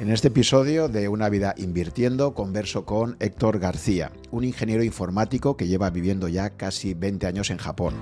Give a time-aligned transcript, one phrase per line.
[0.00, 5.68] En este episodio de Una vida invirtiendo converso con Héctor García, un ingeniero informático que
[5.68, 7.92] lleva viviendo ya casi 20 años en Japón.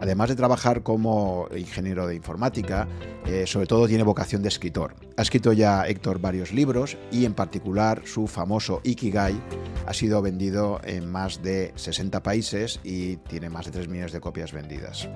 [0.00, 2.86] Además de trabajar como ingeniero de informática,
[3.26, 4.94] eh, sobre todo tiene vocación de escritor.
[5.16, 9.40] Ha escrito ya Héctor varios libros y en particular su famoso Ikigai
[9.86, 14.20] ha sido vendido en más de 60 países y tiene más de 3 millones de
[14.20, 15.08] copias vendidas.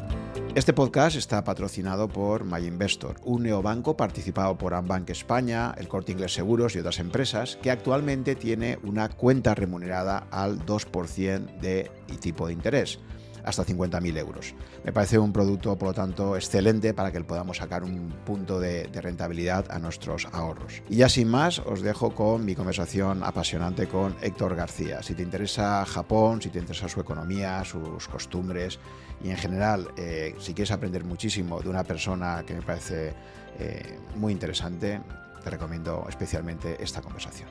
[0.54, 6.34] Este podcast está patrocinado por MyInvestor, un neobanco participado por Ambank España, el Corte Inglés
[6.34, 12.52] Seguros y otras empresas, que actualmente tiene una cuenta remunerada al 2% de tipo de
[12.52, 12.98] interés
[13.44, 14.54] hasta 50.000 euros.
[14.84, 18.88] Me parece un producto, por lo tanto, excelente para que podamos sacar un punto de,
[18.92, 20.82] rentabilidad a nuestros ahorros.
[20.88, 25.02] Y ya sin más, os dejo con mi conversación apasionante con Héctor García.
[25.02, 28.78] Si te interesa Japón, si te interesa su economía, sus costumbres
[29.22, 33.14] y en general, eh, si quieres aprender muchísimo de una persona que me parece
[33.58, 35.00] eh, muy interesante,
[35.42, 37.48] te recomiendo especialmente esta conversación.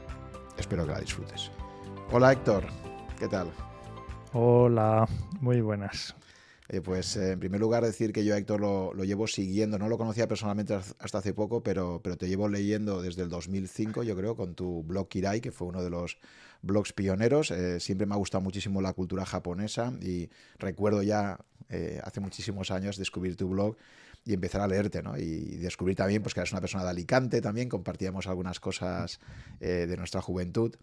[0.57, 1.51] Espero que la disfrutes.
[2.11, 2.65] Hola Héctor,
[3.19, 3.51] ¿qué tal?
[4.33, 5.09] Hola,
[5.41, 6.15] muy buenas.
[6.85, 9.97] pues eh, en primer lugar decir que yo a Héctor lo, llevo siguiendo, no lo
[9.97, 14.37] conocía personalmente hasta hace poco, pero, pero te llevo leyendo desde el 2005, yo creo,
[14.37, 16.17] con tu blog Kirai, que fue uno de los
[16.61, 17.51] blogs pioneros.
[17.51, 21.37] Eh, siempre me ha gustado muchísimo la cultura japonesa y recuerdo ya
[21.67, 23.75] eh, hace muchísimos años descubrir tu blog
[24.23, 25.17] y empezar a leerte, ¿no?
[25.17, 29.19] Y descubrir también pues, que eres una persona de Alicante también, compartíamos algunas cosas
[29.59, 30.73] de nuestra juventud.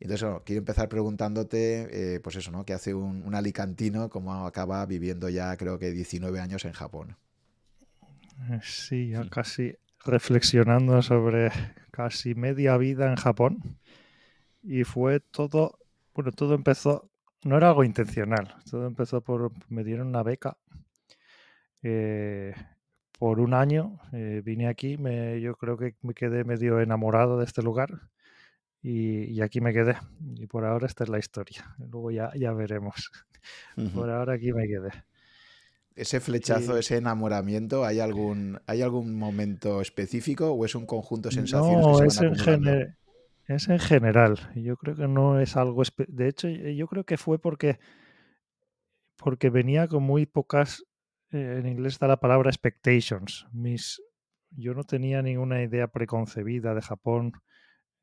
[0.00, 2.64] Entonces, quiero empezar preguntándote, eh, pues eso, ¿no?
[2.64, 7.16] ¿Qué hace un, alicantino como acaba viviendo ya, creo que 19 años en Japón?
[8.50, 9.28] Eh, sí, ya mm.
[9.28, 11.50] casi reflexionando sobre
[11.90, 13.78] casi media vida en Japón.
[14.62, 15.78] Y fue todo,
[16.14, 17.10] bueno, todo empezó,
[17.44, 20.56] no era algo intencional, todo empezó por, me dieron una beca
[21.82, 22.54] eh,
[23.18, 24.00] por un año.
[24.12, 28.10] vine aquí, me, yo creo que me quedé medio enamorado de este lugar
[28.86, 29.96] y, aquí me quedé.
[30.36, 31.74] Y por ahora esta es la historia.
[31.78, 33.10] Luego ya, ya veremos.
[33.94, 34.90] Por ahora aquí me quedé.
[35.96, 41.36] Ese flechazo, ese enamoramiento, ¿hay algún, ¿hay algún momento específico o es un conjunto de
[41.36, 41.86] sensaciones?
[41.86, 42.94] No, es, en
[43.46, 44.50] es en general.
[44.54, 45.82] Yo creo que no es algo...
[46.08, 47.78] De hecho, yo creo que fue porque,
[49.16, 50.84] porque venía con muy pocas...
[51.30, 53.46] Eh, en inglés está la palabra expectations.
[53.52, 54.02] Mis,
[54.50, 57.32] yo no tenía ninguna idea preconcebida de Japón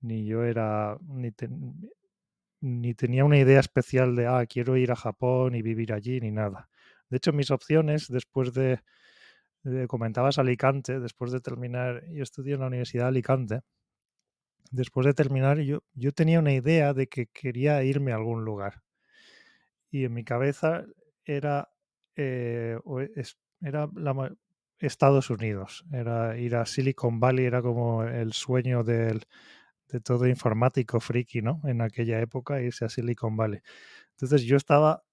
[0.02, 1.32] ni yo era, ni,
[2.62, 6.32] ni tenía una idea especial de, ah, quiero ir a Japón y vivir allí, ni
[6.32, 6.70] nada.
[7.10, 8.80] De hecho, mis opciones, después de,
[9.88, 13.62] comentabas Alicante, después de terminar, yo estudié en la Universidad de Alicante,
[14.72, 18.82] después de terminar, yo, yo tenía una idea de que quería irme a algún lugar.
[19.90, 20.86] Y en mi cabeza
[21.26, 21.70] era,
[22.16, 22.80] eh,
[23.62, 23.90] era
[24.80, 29.26] Estados Unidos, era ir a Silicon Valley, era como el sueño del,
[29.92, 31.62] de todo informático friki, ¿no?
[31.66, 33.62] En aquella época, irse a Silicon Valley.
[34.12, 35.04] Entonces yo estaba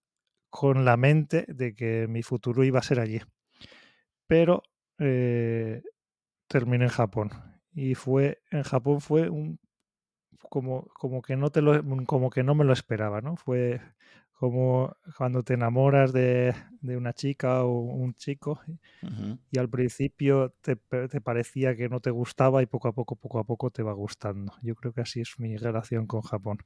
[0.50, 3.21] con la mente de que mi futuro iba a ser allí.
[4.27, 4.62] Pero
[4.99, 5.83] eh,
[6.49, 7.31] terminé en Japón.
[7.72, 9.59] Y fue, en Japón fue un
[10.49, 13.37] como, como que no te lo, como que no me lo esperaba, ¿no?
[13.37, 13.81] Fue
[14.38, 18.60] como cuando te enamoras de, una chica o un chico
[19.50, 20.76] y al principio te,
[21.21, 24.53] parecía que no te gustaba y poco a poco, poco a poco te va gustando.
[24.62, 26.59] Yo creo que así es mi relación con Japón.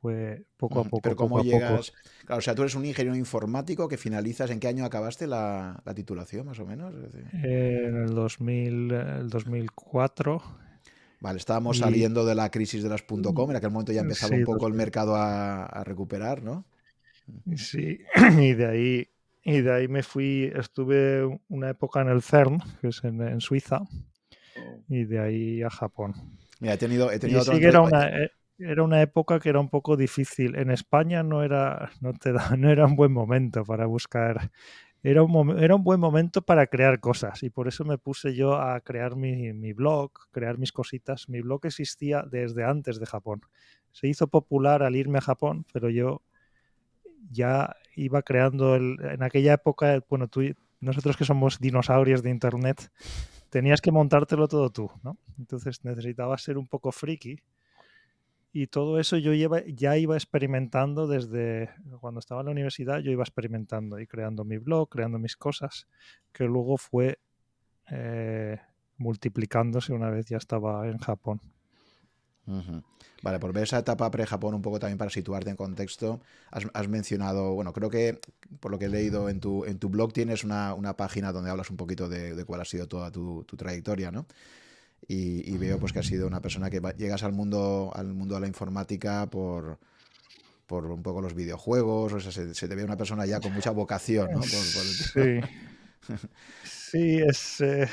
[0.00, 1.00] Fue poco a poco.
[1.02, 1.92] Pero ¿cómo llegas?
[2.24, 4.50] Claro, o sea, tú eres un ingeniero informático que finalizas.
[4.50, 6.92] ¿En qué año acabaste la, titulación, más o menos?
[7.32, 10.42] En el, 2000, el 2004
[11.20, 14.44] Vale, estábamos saliendo de la crisis de las .com, en aquel momento ya empezaba un
[14.44, 16.64] poco el mercado a, recuperar, ¿no?
[17.56, 18.00] Sí,
[18.40, 19.08] y de ahí
[19.48, 23.82] y de ahí me fui, estuve una época en el CERN, que es en, Suiza,
[23.82, 24.82] oh.
[24.88, 26.14] y de ahí a Japón.
[26.58, 29.60] Mira, he tenido, he tenido sí que era una, eh, era una época que era
[29.60, 30.56] un poco difícil.
[30.56, 34.50] En España no era, no te no era un buen momento para buscar.
[35.04, 38.54] Era un, era un buen momento para crear cosas y por eso me puse yo
[38.54, 41.28] a crear mi, mi blog, crear mis cositas.
[41.28, 43.42] Mi blog existía desde antes de Japón.
[43.92, 46.22] Se hizo popular al irme a Japón, pero yo
[47.30, 50.42] ya iba creando el, en aquella época, bueno, tú,
[50.80, 52.90] nosotros que somos dinosaurios de Internet,
[53.50, 55.16] tenías que montártelo todo tú, ¿no?
[55.38, 57.40] Entonces necesitabas ser un poco friki
[58.52, 61.70] y todo eso yo ya iba experimentando desde
[62.00, 65.86] cuando estaba en la universidad, yo iba experimentando y creando mi blog, creando mis cosas,
[66.32, 67.18] que luego fue
[67.90, 68.58] eh,
[68.96, 71.40] multiplicándose una vez ya estaba en Japón.
[73.22, 76.20] Vale, por ver esa etapa pre-Japón un poco también para situarte en contexto,
[76.50, 78.20] has, mencionado, bueno, creo que
[78.60, 81.70] por lo que he leído en tu, en tu blog tienes una, página donde hablas
[81.70, 84.26] un poquito de, cuál ha sido toda tu, trayectoria, ¿no?
[85.08, 88.42] y, veo pues que ha sido una persona que llegas al mundo, al mundo de
[88.42, 89.78] la informática por,
[90.66, 93.70] por un poco los videojuegos, o sea, se, te ve una persona ya con mucha
[93.70, 94.42] vocación, ¿no?
[94.42, 95.40] sí.
[96.64, 97.60] sí, es...
[97.60, 97.88] Eh,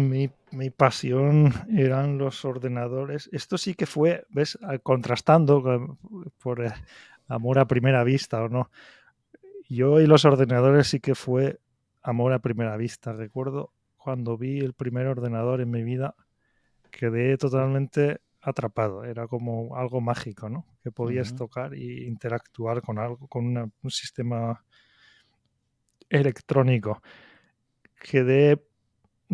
[0.00, 3.28] mi, mi, pasión eran los ordenadores.
[3.32, 5.98] Esto sí que fue, ves, contrastando
[6.42, 6.72] por eh,
[7.28, 8.70] amor a primera vista o no.
[9.68, 11.60] Yo y los ordenadores sí que fue
[12.02, 13.12] amor a primera vista.
[13.12, 16.14] Recuerdo cuando vi el primer ordenador en mi vida,
[16.90, 19.04] quedé totalmente atrapado.
[19.04, 20.66] Era como algo mágico, ¿no?
[20.82, 24.62] Que podías tocar e interactuar con algo, con un sistema
[26.10, 27.02] electrónico.
[27.98, 28.62] Quedé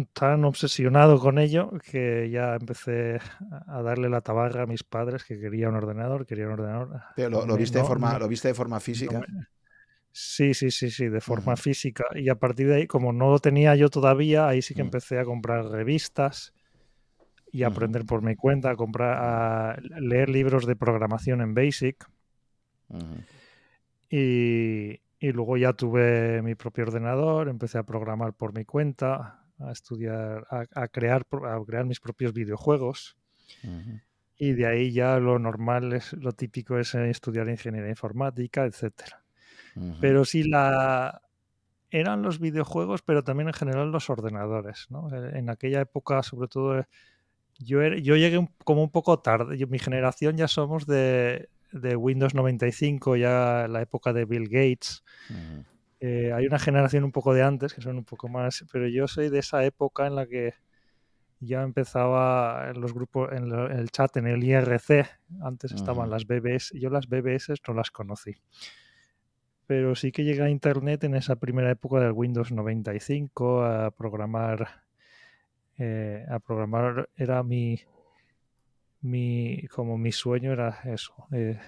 [0.07, 3.19] tan obsesionado con ello que ya empecé
[3.67, 7.01] a darle la tabarra a mis padres que quería un ordenador, quería un ordenador.
[7.17, 9.23] lo, viste, de forma, ¿lo viste de forma física?
[10.13, 12.05] Sí, sí, sí, sí, de forma física.
[12.15, 14.87] Y a partir de ahí, como no lo tenía yo todavía, ahí sí que mm.
[14.87, 16.53] empecé a comprar revistas
[17.53, 22.09] y a aprender por mi cuenta, a comprar, a leer libros de programación en Basic.
[24.09, 29.73] y, y, luego ya tuve mi propio ordenador, empecé a programar por mi cuenta, a
[29.73, 33.17] estudiar, a, crear, a crear mis propios videojuegos.
[34.37, 39.23] Y de ahí ya lo normal es, lo típico es eh, estudiar ingeniería informática, etcétera.
[40.01, 41.21] Pero sí la
[41.91, 44.87] eran los videojuegos, pero también en general los ordenadores.
[44.91, 45.15] ¿no?
[45.15, 46.87] Eh, en aquella época, sobre todo, eh,
[47.59, 49.67] yo, yo llegué como un poco tarde.
[49.67, 55.05] mi generación ya somos de, de, Windows 95, ya la época de Bill Gates.
[56.01, 59.07] Eh, hay una generación un poco de antes que son un poco más, pero yo
[59.07, 60.55] soy de esa época en la que
[61.41, 65.07] ya empezaba en los grupos, en, el chat, en el IRC,
[65.43, 68.37] antes estaban las BBS, yo las BBS no las conocí
[69.71, 74.83] pero sí que llegué a Internet en esa primera época del Windows 95 a programar.
[75.79, 77.79] Eh, a programar era mi,
[79.01, 81.61] mi, como mi sueño era eso, eh,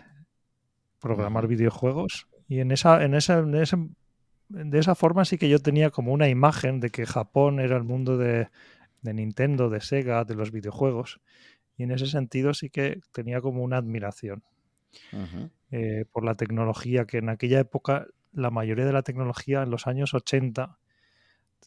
[0.99, 2.27] programar videojuegos.
[2.49, 3.39] Y en esa, en esa,
[4.53, 7.85] de esa forma sí que yo tenía como una imagen de que Japón era el
[7.85, 8.49] mundo de,
[9.03, 11.21] de Nintendo, de Sega, de los videojuegos.
[11.77, 14.43] Y en ese sentido sí que tenía como una admiración.
[15.71, 19.87] Eh, por la tecnología, que en aquella época la mayoría de la tecnología en los
[19.87, 20.77] años 80,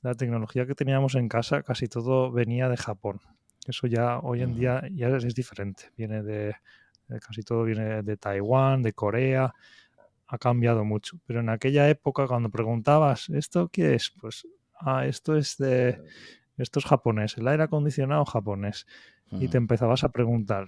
[0.04, 3.20] la tecnología que teníamos en casa, casi todo venía de Japón.
[3.66, 5.86] Eso ya hoy en día ya es, diferente.
[5.98, 6.56] Viene de,
[7.20, 9.52] casi todo viene de Taiwán, de Corea.
[10.28, 11.20] Ha cambiado mucho.
[11.26, 14.12] Pero en aquella época, cuando preguntabas, ¿esto qué es?
[14.20, 14.48] Pues,
[14.80, 16.02] ah, esto es de.
[16.58, 18.86] Esto es japonés, el aire acondicionado japonés.
[19.32, 20.68] Y te empezabas a preguntar,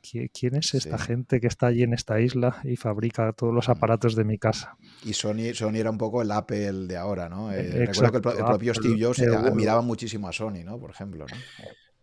[0.00, 4.16] ¿quién es esta gente que está allí en esta isla y fabrica todos los aparatos
[4.16, 4.76] de mi casa?
[5.04, 7.52] Y Sony, Sony era un poco el Apple de ahora, ¿no?
[7.52, 10.80] Eh, recuerdo que el, propio Steve Jobs admiraba muchísimo a Sony, ¿no?
[10.80, 11.26] Por ejemplo,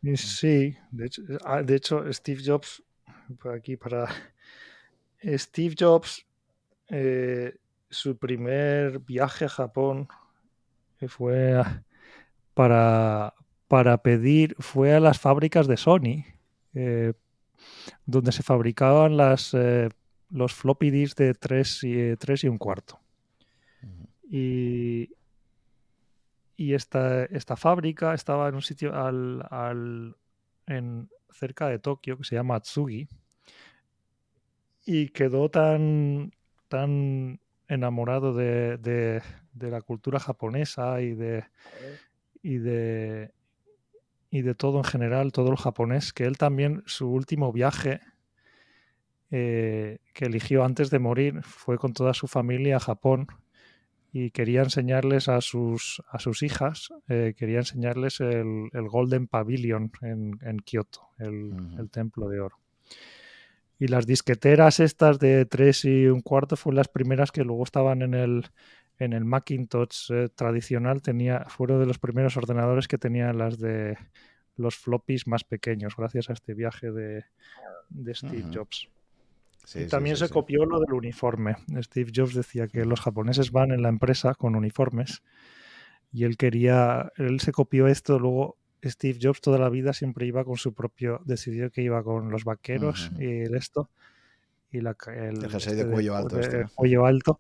[0.02, 0.16] ¿no?
[0.16, 2.84] Sí, de hecho, ah, de hecho Steve Jobs,
[3.42, 4.07] por aquí para...
[5.24, 6.25] Steve Jobs,
[6.89, 7.57] eh,
[7.89, 10.07] su primer viaje a Japón
[11.07, 11.61] fue
[12.53, 13.33] para,
[13.67, 16.25] para pedir, fue a las fábricas de Sony,
[16.73, 17.13] eh,
[18.05, 19.89] donde se fabricaban las, eh,
[20.29, 22.99] los floppy disks de 3 y, 3 y un cuarto.
[24.27, 25.11] Y,
[26.57, 30.15] y esta, esta, fábrica estaba en un sitio al, al,
[30.65, 33.07] en, cerca de Tokio que se llama Atsugi
[34.85, 36.31] y quedó tan,
[36.68, 39.22] tan enamorado de, de,
[39.54, 41.45] de la cultura japonesa y de,
[42.42, 43.31] y de,
[44.30, 48.02] y de todo en general, todo el japonés, que él también, su último viaje
[49.31, 53.28] eh, que eligió antes de morir fue con toda su familia a Japón
[54.14, 60.40] y quería enseñarles a sus, a sus hijas, eh, quería enseñarles el, Golden Pavilion en,
[60.42, 62.57] en Kioto, el, templo de oro.
[63.77, 68.01] Y las disqueteras estas de tres y un cuarto fueron las primeras que luego estaban
[68.01, 68.45] en el,
[68.99, 73.97] en el Macintosh eh, tradicional tenía, fueron de los primeros ordenadores que tenían las de
[74.57, 77.25] los floppies más pequeños, gracias a este viaje de,
[78.13, 78.89] Steve Jobs.
[79.75, 81.57] y también se copió lo del uniforme.
[81.81, 85.21] Steve Jobs decía que los japoneses van en la empresa con uniformes
[86.13, 88.57] y él quería, él se copió esto, luego
[88.89, 92.44] Steve Jobs toda la vida siempre iba con su propio, decidió que iba con los
[92.44, 93.89] vaqueros y el esto
[94.71, 96.39] y la, el, de este cuello alto.
[96.39, 96.65] Este.
[96.75, 97.39] cuello alto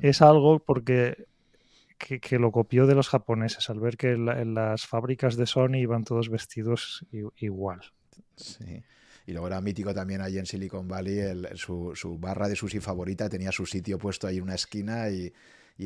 [0.00, 1.26] es algo porque
[1.98, 6.04] que, lo copió de los japoneses al ver que en, las fábricas de Sony iban
[6.04, 7.04] todos vestidos
[7.36, 7.80] igual.
[8.36, 8.82] Sí.
[9.26, 11.20] Y luego era mítico también allí en Silicon Valley,
[11.54, 15.32] su, barra de sushi favorita tenía su sitio puesto ahí en una esquina y,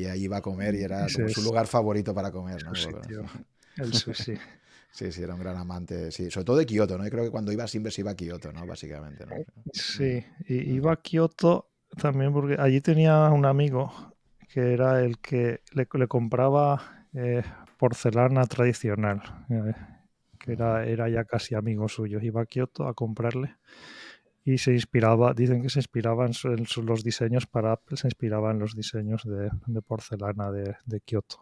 [0.05, 2.63] ahí iba a comer y era su lugar favorito para comer.
[2.63, 2.71] ¿no?
[3.77, 4.37] el sushi.
[4.93, 7.03] Sí, sí, era un gran amante, sí, sobre todo de Kioto, ¿no?
[7.03, 8.63] Yo creo que cuando iba siempre se iba a Kioto, ¿no?
[8.67, 9.35] Básicamente, ¿no?
[9.73, 13.91] Sí, y iba a Kioto también porque allí tenía un amigo
[14.49, 17.41] que era el que le, compraba eh,
[17.79, 19.73] porcelana tradicional, eh,
[20.37, 22.19] que era, era ya casi amigo suyo.
[22.21, 23.55] Iba a Kioto a comprarle
[24.45, 28.59] y se inspiraba, dicen que se inspiraba en, los diseños para Apple, se inspiraba en
[28.59, 31.39] los diseños de, porcelana de, de Kioto.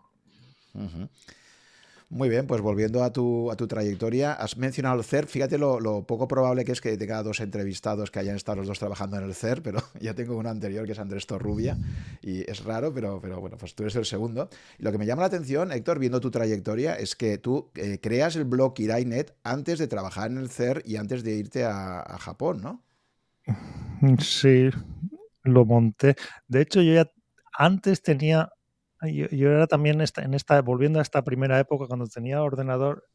[2.11, 5.27] Muy bien, pues volviendo a tu, a tu trayectoria, has mencionado el CER.
[5.27, 8.79] Fíjate lo, poco probable que es que tenga dos entrevistados que hayan estado los dos
[8.79, 11.77] trabajando en el CER, pero ya tengo uno anterior que es Andrés Torrubia
[12.21, 14.49] y es raro, pero, pero bueno, pues tú eres el segundo.
[14.77, 17.99] Y lo que me llama la atención, Héctor, viendo tu trayectoria, es que tú eh,
[18.01, 22.01] creas el blog IraiNet antes de trabajar en el CER y antes de irte a,
[22.01, 22.83] a Japón, ¿no?
[24.19, 24.69] Sí,
[25.43, 26.15] lo monté.
[26.49, 27.09] De hecho, yo ya
[27.57, 28.49] antes tenía
[29.09, 33.07] yo, era también esta, en esta, volviendo a esta primera época, cuando tenía ordenador,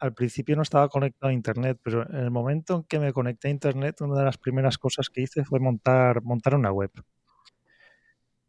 [0.00, 3.48] al principio no estaba conectado a Internet, pero en el momento en que me conecté
[3.48, 6.90] a Internet, una de las primeras cosas que hice fue montar, montar una web.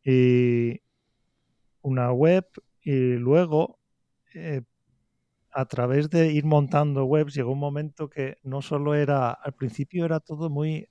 [0.03, 0.81] Y
[1.81, 2.45] una web
[2.81, 3.79] y luego,
[4.34, 4.62] eh,
[5.51, 10.05] a través de ir montando webs, llegó un momento que no solo era, al principio
[10.05, 10.88] era todo muy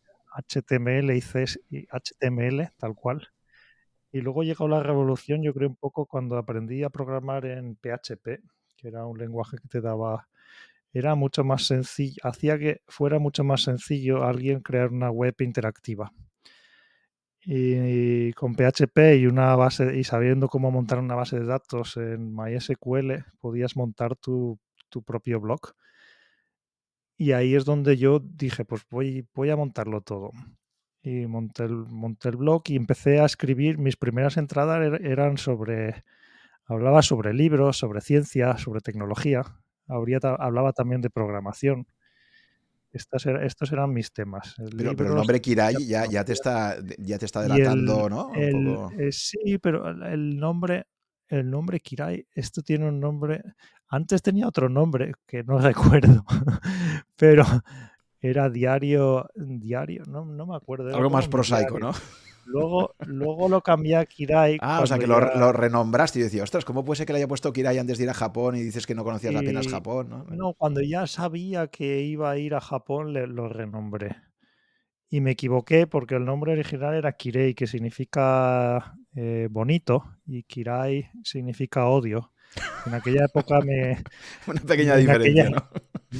[0.49, 3.28] HTML y, CS, y HTML, tal cual,
[4.14, 8.44] y luego llegó la revolución, yo creo un poco cuando aprendí a programar en PHP,
[8.76, 10.28] que era un lenguaje que te daba,
[10.92, 16.12] era mucho más sencillo, hacía que fuera mucho más sencillo alguien crear una web interactiva.
[17.44, 22.37] Y con PHP y una base y sabiendo cómo montar una base de datos en
[22.37, 25.75] MySQL, podías montar tu, tu propio blog.
[27.16, 30.30] Y ahí es donde yo dije, pues voy, voy a montarlo todo
[31.05, 33.77] y monté el, monté el blog y empecé a escribir.
[33.77, 36.03] Mis primeras entradas er, eran sobre,
[36.65, 39.43] hablaba sobre libros, sobre ciencia, sobre tecnología.
[39.87, 41.87] hablaba también de programación.
[42.91, 44.55] Estas estos eran mis temas.
[44.77, 48.31] pero, el nombre Kirai ya, ya, te está, ya te está delatando, ¿no?
[48.35, 50.87] Eh, sí, pero el nombre,
[51.29, 53.43] el nombre Kirai, esto tiene un nombre.
[53.89, 56.25] Antes tenía otro nombre que no recuerdo,
[57.17, 57.45] pero
[58.31, 60.95] era diario, diario, no, no me acuerdo.
[60.95, 61.93] Algo más prosaico, ¿no?
[62.47, 64.59] Luego, luego lo cambié a Kirai.
[64.61, 65.21] Ah, o sea que lo,
[65.52, 68.11] renombraste y decía, ostras, ¿cómo puede ser que le haya puesto Kirai antes de ir
[68.11, 70.09] a Japón y dices que no conocías apenas Japón?
[70.09, 70.25] ¿no?
[70.28, 74.16] no, cuando ya sabía que iba a ir a Japón, le, lo renombré.
[75.11, 81.11] Y me equivoqué porque el nombre original era Kirei, que significa eh, bonito, y Kirai
[81.23, 82.33] significa odio.
[82.87, 84.02] En aquella época me.
[84.47, 85.69] Una pequeña diferencia, ¿no?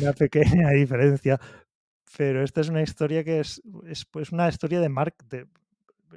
[0.00, 1.40] Una pequeña diferencia
[2.16, 5.14] pero esta es una historia que es, es pues una historia de Mark.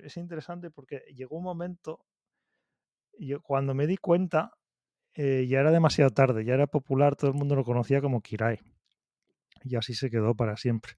[0.03, 2.05] es interesante porque llegó un momento,
[3.43, 4.51] cuando me di cuenta,
[5.15, 8.59] eh, ya era demasiado tarde, ya era popular, todo el mundo lo conocía como Kirai.
[9.63, 10.93] Y así se quedó para siempre.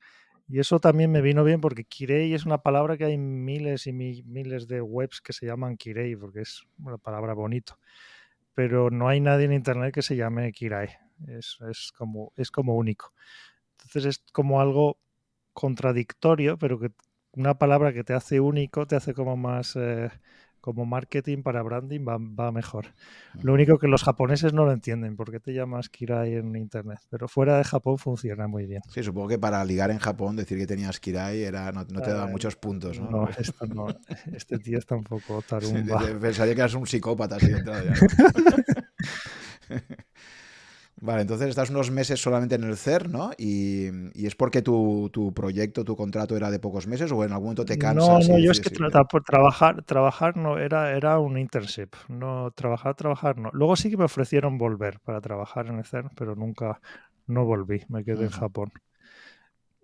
[0.47, 3.93] Y eso también me vino bien porque Kirei es una palabra que hay miles y
[3.93, 7.77] miles de webs que se llaman Kirei porque es una palabra bonito.
[8.55, 10.89] Pero no hay nadie en internet que se llame Kirai.
[11.27, 13.13] Es, es, como, es como único.
[13.89, 14.99] Entonces es como algo
[15.53, 16.91] contradictorio, pero que
[17.31, 20.11] una palabra que te hace único, te hace como más, eh,
[20.61, 22.93] como marketing para branding, va, mejor.
[23.41, 26.99] Lo único que los japoneses no lo entienden, ¿por qué te llamas Kirai en internet?
[27.09, 28.83] Pero fuera de Japón funciona muy bien.
[28.89, 32.27] Sí, supongo que para ligar en Japón decir que tenías Kirai era, no, te daba
[32.27, 33.09] muchos puntos, ¿no?
[33.09, 33.87] No, esto no.
[34.31, 35.99] Este tío está un poco tarumba.
[36.21, 37.91] pensaría que eras un psicópata así de entrada
[41.01, 43.31] Vale, entonces estás unos meses solamente en el CER, ¿no?
[43.37, 43.87] Y,
[44.25, 47.77] es porque tu, proyecto, tu contrato era de pocos meses o en algún momento te
[47.77, 48.27] cansas.
[48.27, 48.69] No, no, yo es que
[49.09, 51.89] por trabajar, trabajar no, era, era un internship.
[52.09, 53.49] No, trabajar, trabajar no.
[53.53, 56.81] Luego sí que me ofrecieron volver para trabajar en el CER, pero nunca,
[57.27, 58.71] no volví, me quedé en Japón.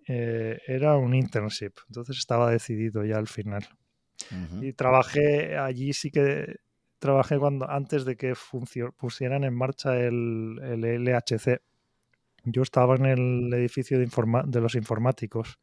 [0.08, 3.66] Eh, era un internship, entonces estaba decidido ya al final.
[4.60, 6.56] Y trabajé allí sí que
[6.98, 8.34] trabajé cuando antes de que
[8.96, 11.60] pusieran en marcha el, LHC.
[12.44, 14.08] Yo estaba en el edificio de,
[14.46, 15.58] de los informáticos,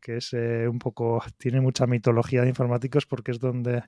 [0.00, 3.82] que es eh, un poco, tiene mucha mitología de informáticos porque es donde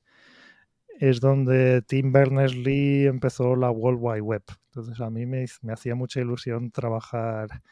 [1.00, 4.42] es donde Tim Berners-Lee empezó la World Wide Web.
[4.66, 7.62] Entonces a mí me, hacía mucha ilusión trabajar,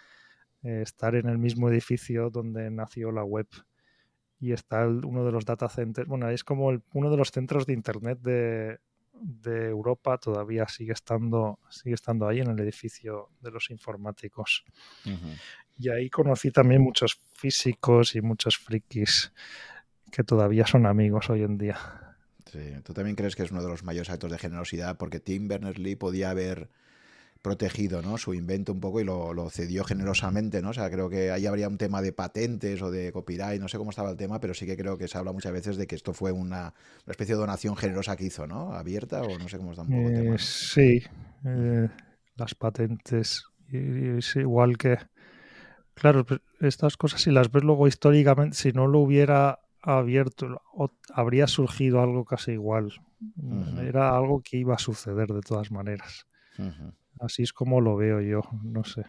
[0.62, 3.46] eh, estar en el mismo edificio donde nació la web
[4.40, 7.72] y está uno de los data centers, bueno, es como uno de los centros de
[7.72, 8.78] Internet de,
[9.42, 14.64] Europa, todavía sigue estando, sigue estando ahí en el edificio de los informáticos.
[15.76, 19.32] Y ahí conocí también muchos físicos y muchos frikis
[20.12, 21.78] que todavía son amigos hoy en día.
[22.46, 25.48] Sí, tú también crees que es uno de los mayores actos de generosidad porque Tim
[25.48, 26.70] Berners-Lee podía haber
[27.42, 28.18] protegido, ¿no?
[28.18, 30.70] Su invento un poco y lo, lo, cedió generosamente, ¿no?
[30.70, 33.78] O sea, creo que ahí habría un tema de patentes o de copyright, no sé
[33.78, 35.94] cómo estaba el tema, pero sí que creo que se habla muchas veces de que
[35.94, 38.72] esto fue una, una especie de donación generosa que hizo, ¿no?
[38.72, 40.34] Abierta o no sé cómo está un poco el tema.
[40.34, 41.02] Eh, sí,
[41.44, 41.88] eh,
[42.36, 44.98] las patentes, es igual que...
[45.94, 46.24] Claro,
[46.60, 50.62] estas cosas si las ves luego históricamente, si no lo hubiera abierto,
[51.12, 52.92] habría surgido algo casi igual.
[53.82, 56.26] Era algo que iba a suceder de todas maneras.
[57.20, 59.02] Así es como lo veo yo, no sé.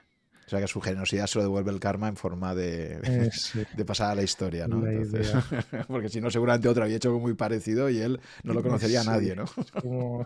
[0.46, 3.64] O sea, que su generosidad se lo devuelve el karma en forma de, Eh, sí,
[3.76, 4.82] de pasar a la historia, ¿no?
[4.82, 5.86] la Entonces, idea.
[5.88, 9.02] porque si no, seguramente otro había hecho algo muy parecido y él no lo conocería
[9.02, 9.44] a nadie, ¿no?
[9.44, 10.26] es como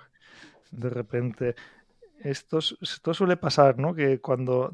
[0.71, 1.55] de repente.
[2.21, 3.93] Esto, suele pasar, ¿no?
[3.93, 4.71] Que cuando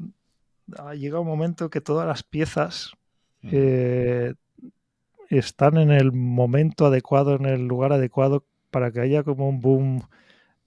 [0.78, 2.92] ah, llega un momento que todas las piezas
[3.42, 4.34] eh,
[5.30, 10.02] están en el momento adecuado, en el lugar adecuado, para que haya como un boom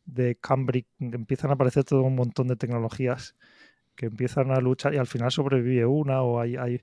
[0.06, 3.36] de Cambric, empiezan a aparecer todo un montón de tecnologías
[3.96, 6.82] que empiezan a luchar y al final sobrevive una o hay, hay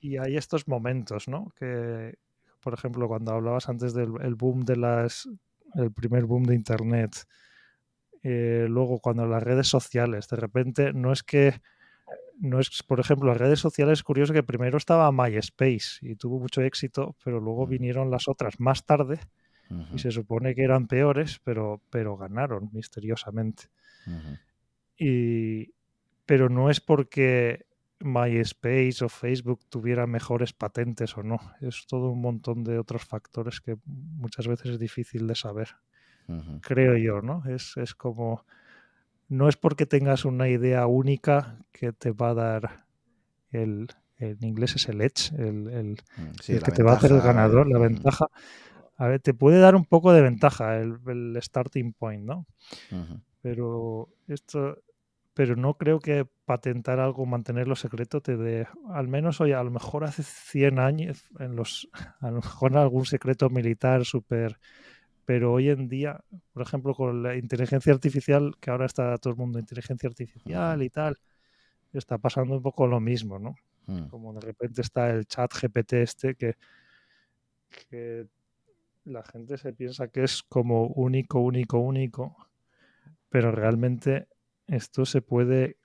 [0.00, 1.52] y hay estos momentos, ¿no?
[1.56, 2.14] Que,
[2.60, 5.28] por ejemplo, cuando hablabas antes del el boom de las,
[5.74, 7.26] el primer boom de Internet,
[8.22, 11.60] eh, luego cuando las redes sociales, de repente no es que,
[12.38, 16.40] no es, por ejemplo, las redes sociales es curioso que primero estaba MySpace y tuvo
[16.40, 18.58] mucho éxito, pero luego vinieron las otras.
[18.58, 19.20] Más tarde
[19.92, 23.64] y se supone que eran peores, pero, pero ganaron misteriosamente.
[24.98, 25.72] Y,
[26.26, 27.66] pero no es porque
[28.00, 31.38] MySpace o Facebook tuvieran mejores patentes o no.
[31.60, 35.68] Es todo un montón de otros factores que muchas veces es difícil de saber.
[36.62, 37.42] Creo yo, ¿no?
[37.48, 38.44] Es, es como.
[39.28, 42.84] No es porque tengas una idea única que te va a dar
[43.50, 43.88] el.
[44.18, 46.96] En inglés es el edge, el, el, mm, Sí, el la que te va a
[46.96, 48.26] hacer el ganador, la ventaja.
[49.00, 52.46] A ver, te puede dar un poco de ventaja el, el starting point, ¿no?
[53.40, 54.76] Pero esto,
[55.32, 59.70] pero no creo que patentar algo, mantenerlo secreto te dé, al menos hoy, a lo
[59.70, 61.88] mejor hace 100 años, en los,
[62.20, 64.60] a lo mejor algún secreto militar súper,
[65.24, 69.38] pero hoy en día, por ejemplo, con la inteligencia artificial, que ahora está todo el
[69.38, 71.16] mundo inteligencia artificial y tal,
[71.94, 73.54] está pasando un poco lo mismo, ¿no?
[73.86, 74.08] mm.
[74.08, 76.58] Como de repente está el chat GPT este que,
[77.88, 78.26] que
[79.04, 82.36] la gente se piensa que es como único, único, único,
[83.28, 84.28] pero realmente
[84.66, 85.79] esto se puede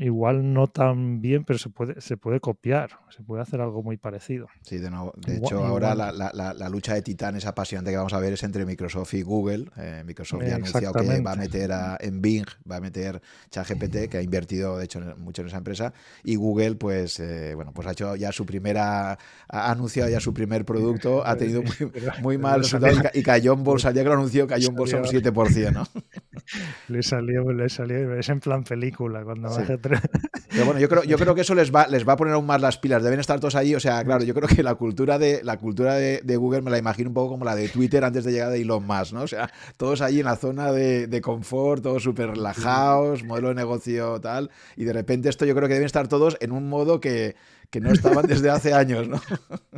[0.00, 3.96] igual no tan bien, pero se puede, se puede copiar, se puede hacer algo muy
[3.96, 4.48] parecido.
[4.62, 6.18] Sí, de, nuevo, de Igual, hecho ahora igual.
[6.18, 9.70] la, la- lucha de titanes apasionante que vamos a ver es entre Microsoft y Google.
[9.76, 13.22] Eh, Microsoft ya ha anunciado que va a meter a, en Bing, va a meter
[13.50, 15.92] ChatGPT, que ha invertido de hecho en- mucho en esa empresa,
[16.24, 20.34] y Google pues eh, bueno pues ha hecho ya su primera, ha anunciado ya su
[20.34, 21.74] primer producto, ha tenido muy,
[22.22, 25.04] muy mal resultado y cayó en bolsa, día que lo anunció cayó en bolsa un
[25.04, 25.84] salió- 7%, ¿no?
[26.88, 29.62] Le salió, le salió, es en plan película, cuando Sí.
[30.48, 32.46] Pero bueno, yo creo, yo creo que eso les va, les va a poner aún
[32.46, 33.02] más las pilas.
[33.02, 33.74] Deben estar todos ahí.
[33.74, 36.78] O sea, claro, yo creo que la cultura de la cultura de Google me la
[36.78, 39.22] imagino un poco como la de Twitter antes de llegar de Elon Musk, ¿no?
[39.22, 43.54] O sea, todos allí en la zona de, de confort, todos súper relajados, modelo de
[43.54, 44.50] negocio tal.
[44.76, 47.36] Y de repente esto yo creo que deben estar todos en un modo que,
[47.70, 49.20] que no estaban desde hace años, ¿no?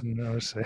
[0.02, 0.62] No sé.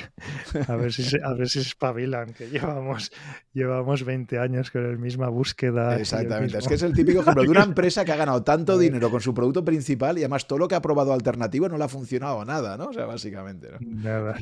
[0.69, 3.13] A ver si se, a ver si se espabilan, que llevamos,
[3.53, 5.99] llevamos 20 años con la misma búsqueda.
[5.99, 6.59] Exactamente.
[6.59, 9.21] Es que es el típico ejemplo de una empresa que ha ganado tanto dinero con
[9.21, 12.45] su producto principal y además todo lo que ha probado alternativo no le ha funcionado
[12.45, 12.87] nada, ¿no?
[12.87, 13.79] O sea, básicamente, ¿no?
[13.81, 14.37] Nada.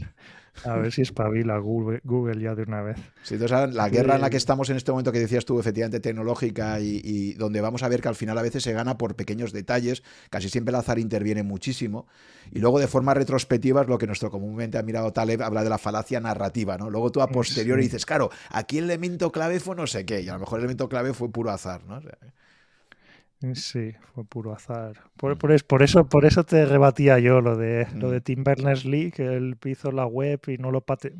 [0.65, 2.97] A ver si espabila Google, Google ya de una vez.
[3.23, 5.59] Sí, entonces la guerra en la que Eh, estamos en este momento que decías tú,
[5.59, 8.97] efectivamente tecnológica y, y donde vamos a ver que al final a veces se gana
[8.99, 12.07] por pequeños detalles, casi siempre el azar interviene muchísimo
[12.53, 15.71] y luego de forma retrospectiva es lo que nuestro comúnmente ha mirado Taleb habla de
[15.71, 16.91] la falacia narrativa, ¿no?
[16.91, 17.88] Luego tú a posteriori Sí.
[17.88, 20.65] dices, claro, aquí el elemento clave fue no sé qué y a lo mejor el
[20.65, 21.97] elemento clave fue puro azar, ¿no?
[21.97, 22.19] O sea,
[23.55, 24.95] Sí, fue puro azar.
[25.17, 25.39] Por, Mm.
[25.39, 28.11] por es- por eso, por eso te rebatía yo lo de lo Mm.
[28.13, 31.13] de Tim Berners-Lee, que él hizo la web y no lo pate-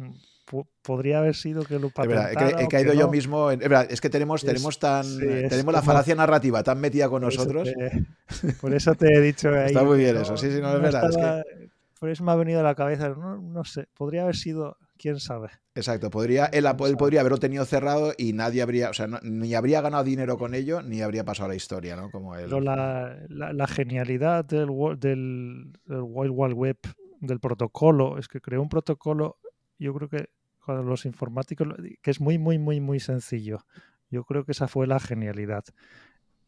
[0.45, 3.11] po- podría haber sido que lo es verdad, he, patentara ca- he caído yo no.
[3.11, 6.15] mismo en, es verdad, es que tenemos, Es- tenemos tan sí, es tenemos la falacia
[6.15, 7.73] narrativa tan metida con Por eso nosotros.
[7.73, 9.67] te- por eso te he dicho ahí.
[9.67, 12.35] Está muy bien eso, sí, sí, no, es verdad, es que- Por eso me ha
[12.37, 15.49] venido a la cabeza, no sé, podría haber sido, quién sabe.
[15.75, 16.65] Exacto, podría, él,
[16.97, 20.55] podría haberlo tenido cerrado y nadie habría, o sea, no- ni habría ganado dinero con
[20.55, 22.11] ello, ni habría pasado a la historia, ¿no?
[22.11, 22.45] Como él.
[22.45, 26.79] Pero la, la- la genialidad del, del, del Wild Wild Web,
[27.21, 29.39] del protocolo, es que creó un protocolo,
[29.79, 30.29] yo creo que
[30.65, 31.67] cuando los informáticos,
[32.01, 33.67] que es muy, muy, muy, muy sencillo.
[34.11, 35.65] Yo creo que esa fue la genialidad.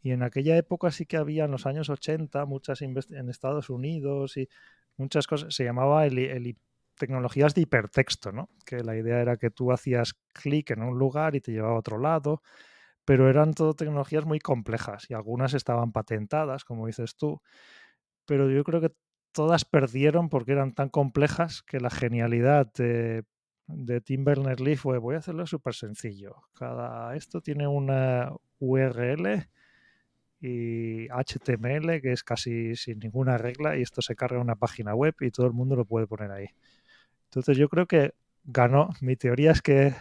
[0.02, 2.94] Y en aquella época sí que había, en los años 80, muchas en
[3.28, 4.48] Estados Unidos y
[4.98, 6.56] muchas cosas, se llamaba el, el
[6.96, 8.48] tecnologías de hipertexto, ¿no?
[8.64, 11.78] Que la idea era que tú hacías clic en un lugar y te llevaba a
[11.78, 12.42] otro lado,
[13.04, 17.40] pero eran todo tecnologías muy complejas y algunas estaban patentadas, como dices tú,
[18.26, 18.92] pero yo creo que
[19.32, 23.24] todas perdieron porque eran tan complejas que la genialidad de,
[23.66, 26.36] de Tim Berners-Lee fue voy a hacerlo súper sencillo.
[26.54, 29.48] Cada esto tiene una URL
[30.40, 34.94] y HTML que es casi sin ninguna regla y esto se carga en una página
[34.94, 36.48] web y todo el mundo lo puede poner ahí.
[37.34, 39.92] Entonces yo creo que ganó, mi teoría es que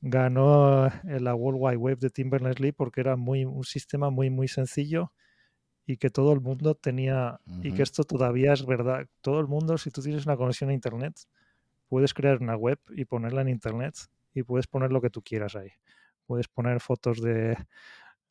[0.00, 4.48] ganó la World Wide Web de Tim Berners-Lee porque era muy, un sistema muy, muy
[4.48, 5.12] sencillo
[5.86, 9.78] y que todo el mundo tenía, y que esto todavía es verdad, todo el mundo,
[9.78, 11.14] si tú tienes una conexión a Internet,
[11.86, 13.94] puedes crear una web y ponerla en Internet
[14.34, 15.70] y puedes poner lo que tú quieras ahí.
[16.26, 17.56] Puedes poner fotos de,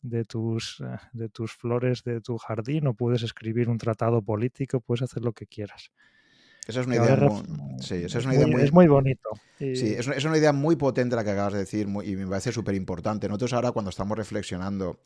[0.01, 4.81] de tus, eh, de tus flores de tu jardín o puedes escribir un tratado político,
[4.81, 5.91] puedes hacer lo que quieras.
[6.71, 7.43] Esa es una idea, muy,
[7.81, 9.29] sí, esa es una idea muy, es muy bonito.
[9.59, 12.27] Sí, es una, es una, idea muy potente la que acabas de decir y me
[12.27, 13.27] parece súper importante.
[13.27, 15.01] Nosotros ahora cuando estamos reflexionando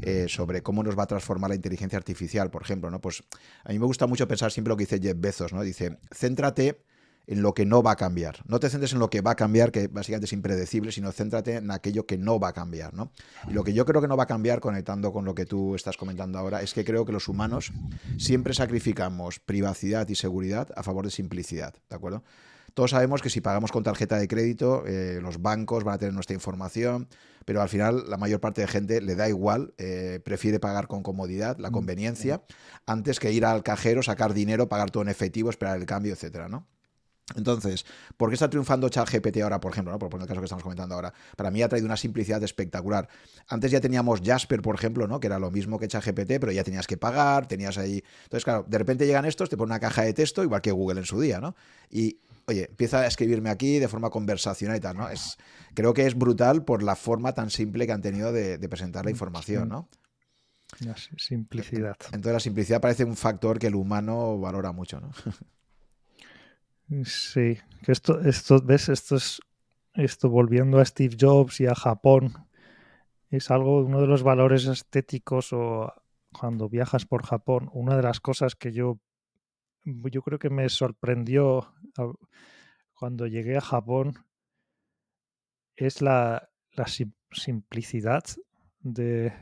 [0.00, 3.00] eh, sobre cómo nos va a transformar la inteligencia artificial, por ejemplo, ¿no?
[3.00, 3.24] Pues
[3.64, 5.62] a mí me gusta mucho pensar siempre lo que dice Jeff Bezos, ¿no?
[5.62, 6.84] Dice, céntrate
[7.28, 8.38] en lo que no va a cambiar.
[8.46, 11.56] No te centres en lo que va a cambiar, que básicamente es impredecible, sino céntrate
[11.56, 12.94] en aquello que no va a cambiar.
[12.94, 13.12] ¿no?
[13.48, 15.74] Y lo que yo creo que no va a cambiar, conectando con lo que tú
[15.74, 17.70] estás comentando ahora, es que creo que los humanos
[18.16, 21.74] siempre sacrificamos privacidad y seguridad a favor de simplicidad.
[21.90, 22.24] ¿De acuerdo?
[22.72, 26.14] Todos sabemos que si pagamos con tarjeta de crédito, eh, los bancos van a tener
[26.14, 27.08] nuestra información,
[27.44, 31.02] pero al final la mayor parte de gente le da igual, eh, prefiere pagar con
[31.02, 32.42] comodidad, la mm, conveniencia,
[32.86, 36.48] antes que ir al cajero, sacar dinero, pagar todo en efectivo, esperar el cambio, etcétera,
[36.48, 36.66] ¿no?
[37.36, 37.84] Entonces,
[38.16, 39.92] ¿por qué está triunfando ChatGPT ahora, por ejemplo?
[39.92, 39.98] ¿no?
[39.98, 41.12] Por poner el caso que estamos comentando ahora.
[41.36, 43.08] Para mí ha traído una simplicidad espectacular.
[43.48, 45.20] Antes ya teníamos Jasper, por ejemplo, ¿no?
[45.20, 48.02] que era lo mismo que ChatGPT, pero ya tenías que pagar, tenías ahí.
[48.24, 51.00] Entonces, claro, de repente llegan estos, te ponen una caja de texto, igual que Google
[51.00, 51.54] en su día, ¿no?
[51.90, 55.08] Y, oye, empieza a escribirme aquí de forma conversacional y tal, ¿no?
[55.10, 55.36] Es,
[55.74, 59.10] creo que es brutal por la forma tan simple que han tenido de, presentar la
[59.10, 59.88] información, ¿no?
[60.80, 61.96] La simplicidad.
[62.06, 65.10] Entonces, la simplicidad parece un factor que el humano valora mucho, ¿no?
[67.04, 69.40] Sí, que esto, esto, ves, esto es
[69.94, 72.32] esto volviendo a Steve Jobs y a Japón,
[73.30, 75.92] es algo, uno de los valores estéticos o
[76.32, 79.00] cuando viajas por Japón, una de las cosas que yo,
[79.84, 81.74] yo creo que me sorprendió
[82.94, 84.24] cuando llegué a Japón
[85.76, 86.86] es la, la
[87.32, 88.24] simplicidad
[88.80, 89.32] de,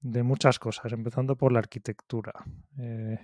[0.00, 2.32] de, muchas cosas, empezando por la arquitectura.
[2.78, 3.18] Eh,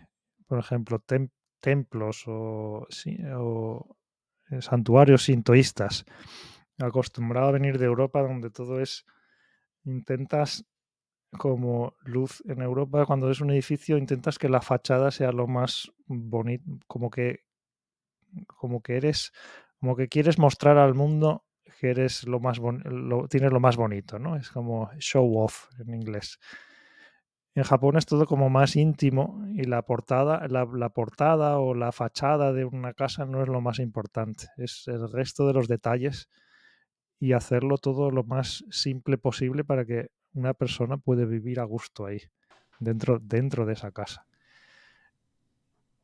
[0.47, 1.31] por ejemplo, tem,
[1.65, 2.87] templos o,
[4.51, 6.05] eh, santuarios sintoístas.
[6.79, 9.07] Acostumbrado a venir de Europa donde todo es,
[9.85, 10.67] intentas
[11.39, 15.91] como luz en Europa, cuando es un edificio, intentas que la fachada sea lo más
[16.07, 17.41] bonito, como que,
[18.47, 19.33] como que eres,
[19.81, 21.45] como que quieres mostrar al mundo
[21.81, 24.37] que eres lo más lo, tienes lo más bonito, ¿no?
[24.37, 26.39] Es como show off en inglés.
[27.55, 32.53] En Japón es todo como más íntimo y la portada, la, portada o la fachada
[32.53, 36.29] de una casa no es lo más importante, es el resto de los detalles
[37.21, 42.07] y hacerlo todo lo más simple posible para que una persona pueda vivir a gusto
[42.07, 42.23] ahí,
[42.81, 44.27] dentro, dentro de esa casa.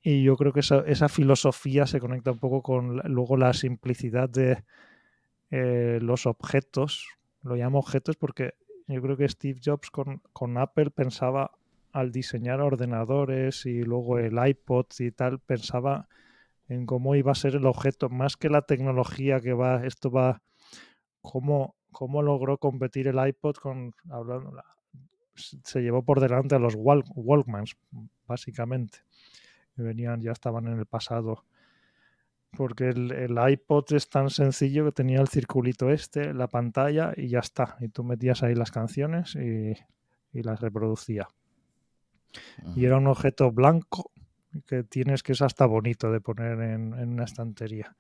[0.03, 4.65] Y yo creo que esa, filosofía se conecta un poco con luego la simplicidad de
[5.51, 7.09] eh, los objetos.
[7.43, 8.55] Lo llamo objetos porque
[8.91, 11.53] yo creo que Steve Jobs con, Apple pensaba
[11.93, 16.09] al diseñar ordenadores y luego el iPod y tal, pensaba
[16.69, 20.43] en cómo iba a ser el objeto, más que la tecnología que va, esto va,
[21.21, 24.53] cómo, cómo logró competir el iPod con, hablando,
[25.35, 27.77] se llevó por delante a los Walkmans,
[28.27, 28.99] básicamente,
[29.77, 31.45] venían, ya estaban en el pasado
[32.57, 37.39] porque el, iPod es tan sencillo que tenía el circulito este, la pantalla y ya
[37.39, 37.77] está.
[37.81, 39.75] Y tú metías ahí las canciones y,
[40.33, 41.29] las reproducía.
[42.77, 44.13] Y era un objeto blanco
[44.67, 47.97] que tienes que es hasta bonito de poner en, una estantería.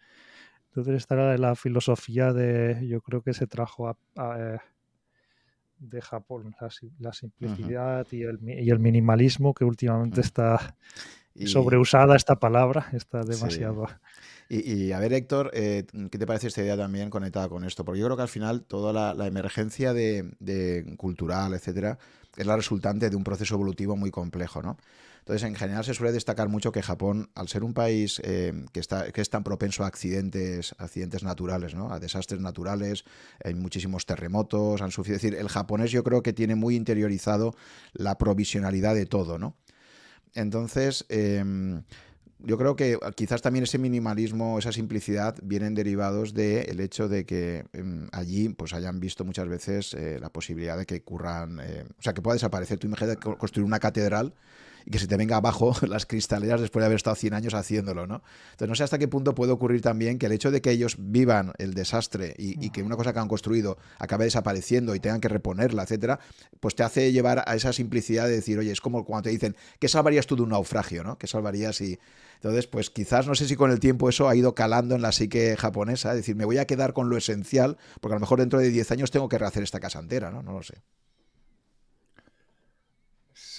[0.67, 3.97] Entonces esta era la filosofía de, yo creo que se trajo a,
[4.39, 4.59] eh,
[5.79, 6.55] de Japón,
[6.99, 10.77] la, simplicidad y, el, y, el, minimalismo que últimamente está
[11.47, 13.87] sobreusada esta palabra, está demasiado...
[14.53, 17.85] Y, a ver, Héctor, eh, ¿qué te parece esta idea también conectada con esto?
[17.85, 21.99] Porque yo creo que al final toda la, emergencia de, cultural, etcétera,
[22.37, 24.77] es la resultante de un proceso evolutivo muy complejo, ¿no?
[25.21, 28.81] Entonces, en general se suele destacar mucho que Japón, al ser un país eh, que,
[28.81, 31.93] está, que es tan propenso a accidentes, accidentes naturales, ¿no?
[31.93, 33.05] a desastres naturales,
[33.45, 35.17] hay muchísimos terremotos, han sufrido.
[35.17, 37.55] Es decir, el japonés yo creo que tiene muy interiorizado
[37.93, 39.55] la provisionalidad de todo, ¿no?
[40.35, 41.83] Entonces, em,
[42.39, 47.65] yo creo que quizás también ese minimalismo, esa simplicidad, vienen derivados del hecho de que
[47.73, 52.03] em, allí pues hayan visto muchas veces eh, la posibilidad de que curran, eh, o
[52.03, 52.79] sea, que pueda desaparecer.
[52.79, 54.35] Tú imagínate construir una catedral
[54.85, 58.07] y que se te venga abajo las cristaleras después de haber estado 100 años haciéndolo,
[58.07, 58.23] ¿no?
[58.53, 60.97] Entonces no sé hasta qué punto puede ocurrir también que el hecho de que ellos
[60.99, 65.29] vivan el desastre y, que una cosa que han construido acabe desapareciendo y tengan que
[65.29, 66.21] reponerla, etcétera,
[66.61, 69.57] pues te hace llevar a esa simplicidad de decir, oye, es como cuando te dicen,
[69.79, 71.19] ¿qué salvarías tú de un naufragio, ¿no?
[71.19, 71.99] ¿Qué salvarías si...
[72.35, 75.13] Entonces, pues quizás, no sé si con el tiempo eso ha ido calando en la
[75.13, 78.41] psique japonesa, es decir, me voy a quedar con lo esencial, porque a lo mejor
[78.41, 80.43] dentro de 10 años tengo que rehacer esta casa entera, ¿no?
[80.43, 80.75] No lo sé.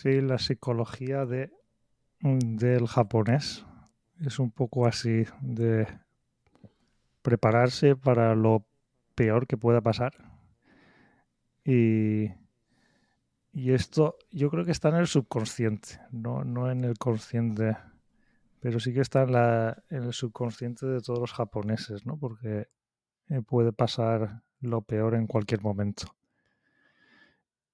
[0.01, 1.51] Sí, la psicología de,
[2.21, 3.67] del japonés
[4.19, 5.85] es un poco así de
[7.21, 8.65] prepararse para lo
[9.13, 10.13] peor que pueda pasar.
[11.63, 12.31] Y,
[13.53, 17.77] y esto yo creo que está en el subconsciente, no, no en el consciente,
[18.59, 22.17] pero sí que está en, la, en el subconsciente de todos los japoneses, ¿no?
[22.17, 22.69] Porque
[23.29, 26.07] eh, puede pasar lo peor en cualquier momento.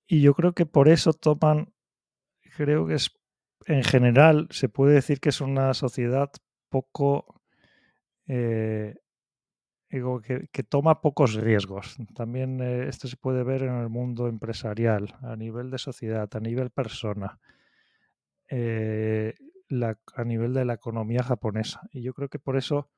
[0.08, 1.72] Y yo creo que por eso toman
[2.58, 3.12] creo que es,
[3.68, 6.32] en general, se puede decir que es una sociedad
[6.70, 7.42] poco...
[8.28, 8.96] Eh,
[9.90, 11.96] que, toma pocos riesgos.
[12.14, 16.40] También eh, esto se puede ver en el mundo empresarial, a nivel de sociedad, a
[16.42, 17.40] nivel persona,
[18.50, 19.34] eh,
[20.16, 21.88] a nivel de la economía japonesa.
[21.94, 22.90] Y yo creo que por eso,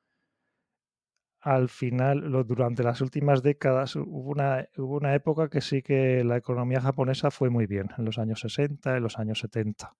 [1.40, 6.36] al final, durante las últimas décadas, hubo una, hubo una época que sí que la
[6.36, 9.96] economía japonesa fue muy bien, en los años 60, en los años 70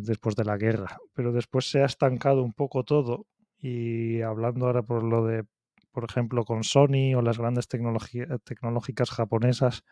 [0.00, 0.98] después de la guerra.
[1.14, 3.26] Pero después se ha estancado un poco todo
[3.58, 5.44] y hablando ahora por lo de,
[5.92, 9.84] por ejemplo, con Sony o las grandes tecnológicas japonesas,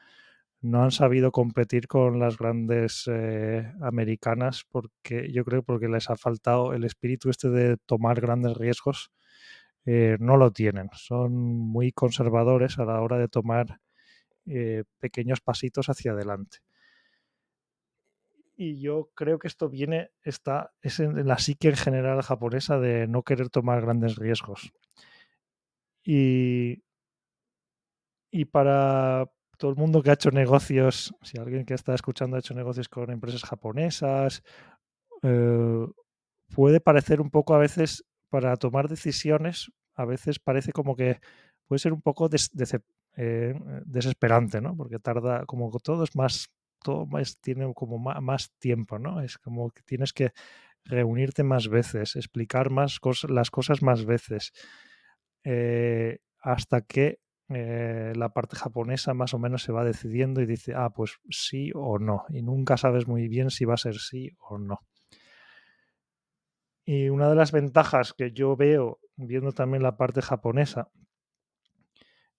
[0.61, 6.17] no han sabido competir con las grandes eh, americanas porque yo creo porque les ha
[6.17, 9.11] faltado el espíritu este de tomar grandes riesgos.
[9.85, 13.81] Eh, no lo tienen, son muy conservadores a la hora de tomar
[14.47, 16.59] eh, pequeños pasitos hacia adelante
[18.57, 23.07] y yo creo que esto viene, está, es en la psique en general japonesa de
[23.09, 24.73] no querer tomar grandes riesgos.
[26.05, 26.83] Y,
[28.31, 29.27] y para
[29.59, 32.89] todo el mundo que ha hecho negocios, si alguien que está escuchando ha hecho negocios
[32.89, 34.43] con empresas japonesas,
[35.23, 35.87] eh,
[36.55, 41.21] puede parecer un poco a veces, para tomar decisiones, a veces parece como que
[41.67, 42.31] puede ser un poco
[43.17, 44.75] eh, desesperante, ¿no?
[44.75, 46.49] Porque tarda, como todo es más
[46.83, 49.21] todo más, tiene como más, tiempo, ¿no?
[49.21, 50.33] Es como que tienes que
[50.85, 54.53] reunirte más veces, explicar más cosas, las cosas más veces,
[55.45, 60.73] eh, hasta que eh, la parte japonesa más o menos se va decidiendo y dice,
[60.75, 64.31] ah, pues sí o no, y nunca sabes muy bien si va a ser sí
[64.49, 64.81] o no.
[66.85, 70.91] Y una de las ventajas que yo veo, viendo también la parte japonesa,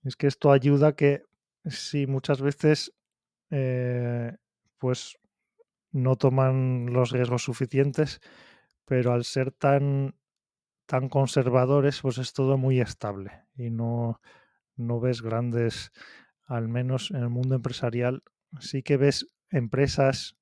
[0.03, 1.23] es que esto ayuda a que
[1.65, 2.93] si muchas veces
[3.49, 4.35] eh,
[4.77, 5.17] pues
[5.91, 8.19] no toman los riesgos suficientes,
[8.85, 10.15] pero al ser tan,
[10.85, 14.19] tan conservadores, pues es todo muy estable y no,
[14.75, 15.91] no ves grandes,
[16.45, 18.23] al menos en el mundo empresarial,
[18.59, 20.35] sí que ves empresas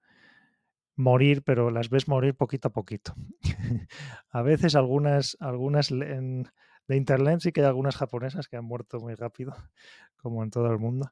[0.95, 3.15] morir, pero las ves morir poquito a poquito.
[4.29, 9.15] a veces algunas, algunas de Internet sí que hay algunas japonesas que han muerto muy
[9.15, 9.55] rápido,
[10.17, 11.11] como en todo el mundo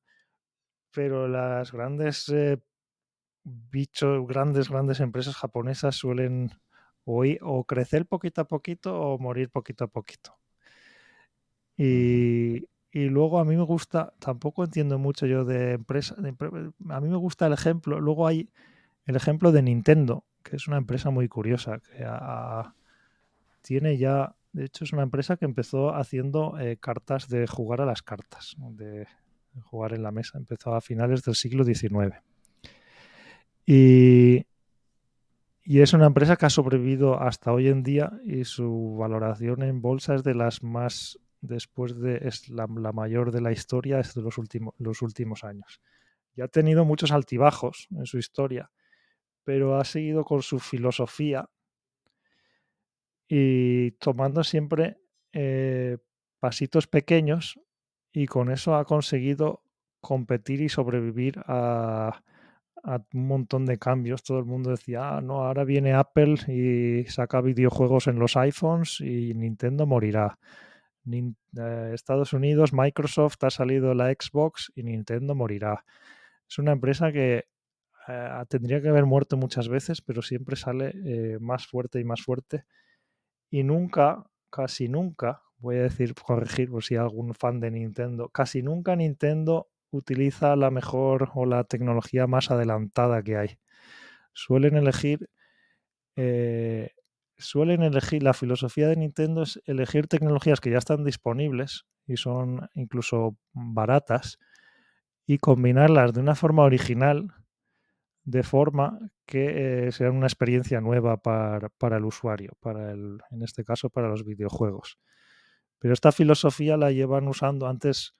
[0.92, 2.60] pero las grandes eh,
[3.44, 6.52] bichos, grandes, grandes empresas japonesas suelen
[7.06, 10.38] o, crecer poquito a poquito o morir poquito a poquito.
[11.78, 17.16] Y, luego a mí me gusta, tampoco entiendo mucho yo de empresa, a mí me
[17.16, 18.50] gusta el ejemplo, luego hay
[19.10, 22.06] el ejemplo de Nintendo, que es una empresa muy curiosa, que
[23.64, 27.88] tiene ya, de hecho es una empresa que empezó haciendo eh, cartas de jugar a
[27.88, 29.08] las cartas, de,
[29.64, 30.38] jugar en la mesa.
[30.38, 32.18] Empezó a finales del siglo XIX.
[33.66, 34.46] Y,
[35.66, 40.14] es una empresa que ha sobrevivido hasta hoy en día y su valoración en bolsa
[40.14, 44.76] es de las más, después de, es la, mayor de la historia de los, últimos,
[44.78, 45.82] los últimos años.
[46.36, 48.70] Ya ha tenido muchos altibajos en su historia,
[49.50, 51.50] pero ha seguido con su filosofía
[53.28, 54.98] y tomando siempre
[55.34, 55.98] eh,
[56.40, 57.60] pasitos pequeños
[58.14, 59.64] y con eso ha conseguido
[60.02, 62.22] competir y sobrevivir a,
[63.12, 64.22] un montón de cambios.
[64.22, 69.02] Todo el mundo decía, ah, no, ahora viene Apple y saca videojuegos en los iPhones
[69.02, 70.38] y Nintendo morirá.
[71.12, 75.86] Eh, Estados Unidos, Microsoft ha salido la Xbox y Nintendo morirá.
[76.48, 77.46] Es una empresa que
[78.48, 82.66] tendría que haber muerto muchas veces, pero siempre sale eh, más fuerte y más fuerte
[83.50, 88.62] y nunca, casi nunca, voy a decir, corregir por si algún fan de Nintendo, casi
[88.62, 93.58] nunca Nintendo utiliza la mejor o la tecnología más adelantada que hay.
[94.34, 95.30] Suelen elegir,
[96.16, 96.92] eh,
[97.38, 102.70] suelen elegir, la filosofía de Nintendo es elegir tecnologías que ya están disponibles y son
[102.76, 104.38] incluso baratas
[105.26, 107.34] y combinarlas de una forma original,
[108.24, 113.44] de forma que eh, sea una experiencia nueva para, para el usuario, para el, en
[113.44, 115.00] este caso para los videojuegos.
[115.80, 118.14] Pero esta filosofía la llevan usando antes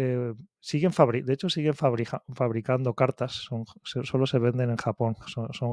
[0.00, 0.92] eh, siguen
[1.24, 3.48] de hecho, siguen fabricando cartas,
[3.82, 5.72] solo se venden en Japón, son, son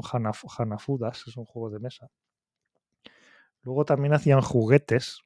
[0.58, 2.08] Hanafudas, es un juego de mesa.
[3.62, 5.20] Luego también hacían juguetes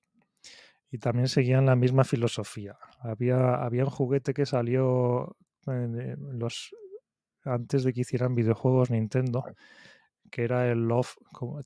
[0.90, 2.76] y también seguían la misma filosofía.
[3.00, 5.34] Había, había un juguete que salió
[5.66, 6.74] los,
[7.44, 9.44] antes de que hicieran videojuegos Nintendo,
[10.30, 11.16] que era el Love,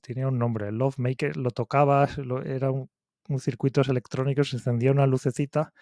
[0.01, 2.89] tenía un nombre, el Love Maker, lo tocabas, era un,
[3.29, 5.73] un circuito electrónico, se encendía una lucecita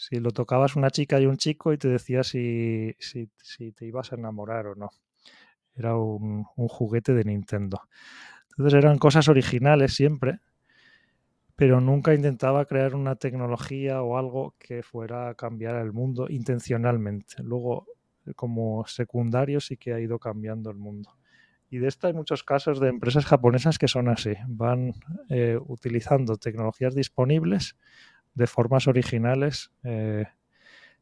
[0.00, 2.96] si lo tocabas una chica y un chico y te decía si,
[3.76, 4.88] te ibas a enamorar o no.
[5.76, 7.82] Era un, juguete de Nintendo.
[8.52, 10.40] Entonces eran cosas originales siempre,
[11.54, 17.42] pero nunca intentaba crear una tecnología o algo que fuera a cambiar el mundo intencionalmente.
[17.42, 17.84] Luego,
[18.34, 21.16] como secundario, sí que ha ido cambiando el mundo.
[21.70, 24.34] Y de esto hay muchos casos de empresas japonesas que son así.
[24.48, 24.92] Van
[25.28, 27.76] eh, utilizando tecnologías disponibles
[28.34, 30.24] de formas originales eh,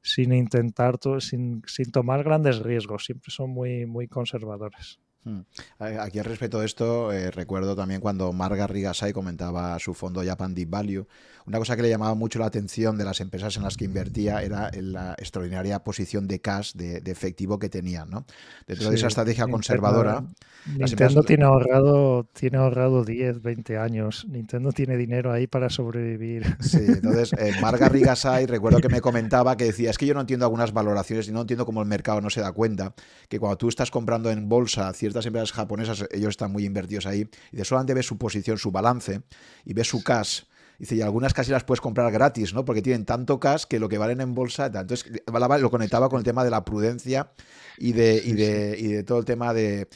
[0.02, 3.06] sin intentar, sin, sin, tomar grandes riesgos.
[3.06, 5.00] Siempre son muy, muy conservadores.
[5.24, 5.40] Hmm.
[5.78, 10.54] Aquí al respecto de esto, eh, recuerdo también cuando Marga Rigasai comentaba su fondo Japan
[10.54, 11.06] Deep Value.
[11.46, 14.42] Una cosa que le llamaba mucho la atención de las empresas en las que invertía
[14.42, 18.10] era la extraordinaria posición de cash, de, efectivo que tenían.
[18.10, 18.26] ¿no?
[18.66, 20.24] Dentro de esa estrategia conservadora.
[20.66, 24.26] Nintendo tiene, ahorrado, tiene ahorrado 10, 20 años.
[24.28, 26.44] Nintendo tiene dinero ahí para sobrevivir.
[26.60, 30.20] Sí, entonces eh, Marga Rigasai, recuerdo que me comentaba que decía: Es que yo no
[30.20, 32.94] entiendo algunas valoraciones y no entiendo cómo el mercado no se da cuenta
[33.28, 37.28] que cuando tú estás comprando en bolsa ciertas empresas japonesas, ellos están muy invertidos ahí,
[37.52, 39.22] y de solamente ves su posición, su balance,
[39.64, 40.42] y ves su cash.
[40.78, 42.64] Dice, y algunas casi las puedes comprar gratis, ¿no?
[42.64, 44.66] Porque tienen tanto cash que lo que valen en bolsa.
[44.66, 47.32] Entonces, lo conectaba con el tema de la prudencia
[47.78, 49.88] y de, y de, y de todo el tema de,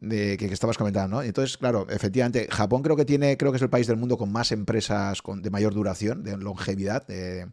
[0.00, 1.22] que, estabas comentando, ¿no?
[1.22, 4.32] Entonces, claro, efectivamente, Japón creo que tiene, creo que es el país del mundo con
[4.32, 7.06] más empresas con, de mayor duración, de longevidad.
[7.06, 7.46] De,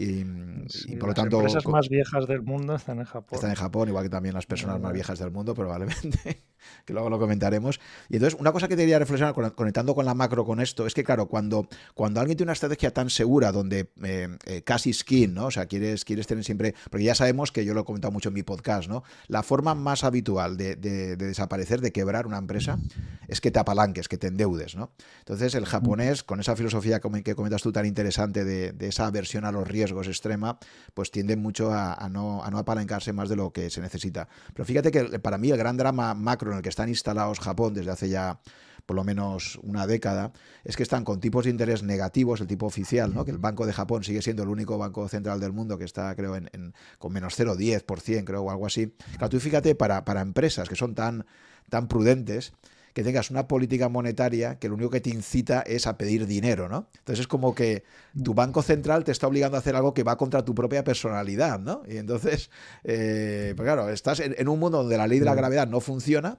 [0.00, 1.42] y, por lo tanto.
[1.42, 3.34] Las empresas más viejas del mundo están en Japón.
[3.34, 6.44] Están en Japón, igual que también las personas más viejas del mundo, probablemente,
[6.84, 7.80] que luego lo comentaremos.
[8.08, 11.04] Y entonces, una cosa que quería reflexionar conectando con la macro con esto es que,
[11.04, 15.46] claro, cuando, cuando alguien tiene una estrategia tan segura donde eh, eh, casi skin, ¿no?
[15.46, 16.74] O sea, quieres, quieres tener siempre.
[16.90, 19.04] Porque ya sabemos que yo lo he comentado mucho en mi podcast, ¿no?
[19.26, 20.76] La forma más habitual de,
[21.16, 22.78] desaparecer, de quebrar una empresa,
[23.26, 24.92] es que te apalanques, que te endeudes, ¿no?
[25.20, 29.52] Entonces, el japonés, con esa filosofía que comentas tú tan interesante de, esa aversión a
[29.52, 30.58] los riesgos, extrema,
[30.94, 34.28] pues tienden mucho a, no, a no apalancarse más de lo que se necesita.
[34.52, 37.74] Pero fíjate que para mí el gran drama macro en el que están instalados Japón
[37.74, 38.40] desde hace ya
[38.88, 40.32] por lo menos una década,
[40.64, 43.26] es que están con tipos de interés negativos, el tipo oficial, ¿no?
[43.26, 46.14] que el Banco de Japón sigue siendo el único banco central del mundo que está,
[46.16, 48.94] creo, en, con menos 0,10%, creo, o algo así.
[49.18, 51.26] Claro, tú fíjate, para, para empresas que son tan,
[51.68, 52.54] tan prudentes,
[52.92, 56.68] que tengas una política monetaria que lo único que te incita es a pedir dinero,
[56.68, 56.88] ¿no?
[56.98, 57.84] Entonces es como que
[58.22, 61.60] tu banco central te está obligando a hacer algo que va contra tu propia personalidad,
[61.60, 61.82] ¿no?
[61.88, 62.50] Y entonces,
[62.84, 66.38] eh, pues claro, estás en, un mundo donde la ley de la gravedad no funciona,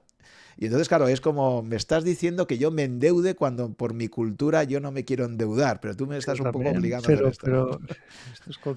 [0.62, 4.09] y entonces, claro, es como, me estás diciendo que yo me endeude cuando por mi
[4.09, 7.45] cultura yo no me quiero endeudar, pero tú me estás un poco obligando a esto.
[7.45, 7.79] Pero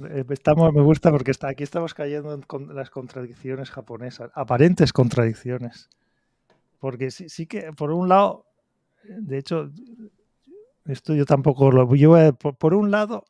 [0.08, 5.88] eh, estamos, me gusta porque está, aquí estamos cayendo en las contradicciones japonesas, aparentes contradicciones.
[6.82, 8.44] Porque sí, sí que, por un lado,
[9.04, 9.70] de hecho,
[10.84, 11.94] esto yo tampoco lo.
[11.94, 13.24] Yo, por, un lado,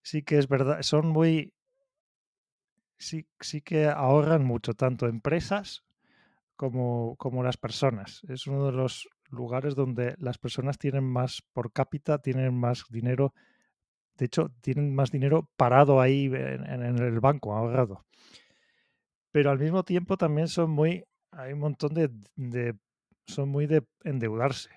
[0.00, 1.52] sí que es verdad, son muy.
[2.96, 5.84] Sí, sí que ahorran mucho, tanto empresas
[6.56, 8.22] como, como las personas.
[8.26, 13.34] Es uno de los lugares donde las personas tienen más por cápita, tienen más dinero.
[14.16, 18.06] De hecho, tienen más dinero parado ahí en, en el banco, ahorrado.
[19.30, 21.04] Pero al mismo tiempo también son muy
[21.36, 22.74] hay un montón de,
[23.26, 24.70] son muy de endeudarse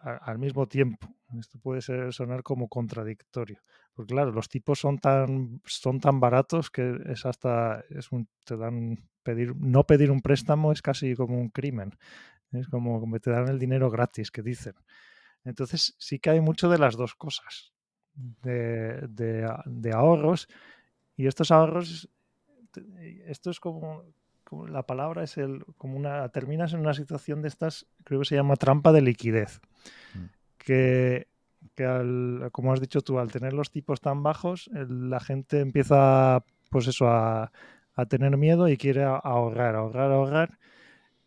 [0.00, 1.08] al mismo tiempo.
[1.38, 3.60] Esto puede ser, sonar como contradictorio.
[3.94, 8.56] Porque claro, los tipos son tan, son tan baratos que es hasta, es un, te
[8.56, 11.96] dan, pedir, no pedir un préstamo es casi como un crimen.
[12.50, 14.74] Es como, como te dan el dinero gratis, que dicen.
[15.44, 17.72] Entonces sí que hay mucho de las dos cosas,
[18.14, 20.48] de, de ahorros.
[21.16, 22.10] Y estos ahorros,
[23.26, 24.04] esto es como,
[24.68, 28.34] la palabra es el, como una, terminas en una situación de estas, creo que se
[28.34, 29.60] llama trampa de liquidez,
[30.14, 30.24] mm.
[30.58, 31.28] que,
[32.52, 37.08] como has dicho tú, al tener los tipos tan bajos, la gente empieza, pues eso,
[37.08, 37.50] a,
[38.08, 40.58] tener miedo y quiere ahorrar, ahorrar, ahorrar.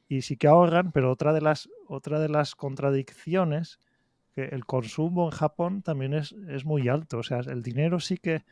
[0.07, 3.79] Y sí que ahorran, pero otra de las, otra de las contradicciones,
[4.33, 7.19] que el consumo en Japón también es, es muy alto.
[7.19, 8.43] O sea, el dinero sí que,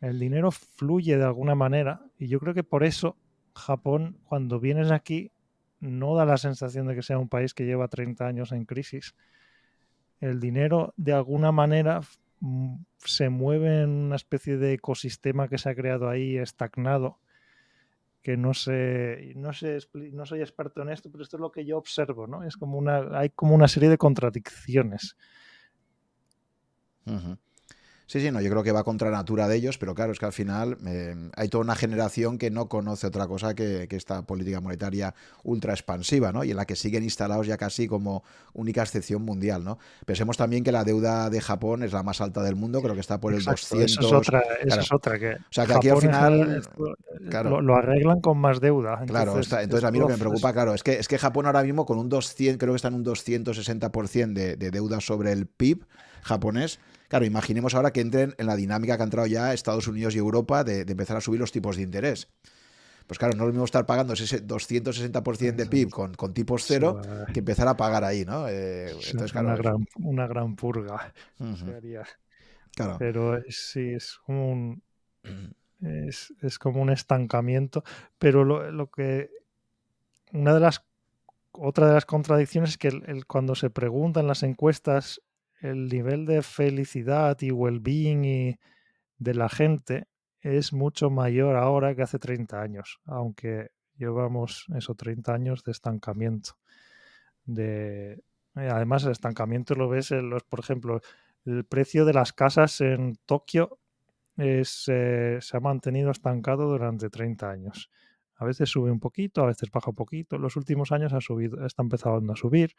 [0.00, 2.02] el dinero fluye de alguna manera.
[2.18, 3.16] Y yo creo que por eso
[3.56, 5.32] Japón, cuando vienes aquí,
[5.80, 9.14] no da la sensación de que sea un país que lleva 30 años en crisis.
[10.20, 12.00] El dinero, de alguna manera,
[12.98, 17.18] se mueve en una especie de ecosistema que se ha creado ahí estagnado
[18.26, 21.64] que no sé, no sé, no soy experto en esto, pero esto es lo que
[21.64, 22.42] yo observo, ¿no?
[22.42, 25.16] Es como una, hay como una serie de contradicciones.
[28.08, 30.20] Sí, sí, no, yo creo que va contra la natura de ellos, pero claro, es
[30.20, 34.22] que al final eh, hay toda una generación que no conoce otra cosa que, esta
[34.22, 36.44] política monetaria ultra expansiva, ¿no?
[36.44, 39.78] Y en la que siguen instalados ya casi como única excepción mundial, ¿no?
[40.04, 43.00] Pensemos también que la deuda de Japón es la más alta del mundo, creo que
[43.00, 43.90] está por el 200.
[43.90, 45.32] Eso es otra, eso es otra que.
[45.32, 46.62] O sea, que aquí al final.
[47.28, 49.02] claro, lo, arreglan con más deuda.
[49.06, 51.64] claro, entonces a mí lo que me preocupa, claro, es que, es que Japón ahora
[51.64, 55.46] mismo con un 200, creo que está en un 260% de, de deuda sobre el
[55.46, 55.84] PIB
[56.22, 56.78] japonés
[57.08, 60.18] Claro, imaginemos ahora que entren en la dinámica que ha entrado ya Estados Unidos y
[60.18, 62.28] Europa de, empezar a subir los tipos de interés.
[63.06, 66.64] Pues claro, no es lo mismo estar pagando ese 260% de PIB con, con tipos
[66.66, 67.00] cero
[67.32, 68.48] que empezar a pagar ahí, ¿no?
[68.48, 71.12] Eh, entonces, claro, una, gran, una gran purga.
[72.74, 72.96] Claro.
[72.98, 74.82] Pero sí, es como un,
[75.80, 77.84] es, como un estancamiento.
[78.18, 79.30] Pero lo, que.
[80.32, 80.84] Una de las.
[81.52, 85.22] Otra de las contradicciones es que cuando se preguntan las encuestas
[85.60, 88.58] el nivel de felicidad y well-being
[89.18, 90.08] de la gente
[90.40, 96.52] es mucho mayor ahora que hace 30 años, aunque llevamos esos 30 años de estancamiento.
[97.44, 98.12] De,
[98.56, 101.00] eh, además, el estancamiento lo ves en los, por ejemplo,
[101.44, 103.78] el precio de las casas en Tokio
[104.36, 107.90] es, eh, se ha mantenido estancado durante 30 años.
[108.36, 110.38] A veces sube un poquito, a veces baja un poquito.
[110.38, 112.74] los últimos años ha subido, está empezando a subir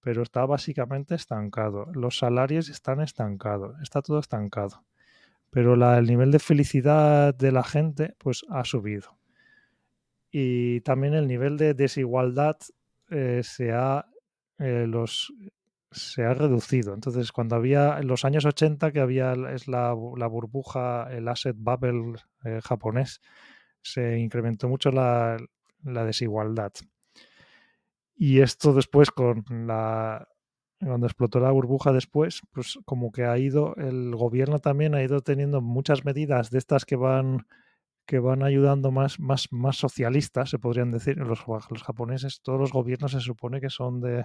[0.00, 1.86] pero está básicamente estancado.
[1.92, 4.84] Los salarios están estancados, está todo estancado.
[5.50, 9.18] Pero el nivel de felicidad de la gente pues ha subido.
[10.30, 12.58] Y también el nivel de desigualdad
[13.10, 14.06] eh, se, ha,
[14.58, 14.86] eh,
[15.90, 16.92] se ha reducido.
[16.94, 22.16] Entonces, cuando había en los años 80, que había es la, burbuja, el asset bubble
[22.44, 23.22] eh, japonés,
[23.80, 25.38] se incrementó mucho la,
[25.82, 26.72] la desigualdad.
[28.20, 30.26] Y esto después con la
[30.80, 35.20] cuando explotó la burbuja después, pues como que ha ido, el gobierno también ha ido
[35.20, 37.46] teniendo muchas medidas de estas que van
[38.06, 41.18] que van ayudando más, más, más socialistas, se podrían decir.
[41.18, 44.24] Los, los japoneses, todos los gobiernos se supone que son de,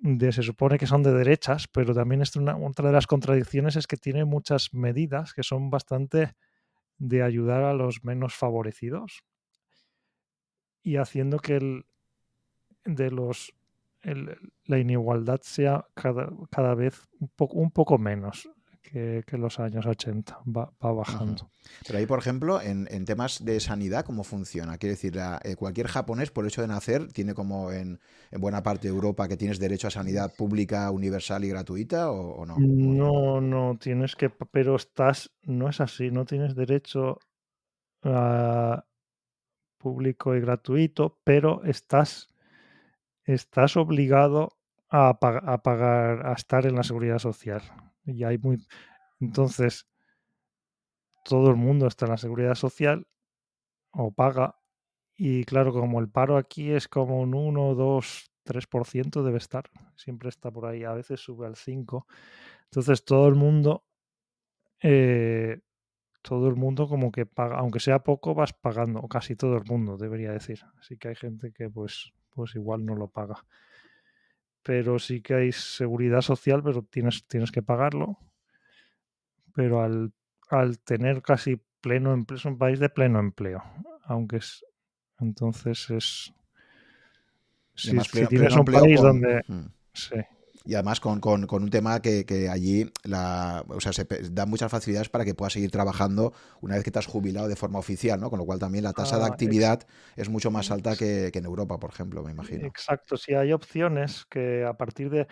[0.00, 3.76] de, se supone que son de derechas, pero también es una, otra de las contradicciones
[3.76, 6.34] es que tiene muchas medidas que son bastante
[6.98, 9.22] de ayudar a los menos favorecidos
[10.82, 11.86] y haciendo que el,
[12.84, 13.54] de los
[14.66, 18.50] la inigualdad sea cada, cada vez un, poco un poco menos
[18.82, 21.50] que, que, los años 80, va, va bajando.
[21.86, 24.76] Pero ahí, por ejemplo, en, en, temas de sanidad, ¿cómo funciona?
[24.76, 27.98] Quiere decir, eh, cualquier japonés, por el hecho de nacer, tiene como en,
[28.30, 32.42] en, buena parte de Europa que tienes derecho a sanidad pública, universal y gratuita, ¿o,
[32.42, 32.56] o no?
[32.58, 37.20] No, no, tienes que, pero estás, no es así, no tienes derecho
[38.02, 38.84] a
[39.78, 42.33] público y gratuito, pero estás
[43.24, 44.56] estás obligado
[44.90, 47.62] a, pagar, a estar en la seguridad social.
[48.04, 48.64] Y hay muy.
[49.20, 49.88] Entonces,
[51.24, 53.06] todo el mundo está en la seguridad social
[53.90, 54.56] o paga.
[55.16, 59.70] Y claro, como el paro aquí es como un 1, 2, 3% debe estar.
[59.96, 60.84] Siempre está por ahí.
[60.84, 62.06] A veces sube al 5.
[62.64, 63.84] Entonces, todo el mundo.
[64.82, 65.60] Eh,
[66.24, 69.64] todo el mundo como que paga, aunque sea poco, vas pagando, o casi todo el
[69.64, 70.60] mundo, debería decir.
[70.78, 73.44] Así que hay gente que pues pues igual no lo paga.
[74.62, 78.18] Pero sí que hay seguridad social, pero tienes, tienes que pagarlo.
[79.54, 80.12] Pero al,
[80.48, 83.62] al tener casi pleno empleo, es un país de pleno empleo.
[84.04, 84.64] Aunque es.
[85.20, 86.34] Entonces es.
[87.74, 89.42] Si, tienes un país donde.
[89.46, 89.66] Mm.
[89.92, 90.16] Sí,
[90.64, 95.24] y además con, un tema que, allí la, o sea, se da muchas facilidades para
[95.24, 98.30] que puedas seguir trabajando una vez que te has jubilado de forma oficial, ¿no?
[98.30, 99.86] Con lo cual también la tasa de ah, actividad
[100.16, 102.66] es mucho más alta que, en Europa, por ejemplo, me imagino.
[102.66, 105.26] Exacto, si hay opciones que a partir de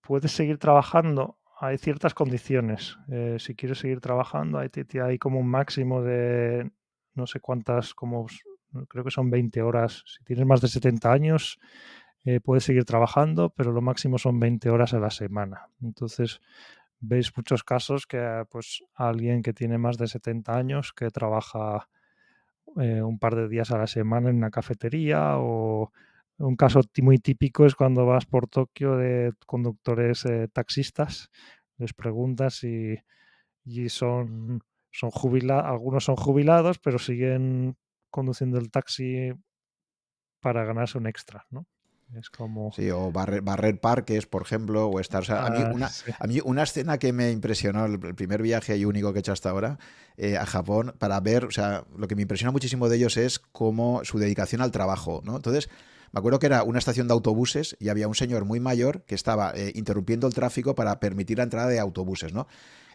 [0.00, 2.96] puedes seguir trabajando, hay ciertas condiciones.
[3.10, 4.70] Eh, si quieres seguir trabajando, hay,
[5.04, 6.70] hay como un máximo de
[7.14, 8.26] no sé cuántas, como
[8.88, 10.02] creo que son 20 horas.
[10.06, 11.58] Si tienes más de 70 años,
[12.24, 15.68] eh, puedes seguir trabajando, pero lo máximo son 20 horas a la semana.
[15.82, 16.40] Entonces,
[17.00, 21.88] veis muchos casos que pues alguien que tiene más de 70 años que trabaja
[22.76, 25.92] eh, un par de días a la semana en una cafetería o
[26.38, 31.30] un caso muy típico es cuando vas por Tokio de conductores eh, taxistas,
[31.78, 32.98] les preguntas si
[33.64, 34.60] y son,
[34.90, 37.76] son jubilados, algunos son jubilados, pero siguen
[38.10, 39.32] conduciendo el taxi
[40.40, 41.66] para ganarse un extra, ¿no?
[42.18, 42.72] Es como...
[42.72, 45.24] Sí, o barrer, parques, por ejemplo, o estar...
[45.30, 48.84] a, mí ah, una, a, mí una, escena que me impresionó, el, primer viaje y
[48.84, 49.78] único que he hecho hasta ahora
[50.16, 53.38] eh, a Japón, para ver, o sea, lo que me impresiona muchísimo de ellos es
[53.38, 55.36] cómo su dedicación al trabajo, ¿no?
[55.36, 55.70] Entonces,
[56.12, 59.14] me acuerdo que era una estación de autobuses y había un señor muy mayor que
[59.14, 62.46] estaba eh, interrumpiendo el tráfico para permitir la entrada de autobuses, ¿no?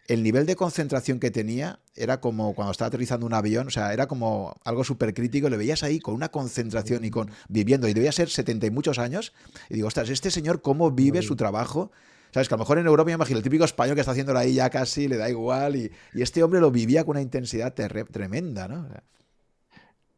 [0.08, 3.94] El nivel de concentración que tenía era como cuando estaba aterrizando un avión, o sea,
[3.94, 7.94] era como algo súper crítico, le veías ahí con una concentración y con viviendo, y
[7.94, 9.34] debía ser 70 y muchos años,
[9.70, 11.92] y digo, ostras, este señor cómo vive su trabajo,
[12.34, 12.50] ¿Sabes?
[12.50, 14.54] Que a lo mejor en Europa me imagino el típico español que está haciéndolo ahí
[14.54, 15.78] ya casi, le da igual.
[15.78, 18.86] Y, este hombre lo vivía con una intensidad tremenda, ¿no?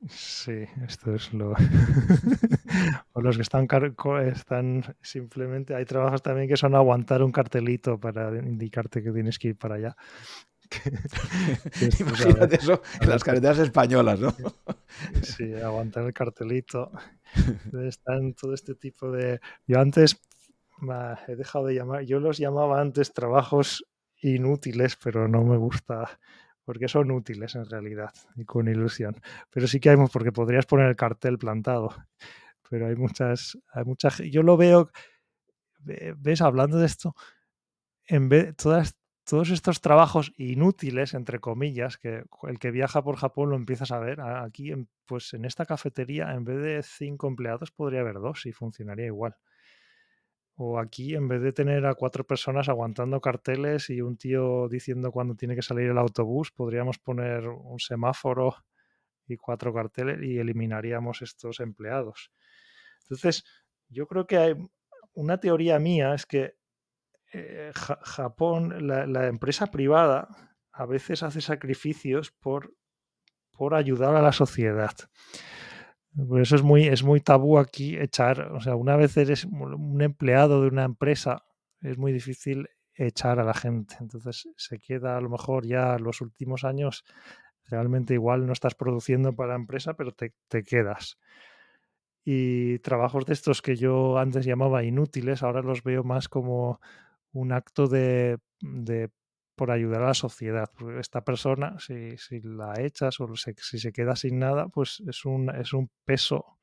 [0.08, 1.54] Sí, esto es lo.
[3.14, 3.68] o los que están,
[4.26, 5.76] están simplemente.
[5.76, 9.76] Hay trabajos también que son aguantar un cartelito para indicarte que tienes que ir para
[9.76, 9.98] allá.
[12.00, 14.34] Imagínate eso en las carreteras españolas, ¿no?
[15.22, 16.92] sí, aguantar el cartelito.
[17.86, 19.42] Están todo este tipo de.
[19.68, 20.22] Yo antes
[21.28, 22.04] he dejado de llamar.
[22.04, 23.86] Yo los llamaba antes trabajos
[24.22, 26.20] inútiles, pero no me gusta
[26.70, 29.20] porque son útiles en realidad y con ilusión.
[29.50, 31.90] Pero sí que hay, porque podrías poner el cartel plantado,
[32.70, 34.92] pero hay muchas, hay muchas, yo lo veo,
[35.80, 37.16] ves, hablando de esto,
[38.06, 43.50] en vez, todas, todos estos trabajos inútiles, entre comillas, que el que viaja por Japón
[43.50, 44.72] lo empiezas a ver, aquí,
[45.08, 49.36] pues en esta cafetería, en vez de cinco empleados, podría haber dos y funcionaría igual.
[50.62, 55.10] O aquí, en vez de tener a cuatro personas aguantando carteles y un tío diciendo
[55.10, 58.58] cuándo tiene que salir el autobús, podríamos poner un semáforo
[59.26, 62.34] y cuatro carteles y eliminaríamos estos empleados.
[63.04, 63.46] Entonces,
[63.88, 64.54] yo creo que hay
[65.14, 66.56] una teoría mía es que
[67.32, 70.28] eh, Japón, la, empresa privada,
[70.74, 72.74] a veces hace sacrificios por,
[73.52, 74.92] por ayudar a la sociedad.
[76.28, 80.02] Por eso es muy, es muy tabú aquí echar, o sea, una vez eres un
[80.02, 81.46] empleado de una empresa,
[81.82, 83.96] es muy difícil echar a la gente.
[84.00, 87.06] Entonces se queda a lo mejor ya los últimos años,
[87.66, 91.18] realmente igual no estás produciendo para la empresa, pero te, te quedas.
[92.26, 96.80] Y trabajos de estos que yo antes llamaba inútiles, ahora los veo más como
[97.32, 99.10] un acto de, de
[99.60, 100.72] por ayudar a la sociedad.
[101.02, 105.74] Esta persona, si, la echas o si se queda sin nada, pues es un, es
[105.74, 106.58] un peso.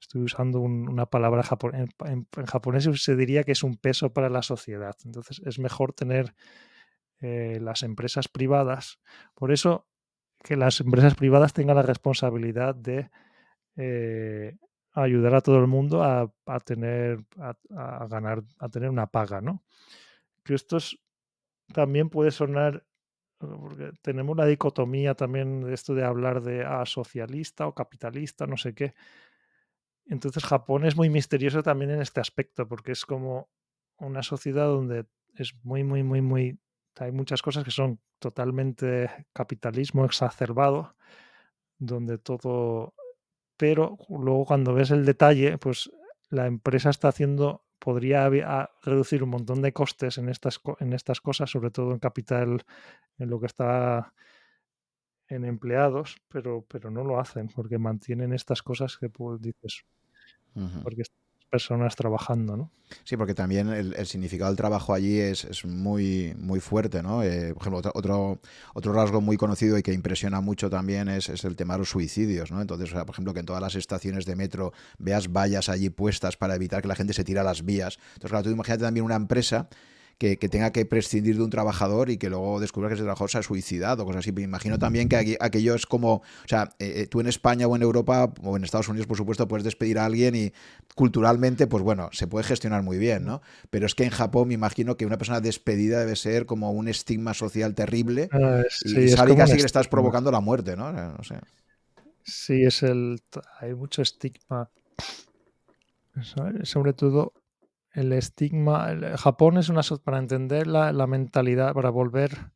[0.00, 1.90] Estoy usando una palabra japonés.
[2.04, 4.94] En, japonés se diría que es un peso para la sociedad.
[5.04, 6.36] Entonces es mejor tener
[7.20, 9.00] eh, las empresas privadas.
[9.34, 9.88] Por eso
[10.44, 13.10] que las empresas privadas tengan la responsabilidad de
[13.74, 14.58] eh,
[14.92, 16.32] ayudar a todo el mundo a,
[16.64, 19.64] tener a, ganar a tener una paga no
[20.44, 20.98] que esto es
[21.72, 22.84] también puede sonar,
[23.38, 28.56] porque tenemos la dicotomía también de esto de hablar de ah, socialista o capitalista, no
[28.56, 28.94] sé qué.
[30.06, 33.50] Entonces Japón es muy misterioso también en este aspecto, porque es como
[33.98, 35.06] una sociedad donde
[35.36, 36.58] es muy, muy, muy, muy...
[36.98, 40.96] Hay muchas cosas que son totalmente capitalismo exacerbado,
[41.78, 42.94] donde todo...
[43.56, 45.90] Pero luego cuando ves el detalle, pues
[46.30, 48.30] la empresa está haciendo podría
[48.82, 52.62] reducir un montón de costes en estas, en estas cosas, sobre todo en capital,
[53.18, 54.14] en lo que está
[55.26, 59.84] en empleados, pero, pero no lo hacen porque mantienen estas cosas que pues, dices,
[60.84, 61.02] porque
[61.52, 62.70] personas trabajando, ¿no?
[63.04, 67.22] Sí, porque también el, significado del trabajo allí es, muy, muy fuerte, ¿no?
[67.22, 68.38] Eh, por ejemplo, otro,
[68.72, 72.50] otro rasgo muy conocido y que impresiona mucho también es, el tema de los suicidios,
[72.50, 72.62] ¿no?
[72.62, 76.54] Entonces, por ejemplo, que en todas las estaciones de metro veas vallas allí puestas para
[76.54, 77.98] evitar que la gente se tire a las vías.
[78.14, 79.68] Entonces, claro, tú imagínate también una empresa
[80.18, 83.38] que, tenga que prescindir de un trabajador y que luego descubra que ese trabajador se
[83.38, 84.32] ha suicidado, cosas así.
[84.32, 87.74] Me imagino también que aquello es como, o sea, eh, eh, tú en España o
[87.74, 90.52] en Europa o en Estados Unidos, por supuesto, puedes despedir a alguien y
[90.94, 93.42] culturalmente, pues bueno, se puede gestionar muy bien, ¿no?
[93.70, 96.88] Pero es que en Japón me imagino que una persona despedida debe ser como un
[96.88, 100.92] estigma social terrible ah, y sabe casi que le estás provocando la muerte, ¿no?
[100.92, 101.36] No sé.
[102.24, 103.20] Sí, es el.
[103.60, 104.70] Hay mucho estigma.
[106.62, 107.32] Sobre todo
[107.92, 109.16] el estigma.
[109.16, 109.82] Japón es una.
[110.04, 112.52] Para entender la, mentalidad, para volver.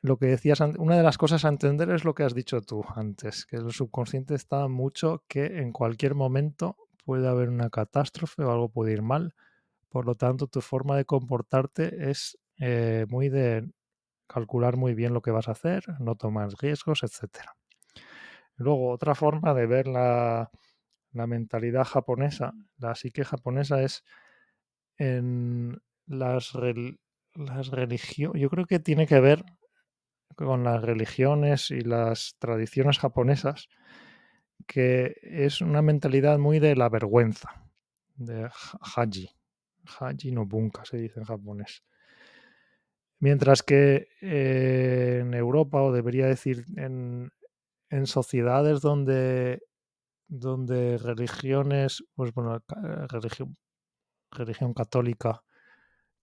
[0.00, 2.84] Lo que decías, una de las cosas a entender es lo que has dicho tú
[2.94, 6.76] antes, que el subconsciente está mucho que en cualquier momento
[7.06, 9.34] puede haber una catástrofe o algo puede ir mal.
[9.88, 13.66] Por lo tanto, tu forma de comportarte es eh, muy de
[14.26, 17.46] calcular muy bien lo que vas a hacer, no tomar riesgos, etc.
[18.56, 20.50] Luego, otra forma de ver la,
[21.12, 24.04] mentalidad japonesa, la psique japonesa es
[24.98, 26.52] en las,
[27.34, 29.44] las religiones, yo creo que tiene que ver
[30.34, 33.68] con las religiones y las tradiciones japonesas,
[34.66, 37.64] que es una mentalidad muy de la vergüenza,
[38.16, 38.48] de
[38.96, 39.30] haji.
[39.98, 41.84] Haji no bunka se dice en japonés.
[43.18, 47.30] Mientras que eh, en Europa, o debería decir en,
[48.06, 49.62] sociedades donde,
[50.26, 52.60] donde religiones, pues bueno,
[53.08, 53.56] religión,
[54.34, 55.42] religión católica,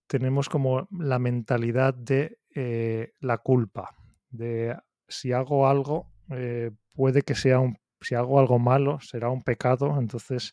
[0.06, 3.94] tenemos como la mentalidad de eh, la culpa,
[4.30, 4.76] de
[5.08, 9.98] si hago algo, eh, puede que sea un, si hago algo malo, será un pecado,
[9.98, 10.52] entonces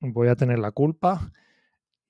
[0.00, 1.30] voy a tener la culpa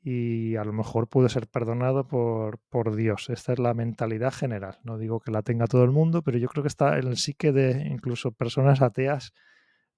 [0.02, 3.28] y a lo mejor puede ser perdonado por, por, Dios.
[3.30, 4.78] Esta es la mentalidad general.
[4.82, 7.16] No digo que la tenga todo el mundo, pero yo creo que está en el
[7.16, 9.32] psique de incluso personas ateas.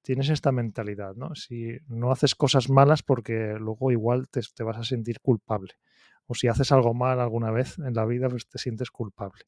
[0.02, 1.34] Tienes esta mentalidad, ¿no?
[1.34, 5.74] Si no haces cosas malas porque luego igual te, vas a sentir culpable.
[6.26, 9.44] O si haces algo mal alguna vez en la vida, pues te sientes culpable.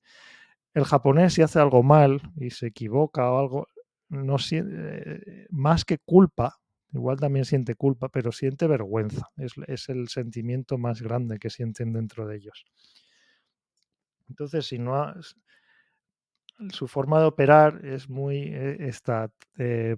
[0.74, 3.66] El japonés si hace algo mal y se equivoca o algo,
[4.08, 6.56] no siente, más que culpa,
[6.92, 9.30] Igual también siente culpa, pero siente vergüenza.
[9.36, 12.64] Es, el sentimiento más grande que sienten dentro de ellos.
[14.28, 15.14] Entonces, si no
[16.70, 19.96] su forma de operar es muy eh, esta, eh,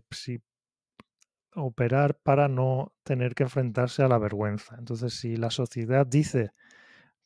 [1.55, 4.77] operar para no tener que enfrentarse a la vergüenza.
[4.79, 6.51] Entonces, si la sociedad dice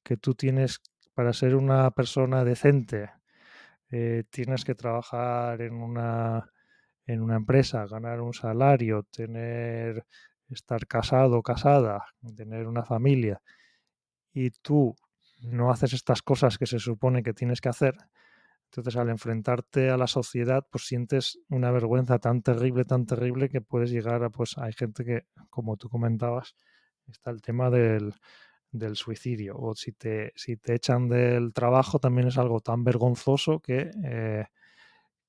[0.03, 0.81] que tú tienes,
[1.15, 3.11] para ser una persona decente,
[3.91, 6.51] eh, tienes que trabajar en una
[7.09, 10.05] en una empresa, ganar un salario, tener,
[10.51, 12.05] estar casado o casada,
[12.37, 13.41] tener una familia,
[14.33, 14.95] y tú
[15.41, 17.97] no haces estas cosas que se supone que tienes que hacer,
[18.71, 23.61] entonces al enfrentarte a la sociedad, pues sientes una vergüenza tan terrible, tan terrible que
[23.61, 26.55] puedes llegar a, pues hay gente que, como tú comentabas,
[27.07, 28.15] está el tema del,
[28.71, 29.57] del suicidio.
[29.59, 34.47] O si te, si te echan del trabajo, también es algo tan vergonzoso que, eh,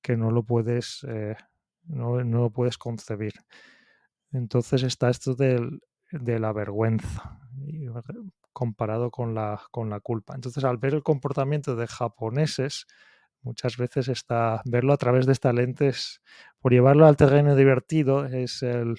[0.02, 1.36] que no lo puedes eh,
[1.84, 3.34] no, lo puedes concebir.
[4.32, 7.40] Entonces está esto de la vergüenza
[8.54, 10.36] comparado con la, con la culpa.
[10.36, 12.88] Entonces al ver el comportamiento de japoneses,
[13.42, 15.92] muchas veces está verlo a través de esta lente,
[16.60, 18.96] por llevarlo al terreno divertido, es el,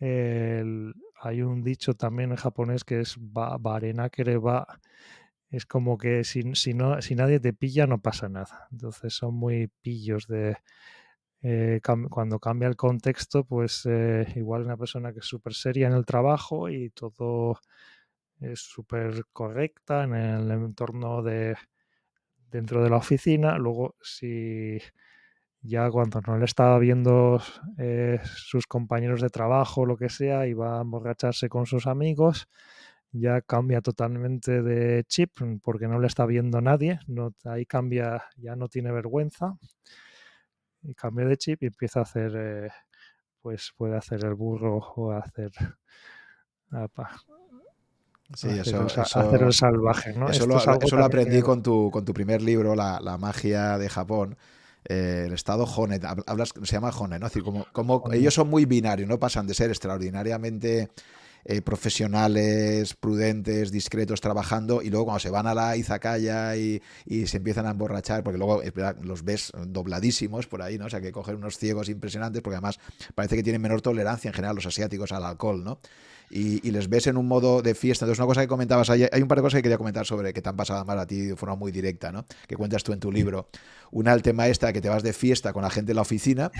[0.00, 3.80] hay un dicho también en japonés que es ba, ba
[5.50, 8.68] es como que si, si, no, si nadie te pilla no pasa nada.
[8.70, 10.58] Entonces son muy pillos de,
[11.42, 11.80] eh,
[12.10, 16.04] cuando cambia el contexto, pues eh, igual una persona que es súper seria en el
[16.04, 17.60] trabajo y todo
[18.40, 21.56] es súper correcta en el entorno de
[22.50, 23.58] dentro de la oficina.
[23.58, 24.78] Luego, si
[25.62, 27.40] ya cuando no le estaba viendo
[27.78, 32.48] eh, sus compañeros de trabajo lo que sea y va a emborracharse con sus amigos,
[33.12, 37.00] ya cambia totalmente de chip porque no le está viendo nadie.
[37.06, 39.56] No, ahí cambia, ya no tiene vergüenza
[40.82, 42.70] y cambia de chip y empieza a hacer, eh,
[43.42, 45.52] pues puede hacer el burro o hacer...
[48.34, 50.28] Sí, eso, hacer el salvaje, ¿no?
[50.28, 50.58] Eso, lo,
[51.02, 54.36] aprendí con, tu, con tu primer libro, La, la magia de Japón.
[54.84, 57.26] Eh, el estado Honet, hablas, se llama Honet, ¿no?
[57.26, 60.90] Es decir, como, como ellos son muy binarios, no pasan de ser extraordinariamente
[61.44, 67.26] eh, profesionales, prudentes, discretos, trabajando, y luego cuando se van a la izakaya y, y
[67.26, 68.62] se empiezan a emborrachar, porque luego
[69.02, 70.86] los ves dobladísimos por ahí, ¿no?
[70.86, 72.78] O sea, que cogen unos ciegos impresionantes, porque además
[73.14, 75.80] parece que tienen menor tolerancia en general los asiáticos al alcohol, ¿no?
[76.30, 78.04] Y, les ves en un modo de fiesta.
[78.04, 80.32] Entonces, una cosa que comentabas ahí, hay un par de cosas que quería comentar sobre
[80.32, 82.24] que te han pasado mal a ti de forma muy directa, ¿no?
[82.46, 83.48] Que cuentas tú en tu libro.
[83.90, 86.50] Una, el tema esta, que te vas de fiesta con la gente en la oficina.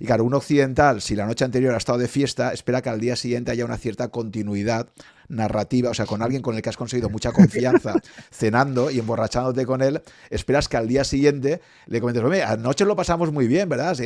[0.00, 3.00] Y claro, un occidental, si la noche anterior ha estado de fiesta, espera que al
[3.00, 4.88] día siguiente haya una cierta continuidad
[5.28, 7.94] narrativa, o sea, con alguien con el que has conseguido mucha confianza
[8.30, 12.96] cenando y emborrachándote con él, esperas que al día siguiente le comentes, oye, anoche lo
[12.96, 13.96] pasamos muy bien, ¿verdad?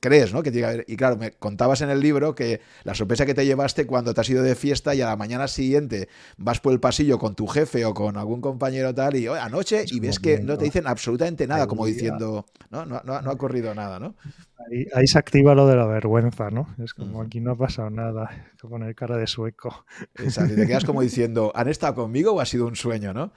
[0.00, 0.42] crees, ¿no?
[0.42, 4.14] Que Y claro, me contabas en el libro que la sorpresa que te llevaste cuando
[4.14, 7.34] te has ido de fiesta y a la mañana siguiente vas por el pasillo con
[7.34, 10.86] tu jefe o con algún compañero tal y anoche y ves que no te dicen
[10.86, 14.14] absolutamente nada, como diciendo, no, no, no, ha ocurrido nada, ¿no?
[14.94, 16.68] Ahí, se activa lo de la vergüenza, ¿no?
[16.82, 19.84] Es como aquí no ha pasado nada, que poner cara de sueco.
[20.16, 23.32] Exacto, quedas como diciendo, ¿han estado conmigo o ha sido un sueño, no?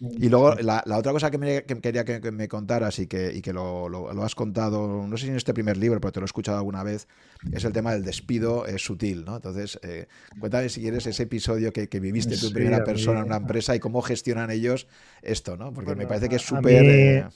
[0.00, 3.52] Y luego la, otra cosa que, me, quería que, me contaras y que, y que
[3.52, 6.26] lo, lo, has contado, no sé si en este primer libro, pero te lo he
[6.26, 7.08] escuchado alguna vez,
[7.50, 9.36] es el tema del despido eh, sutil, ¿no?
[9.36, 10.06] Entonces, eh,
[10.38, 14.00] cuéntame si quieres ese episodio que, viviste tu primera persona en una empresa y cómo
[14.00, 14.86] gestionan ellos
[15.22, 15.72] esto, ¿no?
[15.72, 16.84] Porque me parece que es súper...
[16.84, 17.26] Eh,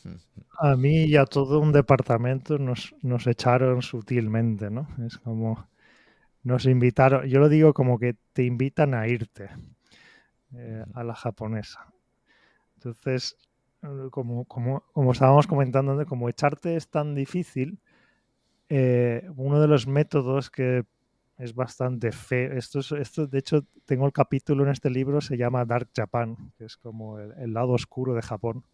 [0.61, 4.87] a, mí y a todo un departamento nos, nos echaron sutilmente, ¿no?
[5.05, 5.67] Es como...
[6.43, 9.49] Nos invitaron, yo lo digo como que te invitan a irte
[10.95, 11.93] a la japonesa
[12.83, 13.37] entonces,
[13.83, 17.79] eh, como, como, como estábamos comentando, como echarte es tan difícil,
[18.69, 20.85] eh, uno de los métodos que
[21.39, 25.65] es bastante feo, esto, esto de hecho tengo el capítulo en este libro, se llama
[25.65, 28.65] Dark Japan, que es como el, lado oscuro de Japón.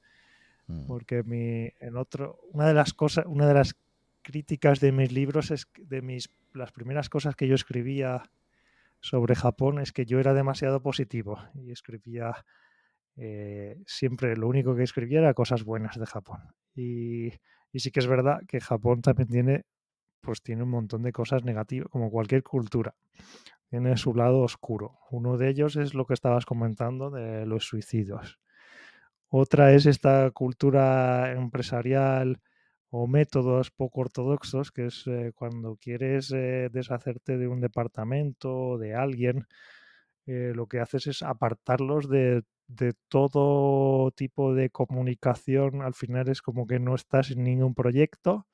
[0.66, 0.86] Mm.
[0.86, 3.74] Porque mi, en otro, una de las cosas, una de las
[4.28, 8.24] críticas de mis libros es de mis las primeras cosas que yo escribía
[9.00, 12.44] sobre Japón es que yo era demasiado positivo y escribía
[13.16, 16.40] eh, siempre lo único que escribía era cosas buenas de Japón.
[16.74, 17.30] Y,
[17.72, 19.64] sí que es verdad que Japón también tiene,
[20.20, 22.94] pues tiene un montón de cosas negativas, como cualquier cultura.
[23.70, 24.98] Tiene su lado oscuro.
[25.10, 28.38] Uno de ellos es lo que estabas comentando de los suicidios.
[29.30, 32.42] Otra es esta cultura empresarial
[32.90, 38.78] o métodos poco ortodoxos, que es eh, cuando quieres eh, deshacerte de un departamento o
[38.78, 39.46] de alguien,
[40.26, 46.66] lo que haces es apartarlos de de todo tipo de comunicación, al final es como
[46.66, 48.46] que no estás en ningún proyecto.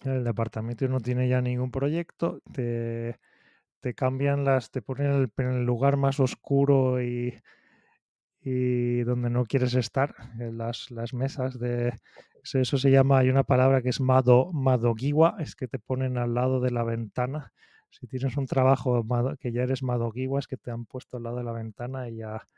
[0.00, 3.18] El departamento no tiene ya ningún proyecto, te,
[3.80, 7.34] te cambian las, te ponen en el, lugar más oscuro y,
[8.40, 11.92] y donde no quieres estar, en las, las mesas de...
[12.42, 16.34] Eso se llama, hay una palabra que es mado, madogiwa, es que te ponen al
[16.34, 17.52] lado de la ventana.
[17.90, 19.04] Si tienes un trabajo
[19.40, 22.16] que ya eres madogiwa, es que te han puesto al lado de la ventana y
[22.16, 22.48] ya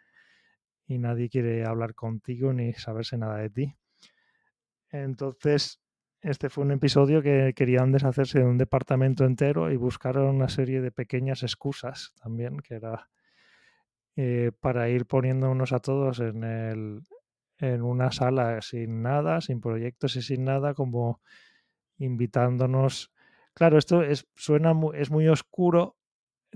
[0.86, 3.76] y nadie quiere hablar contigo ni saberse nada de ti.
[4.90, 5.80] Entonces,
[6.20, 10.80] este fue un episodio que querían deshacerse de un departamento entero y buscaron una serie
[10.80, 13.08] de pequeñas excusas también, que era
[14.16, 17.02] eh, para ir poniéndonos a todos en, el,
[17.61, 21.20] en una sala sin nada, sin proyectos y sin nada, como
[21.98, 23.12] invitándonos.
[23.54, 25.96] Claro, esto es, suena es muy oscuro,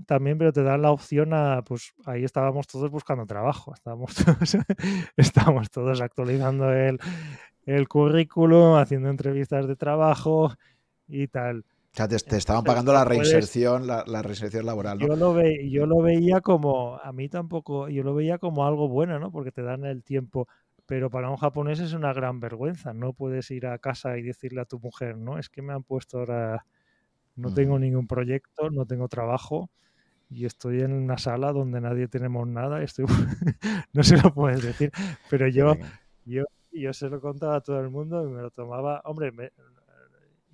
[0.05, 4.57] también, pero te dan la opción a, pues ahí estábamos todos buscando trabajo, estábamos todos,
[5.17, 6.99] estábamos todos actualizando el,
[7.65, 10.53] el currículum, haciendo entrevistas de trabajo
[11.07, 11.59] y tal.
[11.59, 16.01] O sea, te, estaban pagando la reinserción, la, reinserción laboral, Yo lo, ve, yo lo
[16.01, 19.31] veía como, a mí tampoco, yo lo veía como algo bueno, ¿no?
[19.31, 20.49] Porque te dan el tiempo,
[20.85, 24.61] pero para un japonés es una gran vergüenza, no puedes ir a casa y decirle
[24.61, 26.65] a tu mujer, no, es que me han puesto ahora,
[27.35, 29.69] no tengo ningún proyecto, no tengo trabajo,
[30.29, 33.05] y estoy en una sala donde nadie tenemos nada, estoy
[33.93, 34.91] no se lo puedes decir,
[35.29, 35.75] pero yo,
[36.25, 39.31] yo, yo se lo contaba a todo el mundo y me lo tomaba, hombre,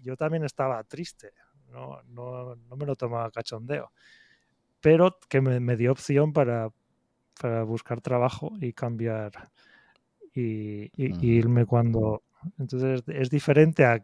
[0.01, 1.33] yo también estaba triste,
[1.71, 3.91] no, no, no, me lo tomaba cachondeo,
[4.79, 6.69] pero que me, me dio opción para,
[7.39, 9.31] para, buscar trabajo y cambiar
[10.33, 12.23] y, irme cuando...
[12.57, 14.03] Entonces es diferente a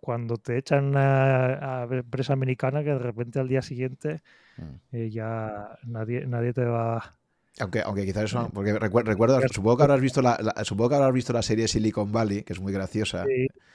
[0.00, 4.20] cuando te echan a, a empresa americana que de repente al día siguiente
[4.56, 4.96] mm.
[4.96, 7.14] eh, ya nadie, nadie te va...
[7.60, 11.32] Aunque, aunque quizás eso, porque recuerdo, supongo que habrás visto la, supongo que habrás visto
[11.32, 13.24] la serie Silicon Valley, que es muy graciosa.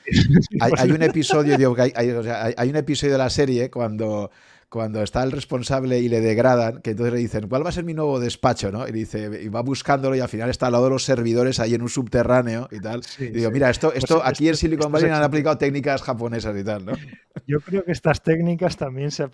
[0.60, 1.56] Hay, un episodio,
[1.95, 4.32] hay, un episodio de la serie cuando
[4.74, 7.84] cuando está el responsable y le degradan, que entonces le dicen, ¿cuál va a ser
[7.84, 8.71] mi nuevo despacho?
[8.71, 8.88] ¿no?
[8.88, 11.76] Y dice, y va buscándolo y al final está al lado de los servidores ahí
[11.76, 13.01] en un subterráneo y tal.
[13.19, 16.63] y digo, mira, esto, pues esto aquí en Silicon Valley han aplicado técnicas japonesas y
[16.63, 16.93] tal, ¿no?
[17.47, 19.30] Yo creo que estas técnicas también se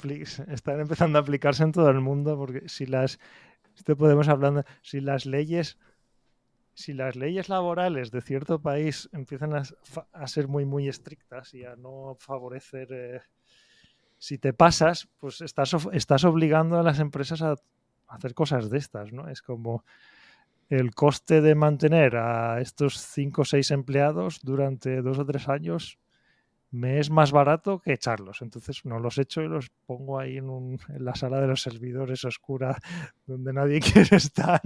[0.52, 3.18] están empezando a aplicarse en todo el mundo, porque si las,
[3.78, 5.78] esto podemos hablar, si las leyes
[6.74, 11.78] si las leyes laborales de cierto país empiezan a, ser muy, muy estrictas y a
[11.78, 13.22] no favorecer eh,
[14.20, 17.56] si te pasas, pues estás, estás obligando a las empresas a
[18.08, 19.30] hacer cosas de estas, ¿no?
[19.30, 19.84] Es como
[20.70, 25.98] el coste de mantener a estos cinco o seis empleados durante dos o tres años
[26.72, 28.42] me es más barato que echarlos.
[28.42, 32.78] Entonces no los echo y los pongo ahí en, la sala de los servidores oscura
[33.26, 34.62] donde nadie quiere estar.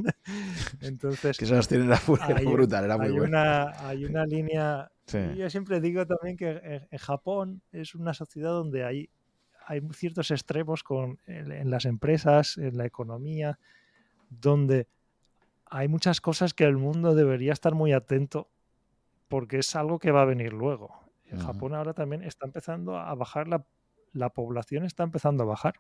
[0.82, 4.90] Entonces, que esas tienen la hay, brutal, era muy hay Una, hay una línea...
[5.38, 9.10] Yo siempre digo también que en Japón es una sociedad donde hay
[9.66, 13.60] hay ciertos extremos con, en, las empresas, en la economía,
[14.30, 14.88] donde
[15.66, 18.50] hay muchas cosas que el mundo debería estar muy atento
[19.28, 21.00] porque es algo que va a venir luego.
[21.26, 23.66] En Japón ahora también está empezando a bajar la,
[24.12, 25.74] la población, está empezando a bajar.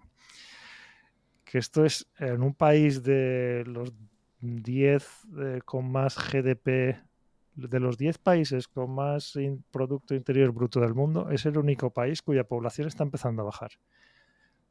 [1.45, 3.93] que esto es en un país de los
[4.41, 6.97] 10 eh, con más GDP,
[7.55, 9.37] de los 10 países con más
[9.71, 13.71] Producto Interior Bruto del mundo, es el único país cuya población está empezando a bajar.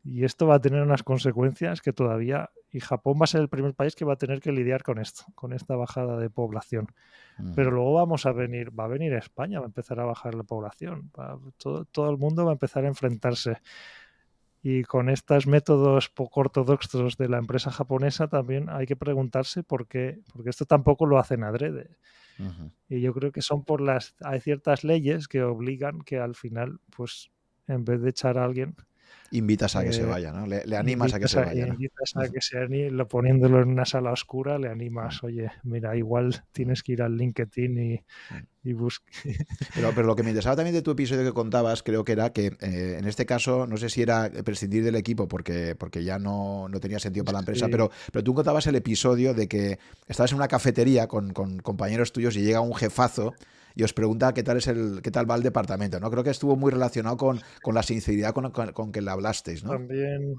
[0.04, 3.48] Y esto va a tener unas consecuencias que todavía, y Japón va a ser el
[3.48, 6.88] primer país que va a tener que lidiar con esto, con esta bajada de población.
[7.54, 10.42] Pero luego vamos a venir, va a venir España, va a empezar a bajar la
[10.42, 11.12] población,
[11.56, 13.58] todo, todo el mundo va a empezar a enfrentarse.
[14.60, 19.86] Y con estos métodos poco ortodoxos de la empresa japonesa también hay que preguntarse por
[19.86, 21.96] qué, porque esto tampoco lo hacen adrede.
[22.88, 26.80] Y yo creo que son por las, hay ciertas leyes que obligan que al final,
[26.94, 27.30] pues,
[27.66, 28.76] en vez de echar a alguien,
[29.32, 30.46] invitas a que se eh, vaya, ¿no?
[30.46, 31.66] Le, animas a que se vaya.
[31.66, 36.44] Invitas a que se lo poniéndolo en una sala oscura, le animas, oye, mira, igual
[36.52, 38.04] tienes que ir al LinkedIn y,
[38.64, 39.12] y buscar.
[39.74, 42.32] Pero, pero, lo que me interesaba también de tu episodio que contabas, creo que era
[42.32, 46.18] que eh, en este caso, no sé si era prescindir del equipo porque, porque ya
[46.18, 49.78] no, no tenía sentido para la empresa, pero, pero tú contabas el episodio de que
[50.06, 53.34] estabas en una cafetería con, con compañeros tuyos y llega un jefazo
[53.74, 56.00] y os pregunta qué tal es el qué tal va el departamento.
[56.00, 56.10] ¿no?
[56.10, 57.40] Creo que estuvo muy relacionado con,
[57.72, 59.64] la sinceridad con, que le hablasteis.
[59.64, 59.70] ¿no?
[59.70, 60.36] También.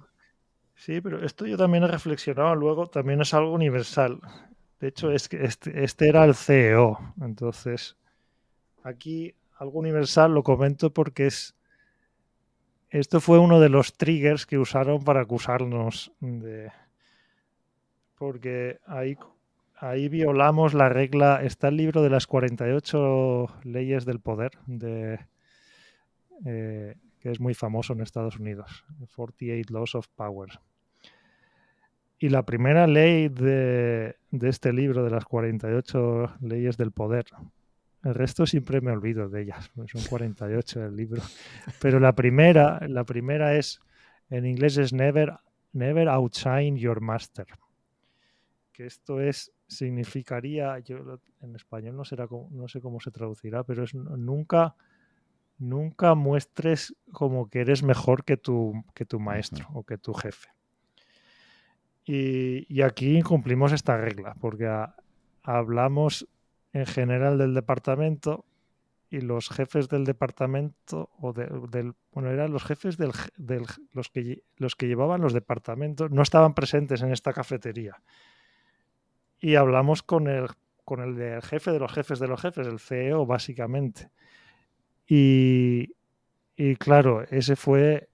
[0.75, 4.19] Sí, pero esto yo también he reflexionado luego, también es algo universal.
[4.79, 5.45] De hecho, este,
[5.83, 7.13] este era el CEO.
[7.21, 7.95] Entonces,
[8.83, 11.55] aquí algo universal lo comento porque es.
[12.89, 16.71] Esto fue uno de los triggers que usaron para acusarnos de.
[18.17, 19.17] Porque ahí
[19.83, 21.43] ahí violamos la regla.
[21.43, 25.19] Está el libro de las 48 leyes del poder, de,
[26.45, 28.85] eh, que es muy famoso en Estados Unidos.
[29.15, 30.59] 48 Laws of Power.
[32.17, 37.25] Y la primera ley de, este libro, de las 48 leyes del poder,
[38.03, 41.21] el resto siempre me olvido de ellas, son 48 el libro.
[41.81, 43.81] Pero la primera, la primera es,
[44.29, 45.33] en inglés es never,
[45.73, 47.47] never outshine your master.
[48.71, 53.83] Que esto es significaría, yo en español no será no sé cómo se traducirá, pero
[53.83, 54.75] es nunca
[55.57, 60.49] nunca muestres como que eres mejor que tu, que tu maestro o que tu jefe.
[62.05, 64.69] Y, aquí incumplimos esta regla, porque
[65.41, 66.27] hablamos
[66.73, 68.45] en general del departamento
[69.09, 73.11] y los jefes del departamento, o del, bueno, eran los jefes del,
[73.93, 78.01] los, que, los que llevaban los departamentos, no estaban presentes en esta cafetería
[79.43, 80.47] y hablamos con el,
[80.85, 84.09] con el jefe de los jefes de los jefes, el CEO básicamente.
[85.05, 85.97] Y,
[86.55, 88.07] y claro, ese fue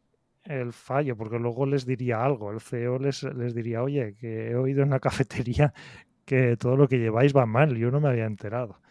[0.43, 4.55] el fallo, porque luego les diría algo, el CEO les, les diría, oye, que he
[4.55, 5.71] oído en la cafetería
[6.25, 8.81] que todo lo que lleváis va mal, yo no me había enterado.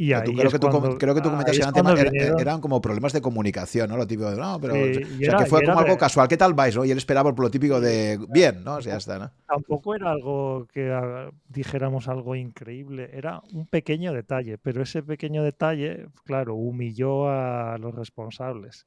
[0.00, 3.90] Y ahí creo, que tú, creo que tú comentaste antes, eran como problemas de comunicación,
[3.90, 3.96] ¿no?
[3.96, 4.74] Lo típico de, no, pero.
[4.74, 6.28] o sea, que fue como algo casual.
[6.28, 6.76] ¿Qué tal vais?
[6.76, 6.84] ¿no?
[6.84, 8.76] Y él esperaba por lo típico de, bien, ¿no?
[8.76, 9.32] O sea, ya está, ¿no?
[9.48, 15.42] Tampoco era algo que ah, dijéramos algo increíble, era un pequeño detalle, pero ese pequeño
[15.42, 18.86] detalle, claro, humilló a los responsables.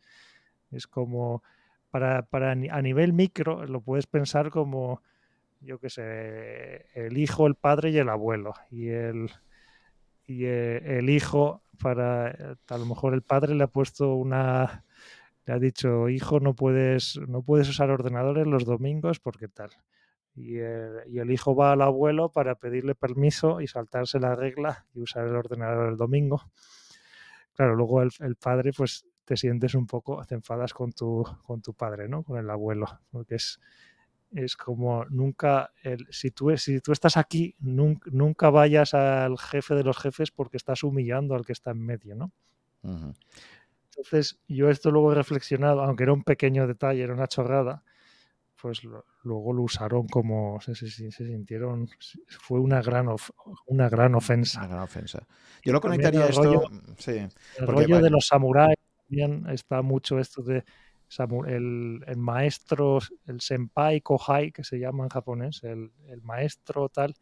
[0.72, 1.44] Es como,
[1.90, 5.02] para, para a nivel micro, lo puedes pensar como,
[5.60, 8.54] yo qué sé, el hijo, el padre y el abuelo.
[8.72, 9.30] Y el
[10.32, 14.86] y eh, el hijo, para a lo mejor el padre le ha puesto una,
[15.46, 19.72] le ha dicho, hijo, no puedes, no puedes usar ordenadores los domingos porque tal.
[20.34, 25.28] Y el, hijo va al abuelo para pedirle permiso y saltarse la regla y usar
[25.28, 26.50] el ordenador el domingo.
[27.54, 31.62] Claro, luego el, el, padre, pues te sientes un poco, te enfadas con tu, con
[31.62, 32.24] tu padre, ¿no?
[32.24, 33.60] Con el abuelo, porque es,
[34.32, 39.84] es como nunca, el, si, tú, si tú estás aquí, nunca, vayas al jefe de
[39.84, 42.32] los jefes porque estás humillando al que está en medio, ¿no?
[42.84, 47.84] Entonces, yo esto luego he reflexionado, aunque era un pequeño detalle, era una chorrada,
[48.62, 48.82] pues
[49.24, 51.90] luego lo usaron como se, se, sintieron
[52.28, 53.08] fue una gran
[53.66, 54.60] una gran ofensa.
[54.60, 55.28] Una gran ofensa.
[55.64, 56.62] Yo lo conectaría esto rollo,
[56.98, 57.28] sí,
[57.58, 58.78] el rollo de los samuráis
[59.08, 60.64] también está mucho esto de
[61.48, 65.92] el, maestro, el senpai kohai, que se llama en japonés, el,
[66.24, 67.14] maestro tal,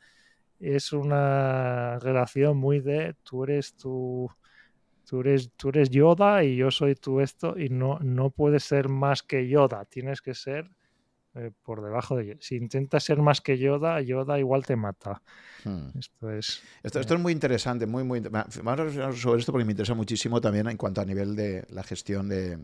[0.59, 4.29] es una relación muy de tú eres tu,
[5.05, 8.89] tú eres, tú eres Yoda y yo soy tú esto y no, no puedes ser
[8.89, 10.69] más que Yoda, tienes que ser
[11.35, 15.21] eh, por debajo de Si intentas ser más que Yoda, Yoda igual te mata.
[15.63, 15.97] Hmm.
[15.97, 16.61] Esto es...
[16.83, 18.19] Esto, esto, es muy interesante, muy, muy...
[18.19, 18.57] Vamos
[18.97, 22.27] a sobre esto porque me interesa muchísimo también en cuanto a nivel de la gestión
[22.27, 22.57] de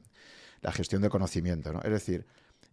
[0.61, 1.71] la gestión del conocimiento.
[1.73, 1.81] ¿no?
[1.81, 2.25] Es decir,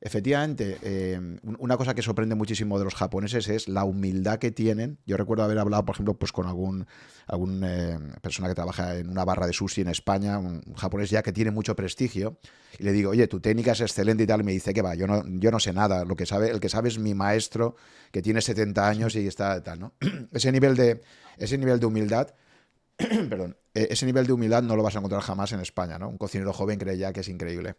[0.04, 4.98] Efectivamente, eh, una cosa que sorprende muchísimo de los japoneses es la humildad que tienen.
[5.06, 6.88] Yo recuerdo haber hablado, por ejemplo, pues con algún,
[7.28, 11.22] algún eh, persona que trabaja en una barra de sushi en España, un, japonés ya
[11.22, 12.36] que tiene mucho prestigio,
[12.80, 14.96] y le digo, oye, tu técnica es excelente y tal, y me dice que va,
[14.96, 17.76] yo no, yo no sé nada, lo que sabe, el que sabe es mi maestro,
[18.10, 19.94] que tiene 70 años y está tal, ¿no?
[20.32, 21.00] ese nivel de,
[21.38, 22.34] ese nivel de humildad,
[22.96, 26.08] perdón, ese nivel de humildad no lo vas a encontrar jamás en España, ¿no?
[26.08, 27.76] Un cocinero joven cree ya que es increíble.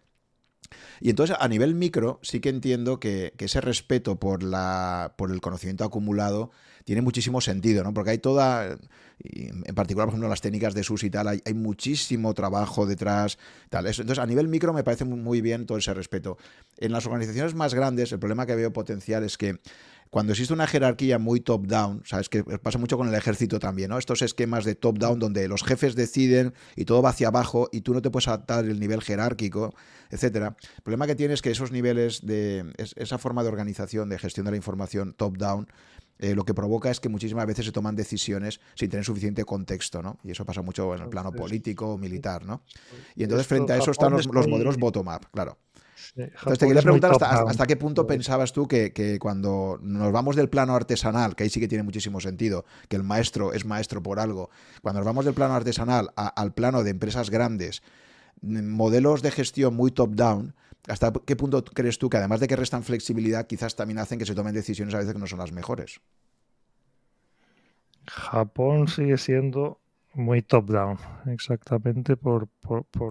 [0.99, 5.41] Y entonces a nivel micro sí que entiendo que, ese respeto por, la, por el
[5.41, 6.51] conocimiento acumulado
[6.85, 7.93] tiene muchísimo sentido, ¿no?
[7.93, 8.77] Porque hay toda,
[9.19, 13.37] en particular, por ejemplo, las técnicas de SUS y tal, hay, muchísimo trabajo detrás,
[13.69, 13.87] tal.
[13.87, 16.37] Entonces, a nivel micro me parece muy bien todo ese respeto.
[16.77, 19.59] En las organizaciones más grandes, el problema que veo potencial es que
[20.13, 23.97] cuando existe una jerarquía muy top-down, sabes que pasa mucho con el ejército también, ¿no?
[23.97, 27.95] Estos esquemas de top-down donde los jefes deciden y todo va hacia abajo y tú
[27.95, 29.73] no te puedes adaptar el nivel jerárquico,
[30.11, 30.55] etcétera.
[30.75, 34.45] El problema que tienes es que esos niveles de esa forma de organización, de gestión
[34.45, 35.65] de la información top-down,
[36.19, 40.03] eh, lo que provoca es que muchísimas veces se toman decisiones sin tener suficiente contexto,
[40.03, 40.19] ¿no?
[40.23, 42.61] Y eso pasa mucho en el plano político o militar, ¿no?
[43.15, 45.57] Y entonces frente a eso están los modelos bottom-up, claro.
[46.15, 50.75] Entonces te quería preguntar hasta, qué punto pensabas tú que, cuando nos vamos del plano
[50.75, 54.49] artesanal, que ahí sí que tiene muchísimo sentido, que el maestro es maestro por algo,
[54.81, 57.83] cuando nos vamos del plano artesanal al plano de empresas grandes,
[58.41, 60.55] modelos de gestión muy top-down,
[60.87, 64.25] ¿hasta qué punto crees tú que además de que restan flexibilidad, quizás también hacen que
[64.25, 66.01] se tomen decisiones a veces que no son las mejores?
[68.07, 69.79] Japón sigue siendo
[70.13, 72.49] muy top-down, exactamente por,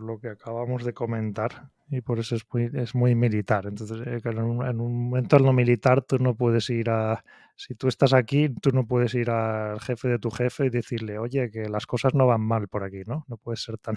[0.03, 3.67] lo que acabamos de comentar y por eso es muy, es muy militar.
[3.67, 7.23] Entonces, eh, en un, entorno militar tú no puedes ir a,
[7.55, 11.19] si tú estás aquí, tú no puedes ir al jefe de tu jefe y decirle,
[11.19, 13.27] oye, que las cosas no van mal por aquí, ¿no?
[13.29, 13.97] No puedes ser tan,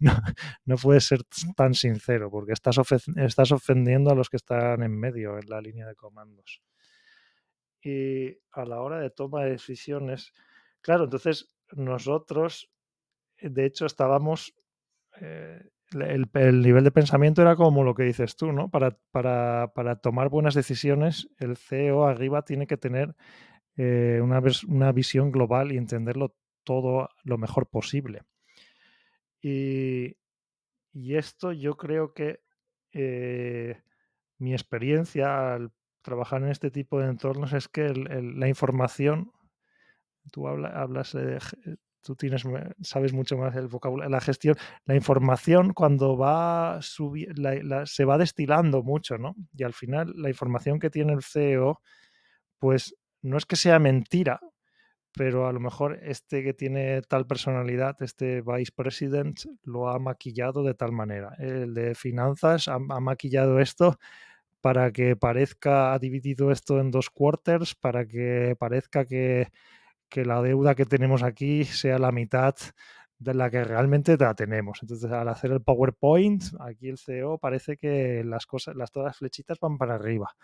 [0.64, 1.20] no, puedes ser
[1.54, 2.78] tan sincero porque estás,
[3.14, 6.60] estás ofendiendo a los que están en medio en la línea de comandos.
[7.80, 10.32] Y a la hora de toma de decisiones,
[10.80, 12.72] claro, entonces nosotros,
[13.40, 14.52] de hecho, estábamos...
[15.20, 15.62] Eh,
[15.92, 18.70] el, nivel de pensamiento era como lo que dices tú, ¿no?
[18.70, 23.14] Para, para, tomar buenas decisiones, el CEO arriba tiene que tener
[23.76, 28.22] eh, una, una, visión global y entenderlo todo lo mejor posible.
[29.42, 30.16] Y,
[30.92, 32.40] esto yo creo que
[32.92, 33.80] eh,
[34.38, 35.72] mi experiencia al
[36.02, 39.32] trabajar en este tipo de entornos es que la información,
[40.32, 41.38] tú hablas de
[42.02, 42.44] tú tienes,
[42.82, 49.18] sabes mucho más del vocabulario, la gestión, la información cuando va se va destilando mucho,
[49.18, 49.36] ¿no?
[49.54, 51.80] Y al final la información que tiene el CEO,
[52.58, 54.40] pues no es que sea mentira,
[55.12, 60.62] pero a lo mejor este que tiene tal personalidad, este vice president, lo ha maquillado
[60.62, 61.34] de tal manera.
[61.38, 63.98] El de finanzas ha, ha maquillado esto
[64.60, 69.48] para que parezca, ha dividido esto en dos quarters, para que parezca que
[70.10, 72.54] que la deuda que tenemos aquí sea la mitad
[73.18, 74.80] de la que realmente la tenemos.
[74.82, 79.18] Entonces, al hacer el PowerPoint, aquí el CEO parece que las cosas, las todas las
[79.18, 80.34] flechitas van para arriba,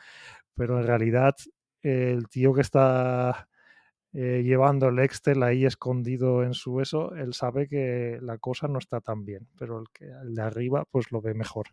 [0.55, 1.35] pero en realidad
[1.83, 3.49] el tío que está
[4.13, 8.79] eh, llevando el Excel ahí escondido en su eso, él sabe que la cosa no
[8.79, 11.67] está tan bien, pero el, que, el de arriba pues lo ve mejor.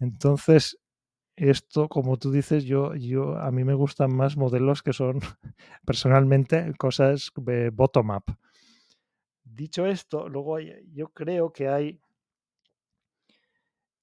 [0.00, 0.78] Entonces,
[1.36, 5.20] esto, como tú dices, yo, yo, a mí me gustan más modelos que son
[5.84, 7.32] personalmente cosas
[7.72, 8.24] bottom-up.
[9.42, 12.00] Dicho esto, luego yo creo que hay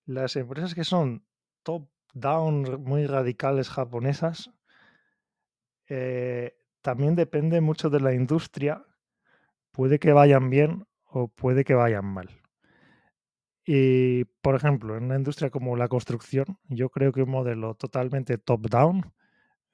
[0.05, 1.25] las empresas que son
[1.63, 4.51] top-down muy radicales japonesas,
[5.87, 8.85] eh, también depende mucho de la industria.
[9.71, 12.40] Puede que vayan bien o puede que vayan mal.
[13.65, 18.37] Y, por ejemplo, en una industria como la construcción, yo creo que un modelo totalmente
[18.37, 19.13] top-down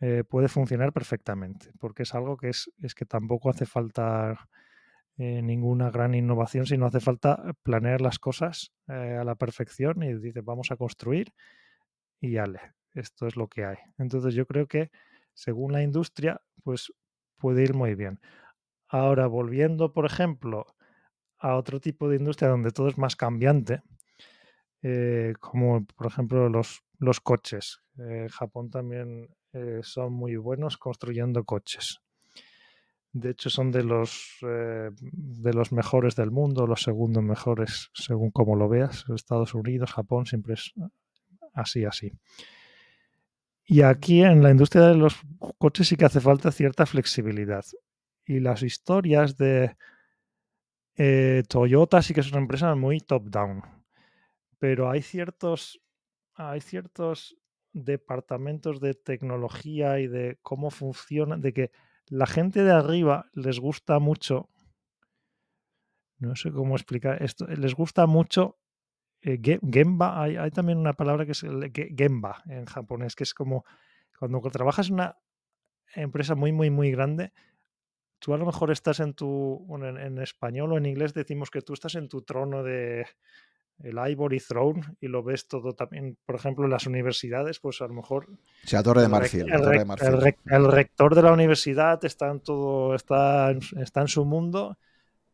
[0.02, 4.50] eh, puede funcionar perfectamente, porque es algo que es, es que tampoco hace falta
[5.18, 10.14] eh, ninguna gran innovación, sino hace falta planear las cosas eh, a la perfección y
[10.14, 11.34] dice, vamos a construir
[12.22, 12.60] y ale,
[12.94, 13.78] esto es lo que hay.
[13.98, 14.92] Entonces yo creo que
[15.34, 16.94] según la industria, pues
[17.38, 18.20] puede ir muy bien.
[18.88, 20.66] Ahora, volviendo, por ejemplo,
[21.40, 23.82] a otro tipo de industria donde todo es más cambiante,
[24.82, 27.82] eh, como por ejemplo los, los coches.
[28.00, 32.00] Eh, Japón también eh, son muy buenos construyendo coches.
[33.14, 38.56] De hecho, son de los, de los mejores del mundo, los segundos mejores, según como
[38.56, 39.06] lo veas.
[39.10, 40.74] Estados Unidos, Japón, siempre es
[41.54, 42.12] así, así.
[43.66, 45.20] Y aquí en la industria de los
[45.58, 47.66] coches sí que hace falta cierta flexibilidad.
[48.26, 49.76] Y las historias de
[50.98, 53.62] eh, Toyota sí que es una empresa muy top-down,
[54.60, 55.80] pero hay ciertos,
[56.34, 57.38] hay ciertos
[57.72, 61.72] departamentos de tecnología y de cómo funcionan, de que
[62.08, 64.50] la gente de arriba les gusta mucho,
[66.18, 68.58] no sé cómo explicar esto, les gusta mucho
[69.22, 71.46] eh, Gemba, hay, también una palabra que es
[71.96, 73.66] Gemba en japonés, que es como
[74.18, 75.18] cuando trabajas en una
[75.96, 77.34] empresa muy, muy, muy grande,
[78.20, 81.62] tú a lo mejor estás en tu, en, en, español o en inglés decimos que
[81.62, 83.06] tú estás en tu trono de
[83.84, 87.88] el Ivory Throne y lo ves todo también, por ejemplo, en las universidades, pues a
[87.88, 88.28] lo mejor...
[88.64, 89.54] Sí, la Torre de Marfil.
[89.54, 90.08] El, torre de Marfil.
[90.08, 94.78] el, el rector de la universidad está en todo, está, está en su mundo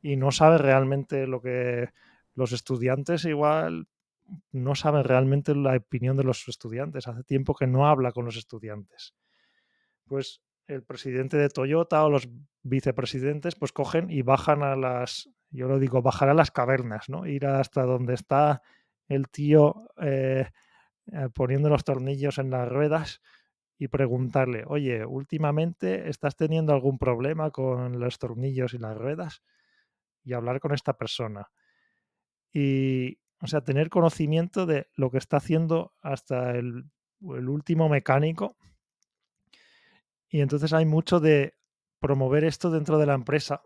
[0.02, 1.90] y no sabe realmente lo que
[2.36, 3.88] los estudiantes igual
[4.52, 7.08] no saben realmente la opinión de los estudiantes.
[7.08, 9.14] Hace tiempo que no habla con los estudiantes.
[10.06, 12.30] Pues el presidente de Toyota o los
[12.64, 17.26] vicepresidentes pues cogen y bajan a las, yo lo digo, bajar a las cavernas, ¿no?
[17.26, 18.62] Ir hasta donde está
[19.08, 20.48] el tío eh,
[21.12, 23.22] eh, poniendo los tornillos en las ruedas
[23.78, 29.44] y preguntarle, oye, últimamente estás teniendo algún problema con los tornillos y las ruedas
[30.24, 31.50] y hablar con esta persona.
[32.54, 36.86] Y, o sea, tener conocimiento de lo que está haciendo hasta el,
[37.22, 38.56] el último mecánico.
[40.34, 41.54] Y entonces hay mucho de
[42.00, 43.62] promover esto dentro de la empresa.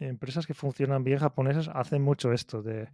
[0.00, 2.88] Empresas que funcionan bien japonesas hacen mucho esto de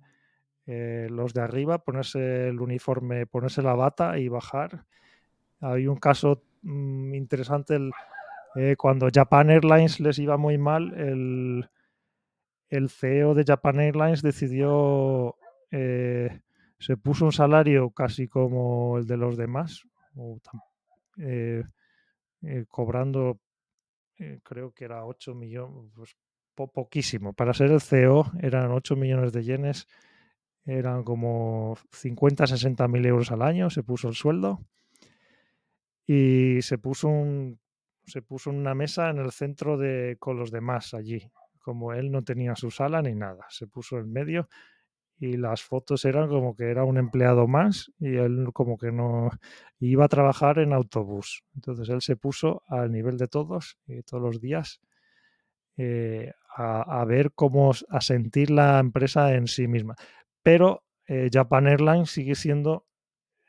[0.67, 4.85] eh, los de arriba ponerse el uniforme, ponerse la bata y bajar.
[5.63, 7.79] Hay un caso mmm, interesante
[8.57, 11.71] eh, cuando Japan Airlines les iba muy mal, el,
[12.69, 15.37] el CEO de Japan Airlines decidió
[15.71, 16.43] eh,
[16.79, 19.85] se puso un salario casi como el de los demás,
[22.43, 23.41] eh, cobrando,
[24.19, 26.17] eh, creo que era 8 millones, pues,
[26.55, 27.33] po poquísimo.
[27.35, 29.87] Para ser el CEO eran 8 millones de yenes,
[30.67, 34.61] eran como 50, 60 mil euros al año, se puso el sueldo
[36.07, 37.61] y se puso un
[38.07, 41.31] se puso una mesa en el centro de con los demás allí.
[41.59, 44.49] Como él no tenía su sala ni nada, se puso en medio
[45.19, 49.31] y las fotos eran como que era un empleado más y él como que no
[49.81, 51.45] iba a trabajar en autobús.
[51.55, 54.81] Entonces él se puso al nivel de todos y todos los días
[55.77, 59.97] eh, a, a, ver cómo, a sentir la empresa en sí misma.
[60.43, 62.87] Pero eh, Japan Airlines sigue siendo,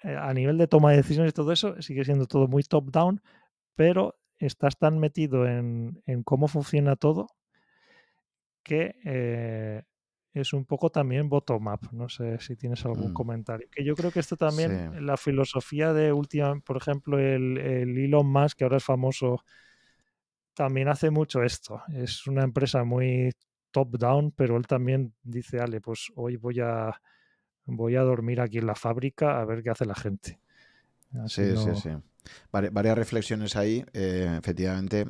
[0.04, 3.22] eh, a nivel de toma de decisiones y todo eso, sigue siendo todo muy top-down,
[3.76, 7.28] pero estás tan metido en, en, cómo funciona todo
[8.64, 8.96] que
[10.34, 11.92] es un poco también bottom-up.
[11.92, 13.14] No sé si tienes algún mm.
[13.14, 13.68] comentario.
[13.72, 15.02] Que yo creo que esto también, sí.
[15.02, 19.44] la filosofía de última, por ejemplo, el, el, Elon Musk, que ahora es famoso,
[20.54, 21.82] también hace mucho esto.
[21.94, 23.32] Es una empresa muy
[23.72, 27.02] top-down, pero él también dice, Ale, pues hoy voy a,
[27.66, 30.40] voy a dormir aquí en la fábrica a ver qué hace la gente.
[31.24, 31.76] Así sí, no...
[31.76, 31.90] sí, sí.
[32.52, 35.06] Vari varias reflexiones ahí, eh, efectivamente.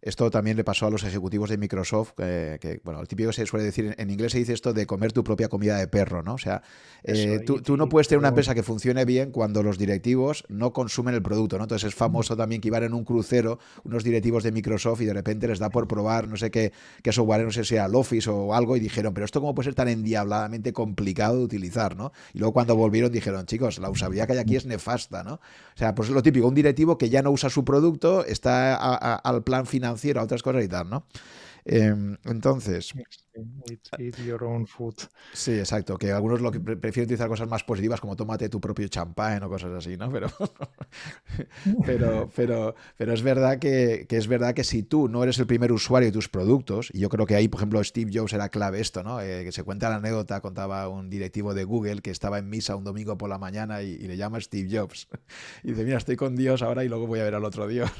[0.00, 3.44] Esto también le pasó a los ejecutivos de Microsoft, eh, que, bueno, el típico se
[3.46, 6.34] suele decir, en inglés se dice esto de comer tu propia comida de perro, ¿no?
[6.34, 6.62] O sea,
[7.02, 10.72] eh, tú, tú, no puedes tener una empresa que funcione bien cuando los directivos no
[10.72, 11.64] consumen el producto, ¿no?
[11.64, 15.14] Entonces es famoso también que iban en un crucero unos directivos de Microsoft y de
[15.14, 16.72] repente les da por probar, no sé qué,
[17.02, 19.54] qué software, no sé si era el Office o algo, y dijeron, pero esto cómo
[19.54, 22.12] puede ser tan endiabladamente complicado de utilizar, ¿no?
[22.34, 25.34] Y luego cuando volvieron dijeron, chicos, la usabilidad que hay aquí es nefasta, ¿no?
[25.34, 25.40] O
[25.76, 28.94] sea, pues es lo típico, un directivo que ya no usa su producto, está a,
[28.94, 31.06] a, al plan final financiero, a otras cosas y tal, ¿no?
[31.64, 32.94] Eh, entonces.
[33.70, 34.94] Eat, eat your own food.
[35.32, 35.96] Sí, exacto.
[35.96, 39.48] Que algunos lo que prefieren utilizar cosas más positivas como tómate tu propio champán o
[39.48, 40.10] cosas así, ¿no?
[40.10, 40.28] Pero,
[41.86, 45.46] pero, pero, pero es verdad que, que, es verdad que si tú no eres el
[45.46, 48.48] primer usuario de tus productos, y yo creo que ahí, por ejemplo, Steve Jobs era
[48.48, 49.20] clave esto, ¿no?
[49.20, 52.76] Eh, que se cuenta la anécdota, contaba un directivo de Google que estaba en misa
[52.76, 55.08] un domingo por la mañana y, y le llama Steve Jobs.
[55.62, 57.90] Y dice, mira, estoy con Dios ahora y luego voy a ver al otro Dios.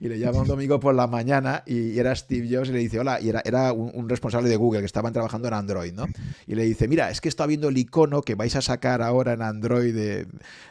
[0.00, 2.78] y le llama un domingo por la mañana y, y era Steve Jobs y le
[2.78, 5.92] dice, hola, y era, era un, un responsable de Google que estaban trabajando en Android,
[5.92, 6.06] ¿no?
[6.46, 9.32] Y le dice, mira, es que está viendo el icono que vais a sacar ahora
[9.32, 10.26] en Android de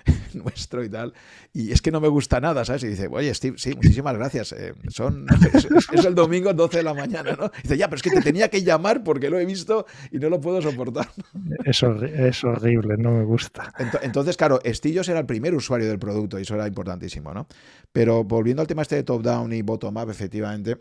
[0.33, 1.13] nuestro y tal,
[1.53, 2.83] y es que no me gusta nada, ¿sabes?
[2.83, 6.83] Y dice, oye, Steve, sí, muchísimas gracias, eh, son, es, es, el domingo 12 de
[6.83, 7.51] la mañana, ¿no?
[7.59, 10.17] Y dice, ya, pero es que te tenía que llamar porque lo he visto y
[10.19, 11.09] no lo puedo soportar.
[11.65, 13.73] Es, es horrible, no me gusta.
[14.01, 17.47] Entonces, claro, Estillos era el primer usuario del producto y eso era importantísimo, ¿no?
[17.91, 20.77] Pero volviendo al tema este de top-down y bottom-up, efectivamente,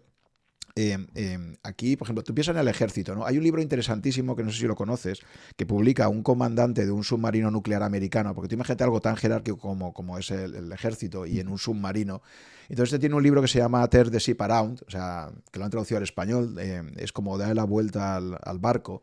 [0.76, 3.26] eh, eh, aquí, por ejemplo, tú piensas en el ejército, ¿no?
[3.26, 5.20] Hay un libro interesantísimo que no sé si lo conoces,
[5.56, 9.58] que publica un comandante de un submarino nuclear americano, porque tú imagínate algo tan jerárquico
[9.58, 12.22] como, como es el, el, ejército y en un submarino.
[12.68, 15.58] Entonces, este tiene un libro que se llama Ter the Ship Around, o sea, que
[15.58, 19.02] lo han traducido al español, eh, es como darle la vuelta al, al barco.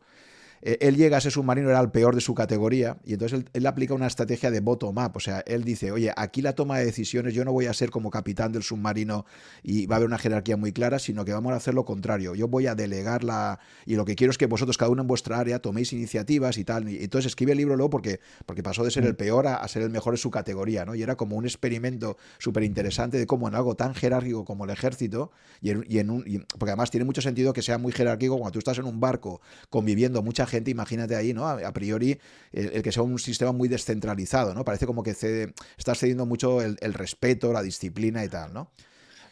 [0.62, 3.66] Eh, él llega a ese submarino, era el peor de su categoría, y entonces él,
[3.66, 7.34] aplica una estrategia de bottom-up, o sea, él dice, oye, aquí la toma de decisiones,
[7.34, 9.26] yo no voy a ser como capitán del submarino
[9.62, 12.34] y va a haber una jerarquía muy clara, sino que vamos a hacer lo contrario,
[12.34, 15.38] yo voy a delegarla, y lo que quiero es que vosotros, cada uno en vuestra
[15.38, 18.90] área, toméis iniciativas y tal, y entonces escribe el libro luego porque, porque pasó de
[18.90, 19.16] ser el mm.
[19.16, 20.94] peor a, ser el mejor en su categoría, ¿no?
[20.94, 24.70] Y era como un experimento súper interesante de cómo en algo tan jerárquico como el
[24.70, 25.30] ejército,
[25.60, 28.78] y en, un, porque además tiene mucho sentido que sea muy jerárquico cuando tú estás
[28.78, 29.40] en un barco
[29.70, 31.46] conviviendo mucha gente, imagínate ahí, ¿no?
[31.46, 32.18] A, priori,
[32.52, 34.64] el, que sea un sistema muy descentralizado, ¿no?
[34.64, 38.70] Parece como que cede, está cediendo mucho el, respeto, la disciplina y tal, ¿no?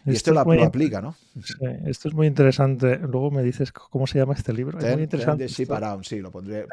[0.05, 1.17] Y esto, lo, aplica, ¿no?
[1.85, 2.97] esto es muy interesante.
[2.97, 4.79] Luego me dices cómo se llama este libro.
[4.79, 5.49] es muy interesante.
[5.49, 6.65] sí, lo pondré.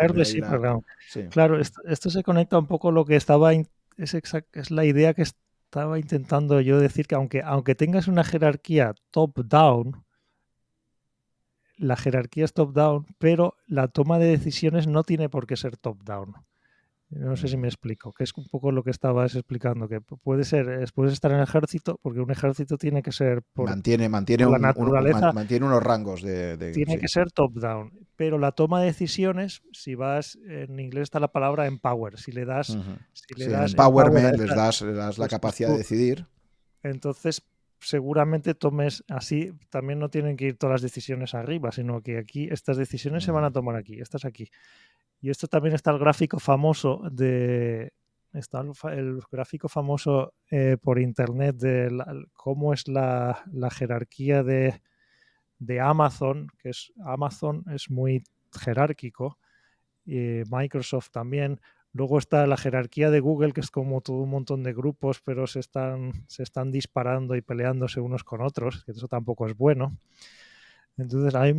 [1.32, 3.52] Claro, esto, se conecta un poco a lo que estaba.
[3.52, 5.24] Es, es la idea que
[5.74, 10.03] estaba intentando yo decir que aunque, aunque tengas una jerarquía top-down,
[11.78, 16.36] la jerarquía es top-down, pero la toma de decisiones no tiene por qué ser top-down.
[17.16, 20.44] No sé si me explico, que es un poco lo que estabas explicando, que puede
[20.45, 24.45] ser, puedes estar en el ejército, porque un ejército tiene que ser por, mantiene, mantiene
[24.45, 29.62] la naturaleza, mantiene unos rangos de, tiene que ser top-down, pero la toma de decisiones,
[29.74, 34.38] si vas, en inglés está la palabra empower, si le das, si le das empowerment,
[34.40, 36.26] les das, la pues capacidad de decidir.
[36.82, 37.44] Entonces
[37.84, 42.48] seguramente tomes así, también no tienen que ir todas las decisiones arriba, sino que aquí
[42.52, 44.50] estas decisiones se van a tomar aquí, estas aquí.
[45.22, 47.94] Y esto también está el gráfico famoso de.
[48.34, 48.62] Está
[48.92, 54.82] el, gráfico famoso eh, por internet de cómo es la, jerarquía de,
[55.80, 58.24] Amazon, que es Amazon es muy
[58.60, 59.38] jerárquico,
[60.06, 61.62] y Microsoft también.
[61.94, 65.45] Luego está la jerarquía de Google, que es como todo un montón de grupos, pero
[65.48, 69.95] se están, se están disparando y peleándose unos con otros, que eso tampoco es bueno.
[70.98, 71.53] Entonces hay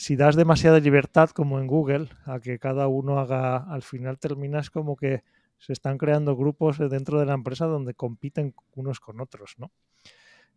[0.00, 4.70] si das demasiada libertad, como en Google, a que cada uno haga, al final terminas
[4.70, 5.24] como que
[5.58, 9.70] se están creando grupos dentro de la empresa donde compiten unos con otros, ¿no?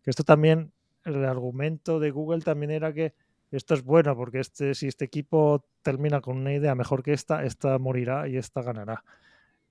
[0.01, 0.71] Que esto también,
[1.03, 3.15] el argumento de Google también era que
[3.57, 7.43] esto es bueno porque este, si este equipo termina con una idea mejor que esta,
[7.43, 9.03] esta morirá y esta ganará.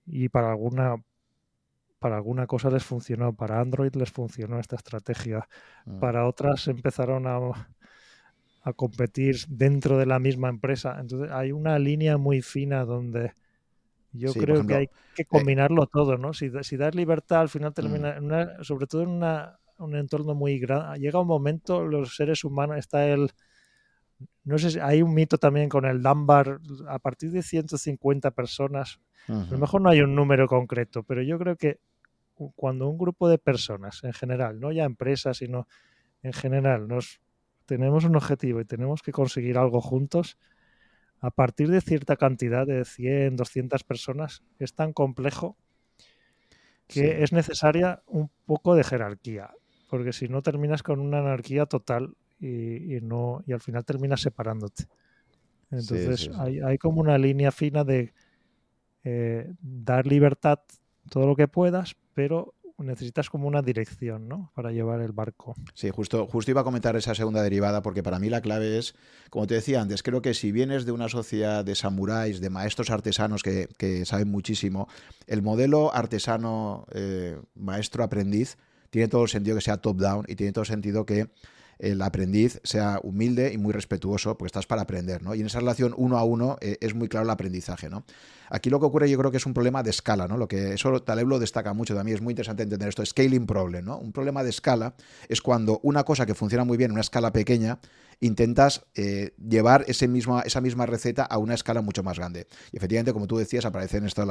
[0.07, 1.03] Y para alguna,
[1.99, 5.49] para alguna cosa les funcionó, para Android les funcionó esta estrategia,
[5.87, 5.99] mm.
[5.99, 7.39] para otras empezaron a
[8.63, 10.97] a competir dentro de la misma empresa.
[11.01, 13.33] Entonces hay una línea muy fina donde
[14.13, 16.33] yo creo que hay que eh combinarlo todo, ¿no?
[16.33, 18.63] Si, si das libertad, al final termina, mm.
[18.63, 19.23] sobre todo en
[19.79, 23.31] un entorno muy grande, llega un momento, los seres humanos, está el...
[24.45, 29.01] No sé si hay un mito también con el Dunbar, a partir de 150 personas,
[29.29, 31.79] a lo mejor no hay un número concreto, pero yo creo que
[32.57, 35.69] cuando un grupo de personas en general, no ya empresas, sino
[36.23, 37.21] en general, nos
[37.67, 40.39] tenemos un objetivo y tenemos que conseguir algo juntos,
[41.21, 45.57] a partir de cierta cantidad de 100, 200 personas, es tan complejo
[46.89, 49.55] que es necesaria un poco de jerarquía,
[49.89, 54.85] porque si no terminas con una anarquía total y, no y al final terminas separándote.
[55.71, 58.13] Entonces hay, como una línea fina de
[59.05, 60.61] eh, dar libertad
[61.09, 64.51] todo lo que puedas, pero necesitas como una dirección, ¿no?
[64.55, 65.55] Para llevar el barco.
[65.75, 68.95] Sí, justo, justo iba a comentar esa segunda derivada, porque para mí la clave es,
[69.31, 72.91] como te decía antes, creo que si vienes de una sociedad de samuráis, de maestros
[72.91, 74.89] artesanos que, saben muchísimo,
[75.27, 78.59] el modelo artesano eh, maestro-aprendiz
[78.91, 81.29] tiene todo el sentido que sea top-down y tiene todo el sentido que
[81.83, 85.35] el aprendiz sea humilde y muy respetuoso, porque estás para aprender, ¿no?
[85.35, 88.05] Y en esa relación uno a uno eh, es muy claro el aprendizaje, ¿no?
[88.51, 90.37] Aquí lo que ocurre yo creo que es un problema de escala, ¿no?
[90.37, 93.85] Lo que eso Taleb lo destaca mucho también, es muy interesante entender esto, scaling problem,
[93.85, 93.99] ¿no?
[93.99, 94.95] Un problema de escala
[95.29, 97.81] es cuando una cosa que funciona muy bien en una escala pequeña
[98.23, 100.09] intentas eh, llevar ese
[100.45, 102.47] esa misma receta a una escala mucho más grande.
[102.71, 104.27] Y efectivamente, como tú decías, aparecen estos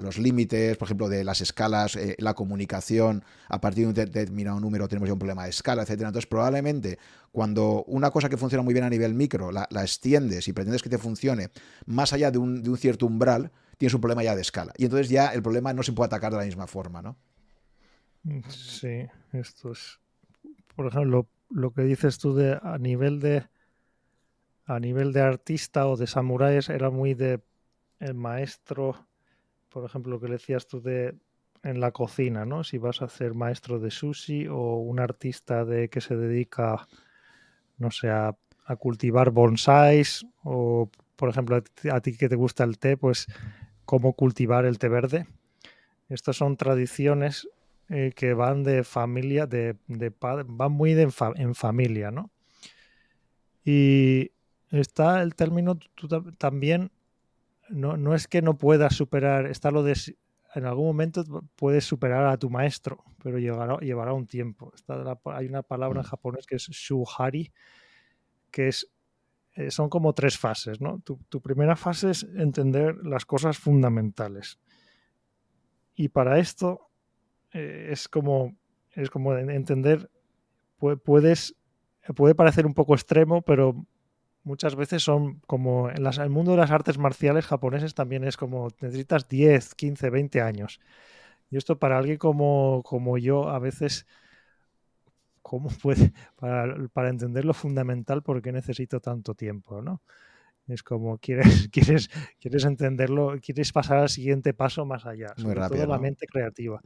[0.00, 4.58] los límites, por ejemplo, de las escalas, eh, la comunicación, a partir de un determinado
[4.58, 6.08] número tenemos ya un problema de escala, etcétera.
[6.08, 6.98] Entonces, probablemente
[7.30, 10.88] cuando una cosa que funciona muy bien a nivel micro la, extiendes y pretendes que
[10.88, 11.50] te funcione
[11.86, 14.72] más allá de un, de un cierto umbral, tienes un problema ya de escala.
[14.78, 17.16] Y entonces ya el problema no se puede atacar de la misma forma, ¿no?
[18.48, 19.98] Sí, esto es,
[20.74, 23.46] por ejemplo, lo que dices tú de a nivel de
[24.66, 27.40] a nivel de artista o de samuráis era muy de
[27.98, 29.06] el maestro,
[29.68, 31.14] por ejemplo, lo que le decías tú de
[31.62, 32.64] en la cocina, ¿no?
[32.64, 36.88] Si vas a ser maestro de sushi o un artista de que se dedica,
[37.78, 38.36] no sé, a,
[38.78, 41.56] cultivar bonsáis o, por ejemplo,
[41.92, 43.26] a ti, que te gusta el té, pues
[43.84, 45.26] cómo cultivar el té verde.
[46.08, 47.48] Estas son tradiciones
[47.90, 52.30] eh, que van de familia, de, de van muy en familia, ¿no?
[53.64, 54.32] Y
[54.70, 56.08] está el término tú
[56.38, 56.90] también,
[57.68, 59.94] no, no, es que no puedas superar, está lo de
[60.54, 61.24] en algún momento
[61.56, 64.72] puedes superar a tu maestro, pero llevará, llevará un tiempo.
[65.26, 66.10] hay una palabra en mm.
[66.10, 67.52] japonés que es shuhari,
[68.50, 68.90] que es,
[69.54, 70.80] eh, son como tres fases.
[70.80, 71.00] ¿no?
[71.00, 74.58] Tu, primera fase es entender las cosas fundamentales.
[75.94, 76.89] Y para esto
[77.52, 78.56] eh, es, como,
[78.92, 80.10] es como entender,
[81.04, 81.56] puedes,
[82.14, 83.86] puede parecer un poco extremo, pero
[84.42, 88.68] muchas veces son como en el mundo de las artes marciales japoneses también es como
[88.80, 90.80] necesitas 10, 15, 20 años.
[91.50, 94.06] Y esto para alguien como, como yo a veces,
[95.42, 96.12] ¿cómo puede?
[96.36, 99.82] Para, para, entender lo fundamental, ¿por qué necesito tanto tiempo?
[99.82, 100.00] ¿no?
[100.68, 105.86] Es como quieres, quieres, quieres entenderlo, quieres pasar al siguiente paso más allá, sobre todo
[105.86, 106.80] la mente creativa.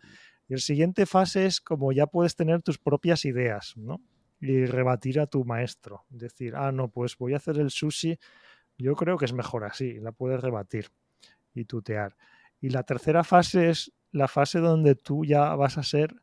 [0.49, 4.01] Y el siguiente fase es como ya puedes tener tus propias ideas, ¿no?
[4.45, 6.05] y rebatir a tu maestro.
[6.11, 8.19] Decir, ah, no, pues voy a hacer el sushi,
[8.79, 10.91] yo creo que es mejor así, la puedes rebatir
[11.55, 12.17] y tutear.
[12.61, 16.15] Y la tercera fase es la fase donde tú ya vas a ser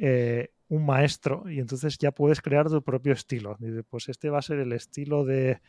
[0.00, 3.56] eh, un maestro y entonces ya puedes crear tu propio estilo.
[3.58, 5.60] Dice, pues este va a ser el estilo de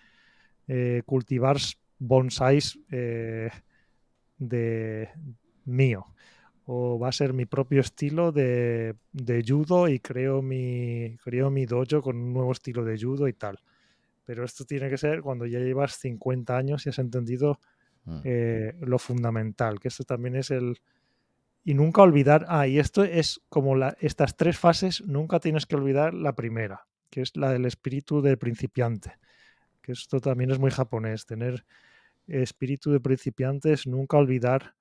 [0.68, 1.58] eh, cultivar
[1.98, 3.50] bonsáis eh,
[4.38, 5.10] de
[5.66, 6.08] mío
[6.74, 8.96] o va a ser mi propio estilo de,
[9.46, 13.60] judo y creo mi, creo mi dojo con un nuevo estilo de judo y tal.
[14.24, 17.60] Pero esto tiene que ser cuando ya llevas 50 años y has entendido
[18.06, 18.20] mm.
[18.24, 20.78] eh, lo fundamental, que esto también es el...
[21.66, 25.76] Y nunca olvidar, ah, y esto es como la, estas tres fases, nunca tienes que
[25.76, 29.12] olvidar la primera, que es la del espíritu del principiante,
[29.82, 31.66] que esto también es muy japonés, tener
[32.28, 34.74] espíritu de principiantes, nunca olvidar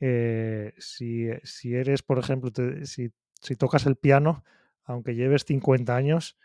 [0.00, 2.50] eh, si, si, eres, por ejemplo,
[2.84, 4.44] si, si, tocas el piano,
[4.84, 6.38] aunque lleves 50 años,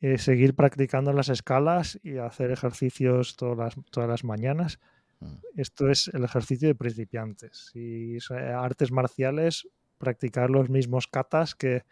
[0.00, 4.78] eh, seguir practicando las escalas y hacer ejercicios todas las, todas las mañanas.
[5.20, 5.36] Mm.
[5.56, 7.70] Esto es el ejercicio de principiantes.
[7.72, 11.84] Si artes marciales, practicar los mismos katas que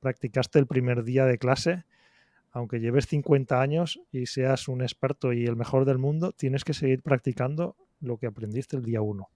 [0.00, 1.84] practicaste el primer día de clase.
[2.52, 6.74] Aunque lleves 50 años y seas un experto y el mejor del mundo, tienes que
[6.74, 9.28] seguir practicando lo que aprendiste el día 1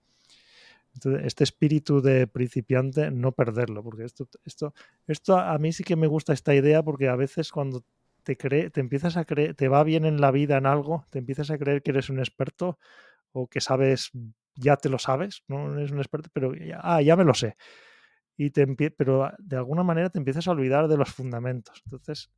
[1.22, 4.74] este espíritu de principiante, no perderlo, porque esto, esto,
[5.06, 7.84] esto a mí sí que me gusta esta idea, porque a veces cuando
[8.22, 11.18] te, cree, te empiezas a creer, te va bien en la vida en algo, te
[11.18, 12.78] empiezas a creer que eres un experto
[13.32, 14.10] o que sabes,
[14.54, 17.56] ya te lo sabes, no eres un experto, pero ya, ah, ya me lo sé.
[18.36, 21.82] Y te pero de alguna manera te empiezas a olvidar de los fundamentos.
[21.84, 22.30] Entonces,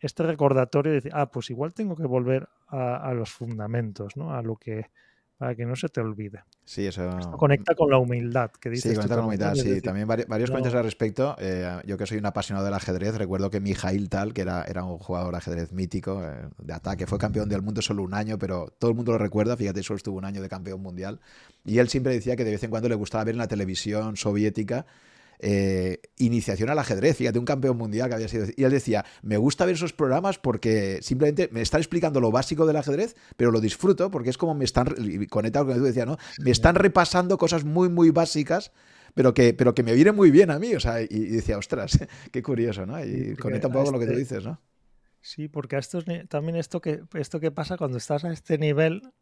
[0.00, 4.34] este recordatorio de decir, ah, pues igual tengo que volver a, a los fundamentos, ¿no?
[4.34, 4.86] A lo que,
[5.42, 6.44] para que no se te olvide.
[6.64, 7.10] Sí, eso.
[7.36, 8.92] conecta con la humildad que dices.
[8.92, 9.80] Sí, conecta con la humildad, sí.
[9.80, 11.34] También varios, comentarios al respecto.
[11.40, 14.84] Eh, yo que soy un apasionado del ajedrez, recuerdo que Mijail Tal, que era, era
[14.84, 18.72] un jugador ajedrez mítico eh, de ataque, fue campeón del mundo solo un año, pero
[18.78, 19.56] todo el mundo lo recuerda.
[19.56, 21.18] Fíjate, solo estuvo un año de campeón mundial.
[21.64, 24.16] Y él siempre decía que de vez en cuando le gustaba ver en la televisión
[24.16, 24.86] soviética
[25.42, 28.46] eh, iniciación al ajedrez, fíjate, un campeón mundial que había sido.
[28.56, 32.64] Y él decía, me gusta ver esos programas porque simplemente me están explicando lo básico
[32.64, 34.94] del ajedrez, pero lo disfruto porque es como me están,
[35.28, 36.16] conectado con lo que tú decías, ¿no?
[36.38, 38.72] Me están repasando cosas muy, muy básicas
[39.14, 41.98] pero que, pero que me viene muy bien a mí, o sea, y, decía, ostras,
[42.32, 43.04] qué curioso, ¿no?
[43.04, 44.58] Y conecta un poco con lo que tú este dices, ¿no?
[45.20, 49.12] Sí, porque esto también esto que, esto que pasa cuando estás a este nivel,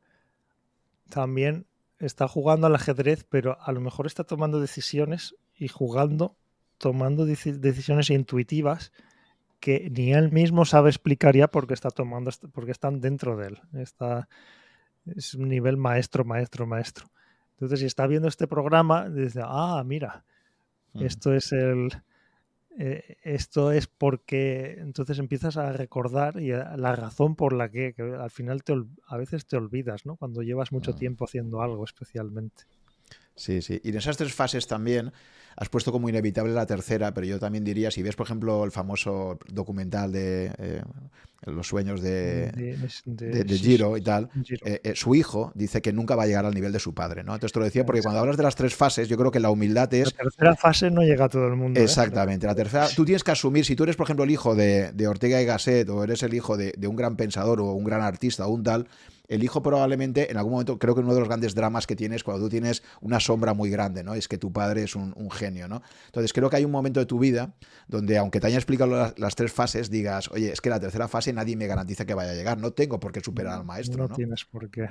[1.08, 1.66] también
[1.98, 6.36] está jugando al ajedrez, pero a lo mejor está tomando decisiones y jugando,
[6.78, 8.92] tomando decisiones intuitivas
[9.60, 13.60] que ni él mismo sabe explicar ya porque está tomando, porque están dentro de él.
[13.74, 14.26] Está,
[15.04, 17.10] es un nivel maestro, maestro, maestro.
[17.52, 20.24] Entonces, si está viendo este programa, dice, ah, mira,
[20.94, 21.04] mm.
[21.04, 21.90] esto es el,
[22.78, 28.30] eh, esto es porque entonces empiezas a recordar y la razón por la que, al
[28.30, 28.72] final te,
[29.06, 30.16] a veces te olvidas, ¿no?
[30.16, 30.96] Cuando llevas mucho mm.
[30.96, 32.64] tiempo haciendo algo especialmente.
[33.36, 33.78] Sí, sí.
[33.84, 35.12] Y en esas tres fases también
[35.56, 38.70] has puesto como inevitable la tercera, pero yo también diría, si ves, por ejemplo, el
[38.70, 40.82] famoso documental de eh,
[41.46, 42.50] Los sueños de,
[43.04, 44.30] de, Giro y tal,
[44.64, 47.24] eh, eh, su hijo dice que nunca va a llegar al nivel de su padre,
[47.24, 47.34] ¿no?
[47.34, 49.50] Entonces te lo decía porque cuando hablas de las tres fases, yo creo que la
[49.50, 50.12] humildad es...
[50.16, 51.80] La tercera fase no llega a todo el mundo.
[51.80, 52.46] Exactamente.
[52.46, 55.42] La tercera, tú tienes que asumir, si tú eres, por ejemplo, el hijo de, Ortega
[55.42, 58.46] y Gasset o eres el hijo de, de un gran pensador o un gran artista
[58.46, 58.86] o un tal,
[59.30, 62.24] el hijo probablemente en algún momento, creo que uno de los grandes dramas que tienes
[62.24, 64.14] cuando tú tienes una sombra muy grande, ¿no?
[64.14, 65.82] Es que tu padre es un, genio, ¿no?
[66.06, 67.54] Entonces creo que hay un momento de tu vida
[67.86, 71.32] donde, aunque te haya explicado las, tres fases, digas, oye, es que la tercera fase
[71.32, 74.08] nadie me garantiza que vaya a llegar, no tengo por qué superar al maestro, ¿no?
[74.08, 74.90] No tienes por qué.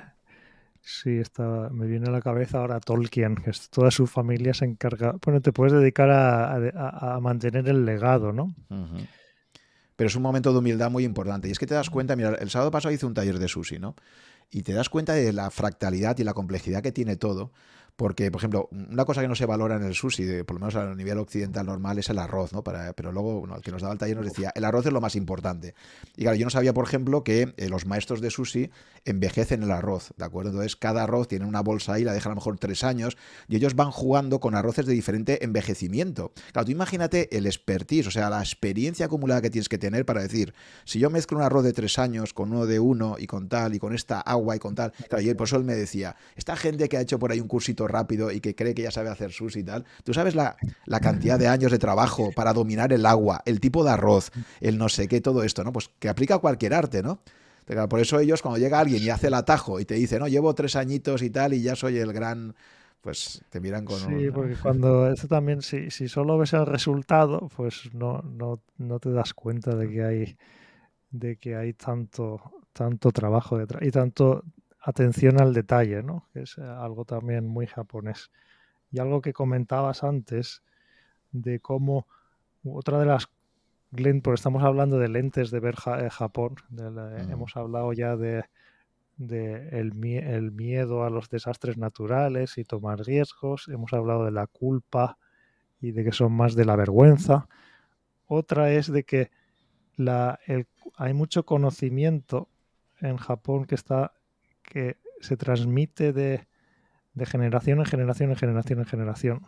[0.81, 5.15] Sí, está, me viene a la cabeza ahora Tolkien, que toda su familia se encarga.
[5.25, 8.55] Bueno, te puedes dedicar a, mantener el legado, ¿no?
[9.99, 11.49] pero es un momento de humildad muy importante.
[11.49, 13.79] Y es que te das cuenta, mira, el sábado pasado hice un taller de sushi,
[13.79, 13.95] ¿no?
[14.51, 17.51] Y te das cuenta de la fractalidad y la complejidad que tiene todo.
[17.99, 20.75] Porque, por ejemplo, una cosa que no se valora en el sushi, por lo menos
[20.77, 22.63] a nivel occidental normal, es el arroz, ¿no?
[22.63, 24.93] Para, pero luego, bueno, el que nos daba el taller nos decía, el arroz es
[24.93, 25.75] lo más importante.
[26.15, 28.69] Y claro, yo no sabía, por ejemplo, que eh, los maestros de sushi
[29.03, 30.51] envejecen el arroz, ¿de acuerdo?
[30.51, 33.17] Entonces, cada arroz tiene una bolsa ahí, la dejan a lo mejor tres años,
[33.49, 36.31] y ellos van jugando con arroces de diferente envejecimiento.
[36.53, 40.21] Claro, tú imagínate el expertise, o sea, la experiencia acumulada que tienes que tener para
[40.21, 40.53] decir,
[40.85, 43.75] si yo mezclo un arroz de tres años con uno de uno y con tal,
[43.75, 46.55] y con esta agua y con tal, claro, y por eso él me decía, esta
[46.55, 49.09] gente que ha hecho por ahí un cursito rápido y que cree que ya sabe
[49.09, 49.85] hacer sushi y tal.
[50.03, 50.55] Tú sabes la,
[51.01, 54.87] cantidad de años de trabajo para dominar el agua, el tipo de arroz, el no
[54.87, 55.73] sé qué, todo esto, ¿no?
[55.73, 57.19] Pues que aplica a cualquier arte, ¿no?
[57.87, 60.55] Por eso ellos, cuando llega alguien y hace el atajo y te dice, no, llevo
[60.55, 62.55] tres añitos y tal y ya soy el gran
[63.01, 67.49] pues te miran con Sí, porque cuando eso también, si, si solo ves el resultado,
[67.55, 70.37] pues no, no, no te das cuenta de que hay
[71.11, 72.41] de que hay tanto,
[72.73, 74.43] tanto trabajo detrás y tanto
[74.89, 76.27] atención al detalle, ¿no?
[76.33, 78.31] Que es eh, algo también muy japonés.
[78.91, 80.63] Y algo que comentabas antes
[81.31, 82.07] de cómo
[82.63, 83.29] otra de las
[83.91, 86.57] porque estamos hablando de lentes de ver eh, Japón,
[87.31, 88.45] hemos hablado ya de,
[89.17, 95.17] el, el, miedo a los desastres naturales y tomar riesgos, hemos hablado de la culpa
[95.81, 97.47] y de que son más de la vergüenza.
[98.27, 99.31] Otra es de que
[99.95, 100.39] la,
[100.95, 102.47] hay mucho conocimiento
[103.01, 104.13] en Japón que está
[104.69, 106.47] que se transmite de,
[107.25, 109.41] generación en generación en generación en generación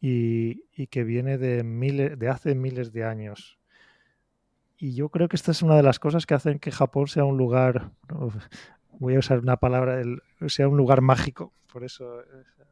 [0.00, 3.58] y, que viene de, miles, de hace miles de años.
[4.76, 7.24] Y yo creo que esta es una de las cosas que hacen que Japón sea
[7.24, 7.92] un lugar,
[8.98, 10.02] voy a usar una palabra,
[10.48, 11.54] sea un lugar mágico.
[11.72, 12.20] Por eso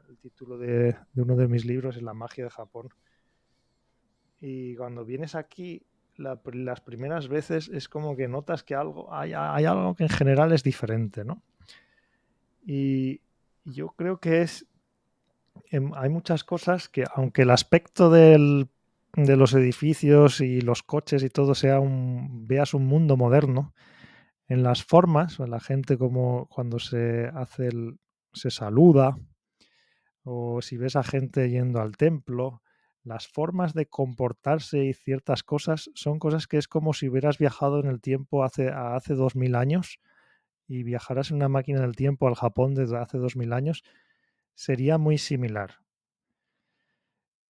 [0.08, 2.88] el título de, uno de mis libros es La magia de Japón.
[4.40, 5.86] Y cuando vienes aquí,
[6.16, 10.62] las primeras veces es como que notas que algo, hay, algo que en general es
[10.62, 11.42] diferente, ¿no?
[12.64, 13.20] Y
[13.64, 14.66] yo creo que es,
[15.70, 18.68] em, hay muchas cosas que, aunque el aspecto de
[19.14, 23.74] los edificios y los coches y todo sea un, veas un mundo moderno,
[24.48, 27.98] en las formas, en la gente como cuando se hace el,
[28.32, 29.16] se saluda,
[30.22, 32.62] o si ves a gente yendo al templo,
[33.04, 37.78] las formas de comportarse y ciertas cosas son cosas que es como si hubieras viajado
[37.80, 40.00] en el tiempo hace, hace 2000 años
[40.66, 43.84] y viajaras en una máquina del tiempo al Japón desde hace 2000 años,
[44.54, 45.76] sería muy similar.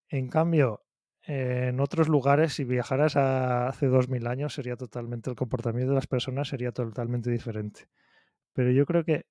[0.09, 0.83] En cambio,
[1.23, 6.07] en otros lugares, si viajaras a hace 2000 años, sería totalmente el comportamiento de las
[6.07, 7.89] personas sería totalmente diferente.
[8.53, 9.27] Pero yo creo que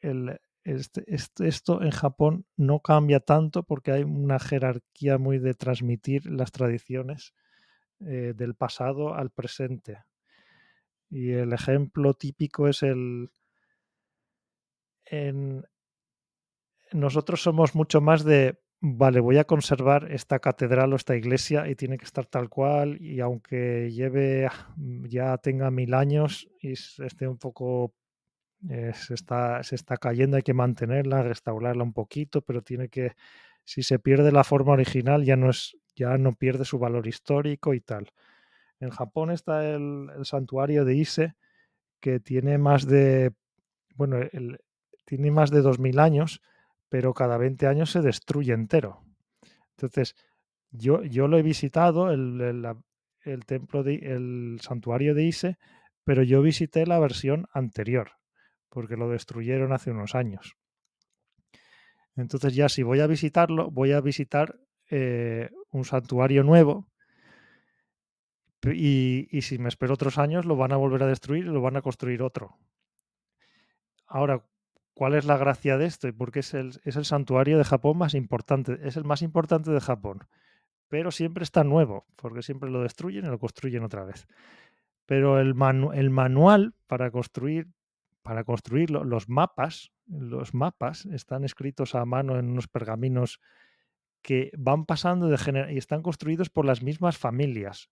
[0.00, 1.04] el, este,
[1.46, 7.34] esto en Japón no cambia tanto porque hay una jerarquía muy de transmitir las tradiciones
[8.00, 10.02] eh, del pasado al presente.
[11.08, 13.30] Y el ejemplo típico es el...
[15.04, 15.64] En,
[16.90, 21.76] nosotros somos mucho más de, vale, voy a conservar esta catedral o esta iglesia y
[21.76, 24.48] tiene que estar tal cual y aunque lleve,
[25.04, 27.94] ya tenga mil años y esté un poco
[28.68, 33.12] eh, se, está, se está cayendo, hay que mantenerla, restaurarla un poquito, pero tiene que,
[33.64, 37.74] si se pierde la forma original, ya no, es, ya no pierde su valor histórico
[37.74, 38.10] y tal.
[38.80, 41.34] En Japón está el, santuario de Ise,
[42.00, 43.32] que tiene más de,
[43.94, 44.60] bueno, el,
[45.04, 46.42] tiene más de 2000 años,
[46.88, 49.02] pero cada 20 años se destruye entero.
[49.70, 50.14] Entonces,
[50.70, 52.40] yo, yo lo he visitado, el,
[53.22, 55.58] el templo de, el santuario de Ise,
[56.04, 58.12] pero yo visité la versión anterior,
[58.68, 60.56] porque lo destruyeron hace unos años.
[62.16, 64.58] Entonces ya si voy a visitarlo, voy a visitar
[64.90, 66.88] eh, un santuario nuevo
[68.72, 71.76] y, si me espero otros años lo van a volver a destruir y lo van
[71.76, 72.58] a construir otro.
[74.06, 74.44] Ahora,
[74.94, 76.08] ¿cuál es la gracia de esto?
[76.16, 79.80] Porque es el, es el santuario de Japón más importante, es el más importante de
[79.80, 80.26] Japón,
[80.88, 84.26] pero siempre está nuevo, porque siempre lo destruyen y lo construyen otra vez.
[85.04, 85.54] Pero el,
[85.94, 87.68] el manual para construir
[88.26, 93.40] para construirlo, los mapas, los mapas están escritos a mano en unos pergaminos
[94.20, 97.88] que van pasando de generación y están construidos por las mismas familias.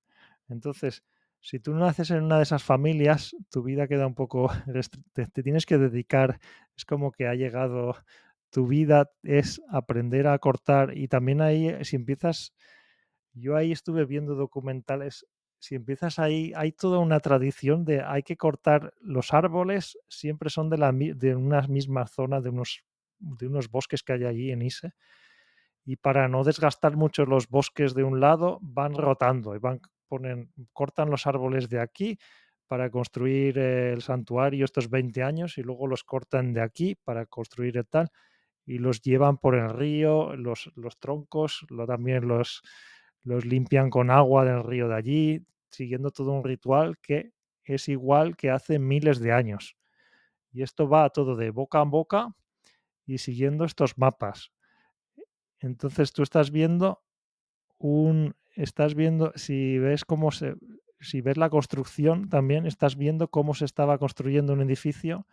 [0.49, 1.05] Entonces,
[1.41, 4.51] si tú naces en una de esas familias, tu vida queda un poco,
[5.13, 6.41] te, te tienes que dedicar,
[6.77, 7.95] es como que ha llegado,
[8.51, 12.53] tu vida es aprender a cortar y también ahí, si empiezas,
[13.35, 15.27] yo ahí estuve viendo documentales
[15.65, 20.69] si empiezas ahí, hay toda una tradición de hay que cortar los árboles, siempre son
[20.69, 22.85] de, la, de una misma zona, de unos,
[23.19, 24.93] de unos bosques que hay allí en Ise.
[25.87, 30.53] Y para no desgastar mucho los bosques de un lado, van rotando y van ponen,
[30.75, 32.19] cortan los árboles de aquí
[32.67, 37.79] para construir el santuario estos 20 años y luego los cortan de aquí para construir
[37.79, 38.11] el tal
[38.67, 42.61] y los llevan por el río, los, los troncos, lo, también los,
[43.23, 47.33] los limpian con agua del río de allí, siguiendo todo un ritual que
[47.65, 49.77] es igual que hace miles de años.
[50.53, 52.35] Y esto va todo de boca a boca
[53.07, 54.53] y siguiendo estos mapas.
[55.59, 57.03] Entonces tú estás viendo
[57.79, 60.55] un, estás viendo, si ves cómo se,
[61.01, 65.27] si ves la construcción también, estás viendo cómo se estaba construyendo un edificio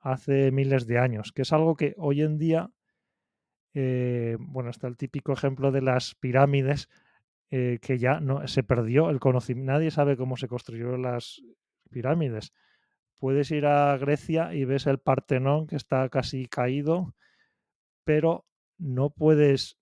[0.00, 2.70] hace miles de años, que es algo que hoy en día,
[3.74, 6.88] eh, bueno, está el típico ejemplo de las pirámides,
[7.50, 11.42] eh, que ya no se perdió el conocimiento, nadie sabe cómo se construyeron las
[11.90, 12.52] pirámides.
[13.18, 17.14] Puedes ir a Grecia y ves el Partenón que está casi caído,
[18.04, 18.44] pero
[18.78, 19.78] no puedes.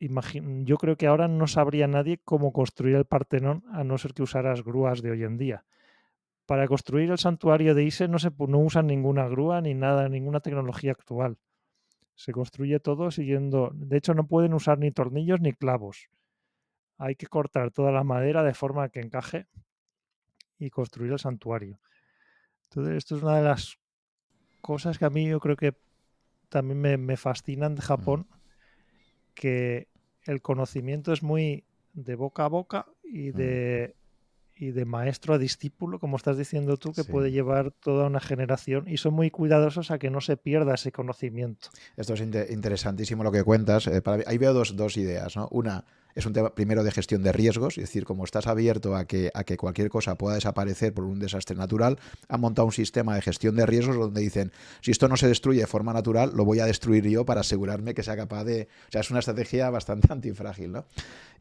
[0.00, 4.22] Yo creo que ahora no sabría nadie cómo construir el Partenón a no ser que
[4.22, 5.64] usaras grúas de hoy en día.
[6.46, 10.40] Para construir el santuario de Ise no se no usan ninguna grúa ni nada, ninguna
[10.40, 11.36] tecnología actual.
[12.14, 13.70] Se construye todo siguiendo.
[13.74, 16.08] De hecho, no pueden usar ni tornillos ni clavos.
[17.00, 19.46] Hay que cortar toda la madera de forma que encaje
[20.58, 21.80] y construir el santuario.
[22.64, 23.78] Entonces, esto es una de las
[24.60, 25.74] cosas que a mí yo creo que
[26.50, 28.26] también me, fascinan de Japón,
[29.34, 29.88] que
[30.24, 31.64] el conocimiento es muy
[31.94, 33.96] de boca a boca y de,
[34.54, 38.86] y de maestro a discípulo, como estás diciendo tú, que puede llevar toda una generación
[38.88, 41.70] y son muy cuidadosos a que no se pierda ese conocimiento.
[41.96, 43.86] Esto es interesantísimo lo que cuentas.
[43.86, 45.34] Eh, ahí veo dos, dos ideas.
[45.34, 45.48] ¿no?
[45.50, 49.04] Una, es un tema primero de gestión de riesgos, es decir, como estás abierto a
[49.04, 53.14] que, a que cualquier cosa pueda desaparecer por un desastre natural, han montado un sistema
[53.14, 56.44] de gestión de riesgos donde dicen, si esto no se destruye de forma natural, lo
[56.44, 58.68] voy a destruir yo para asegurarme que sea capaz de...
[58.88, 60.84] O sea, es una estrategia bastante antifrágil, ¿no?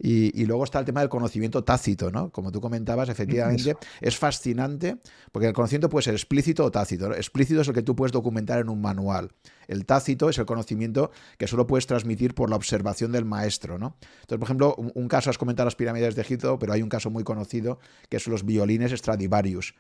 [0.02, 2.32] Y, luego está el tema del conocimiento tácito, ¿no?
[2.32, 4.98] Como tú comentabas, efectivamente, es fascinante,
[5.34, 7.14] porque el conocimiento puede ser explícito o tácito.
[7.14, 9.32] Explícito es el que tú puedes documentar en un manual.
[9.70, 13.98] El tácito es el conocimiento que solo puedes transmitir por la observación del maestro, ¿no?
[14.22, 17.12] Entonces, por ejemplo, un, caso, has comentado las pirámides de Egipto, pero hay un caso
[17.12, 17.80] muy conocido
[18.10, 19.76] que son los violines Stradivarius.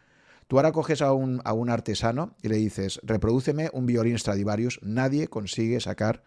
[0.47, 4.79] Tú ahora coges a un, a un artesano y le dices, reprodúceme un violín Stradivarius.
[4.83, 6.23] Nadie consigue sacar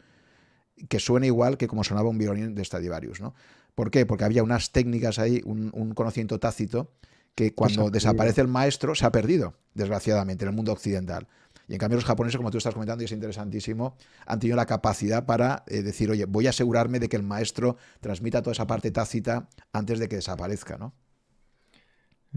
[0.89, 3.35] que suene igual que como sonaba un violín de Stradivarius, ¿no?
[3.77, 4.07] ¿Por qué?
[4.07, 6.91] Porque había unas técnicas ahí, un, un conocimiento tácito,
[7.35, 11.29] que cuando desaparece el maestro se ha perdido, desgraciadamente, en el mundo occidental.
[11.69, 14.67] Y en cambio los japoneses, como tú estás comentando, y es interesantísimo, han tenido la
[14.67, 18.67] capacidad para eh, decir, oye, voy a asegurarme de que el maestro transmita toda esa
[18.67, 20.95] parte tácita antes de que desaparezca, ¿no?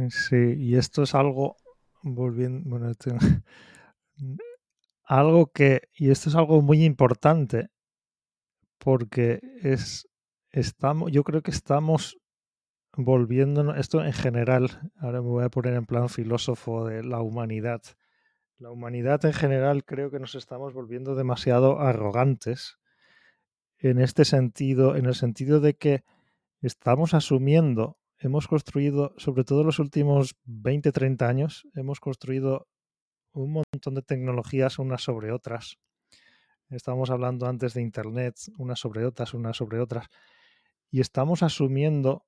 [0.10, 1.56] Sí, y esto es algo,
[2.04, 2.92] volviendo, bueno,
[5.04, 7.70] algo que, y esto es algo muy importante,
[8.78, 10.08] porque es,
[10.52, 12.18] estamos, yo creo que estamos
[12.98, 17.82] volviendo, esto en general, ahora me voy a poner en plan filósofo de la humanidad,
[18.58, 22.78] la humanidad en general creo que nos estamos volviendo demasiado arrogantes
[23.78, 26.04] en este sentido, en el sentido de que
[26.62, 32.68] estamos asumiendo, hemos construido, sobre todo los últimos 20, 30 años, hemos construido
[33.34, 35.78] un montón de tecnologías unas sobre otras.
[36.70, 40.08] Estábamos hablando antes de Internet, unas sobre otras, unas sobre otras.
[40.90, 42.26] Y estamos asumiendo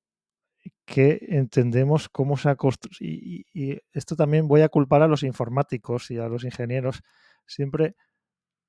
[0.86, 2.98] que entendemos cómo se ha construido.
[3.02, 7.02] Y, esto también voy a culpar a los informáticos y a los ingenieros.
[7.46, 7.96] Siempre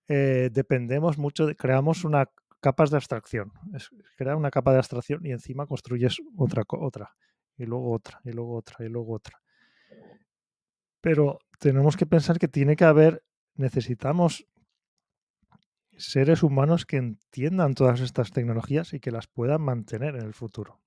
[0.09, 2.31] eh, dependemos mucho, de, creamos una
[2.61, 3.53] capas de abstracción.
[4.17, 7.15] Crea una capa de abstracción y encima construyes otra, otra,
[7.57, 9.41] y luego otra, y luego otra, y luego otra.
[11.01, 13.23] Pero tenemos que pensar que tiene que haber,
[13.55, 14.47] necesitamos
[15.97, 20.81] seres humanos que entiendan todas estas tecnologías y que las puedan mantener en el futuro.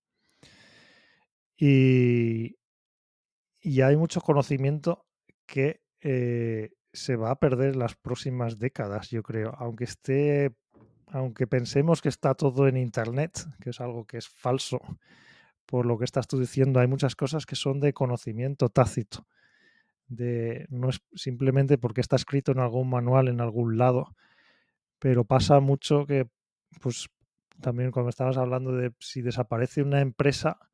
[1.61, 2.57] Y,
[3.83, 5.05] hay mucho conocimiento
[5.45, 9.53] que eh, se va a perder en las próximas décadas, yo creo.
[9.59, 10.55] Aunque esté,
[11.05, 14.79] aunque pensemos que está todo en internet, que es algo que es falso,
[15.67, 19.27] por lo que estás tú diciendo, hay muchas cosas que son de conocimiento tácito.
[20.07, 24.15] De, no es simplemente porque está escrito en algún manual en algún lado,
[24.97, 26.27] pero pasa mucho que,
[26.81, 27.07] pues,
[27.61, 30.70] también cuando estabas hablando de si desaparece una empresa,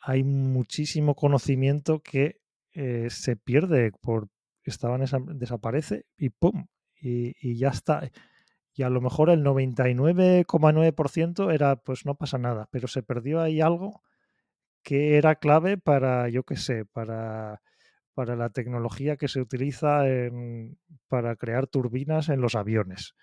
[0.00, 2.40] hay muchísimo conocimiento que
[2.72, 4.28] eh, se pierde por
[4.64, 5.04] estaban
[5.38, 6.66] desaparece y pum
[7.00, 8.10] y, ya está.
[8.74, 13.60] Y a lo mejor el 99,9% era pues no pasa nada pero se perdió ahí
[13.60, 14.02] algo
[14.82, 17.62] que era clave para yo qué sé para
[18.14, 20.02] para la tecnología que se utiliza
[21.08, 23.14] para crear turbinas en los aviones.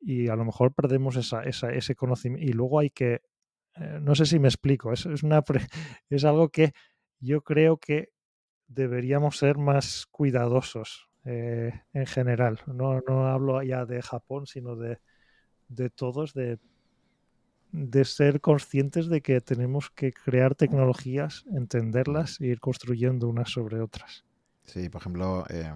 [0.00, 3.20] Y a lo mejor perdemos esa, ese conocimiento y luego hay que
[4.00, 5.06] no sé si me explico, es,
[6.10, 6.72] es, algo que
[7.18, 8.10] yo creo que
[8.68, 12.60] deberíamos ser más cuidadosos eh, en general.
[12.66, 15.00] No, no hablo ya de Japón, sino de,
[15.68, 16.58] de todos, de,
[17.72, 23.80] de ser conscientes de que tenemos que crear tecnologías, entenderlas e ir construyendo unas sobre
[23.80, 24.24] otras.
[24.64, 25.74] Sí, por ejemplo, eh,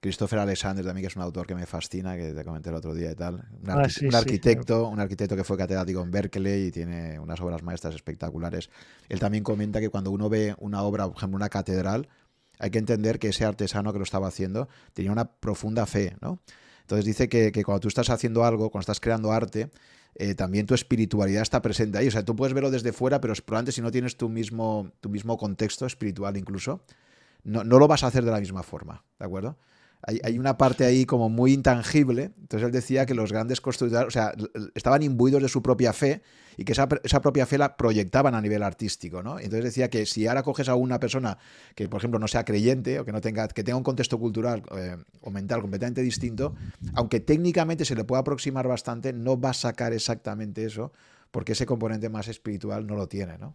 [0.00, 2.94] Christopher Alexander también, que es un autor que me fascina, que te comenté el otro
[2.94, 3.46] día y tal.
[3.62, 4.16] Un, Ah, sí, un sí.
[4.16, 8.70] arquitecto, un arquitecto que fue catedrático en Berkeley y tiene unas obras maestras espectaculares.
[9.08, 12.08] Él también comenta que cuando uno ve una obra, por ejemplo, una catedral,
[12.58, 16.40] hay que entender que ese artesano que lo estaba haciendo tenía una profunda fe, ¿no?
[16.82, 19.70] Entonces dice que, que cuando tú estás haciendo algo, cuando estás creando arte,
[20.14, 22.06] eh, también tu espiritualidad está presente ahí.
[22.08, 25.08] O sea, tú puedes verlo desde fuera, pero probablemente si no tienes tu mismo, tu
[25.10, 26.80] mismo contexto espiritual incluso,
[27.42, 29.58] no, no lo vas a hacer de la misma forma, ¿de acuerdo?
[30.06, 32.30] Hay, hay, una parte ahí como muy intangible.
[32.40, 34.32] Entonces él decía que los grandes constructores, o sea,
[34.74, 36.22] estaban imbuidos de su propia fe
[36.56, 39.38] y que esa, esa, propia fe la proyectaban a nivel artístico, ¿no?
[39.38, 41.38] Entonces decía que si ahora coges a una persona
[41.74, 44.62] que, por ejemplo, no sea creyente o que no tenga, que tenga un contexto cultural
[44.76, 46.54] eh, o mental completamente distinto,
[46.94, 50.92] aunque técnicamente se le pueda aproximar bastante, no va a sacar exactamente eso,
[51.30, 53.54] porque ese componente más espiritual no lo tiene, ¿no?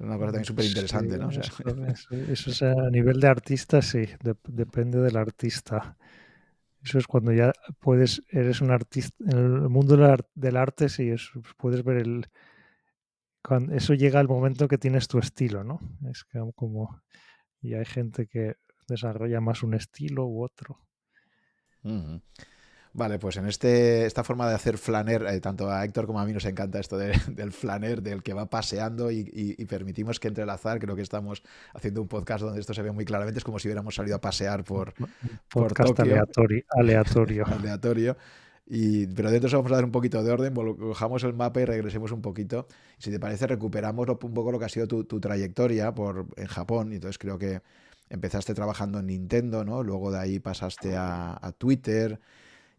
[0.00, 1.28] Una cosa también súper interesante, sí, ¿no?
[1.28, 5.96] O sea, eso, eso, es a nivel de artista, sí, de, depende del artista.
[6.82, 9.96] Eso es cuando ya puedes, eres un artista, en el mundo
[10.34, 12.26] del, arte, sí, es, puedes ver el...
[13.42, 15.80] Cuando eso llega al momento que tienes tu estilo, ¿no?
[16.10, 16.24] Es
[16.54, 17.02] como...
[17.60, 18.56] Y hay gente que
[18.88, 20.80] desarrolla más un estilo u otro.
[21.82, 22.22] Uh -huh.
[22.92, 26.24] Vale, pues en este, esta forma de hacer flaner, eh, tanto a Héctor como a
[26.24, 30.18] mí nos encanta esto de, del flaner, del que va paseando y, y, y, permitimos
[30.18, 30.80] que entre el azar.
[30.80, 31.42] Creo que estamos
[31.72, 33.38] haciendo un podcast donde esto se ve muy claramente.
[33.38, 34.92] Es como si hubiéramos salido a pasear por,
[35.48, 36.02] por Tokio.
[36.02, 36.64] Aleatorio.
[36.70, 37.44] aleatorio.
[37.46, 38.16] aleatorio.
[38.66, 42.10] Y, pero dentro vamos a dar un poquito de orden, cojamos el mapa y regresemos
[42.10, 42.66] un poquito.
[42.98, 46.26] Si te parece, recuperamos lo, un poco lo que ha sido tu, tu trayectoria por,
[46.36, 46.92] en Japón.
[46.92, 47.62] Y entonces creo que
[48.08, 49.84] empezaste trabajando en Nintendo, ¿no?
[49.84, 52.18] Luego de ahí pasaste a, a Twitter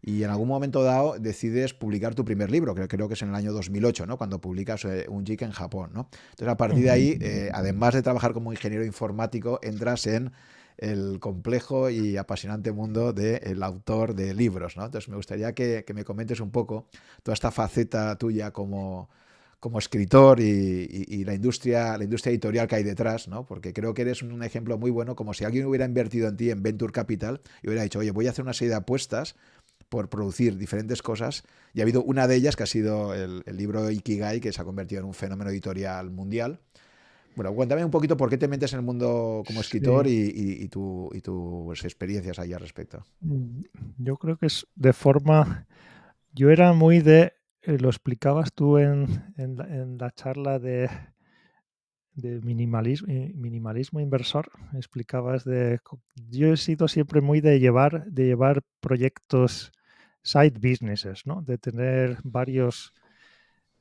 [0.02, 3.28] y en algún momento dado decides publicar tu primer libro, que creo que es en
[3.28, 4.18] el año 2008, ¿no?
[4.18, 6.08] Cuando publicas eh, un JIC en Japón, ¿no?
[6.30, 10.32] Entonces, a partir de ahí, eh, además de trabajar como ingeniero informático, entras en
[10.76, 14.86] el complejo y apasionante mundo del de autor de libros, ¿no?
[14.86, 16.88] Entonces, me gustaría que, que, me comentes un poco
[17.22, 19.08] toda esta faceta tuya como,
[19.60, 23.46] como escritor y, y, y, la industria la industria editorial que hay detrás, ¿no?
[23.46, 26.50] Porque creo que eres un ejemplo muy bueno, como si alguien hubiera invertido en ti
[26.50, 29.36] en Venture Capital y hubiera dicho, oye, voy a hacer una serie de apuestas
[29.92, 31.44] por producir diferentes cosas
[31.74, 34.62] y ha habido una de ellas que ha sido el, el, libro Ikigai que se
[34.62, 36.60] ha convertido en un fenómeno editorial mundial.
[37.36, 40.32] Bueno, cuéntame un poquito por qué te metes en el mundo como escritor sí.
[40.34, 43.04] y, y, y, tu, y, tus experiencias ahí al respecto.
[43.98, 45.66] Yo creo que es de forma...
[46.32, 47.34] Yo era muy de...
[47.60, 49.06] Eh, lo explicabas tú en,
[49.36, 50.88] en, la, en la charla de,
[52.14, 54.50] de minimalismo, minimalismo inversor.
[54.72, 55.80] Explicabas de...
[56.30, 59.70] Yo he sido siempre muy de llevar, de llevar proyectos
[60.22, 61.42] side businesses, ¿no?
[61.42, 62.94] De tener varios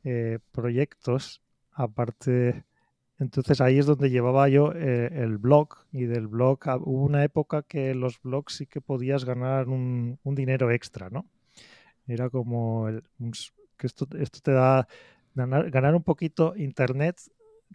[0.03, 1.41] eh, proyectos
[1.71, 2.65] aparte.
[3.19, 7.61] Entonces ahí es donde llevaba yo eh, el blog y del blog hubo una época
[7.61, 11.27] que los blogs sí que podías ganar un, un dinero extra, ¿no?
[12.07, 13.03] Era como el,
[13.77, 14.87] que esto, esto te da
[15.35, 17.21] ganar, ganar un poquito internet.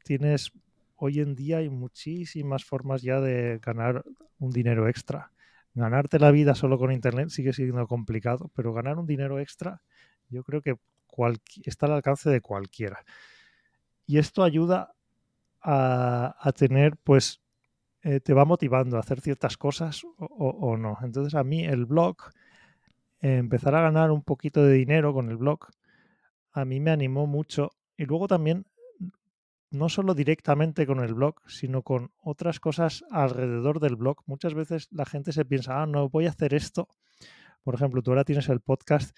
[0.04, 0.52] Tienes
[0.96, 4.04] hoy en día hay muchísimas formas ya de ganar
[4.38, 5.30] un dinero extra
[5.76, 9.82] ganarte la vida solo con Internet sigue siendo complicado, pero ganar un dinero extra
[10.28, 10.76] yo creo que
[11.64, 13.04] está al alcance de cualquiera.
[14.06, 14.94] Y esto ayuda
[15.62, 17.40] a, a tener, pues,
[18.02, 20.96] eh, te va motivando a hacer ciertas cosas o, no.
[21.02, 22.16] Entonces a mí el blog,
[23.20, 25.66] empezar a ganar un poquito de dinero con el blog,
[26.52, 27.72] a mí me animó mucho.
[27.96, 28.64] Y luego también
[29.76, 34.22] no solo directamente con el blog, sino con otras cosas alrededor del blog.
[34.26, 36.88] Muchas veces la gente se piensa, ah, no, voy a hacer esto.
[37.62, 39.16] Por ejemplo, tú ahora tienes el podcast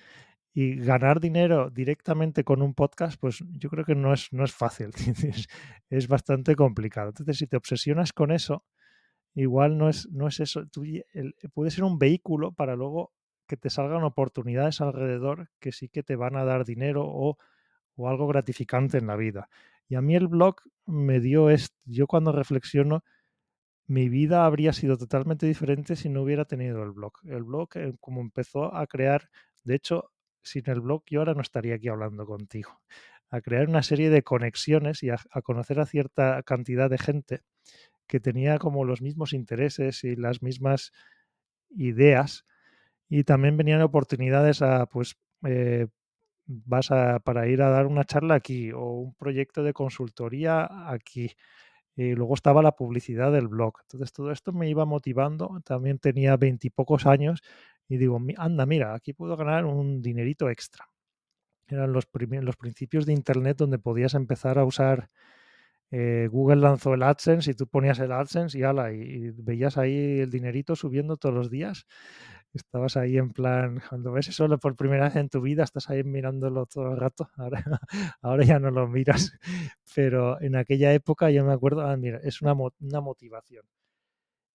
[0.52, 4.52] y ganar dinero directamente con un podcast, pues yo creo que no es, no es
[4.52, 4.90] fácil,
[5.90, 7.10] es, bastante complicado.
[7.10, 8.64] Entonces, si te obsesionas con eso,
[9.34, 10.64] igual no es, no es eso.
[11.54, 13.12] Puede ser un vehículo para luego
[13.46, 17.38] que te salgan oportunidades alrededor que sí que te van a dar dinero o,
[17.96, 19.48] o algo gratificante en la vida.
[19.88, 20.56] Y a mí el blog
[20.86, 21.76] me dio esto.
[21.84, 23.02] Yo cuando reflexiono,
[23.86, 27.12] mi vida habría sido totalmente diferente si no hubiera tenido el blog.
[27.24, 29.30] El blog, eh, como empezó a crear,
[29.64, 30.12] de hecho,
[30.42, 32.80] sin el blog yo ahora no estaría aquí hablando contigo,
[33.30, 37.42] a crear una serie de conexiones y a, conocer a cierta cantidad de gente
[38.06, 40.92] que tenía como los mismos intereses y las mismas
[41.70, 42.44] ideas
[43.08, 45.16] y también venían oportunidades a pues
[45.46, 45.88] eh,
[46.48, 51.32] vas a, para ir a dar una charla aquí o un proyecto de consultoría aquí.
[51.96, 53.74] Y luego estaba la publicidad del blog.
[53.82, 55.60] Entonces todo esto me iba motivando.
[55.64, 57.42] También tenía veintipocos años
[57.88, 60.86] y digo, anda, mira, aquí puedo ganar un dinerito extra.
[61.68, 65.10] Eran los, los principios de Internet donde podías empezar a usar
[65.90, 70.20] eh, Google lanzó el AdSense y tú ponías el AdSense y ala, y, veías ahí
[70.20, 71.86] el dinerito subiendo todos los días.
[72.54, 76.02] Estabas ahí en plan, cuando ves eso por primera vez en tu vida, estás ahí
[76.04, 77.28] mirándolo todo el rato.
[77.36, 77.62] Ahora,
[78.22, 79.32] ahora ya no lo miras,
[79.94, 83.64] pero en aquella época yo me acuerdo, ah, mira, es una, una motivación.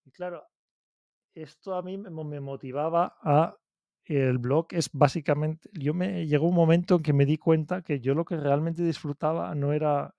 [0.05, 0.43] Y claro,
[1.35, 3.57] esto a mí me motivaba a
[4.05, 7.99] el blog es básicamente, yo me llegó un momento en que me di cuenta que
[7.99, 10.13] yo lo que realmente disfrutaba no era,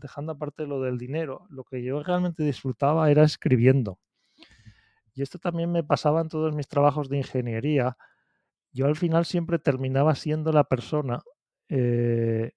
[0.00, 3.98] dejando aparte lo del dinero, lo que yo realmente disfrutaba era escribiendo.
[5.18, 7.96] Y esto también me pasaba en todos mis trabajos de ingeniería.
[8.72, 11.22] Yo al final siempre terminaba siendo la persona.
[11.68, 12.52] Eh,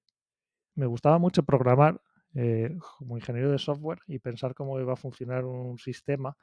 [0.75, 2.01] me gustaba mucho programar
[2.35, 6.37] eh, como ingeniero de software y pensar cómo iba a funcionar un sistema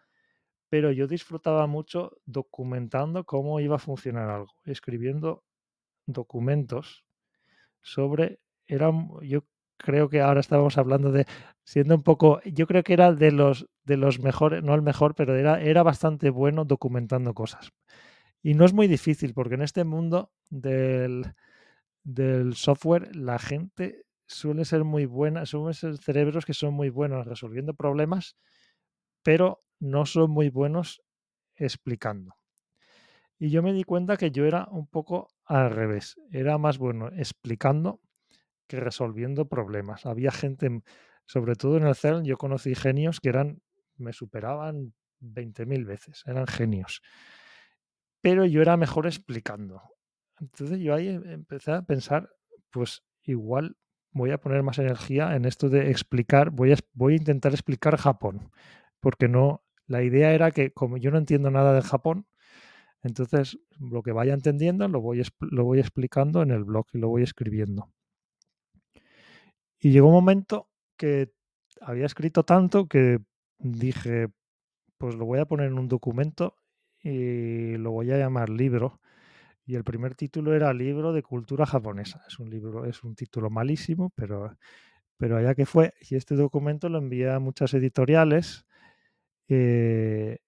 [0.69, 5.45] pero yo disfrutaba mucho documentando cómo iba a funcionar algo, escribiendo
[6.07, 7.05] documentos
[7.81, 8.90] sobre, era,
[9.23, 9.45] yo
[9.78, 11.26] creo que ahora estábamos hablando de,
[11.64, 15.14] siendo un poco, yo creo que era de los, de los mejores, no el mejor,
[15.14, 17.70] pero era, era bastante bueno documentando cosas.
[18.42, 21.34] Y no es muy difícil, porque en este mundo del,
[22.05, 27.26] del software la gente suele ser muy buena, suelen ser cerebros que son muy buenos
[27.26, 28.36] resolviendo problemas,
[29.22, 31.02] pero no son muy buenos
[31.56, 32.34] explicando.
[33.38, 36.16] Y yo me di cuenta que yo era un poco al revés.
[36.32, 38.00] Era más bueno explicando
[38.69, 40.07] que resolviendo problemas.
[40.07, 40.82] Había gente,
[41.27, 43.61] sobre todo en el CERN, yo conocí genios que eran,
[43.97, 47.03] me superaban 20.000 veces, eran genios.
[48.20, 49.82] Pero yo era mejor explicando.
[50.40, 52.31] Entonces yo ahí em, empecé a pensar,
[52.70, 53.77] pues igual
[54.12, 57.97] voy a poner más energía en esto de explicar, voy a, voy a intentar explicar
[57.97, 58.51] Japón,
[59.01, 62.27] porque no, la idea era que como yo no entiendo nada de Japón,
[63.03, 67.09] entonces lo que vaya entendiendo lo voy, lo voy explicando en el blog y lo
[67.09, 67.93] voy escribiendo.
[69.80, 71.32] Y llegó un momento que
[71.80, 73.20] había escrito tanto que
[73.59, 74.28] dije,
[74.98, 76.56] pues lo voy a poner en un documento
[77.02, 79.00] y lo voy a llamar libro.
[79.66, 82.22] Y el primer título era Libro de Cultura Japonesa.
[82.26, 84.56] Es un libro, es un título malísimo, pero,
[85.16, 85.94] pero allá que fue.
[86.10, 88.66] Y este documento lo envié a muchas editoriales
[89.48, 90.38] eh,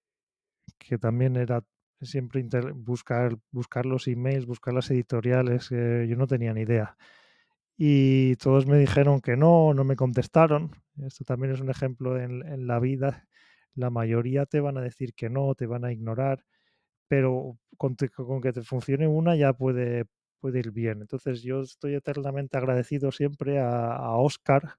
[0.79, 1.65] que también era
[2.03, 2.43] siempre
[2.75, 6.97] buscar, buscar los emails, buscar las editoriales, yo no tenía ni idea.
[7.83, 10.71] Y todos me dijeron que no, no me contestaron.
[10.99, 13.27] Esto también es un ejemplo en, la vida.
[13.75, 16.45] La mayoría te van a decir que no, te van a ignorar,
[17.09, 20.05] pero con, que te funcione una ya puede,
[20.41, 21.01] puede ir bien.
[21.01, 24.75] Entonces yo estoy eternamente agradecido siempre a, a Oscar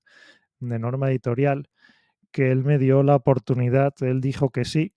[0.59, 1.69] de Norma Editorial,
[2.31, 4.93] que él me dio la oportunidad, él dijo que sí,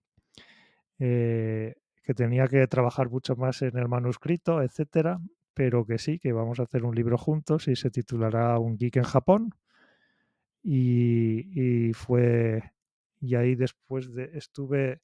[0.98, 5.20] eh, que tenía que trabajar mucho más en el manuscrito, etcétera,
[5.54, 8.96] pero que sí, que vamos a hacer un libro juntos y se titulará Un Geek
[8.96, 9.50] en Japón.
[10.62, 12.72] Y, fue,
[13.20, 15.02] y ahí después de, estuve,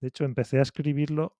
[0.00, 1.36] de hecho empecé a escribirlo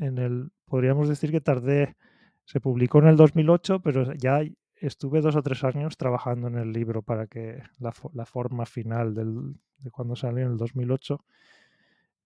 [0.00, 1.96] en el, podríamos decir que tardé,
[2.44, 4.42] se publicó en el 2008, pero ya
[4.76, 7.92] estuve dos o tres años trabajando en el libro para que la,
[8.24, 11.24] forma final de cuando salió en el 2008,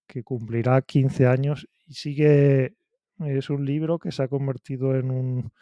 [0.07, 2.77] que cumplirá 15 años y sigue,
[3.27, 5.53] es un libro que se ha convertido en un,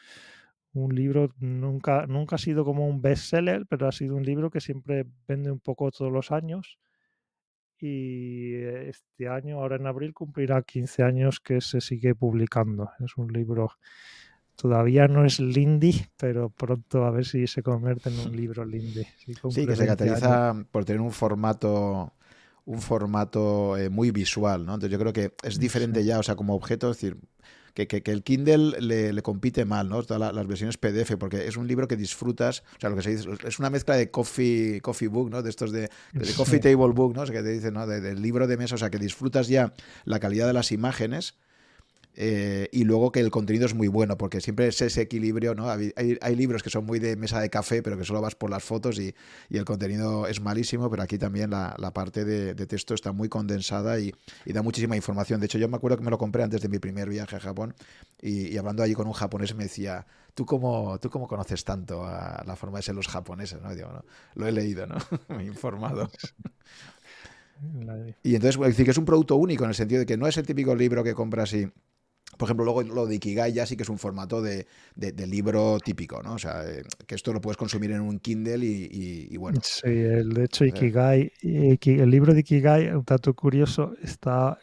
[0.73, 4.61] un libro, nunca, nunca ha sido como un bestseller, pero ha sido un libro que
[4.61, 6.79] siempre vende un poco todos los años.
[7.79, 12.91] Y este año, ahora en abril, cumplirá 15 años que se sigue publicando.
[13.01, 13.71] Es un libro
[14.61, 19.05] Todavía no es Lindy, pero pronto a ver si se convierte en un libro Lindy.
[19.49, 22.13] sí, que se caracteriza por tener un formato
[22.71, 24.75] un formato eh, muy visual, ¿no?
[24.75, 27.17] Entonces yo creo que es diferente ya, o sea, como objeto, es decir,
[27.75, 30.01] que, que, el Kindle le, compite mal, ¿no?
[30.05, 33.11] Todas las versiones PDF, porque es un libro que disfrutas, o sea, lo que se
[33.11, 35.43] dice, es una mezcla de coffee, coffee book, ¿no?
[35.43, 35.91] De estos de,
[36.37, 37.23] coffee table book, ¿no?
[37.23, 37.89] O sea, que te dicen, ¿no?
[37.89, 39.73] del libro de mesa, o sea, que disfrutas ya
[40.05, 41.35] la calidad de las imágenes,
[42.17, 45.71] eh, y luego que el contenido es muy bueno, porque siempre es ese equilibrio, ¿no?
[45.71, 48.65] Hay, libros que son muy de mesa de café, pero que solo vas por las
[48.65, 49.15] fotos y,
[49.51, 54.13] el contenido es malísimo, pero aquí también la, parte de, texto está muy condensada y,
[54.47, 55.41] da muchísima información.
[55.41, 57.41] De hecho, yo me acuerdo que me lo compré antes de mi primer viaje a
[57.41, 57.75] Japón
[58.21, 62.43] y, hablando allí con un japonés me decía, ¿tú cómo, ¿tú cómo conoces tanto a
[62.47, 63.61] la forma de ser los japoneses?
[63.63, 63.75] ¿no?
[63.75, 64.05] Digo,
[64.35, 64.97] Lo he leído, ¿no?
[65.29, 66.11] me he informado.
[68.23, 70.37] Y entonces, decir que es un producto único en el sentido de que no es
[70.39, 71.71] el típico libro que compras y
[72.37, 74.67] por ejemplo, luego lo de Ikigai ya sí que es un formato de,
[75.27, 76.35] libro típico, ¿no?
[76.35, 79.61] O sea, eh, que esto lo puedes consumir en un Kindle y, bueno.
[79.63, 84.59] Sí, el, de hecho Ikigai, el libro de Ikigai, un dato curioso, está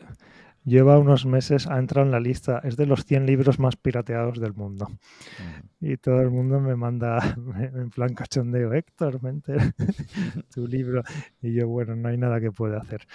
[0.68, 4.42] lleva unos meses, ha entrado en la lista, es de los 100 libros más pirateados
[4.42, 4.90] del mundo.
[5.80, 7.20] Y todo el mundo me manda
[7.74, 9.54] en plan cachondeo, Héctor, mente
[10.54, 11.04] tu libro.
[11.42, 13.08] Y yo, bueno, no hay nada que pueda hacer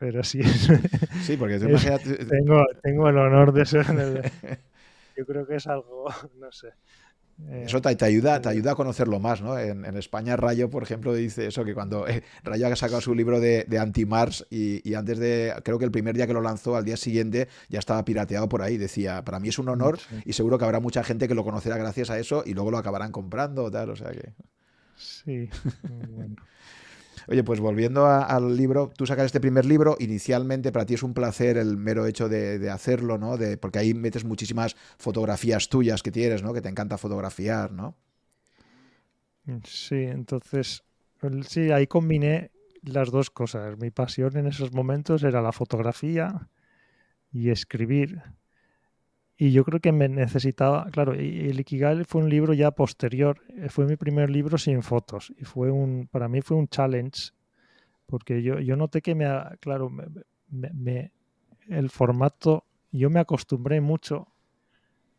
[0.00, 0.40] pero sí.
[1.22, 3.86] Sí, porque tengo, tengo el honor de ser.
[5.16, 6.06] yo creo que es algo,
[6.40, 6.68] no sé.
[7.48, 9.58] Eh, eso te, ayuda, te eh, ayuda a conocerlo más, ¿no?
[9.58, 13.40] En, España Rayo, por ejemplo, dice eso, que cuando eh, Rayo ha sacado su libro
[13.40, 16.96] de, anti-Mars y, antes de, creo que el primer día que lo lanzó, al día
[16.96, 20.64] siguiente ya estaba pirateado por ahí, decía, para mí es un honor y seguro que
[20.64, 23.90] habrá mucha gente que lo conocerá gracias a eso y luego lo acabarán comprando, tal,
[23.90, 24.32] o sea que...
[24.96, 25.48] Sí,
[26.10, 26.36] bueno.
[27.28, 31.14] Oye, pues volviendo al libro, tú sacas este primer libro, inicialmente para ti es un
[31.14, 33.36] placer el mero hecho de, hacerlo, ¿no?
[33.36, 36.52] De, porque ahí metes muchísimas fotografías tuyas que tienes, ¿no?
[36.52, 37.96] Que te encanta fotografiar, ¿no?
[39.64, 40.84] Sí, entonces,
[41.48, 42.50] sí, ahí combiné
[42.82, 43.78] las dos cosas.
[43.78, 46.48] Mi pasión en esos momentos era la fotografía
[47.32, 48.22] y escribir.
[49.42, 53.70] Y yo creo que me necesitaba, claro, el Ikigai fue un libro ya posterior, eh,
[53.70, 57.30] fue mi primer libro sin fotos y fue un, para mí fue un challenge,
[58.04, 59.26] porque yo, yo noté que me,
[59.60, 59.90] claro,
[60.50, 61.12] me,
[61.70, 64.28] el formato, yo me acostumbré mucho,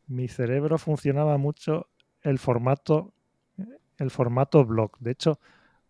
[0.06, 1.88] mi cerebro funcionaba mucho
[2.22, 3.15] el formato,
[3.98, 4.99] el formato blog.
[4.99, 5.39] De hecho,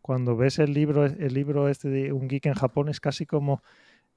[0.01, 3.61] cuando ves el libro, el libro este de Un Geek en Japón es casi como,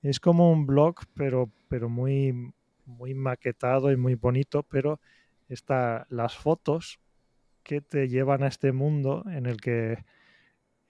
[0.02, 2.54] es como un blog, pero, pero muy
[2.86, 5.00] muy maquetado y muy bonito, pero
[5.48, 6.98] está las fotos
[7.62, 10.04] que te llevan a este mundo en el que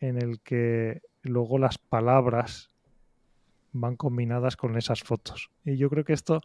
[0.00, 2.68] en el que luego las palabras
[3.72, 5.50] van combinadas con esas fotos.
[5.64, 6.42] Y yo creo que esto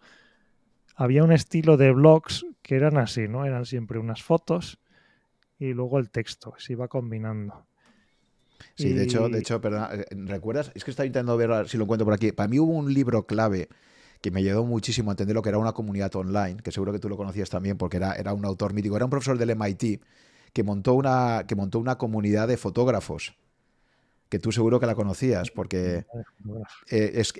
[0.96, 3.46] había un estilo de blogs que eran así, ¿no?
[3.46, 4.80] Eran siempre unas fotos
[5.58, 7.66] y luego el texto, se iba combinando.
[8.76, 10.72] Sí, de hecho, de hecho, perdón, eh, ¿recuerdas?
[10.74, 12.32] Es que estaba intentando ver si lo encuentro por aquí.
[12.32, 13.68] Para mí hubo un libro clave
[14.22, 17.00] que me ayudó muchísimo a entender lo que era una comunidad online, que seguro que
[17.00, 20.02] tú lo conocías también porque era, era un autor mítico, era un profesor del MIT
[20.54, 23.36] que montó una, que montó una comunidad de fotógrafos
[24.30, 26.06] que tú seguro que la conocías, porque
[26.92, 27.34] eh, es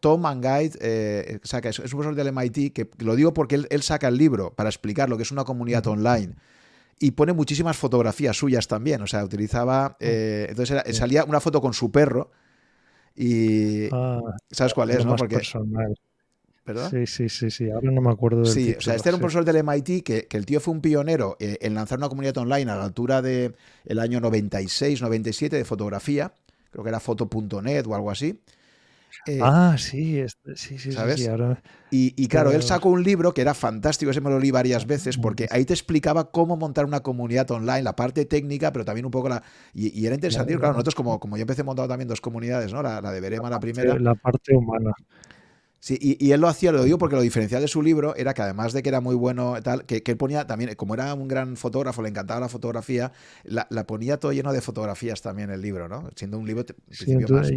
[0.00, 3.82] Tom and Guide eh, saca, es, un profesor del MIT que lo digo porque él,
[3.82, 6.34] saca el libro para explicar lo que es una comunidad online
[6.98, 11.72] y pone muchísimas fotografías suyas también, o sea, utilizaba, eh, entonces salía una foto con
[11.72, 12.30] su perro
[13.16, 14.20] y ah,
[14.50, 15.04] ¿sabes cuál es?
[15.04, 15.16] ¿no?
[15.16, 15.40] Porque
[16.90, 19.20] Sí, sí, sí, sí, ahora no me acuerdo del Sí, o sea, este era un
[19.20, 22.70] profesor del MIT que, el tío fue un pionero eh, en lanzar una comunidad online
[22.70, 23.54] a la altura del
[23.84, 26.32] el año 96, 97 de fotografía,
[26.70, 28.40] creo que era foto.net o algo así.
[29.26, 30.24] Eh, ah, sí,
[30.54, 31.20] sí, sí, ¿sabes?
[31.20, 34.86] Sí, y, claro, él sacó un libro que era fantástico, ese me lo leí varias
[34.86, 39.04] veces, porque ahí te explicaba cómo montar una comunidad online, la parte técnica, pero también
[39.04, 39.42] un poco la...
[39.72, 42.82] Y, era interesante, claro, nosotros como, como yo empecé montando también dos comunidades, ¿no?
[42.82, 43.98] La, la de Berema, la primera.
[43.98, 44.92] La parte humana.
[45.84, 48.40] Sí, y, él lo hacía, lo digo porque lo diferencial de su libro era que
[48.40, 51.58] además de que era muy bueno, tal, que, él ponía también, como era un gran
[51.58, 53.12] fotógrafo, le encantaba la fotografía,
[53.42, 56.08] la, ponía todo lleno de fotografías también el libro, ¿no?
[56.16, 57.50] Siendo un libro sí, más,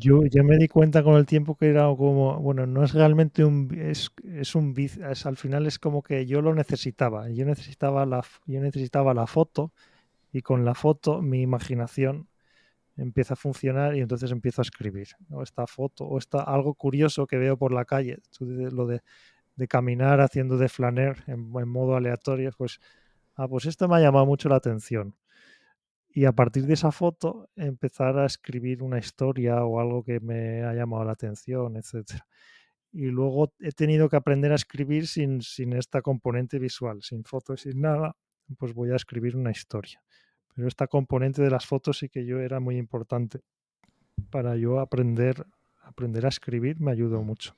[0.00, 3.44] yo, ya me di cuenta con el tiempo que era como, bueno, no es realmente
[3.44, 8.06] un, es, es un, es, al final es como que yo lo necesitaba, yo necesitaba
[8.06, 9.72] la, yo necesitaba la foto
[10.32, 12.27] y con la foto mi imaginación
[12.98, 15.08] empieza a funcionar y entonces empiezo a escribir.
[15.30, 19.00] O esta foto, o está algo curioso que veo por la calle, lo de,
[19.68, 22.80] caminar haciendo de flaner en, modo aleatorio, pues,
[23.36, 25.16] ah, pues esto me ha llamado mucho la atención.
[26.10, 30.64] Y a partir de esa foto empezar a escribir una historia o algo que me
[30.64, 32.22] ha llamado la atención, etc.
[32.92, 37.60] Y luego he tenido que aprender a escribir sin, sin esta componente visual, sin fotos,
[37.62, 38.16] sin nada,
[38.58, 40.02] pues voy a escribir una historia.
[40.58, 43.42] Pero esta componente de las fotos sí que yo era muy importante
[44.28, 45.46] para yo aprender,
[45.84, 47.54] aprender a escribir, me ayudó mucho.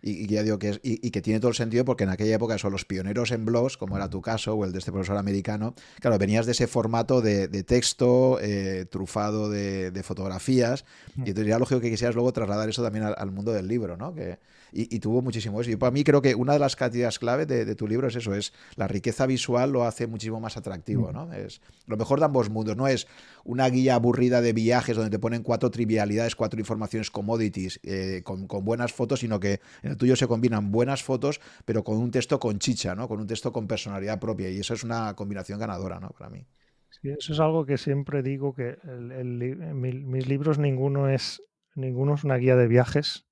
[0.00, 2.56] Y, ya digo que es, y, que tiene todo el sentido porque en aquella época
[2.58, 5.74] son los pioneros en blogs, como era tu caso, o el de este profesor americano.
[6.00, 10.84] Claro, venías de ese formato de, texto, eh, trufado de, fotografías,
[11.16, 11.26] mm.
[11.26, 14.14] y entonces era lógico que quisieras luego trasladar eso también al, mundo del libro, ¿no?
[14.14, 14.38] Que,
[14.72, 15.70] y, tuvo muchísimo eso.
[15.70, 18.34] Y para mí creo que una de las cantidades clave de, tu libro es eso,
[18.34, 21.12] es la riqueza visual lo hace muchísimo más atractivo, mm.
[21.12, 21.32] ¿no?
[21.32, 23.08] Es lo mejor de ambos mundos, no es
[23.44, 28.46] una guía aburrida de viajes donde te ponen cuatro trivialidades, cuatro informaciones commodities eh, con,
[28.46, 32.38] con buenas fotos, sino que el tuyo se combinan buenas fotos, pero con un texto
[32.38, 33.08] con chicha, ¿no?
[33.08, 34.50] Con un texto con personalidad propia.
[34.50, 36.10] Y eso es una combinación ganadora, ¿no?
[36.10, 36.46] Para mí.
[36.90, 41.42] Sí, eso es algo que siempre digo que mis libros ninguno es
[41.74, 43.26] ninguno es una guía de viajes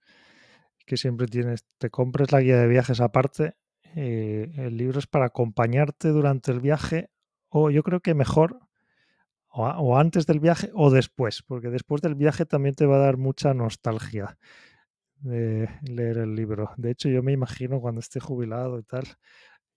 [0.85, 3.55] que siempre tienes te compres la guía de viajes aparte
[3.97, 7.11] eh, el libro es para acompañarte durante el viaje
[7.49, 8.61] o yo creo que mejor
[9.57, 13.17] o, antes del viaje o después, porque después del viaje también te va a dar
[13.17, 14.37] mucha nostalgia
[15.21, 16.71] de leer el libro.
[16.77, 19.05] De hecho, yo me imagino cuando esté jubilado y tal,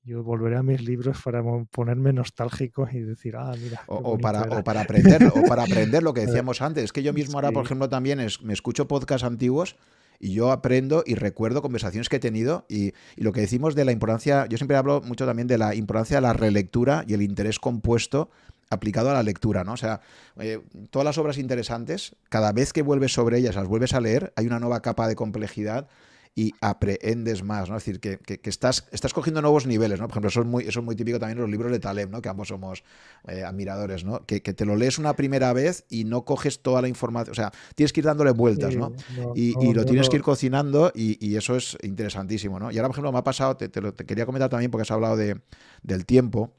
[0.04, 3.82] yo volveré a mis libros para ponerme nostálgico y decir, ah, mira.
[3.88, 6.86] O, para, o, para, aprender, o para aprender lo que decíamos antes.
[6.86, 9.76] Es que yo mismo ahora, por ejemplo, también es, me escucho podcasts antiguos
[10.20, 13.86] y yo aprendo y recuerdo conversaciones que he tenido y, y, lo que decimos de
[13.86, 17.22] la importancia, yo siempre hablo mucho también de la importancia de la relectura y el
[17.22, 18.30] interés compuesto
[18.70, 19.74] aplicado a la lectura, ¿no?
[19.74, 20.02] O sea,
[20.40, 24.34] eh, todas las obras interesantes, cada vez que vuelves sobre ellas, las vuelves a leer,
[24.36, 25.88] hay una nueva capa de complejidad
[26.36, 27.76] y aprendes más, ¿no?
[27.76, 30.08] Es decir, que, estás, estás cogiendo nuevos niveles, ¿no?
[30.08, 32.10] Por ejemplo, eso es muy, eso es muy típico también en los libros de Taleb,
[32.10, 32.22] ¿no?
[32.22, 32.84] Que ambos somos
[33.28, 34.26] eh, admiradores, ¿no?
[34.26, 37.52] Que, te lo lees una primera vez y no coges toda la información, o sea,
[37.76, 38.94] tienes que ir dándole vueltas, ¿no?
[39.36, 42.72] y, lo tienes que ir cocinando y, eso es interesantísimo, ¿no?
[42.72, 45.18] Y ahora, por ejemplo, me ha pasado, te, te quería comentar también porque has hablado
[45.18, 45.42] de,
[45.84, 46.54] del tiempo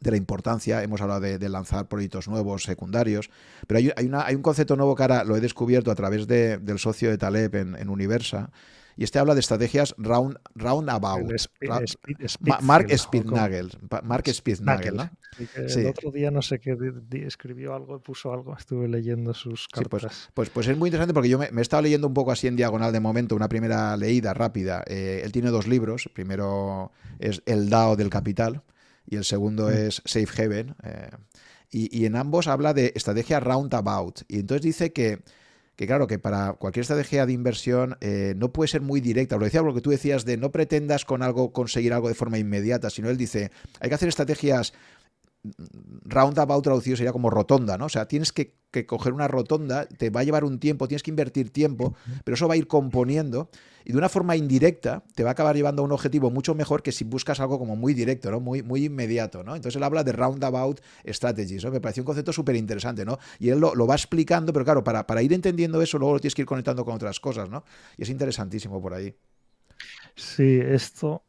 [0.00, 3.30] de la importancia, hemos hablado de, lanzar proyectos nuevos, secundarios,
[3.66, 6.26] pero hay, hay, una, hay, un concepto nuevo que ahora lo he descubierto a través
[6.26, 8.50] de, del socio de Taleb en, en Universa,
[8.96, 11.30] y este habla de estrategias round, roundabout.
[12.60, 13.70] Mark Spitznagel.
[14.04, 15.10] Mark Spitznagel, ¿no?
[15.56, 16.76] El otro día no sé qué
[17.26, 20.30] escribió algo, puso algo, estuve leyendo sus pues, cartas.
[20.32, 22.54] pues, pues, es muy interesante porque yo me, he estado leyendo un poco así en
[22.54, 24.84] diagonal de momento, una primera leída rápida.
[24.86, 26.08] Eh, él tiene dos libros.
[26.12, 28.62] primero es El DAO del Capital
[29.06, 29.72] y el segundo mm.
[29.72, 30.74] es Safe Haven.
[30.82, 31.10] Eh,
[31.70, 34.20] y, en ambos habla de estrategia roundabout.
[34.28, 35.22] Y entonces dice que,
[35.74, 39.36] que claro, que para cualquier estrategia de inversión eh, no puede ser muy directa.
[39.36, 42.38] Lo decía lo que tú decías de no pretendas con algo conseguir algo de forma
[42.38, 43.50] inmediata, sino él dice,
[43.80, 44.72] hay que hacer estrategias
[46.04, 47.86] roundabout traducido sería como rotonda, ¿no?
[47.86, 48.54] O sea, tienes que,
[48.86, 51.94] coger una rotonda, te va a llevar un tiempo, tienes que invertir tiempo,
[52.24, 53.48] pero eso va a ir componiendo
[53.84, 56.82] y de una forma indirecta te va a acabar llevando a un objetivo mucho mejor
[56.82, 58.40] que si buscas algo como muy directo, ¿no?
[58.40, 59.54] Muy, muy inmediato, ¿no?
[59.54, 61.70] Entonces él habla de roundabout strategies, ¿no?
[61.70, 63.18] Me pareció un concepto súper interesante, ¿no?
[63.38, 66.34] Y él lo, va explicando, pero claro, para, para ir entendiendo eso luego lo tienes
[66.34, 67.64] que ir conectando con otras cosas, ¿no?
[67.96, 69.14] Y es interesantísimo por ahí.
[70.16, 71.22] Sí, esto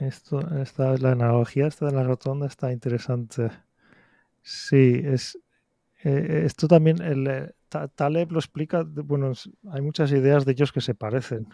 [0.00, 3.50] esto, esta, la analogía esta de la rotonda está interesante.
[4.42, 5.38] Sí, es
[6.04, 7.52] eh, esto también el, eh,
[7.94, 8.84] Taleb lo explica.
[8.84, 9.32] Bueno,
[9.70, 11.48] hay muchas ideas de ellos que se parecen.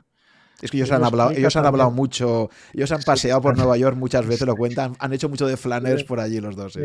[0.61, 3.97] Es que ellos, han hablado, ellos han hablado mucho, ellos han paseado por Nueva York
[3.97, 6.79] muchas veces, lo cuentan, han hecho mucho de Flanners por allí los dos.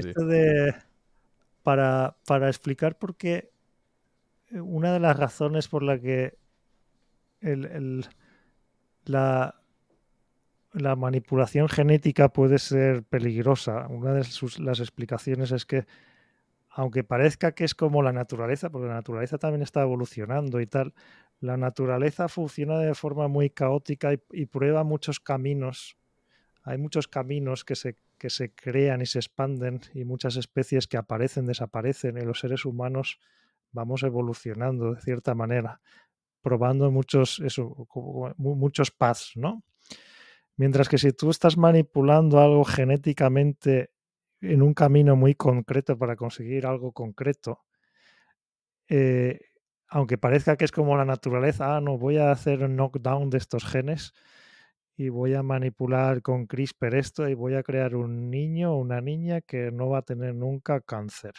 [1.61, 3.51] para, para explicar por qué
[4.51, 6.37] eh, una de las razones por la que
[7.41, 8.05] el, el,
[9.03, 9.55] la,
[10.75, 13.87] la manipulación genética puede ser peligrosa.
[13.87, 15.85] Una de sus, las explicaciones es que,
[16.69, 20.93] aunque parezca que es como la naturaleza, porque la naturaleza también está evolucionando y tal,
[21.39, 25.97] la naturaleza funciona de forma muy caótica y, prueba muchos caminos.
[26.63, 30.97] Hay muchos caminos que se, que se crean y se expanden y muchas especies que
[30.97, 33.19] aparecen, desaparecen y los seres humanos
[33.71, 35.79] vamos evolucionando de cierta manera,
[36.41, 37.87] probando muchos, eso,
[38.37, 39.63] muchos paths, ¿no?
[40.57, 43.91] Mientras que si tú estás manipulando algo genéticamente
[44.41, 47.65] en un camino muy concreto para conseguir algo concreto,
[48.87, 49.39] eh,
[49.89, 53.37] aunque parezca que es como la naturaleza, ah, no, voy a hacer un knockdown de
[53.37, 54.13] estos genes
[54.97, 59.01] y voy a manipular con CRISPR esto y voy a crear un niño o una
[59.01, 61.33] niña que no va a tener nunca cáncer.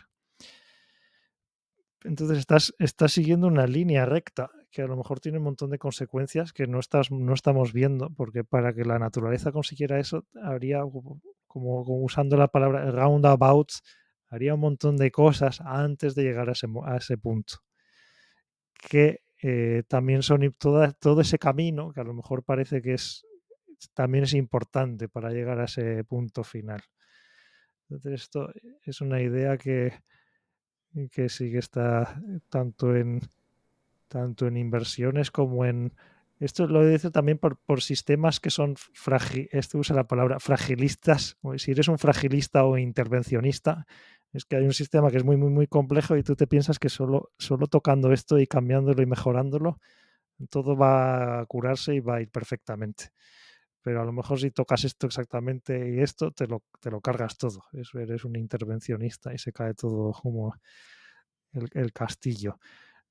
[2.05, 5.79] Entonces estás, estás siguiendo una línea recta que a lo mejor tiene un montón de
[5.79, 10.83] consecuencias que no, estás, no estamos viendo, porque para que la naturaleza consiguiera eso, habría,
[11.47, 13.83] como, usando la palabra roundabouts,
[14.29, 17.55] haría un montón de cosas antes de llegar a ese, a ese punto.
[18.75, 23.25] Que eh, también son todo ese camino, que a lo mejor parece que es
[23.95, 26.83] también es importante para llegar a ese punto final.
[27.89, 28.53] Entonces, esto
[28.85, 29.95] es una idea que,
[31.11, 32.21] que sí que está
[32.51, 33.21] tanto en,
[34.09, 35.95] tanto en inversiones como en...
[36.39, 41.39] Esto lo dice también por, por sistemas que son fragil, este usa la palabra fragilistas.
[41.57, 43.87] Si eres un fragilista o intervencionista,
[44.35, 46.79] es que hay un sistema que es muy, muy, muy complejo y tú te piensas
[46.79, 49.81] que solo, solo tocando esto y cambiándolo y mejorándolo,
[50.51, 53.13] todo va a curarse y va a ir perfectamente.
[53.81, 57.39] Pero a lo mejor si tocas esto exactamente y esto, te lo, te lo cargas
[57.39, 57.63] todo.
[57.73, 60.55] Eso eres un intervencionista y se cae todo como
[61.53, 62.59] el, el castillo.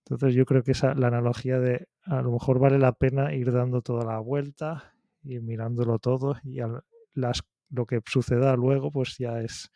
[0.06, 3.52] Entonces yo creo que esa la analogía de a lo mejor vale la pena ir
[3.52, 6.60] dando toda la vuelta y mirándolo todo y
[7.16, 7.42] las,
[7.72, 9.72] lo que suceda luego pues ya es...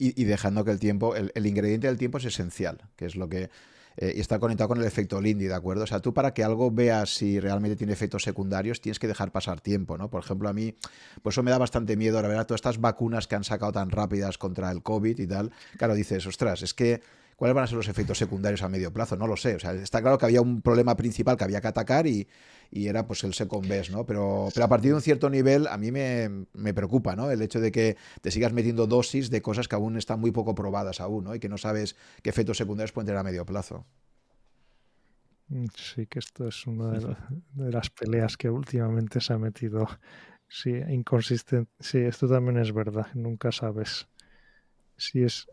[0.00, 3.50] Y, dejando que el tiempo, el, ingrediente del tiempo es esencial, que es lo que
[3.96, 5.82] eh, y está conectado con el efecto Lindy, ¿de acuerdo?
[5.82, 9.32] O sea, tú para que algo veas si realmente tiene efectos secundarios, tienes que dejar
[9.32, 10.08] pasar tiempo, ¿no?
[10.08, 10.76] Por ejemplo, a mí,
[11.20, 13.90] pues eso me da bastante miedo, la verdad, todas estas vacunas que han sacado tan
[13.90, 15.50] rápidas contra el COVID y tal.
[15.78, 17.00] Claro, dices, ostras, es que
[17.38, 19.16] ¿Cuáles van a ser los efectos secundarios a medio plazo?
[19.16, 19.54] No lo sé.
[19.54, 22.26] O sea, está claro que había un problema principal que había que atacar y,
[22.72, 24.04] era pues el second best, ¿no?
[24.04, 27.30] Pero, pero a partir de un cierto nivel a mí me, preocupa, ¿no?
[27.30, 30.56] El hecho de que te sigas metiendo dosis de cosas que aún están muy poco
[30.56, 31.34] probadas aún, ¿no?
[31.36, 31.94] Y que no sabes
[32.24, 33.86] qué efectos secundarios pueden tener a medio plazo.
[35.76, 37.16] Sí, que esto es una de,
[37.54, 39.86] de las peleas que últimamente se ha metido.
[40.48, 41.70] Sí, inconsistente.
[41.78, 43.06] Sí, esto también es verdad.
[43.14, 44.08] Nunca sabes
[44.96, 45.46] si es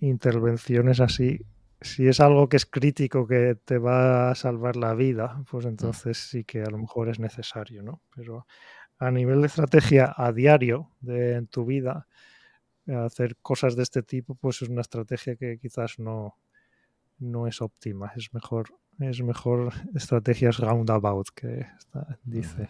[0.00, 1.40] intervenciones así,
[1.80, 5.68] si es algo que es crítico, que te va a salvar la vida, pues mm.
[5.68, 8.02] entonces sí que a lo mejor es necesario, ¿no?
[8.14, 8.46] Pero
[8.98, 12.06] a nivel de estrategia a diario de, en tu vida,
[12.86, 16.36] hacer cosas de este tipo, pues es una estrategia que quizás no,
[17.18, 18.12] no es óptima.
[18.16, 21.66] Es mejor, es mejor estrategias roundabout que
[22.24, 22.68] dice.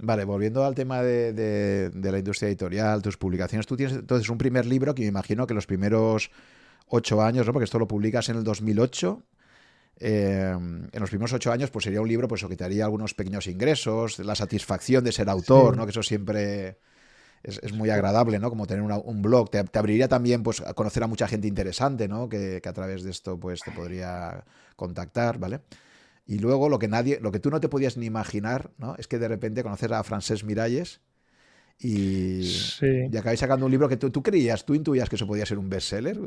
[0.00, 4.64] Vale, volviendo al tema de, la industria editorial, tus publicaciones, tú tienes entonces un primer
[4.64, 6.30] libro que me imagino que los primeros
[6.86, 7.52] ocho años, ¿no?
[7.52, 9.22] porque esto lo publicas en el 2008,
[10.00, 13.14] eh, en los primeros ocho años pues sería un libro pues, que te haría algunos
[13.14, 15.84] pequeños ingresos, la satisfacción de ser autor, ¿no?
[15.84, 16.78] que eso siempre
[17.42, 18.50] es, muy agradable, ¿no?
[18.50, 22.28] como tener un blog, te, abriría también pues, a conocer a mucha gente interesante, ¿no?
[22.28, 24.44] que, que a través de esto pues, te podría
[24.76, 25.60] contactar, ¿vale?
[26.28, 28.94] Y luego lo que nadie, lo que tú no te podías ni imaginar, ¿no?
[28.96, 31.00] Es que de repente conoces a Francesc Miralles
[31.78, 32.42] y,
[32.82, 35.70] y acabáis sacando un libro que tú, creías, tú intuías que eso podía ser un
[35.70, 36.18] bestseller.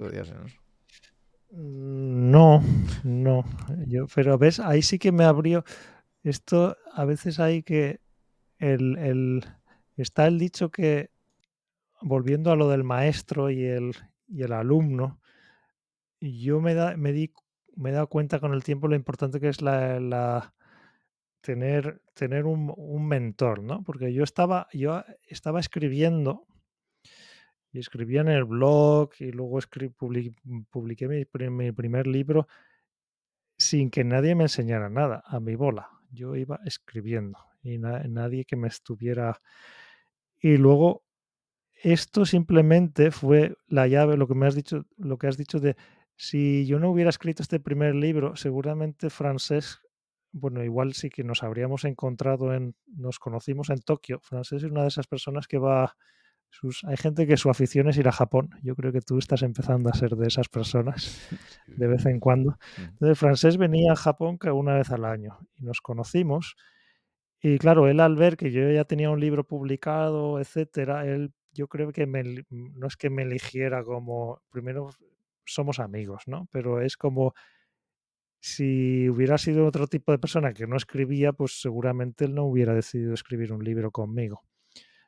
[1.51, 2.63] Mm, no,
[3.03, 3.45] no.
[3.85, 5.63] Yo, pero ves, ahí sí que me abrió.
[6.23, 7.99] Esto a veces hay que.
[8.57, 9.45] El, el,
[9.97, 11.11] está el dicho que,
[12.01, 13.93] volviendo a lo del maestro y el,
[14.27, 15.19] y el alumno,
[16.19, 17.31] yo me, da, me di
[17.75, 20.53] me he dado cuenta con el tiempo lo importante que es la,
[21.41, 23.83] tener, tener un, mentor, ¿no?
[23.83, 26.45] Porque yo estaba, yo estaba escribiendo
[27.71, 29.59] y escribía en el blog y luego
[30.69, 31.25] publiqué mi,
[31.71, 32.47] primer libro
[33.57, 35.89] sin que nadie me enseñara nada, a mi bola.
[36.11, 39.41] Yo iba escribiendo y nadie que me estuviera...
[40.43, 41.03] Y luego
[41.83, 45.75] esto simplemente fue la llave, lo que me has dicho, lo que has dicho de
[46.15, 49.79] si yo no hubiera escrito este primer libro, seguramente Francés,
[50.31, 54.19] bueno, igual sí que nos habríamos encontrado en, nos conocimos en Tokio.
[54.21, 55.95] Francés es una de esas personas que va,
[56.49, 58.49] sus, hay gente que su afición es ir a Japón.
[58.61, 61.19] Yo creo que tú estás empezando a ser de esas personas
[61.67, 62.57] de vez en cuando.
[62.77, 66.55] Entonces, Francés venía a Japón que una vez al año y nos conocimos.
[67.41, 71.67] Y claro, él al ver que yo ya tenía un libro publicado, etcétera, él yo
[71.67, 74.89] creo que me, no es que me eligiera como, primero
[75.45, 76.47] somos amigos, ¿no?
[76.51, 77.33] Pero es como
[78.39, 82.73] si hubiera sido otro tipo de persona que no escribía, pues seguramente él no hubiera
[82.73, 84.43] decidido escribir un libro conmigo.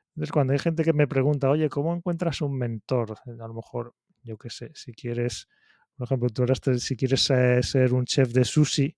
[0.10, 3.18] Entonces, cuando hay gente que me pregunta, oye, ¿cómo encuentras un mentor?
[3.26, 5.47] A lo mejor, yo qué sé, si quieres,
[5.95, 8.95] por ejemplo, tú eres, si quieres ser un chef de sushi,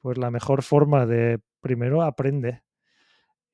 [0.00, 2.64] pues la mejor forma de, primero, aprende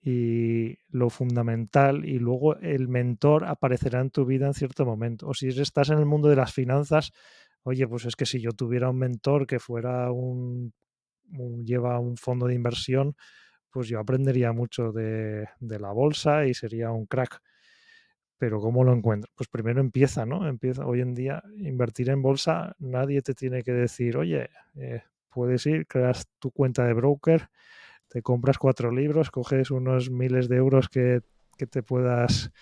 [0.05, 5.29] y lo fundamental y luego el mentor aparecerá en tu vida en cierto momento.
[5.29, 7.13] O si estás en el mundo de las finanzas,
[7.63, 10.75] oye, pues es que si yo tuviera un mentor que fuera un,
[11.65, 13.15] lleva un fondo de inversión,
[13.71, 17.41] pues yo aprendería mucho de, la bolsa y sería un crack.
[18.39, 19.31] Pero ¿cómo lo encuentro?
[19.37, 20.49] Pues primero empieza, ¿no?
[20.49, 20.85] Empieza.
[20.85, 25.87] Hoy en día invertir en bolsa, nadie te tiene que decir, oye, eh, puedes ir,
[25.87, 27.49] creas tu cuenta de broker,
[28.13, 31.23] te compras cuatro libros, coges unos miles de euros que,
[31.57, 32.53] te puedas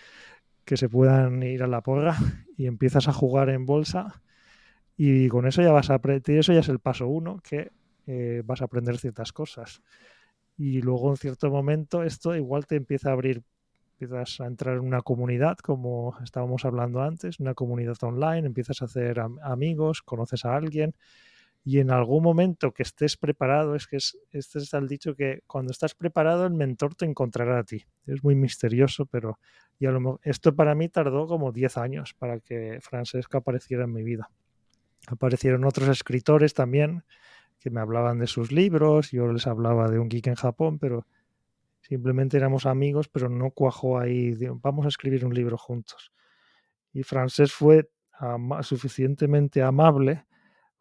[0.64, 2.16] que se puedan ir a la porra
[2.56, 4.22] y empiezas a jugar en bolsa
[4.96, 7.72] y con eso ya vas a aprender, eso ya es el paso uno, que
[8.06, 9.82] eh, vas a aprender ciertas cosas.
[10.56, 13.42] Y luego en cierto momento esto igual te empieza a abrir,
[13.98, 18.84] empiezas a entrar en una comunidad, como estábamos hablando antes, una comunidad online, empiezas a
[18.84, 20.94] hacer amigos, conoces a alguien
[21.64, 25.42] y en algún momento que estés preparado, es que es, este es el dicho que
[25.46, 27.84] cuando estás preparado el mentor te encontrará a ti.
[28.06, 29.38] Es muy misterioso, pero
[29.78, 29.86] y
[30.24, 34.30] esto para mí tardó como 10 años para que Francesca apareciera en mi vida.
[35.06, 37.02] Aparecieron otros escritores también
[37.58, 41.06] que me hablaban de sus libros, yo les hablaba de un geek en Japón, pero
[41.80, 46.12] simplemente éramos amigos, pero no cuajó ahí, vamos a escribir un libro juntos.
[46.92, 47.90] Y Francés fue
[48.62, 50.24] suficientemente amable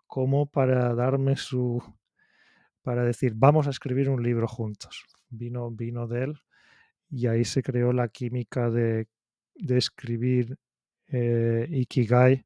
[0.10, 1.82] como para darme su,
[2.82, 5.06] para decir, vamos a escribir un libro juntos.
[5.30, 6.34] Vino, vino de él
[7.12, 9.08] y ahí se creó la química de,
[9.54, 10.58] escribir
[11.08, 12.44] eh, Ikigai,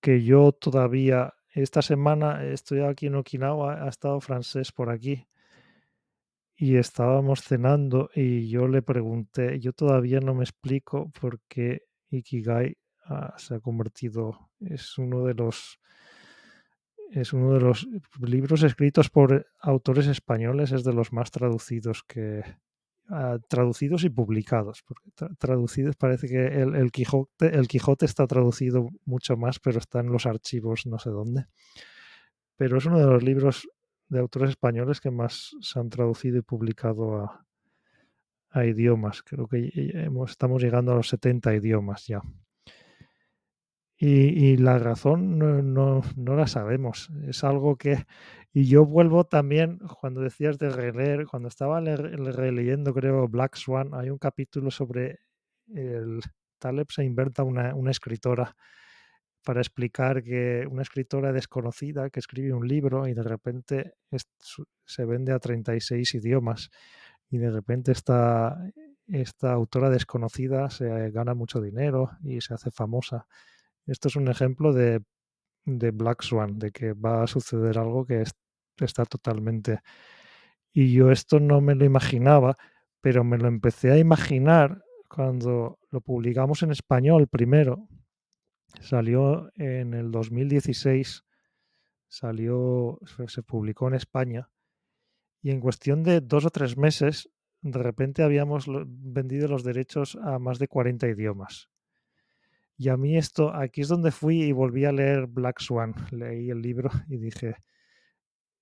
[0.00, 5.26] que yo todavía esta semana estoy aquí en Okinawa, ha estado francés por aquí
[6.54, 12.76] y estábamos cenando y yo le pregunté, yo todavía no me explico por qué Ikigai
[13.06, 15.80] ah, se ha convertido, es uno de los
[17.10, 17.88] es uno de los
[18.20, 22.42] libros escritos por autores españoles, es de los más traducidos que
[23.08, 24.84] ah, traducidos y publicados.
[24.86, 30.86] Porque traducidos parece que el, Quijote, está traducido mucho más, pero está en los archivos
[30.86, 31.46] no sé dónde.
[32.56, 33.68] Pero es uno de los libros
[34.08, 37.44] de autores españoles que más se han traducido y publicado
[38.52, 39.22] a, idiomas.
[39.22, 39.70] Creo que
[40.26, 42.20] estamos llegando a los 70 idiomas ya.
[44.02, 45.60] Y, la razón no,
[46.16, 47.10] no, la sabemos.
[47.28, 48.06] Es algo que...
[48.50, 54.08] Y yo vuelvo también, cuando decías de releer, cuando estaba releyendo, creo, Black Swan, hay
[54.08, 55.20] un capítulo sobre
[55.74, 56.20] el...
[56.58, 58.56] Taleb se inventa una, una escritora
[59.44, 63.94] para explicar que una escritora desconocida que escribe un libro y de repente
[64.84, 66.70] se vende a 36 idiomas
[67.30, 68.58] y de repente esta,
[69.06, 73.26] esta autora desconocida se gana mucho dinero y se hace famosa
[73.86, 75.02] esto es un ejemplo de,
[75.64, 78.24] Black Swan, de que va a suceder algo que
[78.78, 79.80] está totalmente...
[80.72, 82.56] Y yo esto no me lo imaginaba,
[83.00, 87.88] pero me lo empecé a imaginar cuando lo publicamos en español primero.
[88.80, 91.24] Salió en el 2016,
[92.08, 94.48] salió, se publicó en España
[95.42, 97.30] y en cuestión de dos o tres meses,
[97.62, 101.69] de repente habíamos vendido los derechos a más de 40 idiomas.
[102.80, 105.94] Y a mí esto, aquí es donde fui y volví a leer Black Swan.
[106.12, 107.56] Leí el libro y dije,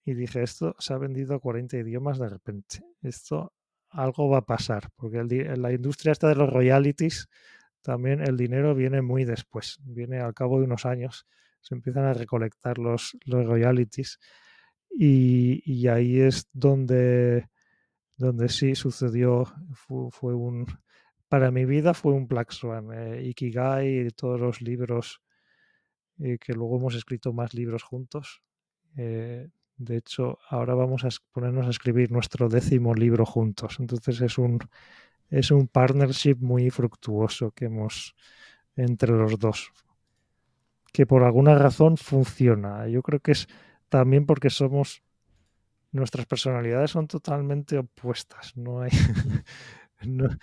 [0.05, 2.81] y dije, esto se ha vendido a 40 idiomas de repente.
[3.01, 3.53] Esto
[3.90, 7.28] algo va a pasar, porque el, la industria esta de los royalties,
[7.81, 11.24] también el dinero viene muy después, viene al cabo de unos años,
[11.61, 14.19] se empiezan a recolectar los, los royalties
[14.90, 17.49] y, y ahí es donde,
[18.16, 19.45] donde sí sucedió,
[20.11, 20.66] fue un,
[21.29, 22.91] para mi vida fue un Black Swan.
[22.93, 25.23] Eh, Ikigai y todos los libros
[26.19, 28.43] eh, que luego hemos escrito más libros juntos.
[28.97, 33.77] Eh, de hecho, ahora vamos a ponernos a escribir nuestro décimo libro juntos.
[33.79, 34.59] Entonces es un,
[35.31, 38.15] es un partnership muy fructuoso que hemos
[38.75, 39.71] entre los dos.
[40.93, 42.89] Que por alguna razón funciona.
[42.89, 43.47] Yo creo que es
[43.89, 45.03] también porque somos
[45.93, 48.57] nuestras personalidades son totalmente opuestas.
[48.57, 48.91] No hay.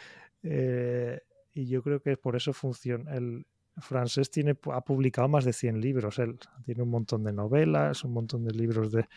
[0.45, 1.19] eh,
[1.53, 3.13] y yo creo que por eso funciona.
[3.13, 3.45] El
[3.77, 6.19] francés tiene, ha publicado más de 100 libros.
[6.19, 9.07] Él tiene un montón de novelas, un montón de libros de...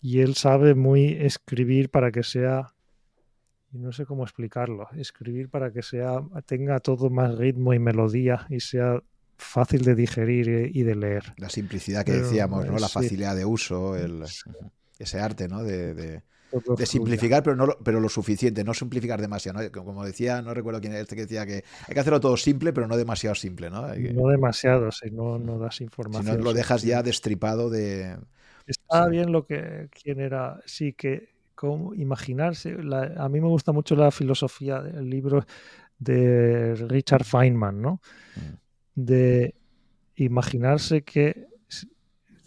[0.00, 2.74] Y él sabe muy escribir para que sea...
[3.72, 4.88] Y no sé cómo explicarlo.
[4.96, 9.02] Escribir para que sea tenga todo más ritmo y melodía y sea
[9.36, 11.34] fácil de digerir y de leer.
[11.38, 12.78] La simplicidad que decíamos, ¿no?
[12.78, 14.24] La facilidad de uso, el,
[14.98, 15.62] ese arte, ¿no?
[15.62, 16.22] de de
[16.84, 19.60] simplificar, pero no lo, pero lo suficiente, no simplificar demasiado.
[19.72, 22.72] Como decía, no recuerdo quién era este que decía que hay que hacerlo todo simple,
[22.72, 23.70] pero no demasiado simple.
[23.70, 26.26] No, no demasiado, si no, no das información.
[26.26, 28.16] Si no lo dejas ya destripado de.
[28.66, 32.76] Está bien lo que quién era, sí que como imaginarse.
[33.16, 35.44] a mí me gusta mucho la filosofía del libro
[35.98, 38.00] de Richard Feynman, ¿no?
[38.34, 38.54] Mm.
[38.94, 39.54] De
[40.16, 41.46] imaginarse que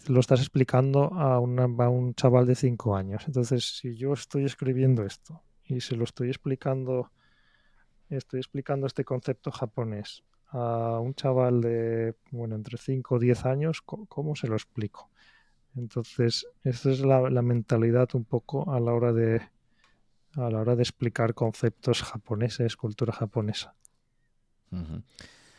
[0.08, 3.24] lo estás explicando a, un chaval de 5 años.
[3.26, 7.10] Entonces, si yo estoy escribiendo esto y se lo estoy explicando,
[8.08, 13.82] estoy explicando este concepto japonés a un chaval de, bueno, entre 5 o 10 años,
[13.82, 15.10] ¿cómo, se lo explico?
[15.74, 19.42] Entonces, esa es la, mentalidad un poco a la hora de
[20.36, 23.74] a la hora de explicar conceptos japoneses, cultura japonesa.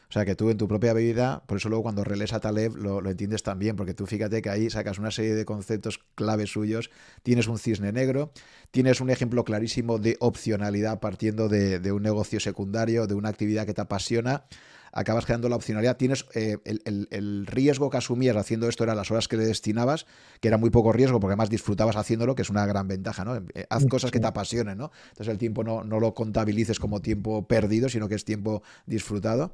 [0.09, 2.75] O sea, que tú en tu propia vida, por eso luego cuando relees a Taleb
[2.77, 6.89] lo, entiendes también, porque tú fíjate que ahí sacas una serie de conceptos claves suyos,
[7.23, 8.31] tienes un cisne negro,
[8.71, 13.73] tienes un ejemplo clarísimo de opcionalidad partiendo de, un negocio secundario, de una actividad que
[13.73, 14.45] te apasiona,
[14.93, 19.27] acabas creando la opcionalidad, tienes eh, el, riesgo que asumías haciendo esto era las horas
[19.27, 20.05] que le destinabas,
[20.39, 23.35] que era muy poco riesgo porque además disfrutabas haciéndolo, que es una gran ventaja, ¿no?
[23.35, 24.91] Eh, haz cosas que te apasionen, ¿no?
[25.09, 29.51] Entonces el tiempo no, no lo contabilices como tiempo perdido, sino que es tiempo disfrutado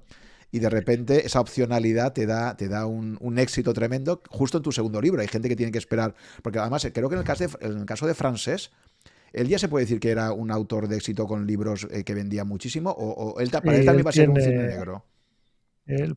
[0.54, 4.72] y de repente esa opcionalidad te da, te da un, éxito tremendo justo en tu
[4.72, 5.20] segundo libro.
[5.20, 6.14] Hay gente que tiene que esperar,
[6.44, 8.70] porque además creo que en el caso de, en el caso de Francés,
[9.34, 12.14] él ya se puede decir que era un autor de éxito con libros eh, que
[12.14, 15.04] vendía muchísimo, o, él, para él también va a ser un cine negro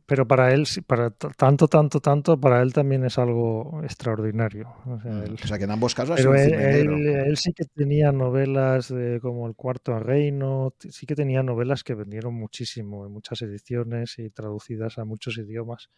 [0.06, 4.72] pero para él, para tanto, tanto, tanto, para él también es algo extraordinario.
[4.86, 9.48] O sea, mm, que en ambos casos pero él, él, sí que tenía novelas como
[9.48, 14.98] El Cuarto Reino, sí que tenía novelas que vendieron muchísimo en muchas ediciones y traducidas
[14.98, 15.90] a muchos idiomas.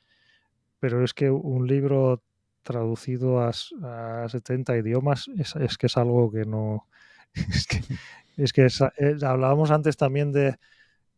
[0.80, 2.22] Pero es que un libro
[2.62, 6.86] traducido a, 70 idiomas es, que es algo que no...
[8.38, 10.58] Es que, es que hablábamos antes también de...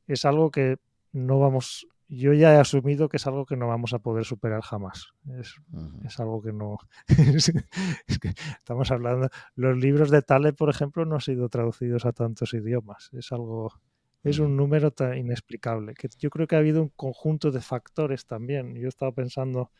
[0.08, 0.78] Es algo que
[1.12, 4.62] no vamos yo ya he asumido que es algo que no vamos a poder superar
[4.62, 5.12] jamás.
[5.38, 6.78] Es, algo que no.
[8.58, 9.28] estamos hablando.
[9.54, 13.10] Los libros de Tale, por ejemplo, no han sido traducidos a tantos idiomas.
[13.12, 13.80] Es algo.
[14.24, 15.94] Es un número tan inexplicable.
[15.94, 18.74] Que yo creo que ha habido un conjunto de factores también.
[18.74, 19.70] Yo he estado pensando.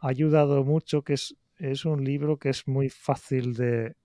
[0.00, 3.96] Ha ayudado mucho que es, es un libro que es muy fácil de.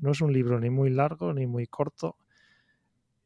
[0.00, 2.16] No es un libro ni muy largo ni muy corto.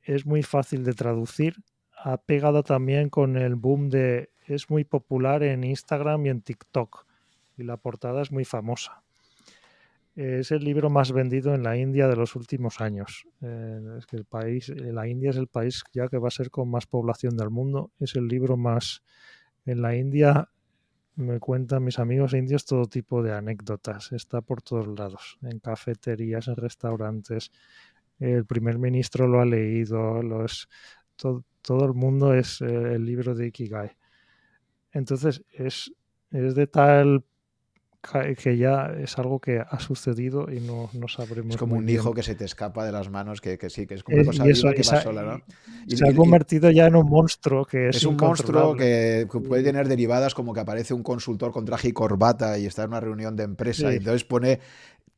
[0.02, 1.55] Es muy fácil de traducir
[2.03, 4.31] ha pegado también con el boom de...
[4.47, 7.07] Es muy popular en Instagram y en TikTok
[7.59, 9.03] y la portada es muy famosa.
[10.15, 13.27] Es el libro más vendido en la India de los últimos años.
[13.41, 16.70] Eh, el país, eh, la India es el país ya que va a ser con
[16.70, 17.93] más población del mundo.
[18.01, 19.03] Es el libro más...
[19.66, 20.49] En la India
[21.15, 24.12] me cuentan mis amigos indios todo tipo de anécdotas.
[24.12, 27.53] Está por todos lados, en cafeterías, en restaurantes.
[28.19, 30.69] El primer ministro lo ha leído, los,
[31.16, 31.45] todo
[31.77, 33.93] el mundo es eh, el libro de Ikigai.
[34.93, 35.93] Entonces es,
[36.31, 37.24] es de tal
[38.36, 41.55] que ya es algo que ha sucedido y no, no sabremos.
[41.55, 44.03] Es como un hijo que se te escapa de las manos, que, sí, que es
[44.03, 45.40] como una cosa que va sola, ¿no?
[45.86, 47.97] Y, se ha convertido ya en un monstruo que es.
[47.97, 51.93] Es un monstruo que, puede tener derivadas como que aparece un consultor con traje y
[51.93, 54.61] corbata y está en una reunión de empresa y entonces pone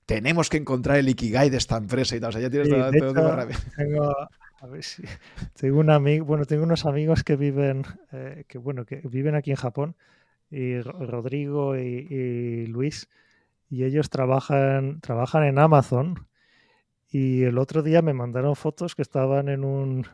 [0.07, 2.31] tenemos que encontrar el Ikigai de esta empresa y tal.
[2.31, 4.13] O sea, ya tienes todo, tengo,
[4.61, 5.03] a ver si
[5.59, 9.51] tengo un amigo, bueno, tengo unos amigos que viven, eh, que bueno, que viven aquí
[9.51, 9.97] en Japón,
[10.51, 13.09] y Rodrigo y, Luis,
[13.69, 16.27] y ellos trabajan, trabajan en Amazon.
[17.09, 20.07] Y el otro día me mandaron fotos que estaban en un,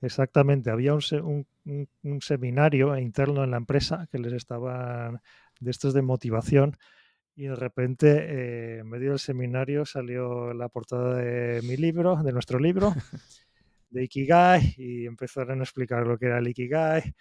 [0.00, 5.20] exactamente, había un, un, seminario interno en la empresa que les estaban,
[5.60, 6.76] de estos de motivación,
[7.36, 12.32] y de repente, eh, en medio del seminario, salió la portada de mi libro, de
[12.32, 12.94] nuestro libro,
[13.90, 17.14] de Ikigai y empezaron a explicar lo que era el Ikigai.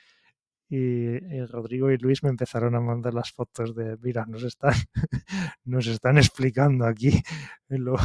[0.70, 4.74] Y, Rodrigo y Luis me empezaron a mandar las fotos de, mira, nos están,
[5.66, 7.22] nos están explicando aquí
[7.68, 7.96] lo,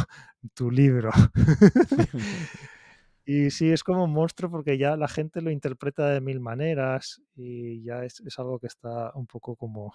[0.53, 1.11] tu libro.
[3.25, 7.23] y sí, es como un monstruo porque ya la gente lo interpreta de mil maneras
[7.35, 9.95] y ya es, algo que está un poco como...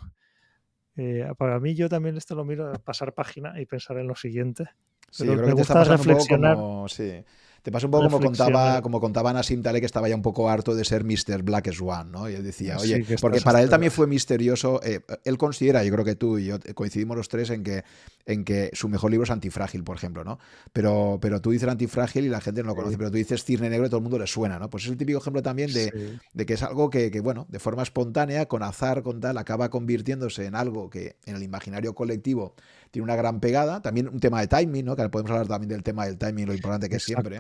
[0.95, 4.69] Eh, para mí yo también esto lo miro, pasar página y pensar en lo siguiente.
[5.11, 6.56] Sí, creo me gusta reflexionar.
[6.56, 7.23] Como, sí.
[7.64, 10.49] Te pasa un poco como contaba, como contaba Nassim Taleb, que estaba ya un poco
[10.49, 11.44] harto de ser Mr.
[11.44, 12.30] Black Swan, ¿no?
[12.30, 14.81] Y él decía, oye, porque para él también fue misterioso.
[14.84, 17.85] Eh, él considera, yo creo que tú y yo coincidimos los tres en que,
[18.26, 20.40] en que su mejor libro es Antifrágil, por ejemplo, ¿no?
[20.73, 23.69] Pero, pero tú dices Antifrágil y la gente no lo conoce, pero tú dices Cirne
[23.69, 24.69] Negro y todo el mundo le suena, ¿no?
[24.69, 27.60] Pues es el típico ejemplo también de, de que es algo que, que, bueno, de
[27.60, 32.56] forma espontánea, con azar, con tal, acaba convirtiéndose en algo que en el imaginario colectivo
[32.94, 33.82] tiene una gran pegada.
[33.82, 34.95] También un tema de timing, ¿no?
[34.95, 37.40] Que podemos hablar también del tema del timing, lo importante que es siempre.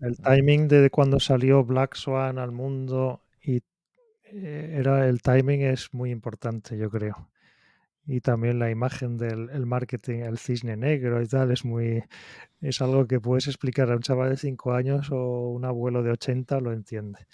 [0.00, 3.60] El, timing de cuando salió Black Swan al mundo y
[4.32, 7.28] eh, era el timing es muy importante, yo creo.
[8.06, 12.02] Y también la imagen del marketing, el cisne negro y tal, es muy
[12.62, 16.12] es algo que puedes explicar a un chaval de 5 años o un abuelo de
[16.12, 17.26] 80 lo entiende.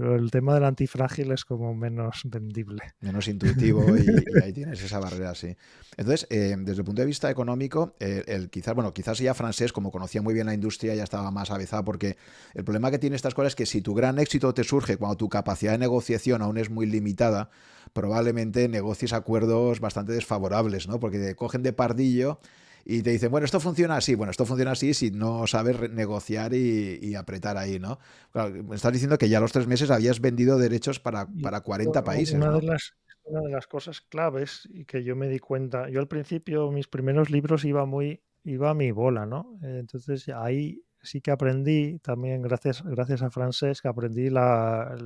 [0.00, 2.94] Pero el tema del antifrágil es como menos vendible.
[3.02, 4.06] Menos intuitivo y,
[4.42, 5.54] ahí tienes esa barrera, sí.
[5.98, 9.74] Entonces, eh, desde el punto de vista económico, eh, el, quizás, bueno, quizás ya francés,
[9.74, 12.16] como conocía muy bien la industria, ya estaba más avezado, porque
[12.54, 15.18] el problema que tiene estas cosas es que si tu gran éxito te surge cuando
[15.18, 17.50] tu capacidad de negociación aún es muy limitada,
[17.92, 20.98] probablemente negocies acuerdos bastante desfavorables, ¿no?
[20.98, 22.40] Porque te cogen de pardillo
[22.84, 26.54] y te dicen, bueno, esto funciona así, bueno, esto funciona así si no sabes negociar
[26.54, 27.98] y, apretar ahí, ¿no?
[28.34, 32.02] me estás diciendo que ya a los tres meses habías vendido derechos para, para 40
[32.04, 32.34] países.
[32.34, 32.94] Una, de las,
[33.24, 36.88] una de las cosas claves y que yo me di cuenta, yo al principio mis
[36.88, 39.58] primeros libros iba muy, iba a mi bola, ¿no?
[39.62, 44.96] Entonces ahí sí que aprendí también gracias, gracias a Francés, que aprendí la,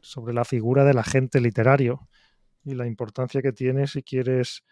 [0.00, 2.08] sobre la figura del agente literario
[2.64, 4.64] y la importancia que tiene si quieres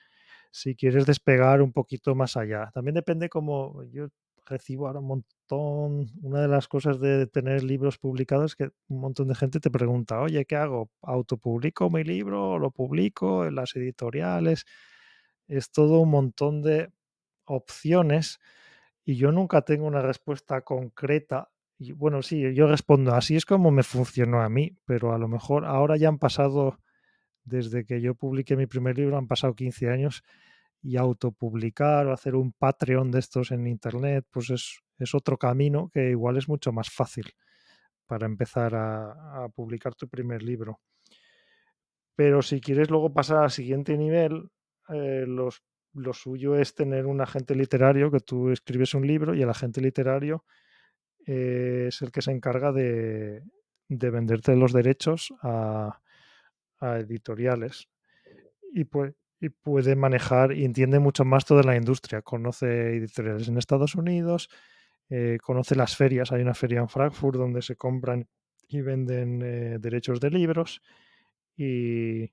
[0.50, 2.70] si quieres despegar un poquito más allá.
[2.74, 4.08] También depende como yo
[4.46, 9.00] recibo ahora un montón, una de las cosas de tener libros publicados es que un
[9.00, 10.90] montón de gente te pregunta, oye, ¿qué hago?
[11.02, 12.58] ¿Autopublico mi libro?
[12.58, 14.64] ¿Lo publico en las editoriales?
[15.48, 16.90] Es todo un montón de
[17.46, 18.40] opciones
[19.04, 21.50] y yo nunca tengo una respuesta concreta.
[21.78, 25.28] Y bueno, sí, yo respondo, así es como me funcionó a mí, pero a lo
[25.28, 26.78] mejor ahora ya han pasado
[27.50, 30.22] desde que yo publiqué mi primer libro han pasado 15 años
[30.82, 34.80] y autopublicar o hacer un Patreon de estos en Internet, pues es,
[35.14, 37.32] otro camino que igual es mucho más fácil
[38.06, 40.80] para empezar a, publicar tu primer libro.
[42.14, 44.50] Pero si quieres luego pasar al siguiente nivel,
[44.88, 45.62] eh, los,
[45.94, 49.80] lo suyo es tener un agente literario que tú escribes un libro y el agente
[49.80, 50.44] literario
[51.26, 53.42] eh, es el que se encarga de,
[53.88, 56.00] de venderte los derechos a,
[56.80, 57.88] a editoriales
[58.72, 62.22] y, pues, y puede manejar y entiende mucho más toda la industria.
[62.22, 64.48] Conoce editoriales en Estados Unidos,
[65.08, 66.32] eh, conoce las ferias.
[66.32, 68.28] Hay una feria en Frankfurt donde se compran
[68.68, 70.82] y venden eh, derechos de libros.
[71.56, 72.32] Y,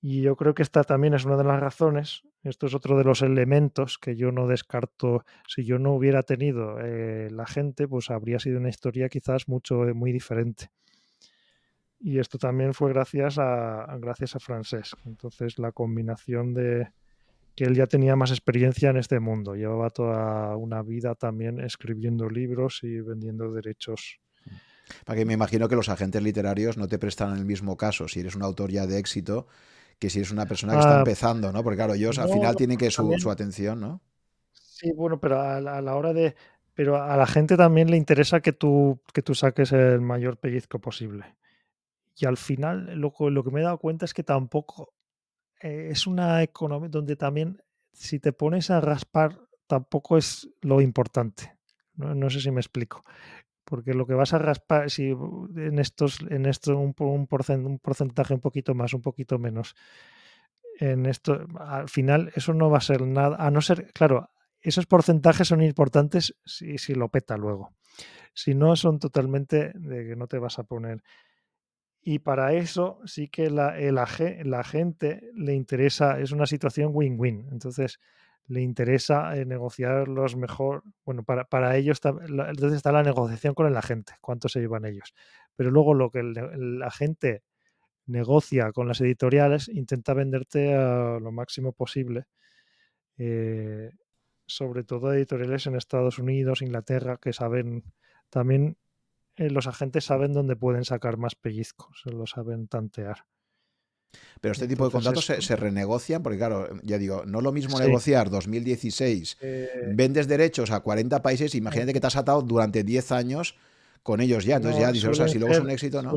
[0.00, 2.22] y yo creo que esta también es una de las razones.
[2.42, 5.24] Esto es otro de los elementos que yo no descarto.
[5.46, 9.74] Si yo no hubiera tenido eh, la gente, pues habría sido una historia quizás mucho
[9.94, 10.70] muy diferente.
[12.00, 14.96] Y esto también fue gracias a, gracias a Francés.
[15.04, 16.88] Entonces la combinación de
[17.54, 22.30] que él ya tenía más experiencia en este mundo, llevaba toda una vida también escribiendo
[22.30, 24.18] libros y vendiendo derechos.
[25.04, 28.20] Para que me imagino que los agentes literarios no te prestan el mismo caso si
[28.20, 29.46] eres un autor ya de éxito
[29.98, 31.62] que si eres una persona que está ah, empezando, ¿no?
[31.62, 34.00] Porque claro, ellos al final tienen que su, su, atención, ¿no?
[34.50, 36.34] Sí, bueno, pero a la, a la, hora de...
[36.72, 40.78] Pero a la gente también le interesa que tú, que tú saques el mayor pellizco
[40.78, 41.36] posible.
[42.20, 44.92] Y al final lo, que me he dado cuenta es que tampoco
[45.62, 51.58] eh, es una economía donde también si te pones a raspar tampoco es lo importante.
[51.94, 53.04] No, no sé si me explico.
[53.64, 57.28] Porque lo que vas a raspar, si en estos, en esto un, un,
[57.64, 59.74] un porcentaje un poquito más, un poquito menos,
[60.78, 64.30] en esto, al final eso no va a ser nada, a no ser, claro,
[64.60, 67.72] esos porcentajes son importantes si, si lo peta luego.
[68.34, 71.02] Si no, son totalmente de que no te vas a poner.
[72.02, 77.48] Y para eso sí que la, la gente le interesa, es una situación win-win.
[77.52, 77.98] Entonces,
[78.50, 80.82] le interesa eh, negociar los mejor.
[81.04, 84.84] Bueno, para, para ellos está, entonces está la negociación con el agente, cuánto se llevan
[84.84, 85.14] ellos.
[85.54, 87.44] Pero luego lo que el, agente
[88.06, 92.24] negocia con las editoriales, intenta venderte a lo máximo posible.
[93.18, 93.90] Eh,
[94.46, 97.84] sobre todo editoriales en Estados Unidos, Inglaterra, que saben
[98.30, 98.76] también
[99.40, 103.24] eh, los agentes saben dónde pueden sacar más pellizcos, lo saben tantear.
[104.42, 108.28] Pero este tipo de contratos se, renegocian, porque claro, ya digo, no lo mismo negociar
[108.28, 113.56] 2016, eh, vendes derechos a 40 países, imagínate que te has atado durante 10 años
[114.02, 116.12] con ellos ya, entonces ya dices, o sea, si luego es un éxito, ¿no?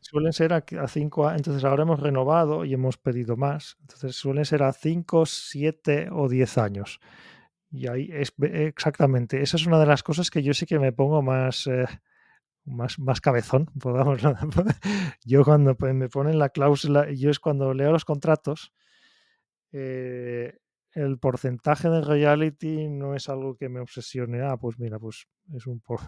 [0.00, 4.62] Suelen, ser a 5 entonces ahora hemos renovado y hemos pedido más, entonces suelen ser
[4.62, 7.00] a 5, 7 o 10 años.
[7.70, 10.92] Y ahí es exactamente, esa es una de las cosas que yo sí que me
[10.92, 11.66] pongo más...
[11.66, 11.84] Eh,
[12.68, 14.20] más, más cabezón, podamos.
[15.24, 18.72] Yo cuando me ponen la cláusula, yo es cuando leo los contratos,
[19.72, 20.58] eh,
[20.92, 24.42] el porcentaje de royalty no es algo que me obsesione.
[24.42, 26.00] Ah, pues mira, pues es un por...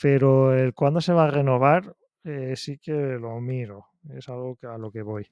[0.00, 1.94] Pero el cuándo se va a renovar,
[2.24, 3.86] eh, sí que lo miro.
[4.14, 5.26] Es algo a lo que voy.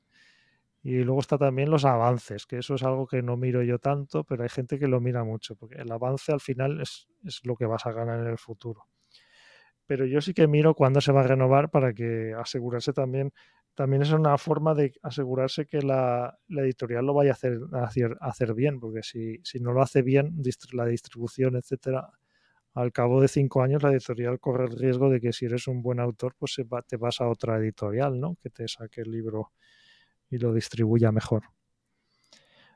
[0.82, 4.24] Y luego está también los avances, que eso es algo que no miro yo tanto,
[4.24, 7.56] pero hay gente que lo mira mucho, porque el avance al final es, es lo
[7.56, 8.86] que vas a ganar en el futuro
[9.88, 13.32] pero yo sí que miro cuándo se va a renovar para que asegurarse también,
[13.74, 17.58] también es una forma de asegurarse que la, editorial lo vaya a hacer,
[18.20, 20.42] a hacer, bien, porque si, si, no lo hace bien,
[20.72, 22.10] la distribución, etcétera,
[22.74, 25.82] al cabo de cinco años la editorial corre el riesgo de que si eres un
[25.82, 26.54] buen autor, pues
[26.86, 28.36] te vas a otra editorial, ¿no?
[28.42, 29.52] Que te saque el libro
[30.28, 31.44] y lo distribuya mejor.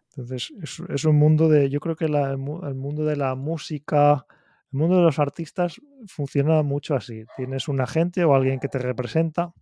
[0.08, 0.50] Entonces,
[0.88, 4.26] es, un mundo de, yo creo que el mundo de la música,
[4.72, 7.24] el mundo de los artistas funciona mucho así.
[7.36, 9.52] Tienes un agente o alguien que te representa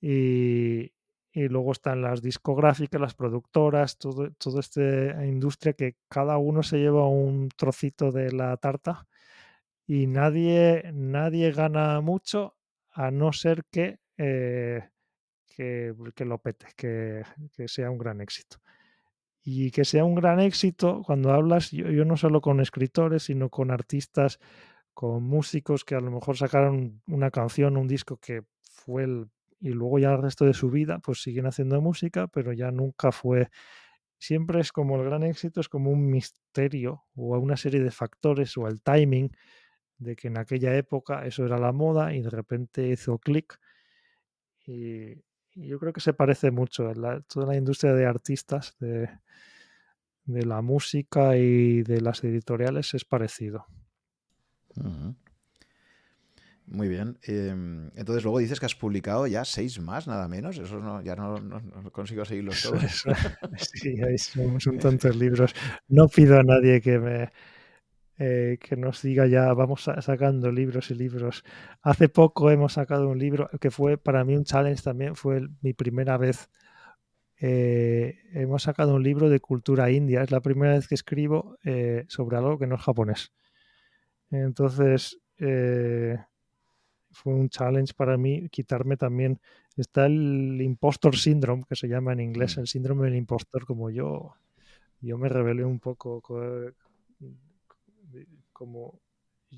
[0.00, 0.92] y,
[1.32, 7.48] luego están las discográficas, las productoras, toda esta industria que cada uno se lleva un
[7.56, 9.06] trocito de la tarta
[9.86, 12.56] y nadie, nadie gana mucho
[12.90, 14.90] a no ser que, eh,
[15.46, 17.24] que, lo pete, que
[17.68, 18.58] sea un gran éxito
[19.42, 23.70] y que sea un gran éxito cuando hablas, yo, no solo con escritores, sino con
[23.70, 24.38] artistas,
[24.94, 29.30] con músicos que a lo mejor sacaron una canción, un disco que fue el...
[29.60, 33.12] y luego ya el resto de su vida pues siguen haciendo música, pero ya nunca
[33.12, 33.48] fue...
[34.18, 38.54] Siempre es como el gran éxito, es como un misterio o una serie de factores
[38.58, 39.30] o el timing
[39.96, 43.58] de que en aquella época eso era la moda y de repente hizo clic
[44.66, 45.14] y,
[45.54, 46.92] yo creo que se parece mucho.
[46.94, 49.08] La, toda la industria de artistas, de,
[50.24, 53.66] de, la música y de las editoriales es parecido.
[56.66, 57.18] Muy bien.
[57.24, 60.56] Em, entonces luego dices que has publicado ya seis más, nada menos.
[60.56, 63.04] Eso no, ya no, no, consigo seguirlos todos.
[63.74, 65.52] sí, hay, son, son tantos libros.
[65.88, 67.30] No pido a nadie que me
[68.22, 71.42] eh, que nos diga ya, vamos sacando libros y libros.
[71.80, 75.72] Hace poco hemos sacado un libro que fue para mí un challenge también, fue mi
[75.72, 76.50] primera vez
[77.40, 80.22] eh, hemos sacado un libro de cultura india.
[80.22, 83.32] Es la primera vez que escribo eh, sobre algo que no es japonés.
[84.30, 85.18] Entonces,
[87.12, 89.40] fue un challenge para mí quitarme también.
[89.76, 92.60] Está el impostor syndrome, que se llama en inglés, Mm.
[92.60, 94.34] el síndrome del impostor, como yo.
[95.00, 96.70] Yo me rebelé un poco co-
[98.52, 99.00] como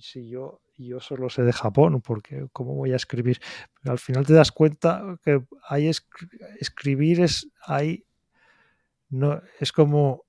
[0.00, 3.40] si yo, yo solo sé de Japón, porque ¿cómo voy a escribir?
[3.80, 6.30] Pero al final te das cuenta que hay escri-
[6.60, 8.04] escribir es hay
[9.10, 10.24] no es como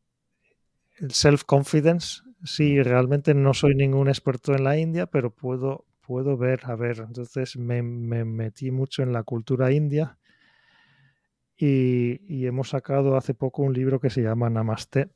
[1.00, 2.24] el self-confidence.
[2.44, 2.84] Sí, Mm.
[2.84, 7.58] realmente no soy ningún experto en la India, pero puedo, puedo ver, a ver, entonces
[7.58, 10.18] me, me metí mucho en la cultura india
[11.58, 15.12] y, y hemos sacado hace poco un libro que se llama Namaste,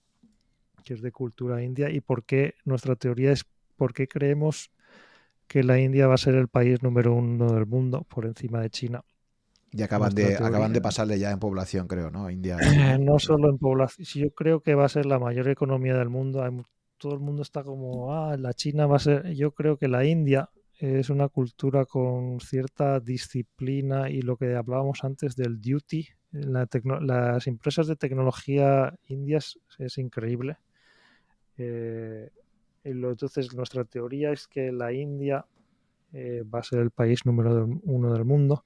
[0.88, 3.46] que es de cultura india, y por qué nuestra teoría es
[3.76, 4.72] por qué creemos
[5.48, 8.70] que la India va a ser el país número uno del mundo por encima de
[8.70, 9.04] China.
[9.72, 12.30] Y acaban de, acaban de pasarle ya en población, creo, ¿no?
[12.30, 12.58] India.
[12.96, 16.10] Eh, no solo en población, yo creo que va a ser la mayor economía del
[16.10, 16.42] mundo.
[16.42, 16.52] Hay
[16.98, 19.34] todo el mundo está como, ah, la China va a ser.
[19.34, 20.50] Yo creo que la India
[20.80, 26.08] es una cultura con cierta disciplina y lo que hablábamos antes del duty.
[26.32, 26.68] la
[27.02, 30.58] las empresas de tecnología indias es increíble.
[31.58, 32.30] Eh,
[32.84, 35.46] entonces, nuestra teoría es que la India
[36.14, 38.64] eh, va a ser el país número uno del mundo.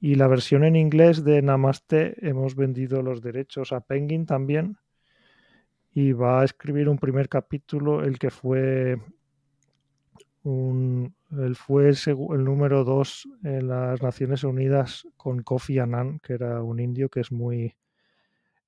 [0.00, 4.76] Y la versión en inglés de Namaste hemos vendido los derechos a Penguin también.
[5.92, 8.98] Y va a escribir un primer capítulo, el que fue
[10.42, 11.14] un,
[11.54, 17.08] fue el número dos en las Naciones Unidas con Kofi Annan, que era un indio
[17.08, 17.74] que es muy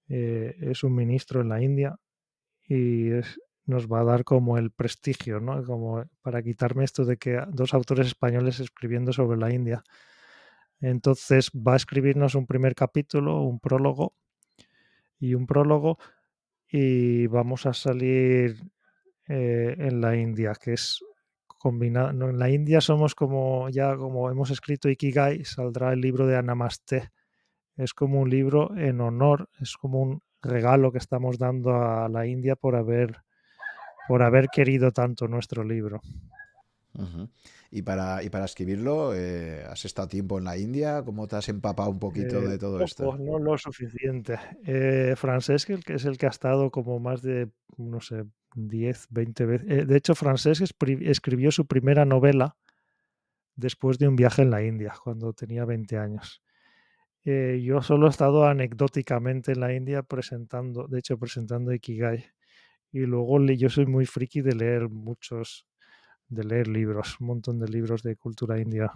[0.08, 1.98] eh, es un ministro en la India
[2.68, 3.10] y
[3.66, 5.64] nos va a dar como el prestigio, ¿no?
[5.64, 9.82] Como para quitarme esto de que dos autores españoles escribiendo sobre la India.
[10.80, 14.14] Entonces va a escribirnos un primer capítulo, un prólogo
[15.18, 15.98] y un prólogo
[16.70, 18.62] y vamos a salir
[19.26, 21.02] eh, en la India, que es
[21.46, 22.10] combinado.
[22.10, 27.10] En la India somos como ya como hemos escrito Ikigai, saldrá el libro de Anamaste.
[27.76, 32.26] Es como un libro en honor, es como un regalo que estamos dando a la
[32.26, 33.16] India por haber
[34.08, 36.00] por haber querido tanto nuestro libro.
[37.70, 41.02] Y para, y para escribirlo, eh, ¿has estado tiempo en la India?
[41.04, 43.18] ¿Cómo te has empapado un poquito Eh, de todo poco, esto?
[43.18, 44.38] no lo suficiente.
[44.64, 48.24] Eh, Francesc, el que es el que ha estado como más de, no sé,
[48.54, 49.66] 10, 20 veces.
[49.70, 50.62] Eh, de hecho, Francesc
[51.02, 52.56] escribió su primera novela
[53.54, 56.42] después de un viaje en la India, cuando tenía 20 años.
[57.24, 62.24] Eh, yo solo he estado anecdóticamente en la India presentando, de hecho, presentando Ikigai.
[62.92, 65.66] Y luego yo soy muy friki de leer muchos,
[66.28, 68.92] de leer libros, un montón de libros de cultura india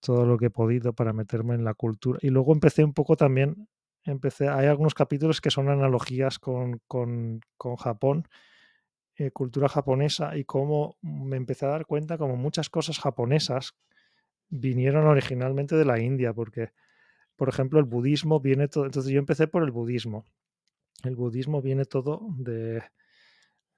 [0.00, 2.18] todo lo que he podido para meterme en la cultura.
[2.22, 3.68] Y luego empecé un poco también,
[4.04, 8.28] empecé, hay algunos capítulos que son analogías con, con, con Japón,
[9.16, 13.74] eh, cultura japonesa, y cómo me empecé a dar cuenta como muchas cosas japonesas
[14.50, 16.72] vinieron originalmente de la India, porque,
[17.36, 20.24] por ejemplo, el budismo viene todo, entonces yo empecé por el budismo.
[21.02, 22.82] El budismo viene todo de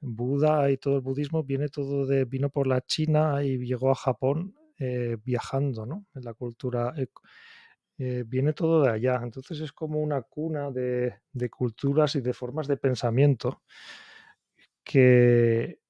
[0.00, 3.94] Buda y todo el budismo viene todo de, vino por la China y llegó a
[3.94, 6.06] Japón eh, viajando, ¿no?
[6.14, 6.94] En la cultura
[7.98, 9.20] eh, viene todo de allá.
[9.22, 13.62] Entonces es como una cuna de, de culturas y de formas de pensamiento
[14.84, 15.80] que,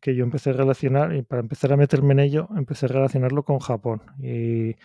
[0.00, 3.44] que yo empecé a relacionar y para empezar a meterme en ello, empecé a relacionarlo
[3.44, 4.02] con Japón.
[4.20, 4.76] Y,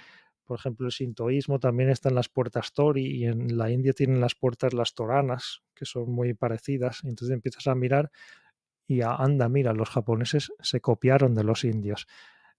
[0.51, 4.19] por ejemplo, el sintoísmo también está en las puertas Tori y en la India tienen
[4.19, 7.05] las puertas las toranas, que son muy parecidas.
[7.05, 8.11] Entonces empiezas a mirar
[8.85, 12.05] y a, anda, mira, los japoneses se copiaron de los indios.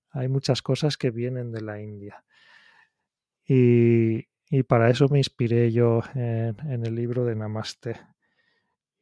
[0.09, 2.25] Hay muchas cosas que vienen de la India.
[3.47, 8.01] Y, y para eso me inspiré yo en, en, el libro de Namaste.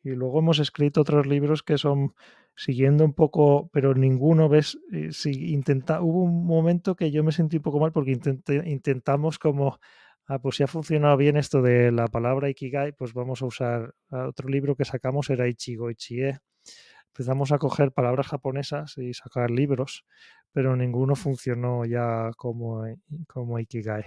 [0.02, 2.16] Y luego hemos escrito otros libros que son
[2.55, 4.78] siguiendo un poco, pero ninguno, ¿ves?
[5.10, 8.18] Si intenta, hubo un momento que yo me sentí un poco mal porque
[8.64, 9.78] intentamos como,
[10.27, 13.94] ah, pues si ha funcionado bien esto de la palabra Ikigai, pues vamos a usar,
[14.10, 16.39] otro libro que sacamos era Ichigo Ichie.
[17.09, 20.05] Empezamos a coger palabras japonesas y sacar libros,
[20.52, 22.85] pero ninguno funcionó ya como,
[23.27, 24.05] como Ikigai.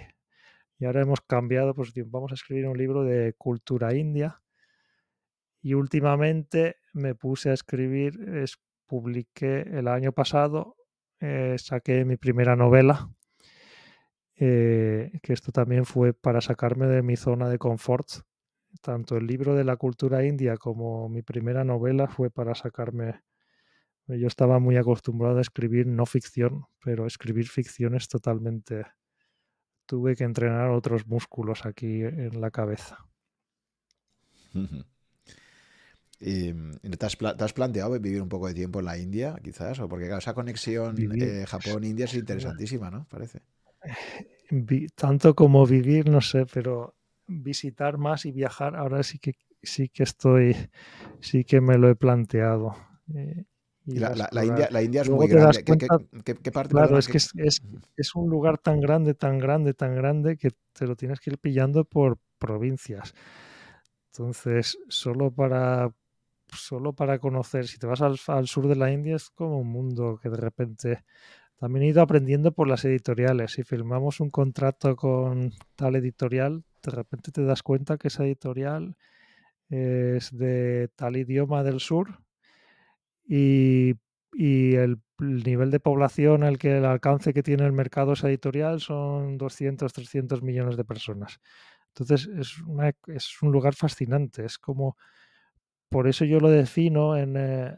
[0.78, 4.40] Y ahora hemos cambiado, pues vamos a escribir un libro de cultura india.
[5.62, 10.76] Y últimamente me puse a escribir, es, publiqué el año pasado,
[11.20, 13.10] eh, saqué mi primera novela,
[14.36, 18.08] eh, que esto también fue para sacarme de mi zona de confort.
[18.80, 23.22] Tanto el libro de la cultura india como mi primera novela fue para sacarme.
[24.06, 28.84] Yo estaba muy acostumbrado a escribir no ficción, pero escribir ficción es totalmente
[29.86, 33.06] tuve que entrenar otros músculos aquí en la cabeza.
[36.20, 39.78] ¿Y te has, planteado vivir un poco de tiempo en la India, quizás?
[39.80, 43.06] O porque esa conexión eh, Japón-India es interesantísima, ¿no?
[43.08, 43.42] Parece.
[44.94, 46.94] tanto como vivir, no sé, pero
[47.26, 50.56] visitar más y viajar, ahora sí que sí que estoy,
[51.20, 52.76] sí que me lo he planteado.
[53.14, 53.44] Eh,
[53.86, 54.12] y la,
[54.42, 55.62] India, la, India, es muy grande.
[55.62, 57.62] ¿Qué, parte, claro, es que es, es,
[57.96, 61.38] es, un lugar tan grande, tan grande, tan grande que te lo tienes que ir
[61.38, 63.14] pillando por provincias.
[64.10, 65.92] Entonces, solo para
[66.54, 69.68] solo para conocer, si te vas al, al, sur de la India es como un
[69.68, 71.04] mundo que de repente
[71.58, 73.52] también he ido aprendiendo por las editoriales.
[73.52, 78.96] Si firmamos un contrato con tal editorial, de repente te das cuenta que esa editorial
[79.68, 82.20] es de tal idioma del sur
[83.26, 83.94] y,
[84.32, 88.80] y el, nivel de población, el que el alcance que tiene el mercado esa editorial
[88.80, 91.40] son 200, 300 millones de personas.
[91.88, 92.56] Entonces es,
[93.06, 94.96] es un lugar fascinante, es como,
[95.94, 97.76] por eso yo lo defino en, eh,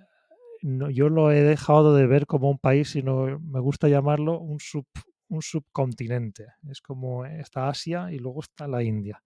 [0.63, 4.59] no, yo lo he dejado de ver como un país, sino me gusta llamarlo un,
[4.59, 4.87] sub,
[5.29, 6.47] un subcontinente.
[6.71, 9.23] Es como está Asia y luego está la India.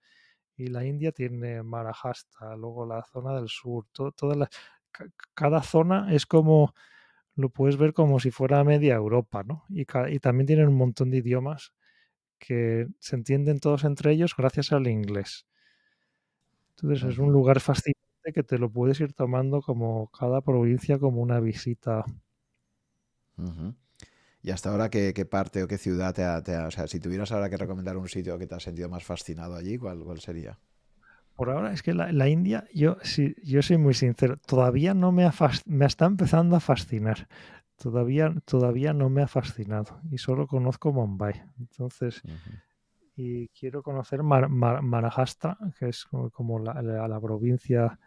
[0.56, 4.48] Y la India tiene Marahasta, luego la zona del sur, toda la,
[5.34, 6.74] cada zona es como,
[7.36, 9.66] lo puedes ver como si fuera media Europa, ¿no?
[9.68, 11.72] Y, y también tienen un montón de idiomas
[12.40, 15.46] que se entienden todos entre ellos gracias al inglés.
[16.70, 17.99] Entonces es un lugar fascinante
[18.34, 22.04] que te lo puedes ir tomando como cada provincia como una visita.
[24.42, 27.50] ¿Y hasta ahora qué, parte o qué ciudad te ha, O sea, si tuvieras ahora
[27.50, 30.58] que recomendar un sitio que te has sentido más fascinado allí, ¿cuál, cuál sería?
[31.36, 35.24] Por ahora es que la, India, yo, sí, yo soy muy sincero, todavía no me,
[35.24, 35.32] ha
[35.64, 37.28] me está empezando a fascinar.
[37.76, 41.42] Todavía, todavía no me ha fascinado y solo conozco Mumbai.
[41.58, 42.20] Entonces,
[43.16, 44.50] y quiero conocer Mar,
[45.78, 47.98] que es como, la, la, provincia.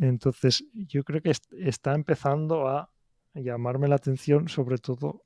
[0.00, 2.90] Entonces, yo creo que está empezando a
[3.34, 5.24] llamarme la atención, sobre todo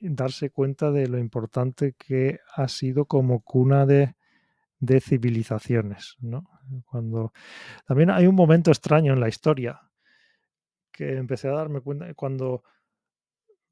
[0.00, 4.14] darse cuenta de lo importante que ha sido como cuna de,
[5.00, 6.16] civilizaciones.
[6.20, 6.48] ¿no?
[6.86, 7.32] Cuando,
[7.86, 9.80] también hay un momento extraño en la historia
[10.90, 12.64] que empecé a darme cuenta cuando,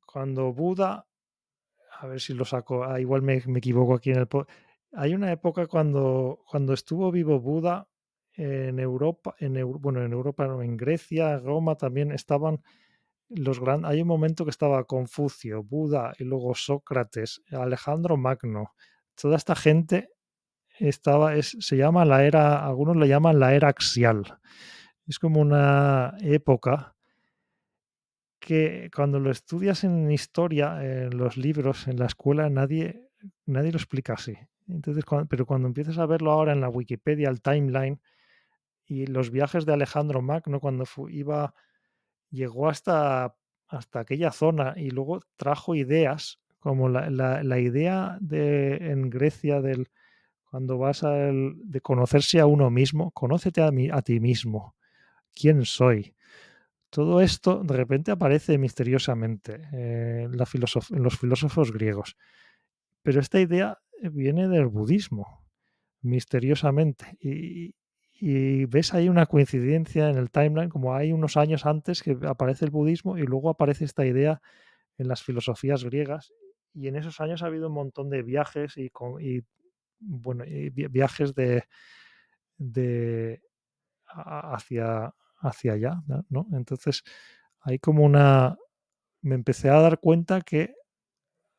[0.06, 1.06] cuando Buda,
[1.98, 4.28] a ver si lo saco, ah, igual me, equivoco aquí en el...
[4.92, 7.89] Hay una época cuando, cuando estuvo vivo Buda
[8.40, 12.62] en Europa, en, bueno, en Europa, en Grecia, Roma también estaban
[13.28, 13.90] los grandes...
[13.90, 18.72] Hay un momento que estaba Confucio, Buda y luego Sócrates, Alejandro Magno.
[19.14, 20.08] Toda esta gente
[20.78, 24.38] estaba, es, se llama la era, algunos le llaman la era axial.
[25.06, 26.96] Es como una época
[28.38, 33.10] que cuando lo estudias en historia, en los libros, en la escuela, nadie,
[33.44, 34.34] nadie lo explica así.
[34.66, 38.00] Entonces, pero cuando empiezas a verlo ahora en la Wikipedia, el timeline
[38.90, 41.54] y los viajes de Alejandro Magno, cuando iba,
[42.28, 43.36] llegó hasta,
[43.68, 49.88] hasta aquella zona y luego trajo ideas, como la, la, idea de, en Grecia del
[50.42, 54.74] cuando vas a de conocerse a uno mismo, conócete a, a ti mismo.
[55.32, 56.16] ¿Quién soy?
[56.90, 62.16] Todo esto de repente aparece misteriosamente en, la en los filósofos griegos.
[63.02, 65.46] Pero esta idea viene del budismo,
[66.02, 67.16] misteriosamente.
[67.20, 67.76] Y,
[68.66, 72.70] ves ahí una coincidencia en el timeline, como hay unos años antes que aparece el
[72.70, 74.42] budismo y luego aparece esta idea
[74.98, 76.32] en las filosofías griegas.
[76.74, 78.90] Y en esos años ha habido un montón de viajes y,
[79.98, 80.44] bueno,
[80.90, 81.64] viajes de,
[82.58, 83.42] de
[84.06, 86.46] hacia, hacia allá, ¿no?
[86.52, 87.02] Entonces,
[87.60, 88.56] hay como una...
[89.22, 90.74] Me empecé a dar cuenta que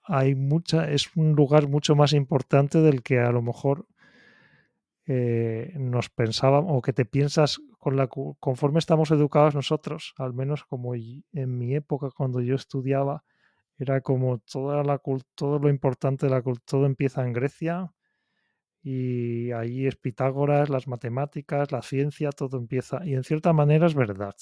[0.04, 3.88] hay mucha, es un lugar mucho más importante del que a lo mejor
[5.14, 10.64] eh, nos pensábamos o que te piensas con la, conforme estamos educados nosotros, al menos
[10.64, 13.26] como en mi época cuando yo estudiaba,
[13.78, 15.02] era como toda la,
[15.36, 17.92] todo lo importante de la cultura, todo empieza en Grecia,
[18.82, 23.06] y ahí es Pitágoras, las matemáticas, la ciencia, todo empieza.
[23.06, 24.36] Y en cierta manera es verdad.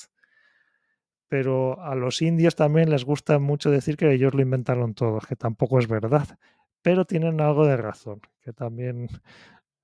[1.27, 5.35] Pero a los indios también les gusta mucho decir que ellos lo inventaron todo, que
[5.35, 6.37] tampoco es verdad.
[6.83, 9.07] Pero tienen algo de razón, que también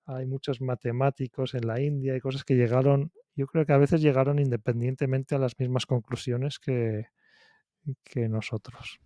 [0.05, 4.01] hay muchos matemáticos en la India y cosas que llegaron, yo creo que a veces
[4.01, 7.07] llegaron independientemente a las mismas conclusiones que,
[8.03, 8.99] que nosotros.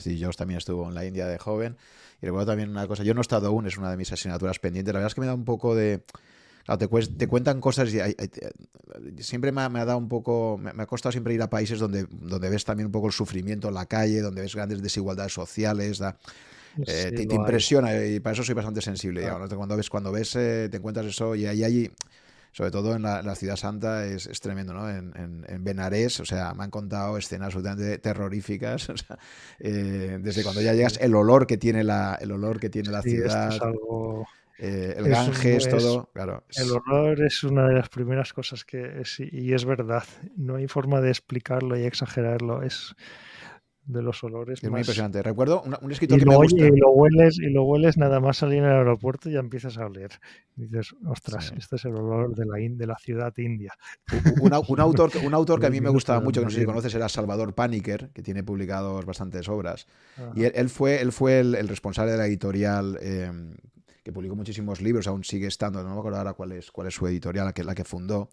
[0.00, 1.76] Sí, yo también estuve en la India de joven.
[2.20, 4.58] Y recuerdo también una cosa, yo no he estado aún, es una de mis asignaturas
[4.58, 4.92] pendientes.
[4.92, 6.02] La verdad es que me da un poco de...
[7.18, 11.42] te, cuentan cosas y siempre me ha, dado un poco, me, ha costado siempre ir
[11.42, 14.54] a países donde, donde ves también un poco el sufrimiento en la calle, donde ves
[14.54, 16.00] grandes desigualdades sociales,
[16.86, 19.28] eh, te, impresiona y para eso soy bastante sensible.
[19.56, 21.90] Cuando ves, cuando ves, eh, te encuentras eso y ahí hay
[22.52, 24.88] sobre todo en la, ciudad santa, es, tremendo, ¿no?
[24.88, 29.18] En, en, Benarés, o sea, me han contado escenas absolutamente terroríficas, o sea,
[29.58, 33.02] eh, desde cuando ya llegas, el olor que tiene la, el olor que tiene la
[33.02, 33.58] ciudad.
[34.58, 36.44] Eh, el Ganges, todo, claro.
[36.54, 40.04] El olor es una de las primeras cosas que es, y es verdad,
[40.36, 42.94] no hay forma de explicarlo y exagerarlo, es
[43.84, 44.62] de los olores.
[44.62, 45.22] Es muy impresionante.
[45.22, 46.64] Recuerdo un, escritor que me gusta.
[46.64, 49.78] Y lo hueles, y lo hueles nada más salir en el aeropuerto y ya empiezas
[49.78, 50.10] a oler.
[50.56, 53.74] dices, ostras, este es el olor de la, de la ciudad india.
[54.40, 56.94] Un, autor, un autor que a mí me gustaba mucho, que no sé si conoces,
[56.94, 59.86] era Salvador Paniker, que tiene publicados bastantes obras.
[60.34, 63.54] Y él, fue, él fue el, responsable de la editorial em,
[64.02, 66.94] que publicó muchísimos libros, aún sigue estando, no me acuerdo ahora cuál es, cuál es
[66.94, 68.28] su editorial, la que, la que fundó.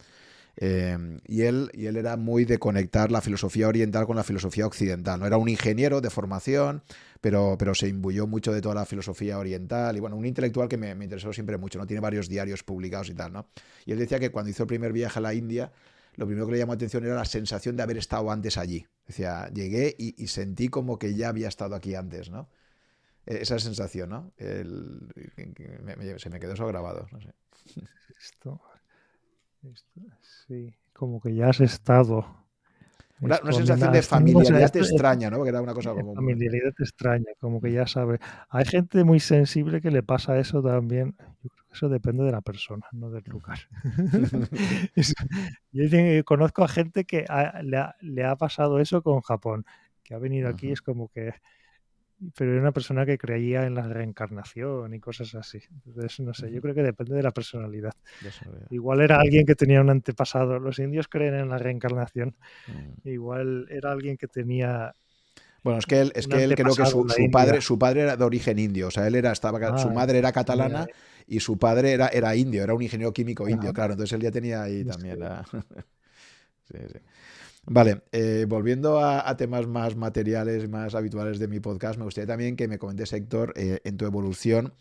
[0.56, 4.66] Em, y, él, y él era muy de conectar la filosofía oriental con la filosofía
[4.66, 5.20] occidental.
[5.20, 5.26] ¿no?
[5.26, 6.84] Era un ingeniero de formación,
[7.22, 9.96] pero, pero se imbuyó mucho de toda la filosofía oriental.
[9.96, 11.88] Y bueno, un intelectual que me, me, interesó siempre mucho, ¿no?
[11.88, 13.48] Tiene varios diarios publicados y tal, ¿no?
[13.86, 15.72] Y él decía que cuando hizo el primer viaje a la India,
[16.16, 18.86] lo primero que le llamó la atención era la sensación de haber estado antes allí.
[19.08, 22.50] Decía, llegué y, y sentí como que ya había estado aquí antes, ¿no?
[23.26, 24.34] E, esa sensación, ¿no?
[24.38, 27.34] se me quedó eso grabado, no sé.
[28.20, 28.60] Esto,
[30.48, 32.26] sí, como que ya has estado.
[33.22, 35.38] Una, sensación de familiaridad extraña, ¿no?
[35.38, 36.16] Porque era una cosa como.
[36.16, 38.20] Familiaridad extraña, como que ya sabe.
[38.50, 41.16] Hay gente muy sensible que le pasa eso también.
[41.44, 43.60] Yo creo que eso depende de la persona, no del lugar.
[45.74, 47.26] Yo conozco a gente que
[47.64, 49.66] le, ha, pasado eso con Japón,
[50.04, 51.34] que ha venido aquí, es como que
[52.36, 55.60] pero era una persona que creía en la reencarnación y cosas así.
[55.86, 57.94] Entonces, no sé, yo creo que depende de la personalidad.
[58.70, 60.60] Igual era alguien que tenía un antepasado.
[60.60, 62.36] Los indios creen en la reencarnación.
[62.68, 63.08] Mm.
[63.08, 64.94] Igual era alguien que tenía
[65.64, 68.24] bueno, es que él, es que él creo que su, padre, su padre era de
[68.24, 70.88] origen indio, o sea, él era, estaba, su ah, madre era catalana
[71.28, 74.32] y su padre era, era indio, era un ingeniero químico indio, claro, entonces él ya
[74.32, 75.44] tenía ahí también la...
[76.72, 77.00] sí, sí.
[77.72, 82.56] Vale, eh, volviendo a, temas más materiales, más habituales de mi podcast, me gustaría también
[82.56, 84.74] que me comentes, Héctor, eh, en tu evolución,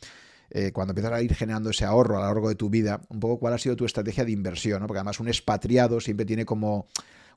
[0.49, 3.21] eh, cuando empiezas a ir generando ese ahorro a lo largo de tu vida, un
[3.21, 4.87] poco cuál ha sido tu estrategia de inversión, ¿no?
[4.87, 6.87] Porque además un expatriado siempre tiene como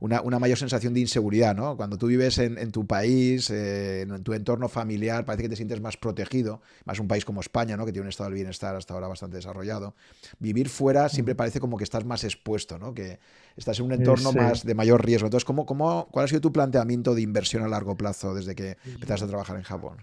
[0.02, 1.78] una, mayor sensación de inseguridad, ¿no?
[1.78, 5.80] Cuando tú vives en, tu país, eh, en tu entorno familiar, parece que te sientes
[5.80, 7.86] más protegido, más un país como España, ¿no?
[7.86, 9.94] Que tiene un estado del bienestar hasta ahora bastante desarrollado.
[10.40, 12.96] Vivir fuera siempre parece como que estás más expuesto, ¿no?
[12.96, 13.20] Que
[13.56, 15.28] estás en un entorno más de mayor riesgo.
[15.28, 18.78] Entonces, ¿cómo, cómo, ¿cuál ha sido tu planteamiento de inversión a largo plazo desde que
[18.86, 19.98] empezaste a trabajar en Japón?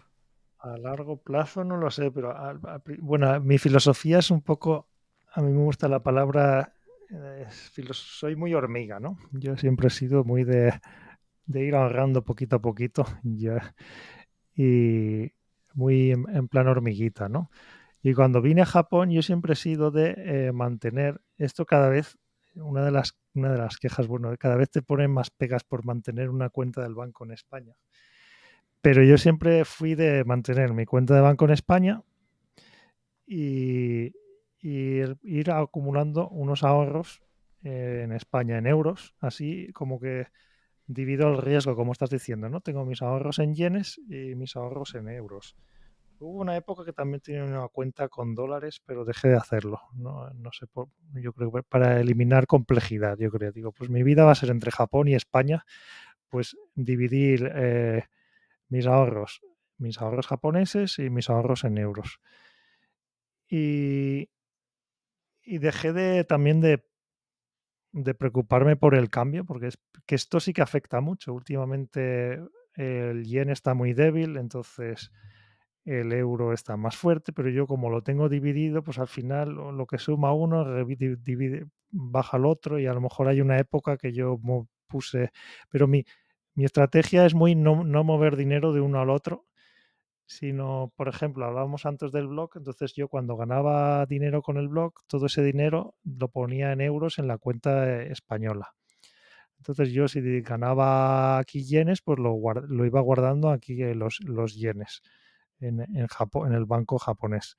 [0.60, 2.36] A largo plazo no lo sé, pero
[3.00, 4.86] bueno, mi filosofía es un poco,
[5.32, 6.72] a mí me gusta la palabra
[7.92, 9.18] soy muy hormiga, ¿no?
[9.32, 10.72] Yo siempre he sido muy de,
[11.46, 13.74] ir ahorrando poquito a poquito ya,
[14.54, 15.32] y
[15.74, 17.50] muy en, plan hormiguita, ¿no?
[18.02, 22.16] Y cuando vine a Japón yo siempre he sido de eh, mantener esto cada vez,
[22.54, 25.84] una de, las, una de las quejas, bueno, cada vez te ponen más pegas por
[25.84, 27.74] mantener una cuenta del banco en España.
[28.80, 32.02] Pero yo siempre fui de mantener mi cuenta de banco en España
[33.26, 34.12] y,
[34.60, 37.22] y ir acumulando unos ahorros
[37.62, 40.26] eh, en España en euros, así como que
[40.86, 42.60] divido el riesgo, como estás diciendo, ¿no?
[42.60, 45.56] Tengo mis ahorros en yenes y mis ahorros en euros.
[46.20, 49.80] Hubo una época que también tenía una cuenta con dólares, pero dejé de hacerlo.
[49.94, 50.66] No, no sé,
[51.14, 53.52] yo creo que para eliminar complejidad, yo creo.
[53.52, 55.64] Digo, pues mi vida va a ser entre Japón y España,
[56.28, 58.04] pues dividir eh,
[58.68, 59.42] mis ahorros,
[59.78, 62.20] mis ahorros japoneses y mis ahorros en euros.
[63.48, 64.28] Y,
[65.48, 66.84] y dejé de también de,
[67.92, 71.32] de, preocuparme por el cambio, porque es que esto sí que afecta mucho.
[71.32, 72.38] Últimamente
[72.74, 75.10] el yen está muy débil, entonces
[75.84, 79.86] el euro está más fuerte, pero yo como lo tengo dividido, pues al final lo
[79.86, 84.12] que suma uno divide, baja el otro y a lo mejor hay una época que
[84.12, 84.38] yo
[84.86, 85.32] puse,
[85.70, 86.04] pero mi,
[86.54, 89.46] mi estrategia es muy no, no mover dinero de uno al otro,
[90.28, 94.92] sino, por ejemplo, hablábamos antes del blog, entonces yo cuando ganaba dinero con el blog,
[95.06, 98.74] todo ese dinero lo ponía en euros en la cuenta española.
[99.56, 102.36] Entonces yo si ganaba aquí yenes, pues lo,
[102.68, 105.00] lo iba guardando aquí eh, los, los yenes
[105.60, 107.56] en, en, Japón, en el banco japonés.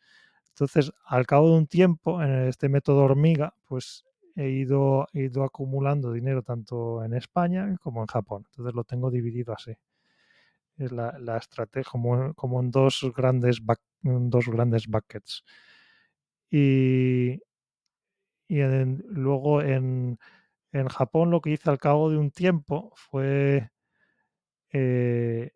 [0.50, 5.44] Entonces, al cabo de un tiempo, en este método hormiga, pues he ido, he ido
[5.44, 8.44] acumulando dinero tanto en España como en Japón.
[8.52, 9.74] Entonces lo tengo dividido así
[10.80, 13.62] es la, estrategia como, como, en dos grandes,
[14.02, 15.44] dos grandes buckets.
[16.50, 17.42] Y,
[18.48, 18.62] y
[19.08, 20.18] luego en,
[20.72, 23.70] en, Japón lo que hice al cabo de un tiempo fue
[24.72, 25.52] eh,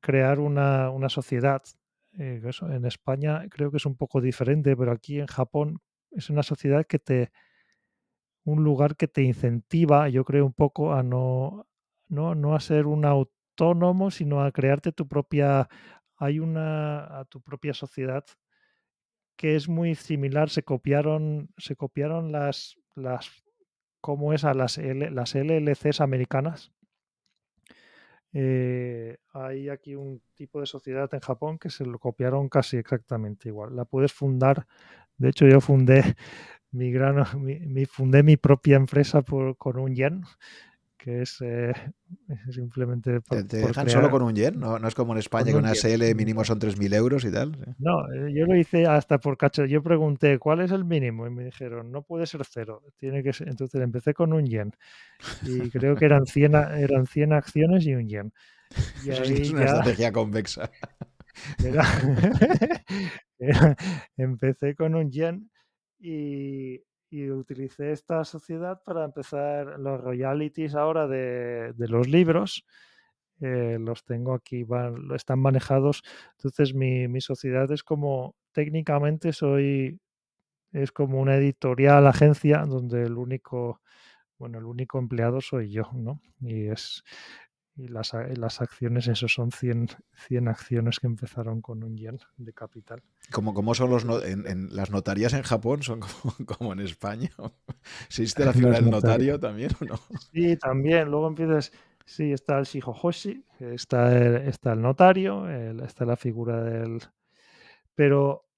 [0.00, 1.62] crear una, una sociedad.
[2.18, 6.30] Eh, eso, en España creo que es un poco diferente, pero aquí en Japón es
[6.30, 7.30] una sociedad que te,
[8.44, 11.66] un lugar que te incentiva, yo creo, un poco a no,
[12.08, 13.04] no, no a ser un
[13.58, 15.68] autónomo, sino a crearte tu propia,
[16.16, 18.24] hay una, a tu propia sociedad
[19.36, 23.30] que es muy similar, se copiaron, se copiaron las, las
[24.00, 26.72] ¿cómo es a las, las LLCs americanas?
[28.32, 33.48] Eh, hay aquí un tipo de sociedad en Japón que se lo copiaron casi exactamente
[33.48, 33.76] igual.
[33.76, 34.66] La puedes fundar.
[35.16, 36.02] De hecho, yo fundé
[36.72, 40.24] mi grano, mi, fundé mi propia empresa por, con un yen
[40.98, 41.72] que es eh,
[42.50, 43.20] simplemente...
[43.20, 44.58] ¿Te, dejan solo con un yen?
[44.58, 47.52] ¿No, es como en España que una SL mínimo son 3.000 euros y tal?
[47.78, 49.64] No, eh, yo lo hice hasta por cacho.
[49.64, 51.26] Yo pregunté, ¿cuál es el mínimo?
[51.26, 53.48] Y me dijeron, no puede ser cero, tiene que ser...
[53.48, 54.72] Entonces empecé con un yen
[55.42, 58.32] y creo que eran 100, eran 100 acciones y un yen.
[59.04, 60.70] Y Eso es una estrategia convexa.
[64.16, 65.50] empecé con un yen
[66.00, 66.80] y,
[67.10, 72.64] y utilicé esta sociedad para empezar los royalties ahora de, los libros.
[73.40, 76.02] Eh, los tengo aquí, van, están manejados.
[76.32, 80.00] Entonces mi, mi, sociedad es como, técnicamente soy,
[80.72, 83.80] es como una editorial, agencia, donde el único,
[84.38, 86.20] bueno, el único empleado soy yo, ¿no?
[86.40, 87.04] Y es,
[87.78, 89.88] y las, las acciones, eso son 100,
[90.26, 93.02] 100 acciones que empezaron con un yen de capital.
[93.30, 95.84] Como, como son los en, las notarías en Japón?
[95.84, 96.00] ¿Son
[96.44, 97.30] como, en España?
[98.08, 100.00] ¿Existe la figura del notario también o no?
[100.32, 101.08] Sí, también.
[101.08, 101.72] Luego empiezas,
[102.04, 107.00] sí, está el Shihohoshi, está el, está el notario, está la figura del...
[107.94, 108.48] Pero,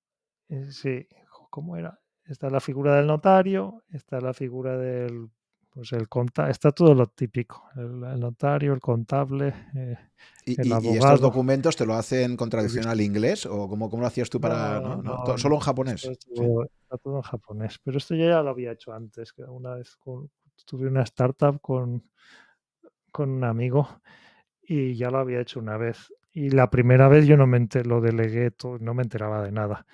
[0.49, 1.07] eh, sí,
[1.51, 2.01] ¿cómo era?
[2.25, 5.31] Está la figura del notario, está la figura del
[5.71, 9.97] pues el conta está todo lo típico, el, notario, el contable, eh,
[10.45, 10.95] ¿Y, el abogado.
[10.95, 14.29] ¿Y estos documentos te lo hacen con traducción al inglés o cómo, cómo lo hacías
[14.29, 14.81] tú para...?
[14.81, 16.05] No, ¿Solo en japonés?
[16.05, 19.97] Está todo, en japonés, pero esto yo ya lo había hecho antes, que una vez
[20.67, 22.03] tuve una startup con,
[23.13, 23.89] con un amigo
[24.63, 26.13] y ya lo había hecho una vez.
[26.33, 29.87] Y la primera vez yo no me lo delegué, todo, no me enteraba de nada.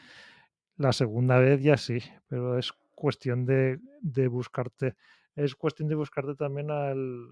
[0.76, 1.98] La segunda vez ya sí,
[2.28, 4.96] pero es cuestión de, de buscarte
[5.36, 7.28] es cuestión de buscarte también al,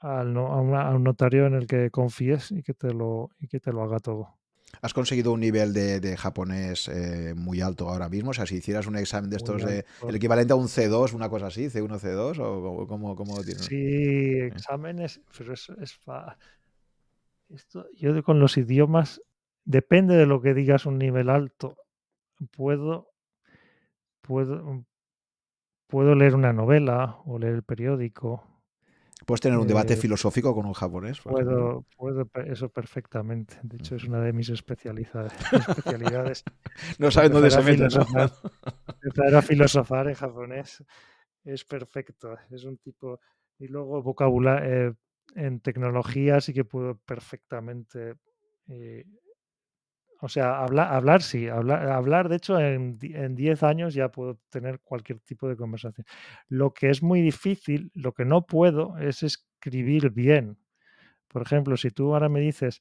[0.00, 3.72] al a, un notario en el que confíes y que te lo, y que te
[3.72, 4.36] lo haga todo.
[4.82, 8.30] ¿Has conseguido un nivel de, japonés eh, muy alto ahora mismo?
[8.30, 11.30] O sea, si hicieras un examen de estos, de, el equivalente a un C2, una
[11.30, 13.64] cosa así, C1, C2, o cómo, cómo lo tienes?
[13.64, 15.98] Sí, exámenes, pero es, es
[17.48, 19.22] Esto, yo con los idiomas,
[19.64, 21.78] depende de lo que digas un nivel alto,
[22.50, 23.12] puedo,
[24.20, 24.84] puedo,
[25.86, 28.44] puedo leer una novela o leer el periódico.
[29.24, 31.20] Puedes tener un debate eh, filosófico con un japonés.
[31.20, 33.58] Puedo, puedo, eso perfectamente.
[33.62, 35.32] De hecho, es una de mis especialidades.
[36.98, 37.88] no saben dónde se meten.
[39.02, 40.84] Empezar a filosofar en japonés
[41.44, 42.36] es perfecto.
[42.50, 43.20] Es un tipo.
[43.58, 44.88] Y luego vocabulario.
[44.88, 44.94] Eh,
[45.34, 48.14] en tecnología sí que puedo perfectamente
[48.68, 49.04] eh,
[50.20, 54.80] o sea, hablar, hablar sí, hablar, hablar de hecho en 10 años ya puedo tener
[54.80, 56.06] cualquier tipo de conversación.
[56.48, 60.58] Lo que es muy difícil, lo que no puedo es escribir bien.
[61.28, 62.80] Por ejemplo, si tú ahora me dices,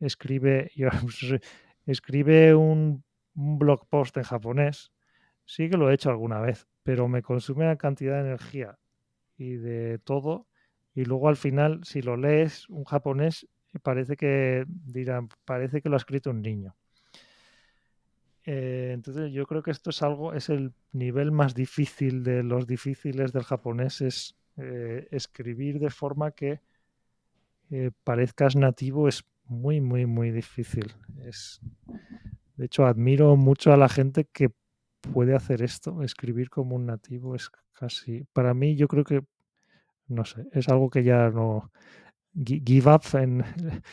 [0.00, 0.70] escribe,
[1.86, 4.92] escribe un, un blog post en japonés,
[5.44, 8.78] sí que lo he hecho alguna vez, pero me consume una cantidad de energía
[9.36, 10.46] y de todo.
[10.94, 13.46] Y luego al final, si lo lees un japonés,
[13.78, 16.74] parece que dirán, parece que lo ha escrito un niño.
[18.44, 22.66] Eh, entonces yo creo que esto es algo, es el nivel más difícil de los
[22.66, 26.60] difíciles del japonés, es eh, escribir de forma que
[27.70, 30.94] eh, parezcas nativo es muy, muy, muy difícil.
[31.24, 31.60] Es,
[32.56, 34.50] de hecho, admiro mucho a la gente que
[35.12, 39.22] puede hacer esto, escribir como un nativo es casi, para mí yo creo que,
[40.08, 41.72] no sé, es algo que ya no,
[42.44, 43.44] give up en,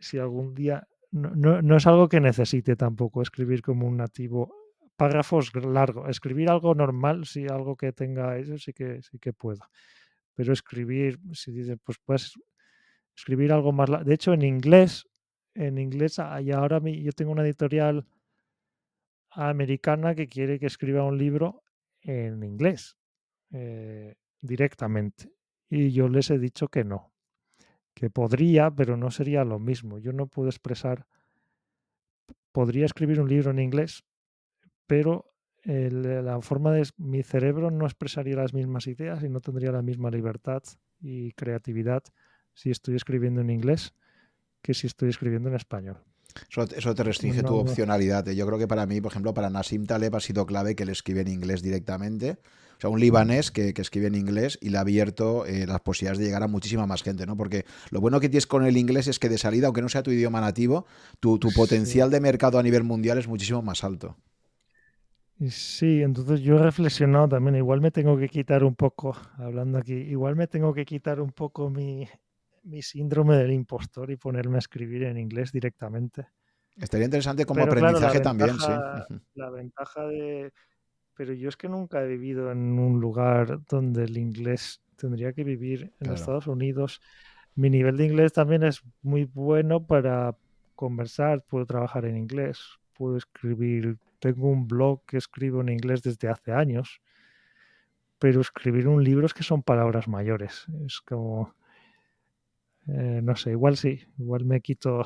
[0.00, 4.52] si algún día no, no, es algo que necesite tampoco escribir como un nativo
[4.96, 6.08] párrafos largos.
[6.08, 9.60] Escribir algo normal, si algo que tenga eso, sí que sí que puedo.
[10.34, 12.34] Pero escribir, si dice, pues puedes
[13.16, 13.88] escribir algo más.
[14.04, 15.06] De hecho, en inglés,
[15.54, 18.06] en inglés, y ahora yo tengo una editorial
[19.30, 21.62] americana que quiere que escriba un libro
[22.00, 22.96] en inglés
[23.52, 25.30] eh, directamente.
[25.68, 27.12] Y yo les he dicho que no,
[27.96, 29.98] que podría, pero no sería lo mismo.
[29.98, 31.06] Yo no puedo expresar,
[32.52, 34.04] podría escribir un libro en inglés,
[34.86, 35.32] pero
[35.64, 40.10] la forma de mi cerebro no expresaría las mismas ideas y no tendría la misma
[40.10, 40.62] libertad
[41.00, 42.04] y creatividad
[42.52, 43.94] si estoy escribiendo en inglés
[44.60, 45.96] que si estoy escribiendo en español.
[46.76, 48.28] Eso, te restringe tu opcionalidad.
[48.28, 48.36] ¿eh?
[48.36, 50.92] Yo creo que para mí, por ejemplo, para Nassim Taleb ha sido clave que le
[50.92, 52.36] escribe en inglés directamente,
[52.76, 56.18] o sea, un libanés que, escribe en inglés y le ha abierto eh, las posibilidades
[56.18, 57.36] de llegar a muchísima más gente, ¿no?
[57.36, 60.02] Porque lo bueno que tienes con el inglés es que de salida, aunque no sea
[60.02, 60.86] tu idioma nativo,
[61.20, 64.16] tu, potencial de mercado a nivel mundial es muchísimo más alto.
[65.48, 69.92] Sí, entonces yo he reflexionado también, igual me tengo que quitar un poco, hablando aquí,
[69.92, 72.08] igual me tengo que quitar un poco mi,
[72.64, 76.26] mi síndrome del impostor y ponerme a escribir en inglés directamente.
[76.76, 78.72] Estaría interesante como aprendizaje también, sí.
[79.34, 80.52] La ventaja de...
[81.16, 85.44] Pero yo es que nunca he vivido en un lugar donde el inglés tendría que
[85.44, 87.00] vivir en Estados Unidos.
[87.54, 90.36] Mi nivel de inglés también es muy bueno para
[90.74, 92.60] conversar, puedo trabajar en inglés,
[92.92, 97.00] puedo escribir tengo un blog que escribo en inglés desde hace años,
[98.18, 100.66] pero escribir un libro es que son palabras mayores.
[100.86, 101.54] Es como,
[102.88, 105.02] eh, no sé, igual sí, igual me quito,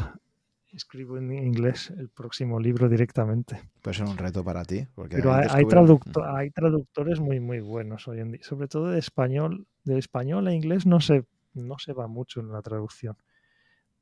[0.72, 3.60] escribo en inglés el próximo libro directamente.
[3.82, 4.86] Puede ser un reto para ti.
[4.94, 9.66] Porque pero hay, hay, traductores muy, muy buenos hoy en día, sobre todo de español,
[9.84, 11.24] de español a inglés no se,
[11.54, 13.16] no se va mucho en la traducción.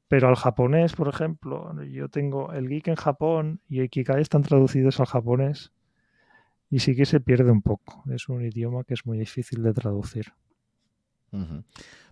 [0.09, 4.43] Pero al japonés, por ejemplo, yo tengo el geek en Japón y el Kikai están
[4.43, 5.71] traducidos al japonés
[6.71, 8.03] y sí que se pierde un poco.
[8.11, 10.33] Es un idioma que es muy difícil de traducir.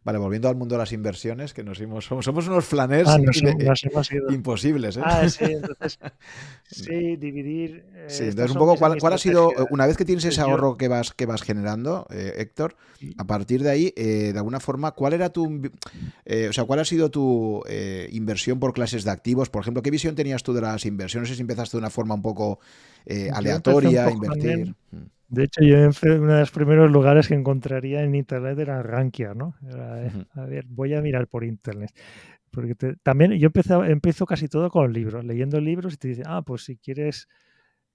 [0.06, 3.18] Vale, volviendo al mundo de las inversiones, que nos hemos, somos, unos flaners ah,
[4.30, 4.98] imposibles.
[4.98, 5.00] ¿eh?
[5.04, 5.98] Ah, sí, entonces,
[6.70, 7.84] sí, dividir.
[7.92, 10.86] Eh, sí, entonces un poco, ¿cuál, ha sido, una vez que tienes ese ahorro que
[10.86, 12.76] vas, que vas generando, eh, Héctor,
[13.18, 17.10] a partir de ahí, de alguna forma, ¿cuál era tu, o sea, cuál ha sido
[17.10, 17.64] tu
[18.10, 19.50] inversión por clases de activos?
[19.50, 21.30] Por ejemplo, ¿qué visión tenías tú de las inversiones?
[21.30, 22.60] No sé si empezaste de una forma un poco
[23.32, 24.72] aleatoria a invertir.
[24.92, 25.15] Mm.
[25.28, 25.76] De hecho, yo
[26.18, 29.56] uno de los primeros lugares que encontraría en internet era Rankia, ¿no?
[29.74, 31.90] Eh, a ver, voy a mirar por internet.
[32.50, 36.42] Porque también yo empecé, empiezo casi todo con libros, leyendo libros y te dicen, ah,
[36.42, 37.28] pues si quieres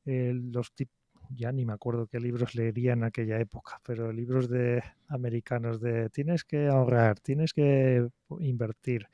[0.06, 0.96] eh, los tipos,
[1.32, 6.10] ya ni me acuerdo qué libros leería en aquella época, pero libros de americanos de
[6.10, 8.08] tienes que ahorrar, tienes que
[8.42, 9.08] invertir,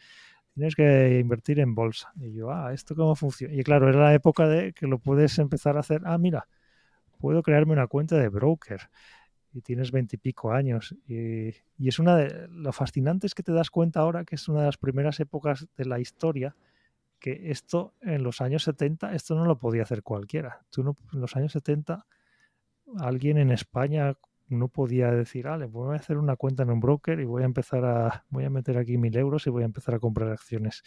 [0.55, 2.11] tienes que invertir en bolsa.
[2.19, 3.53] Y yo, ah, ¿esto cómo funciona?
[3.55, 6.47] Y claro, era la época de que lo puedes empezar a hacer, ah, mira,
[7.17, 8.89] puedo crearme una cuenta de broker
[9.53, 10.95] y tienes veintipico años.
[11.07, 14.61] Y, es una de lo fascinante es que te das cuenta ahora que es una
[14.61, 16.55] de las primeras épocas de la historia
[17.19, 20.65] que esto en los años 70, esto no lo podía hacer cualquiera.
[20.69, 22.05] Tú no, en los años 70,
[22.99, 24.13] alguien en España
[24.49, 27.45] no podía decir, vale, voy a hacer una cuenta en un broker y voy a
[27.45, 30.83] empezar a, voy a meter aquí mil euros y voy a empezar a comprar acciones.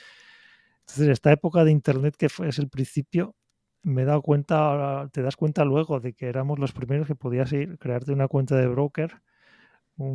[0.80, 3.34] Entonces, esta época de Internet que fue, es el principio,
[3.82, 7.52] me he dado cuenta, te das cuenta luego de que éramos los primeros que podías
[7.52, 9.20] ir, crearte una cuenta de broker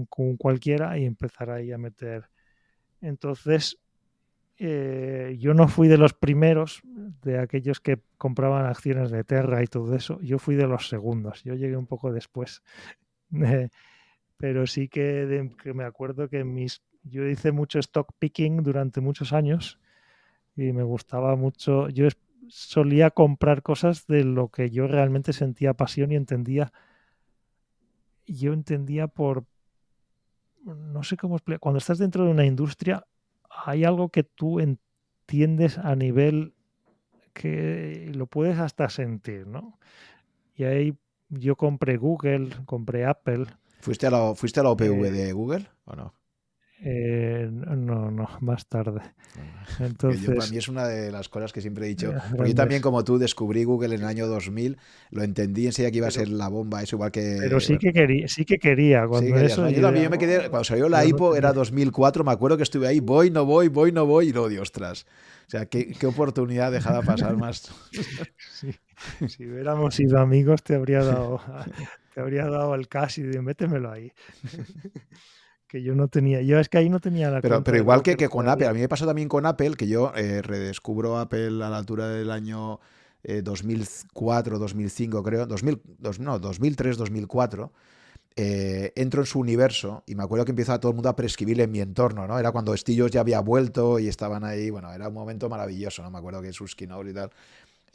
[0.09, 2.29] con cualquiera y empezar ahí a meter.
[3.01, 3.79] Entonces,
[4.57, 9.67] eh, yo no fui de los primeros, de aquellos que compraban acciones de Terra y
[9.67, 12.63] todo eso, yo fui de los segundos, yo llegué un poco después.
[14.37, 19.33] pero sí que, que, me acuerdo que mis, yo hice mucho stock picking durante muchos
[19.33, 19.79] años
[20.55, 22.07] y me gustaba mucho, yo
[22.49, 26.71] solía comprar cosas de lo que yo realmente sentía pasión y entendía.
[28.25, 29.45] Yo entendía por.
[30.63, 31.59] No sé cómo explicar.
[31.59, 33.05] Cuando estás dentro de una industria,
[33.49, 36.53] hay algo que tú entiendes a nivel
[37.33, 39.77] que lo puedes hasta sentir, ¿no?
[40.55, 40.97] Y ahí
[41.29, 43.45] yo compré Google, compré Apple.
[43.81, 46.13] ¿Fuiste a la, ¿fuiste a la OPV eh, de Google o no?
[46.81, 49.01] Eh, no, no, más tarde.
[49.79, 52.13] Entonces, para mí es una de las cosas que siempre he dicho.
[52.35, 54.77] Porque yo también, como tú, descubrí Google en el año 2000,
[55.11, 57.37] lo entendí enseguida que iba a ser la bomba, eso igual que.
[57.39, 59.07] Pero sí que quería, sí que quería.
[59.07, 62.87] Cuando, eso, yo, me quedé, cuando salió la IPO era 2004, me acuerdo que estuve
[62.87, 65.05] ahí, voy, no voy, voy, no voy, y lo odio, ostras.
[65.47, 67.71] O sea, qué, qué oportunidad dejada pasar más.
[69.27, 71.39] Si hubiéramos sido amigos, te habría dado,
[72.13, 74.11] te habría dado el cash y de métemelo ahí
[75.75, 76.41] que yo no tenía.
[76.41, 77.41] Yo es que ahí no tenía la.
[77.41, 79.87] Pero, pero igual que, que con Apple, a mí me pasó también con Apple, que
[79.87, 82.79] yo eh, redescubro Apple a la altura del año
[83.23, 85.81] 2004, eh, 2005, creo, 2000,
[86.19, 87.73] no, 2003, 2004.
[88.37, 91.63] Eh, entro en su universo y me acuerdo que empieza todo el mundo a prescribirle
[91.63, 92.39] en mi entorno, ¿no?
[92.39, 96.11] Era cuando Stillos ya había vuelto y estaban ahí, bueno, era un momento maravilloso, ¿no?
[96.11, 97.31] Me acuerdo que sus keynote y tal.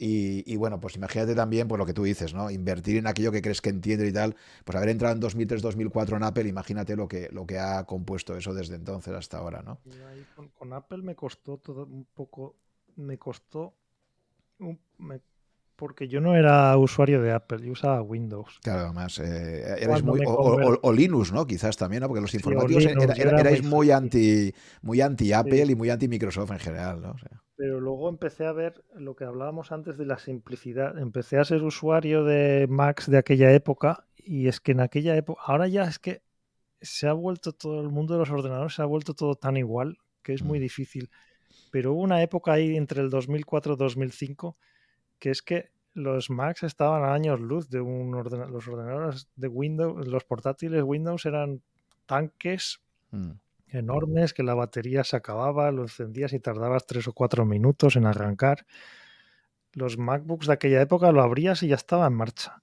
[0.03, 2.49] Y, bueno, pues imagínate también pues lo que tú dices, ¿no?
[2.49, 4.35] Invertir en aquello que crees que entiende y tal.
[4.65, 8.51] Pues haber entrado en 2003-2004 en Apple, imagínate lo que, lo que ha compuesto eso
[8.51, 9.79] desde entonces hasta ahora, ¿no?
[10.57, 12.55] con, Apple me costó todo un poco,
[12.95, 13.75] me costó,
[15.81, 18.59] porque yo no era usuario de Apple, yo usaba Windows.
[18.61, 21.47] Claro, además, eh, muy, o, Linux, ¿no?
[21.47, 22.07] Quizás también, ¿no?
[22.07, 24.53] Porque los informáticos erais muy anti,
[24.83, 27.13] muy anti Apple y muy anti Microsoft en general, ¿no?
[27.13, 30.97] O sea pero luego empecé a ver lo que hablábamos antes de la simplicidad.
[30.97, 35.43] Empecé a ser usuario de Macs de aquella época y es que en aquella época,
[35.45, 36.23] ahora ya es que
[36.81, 39.99] se ha vuelto todo el mundo de los ordenadores, se ha vuelto todo tan igual
[40.23, 40.61] que es muy Mm.
[40.61, 41.09] difícil.
[41.71, 44.57] Pero hubo una época ahí entre el 2004 y 2005
[45.21, 48.51] que es que los Macs estaban a años luz de un ordenador.
[48.51, 51.61] Los ordenadores de Windows, los portátiles Windows eran
[52.07, 53.31] tanques Mm.
[53.67, 58.05] enormes que la batería se acababa, lo encendías y tardabas tres o cuatro minutos en
[58.05, 58.65] arrancar.
[59.73, 62.61] Los MacBooks de aquella época lo abrías y ya estaba en marcha.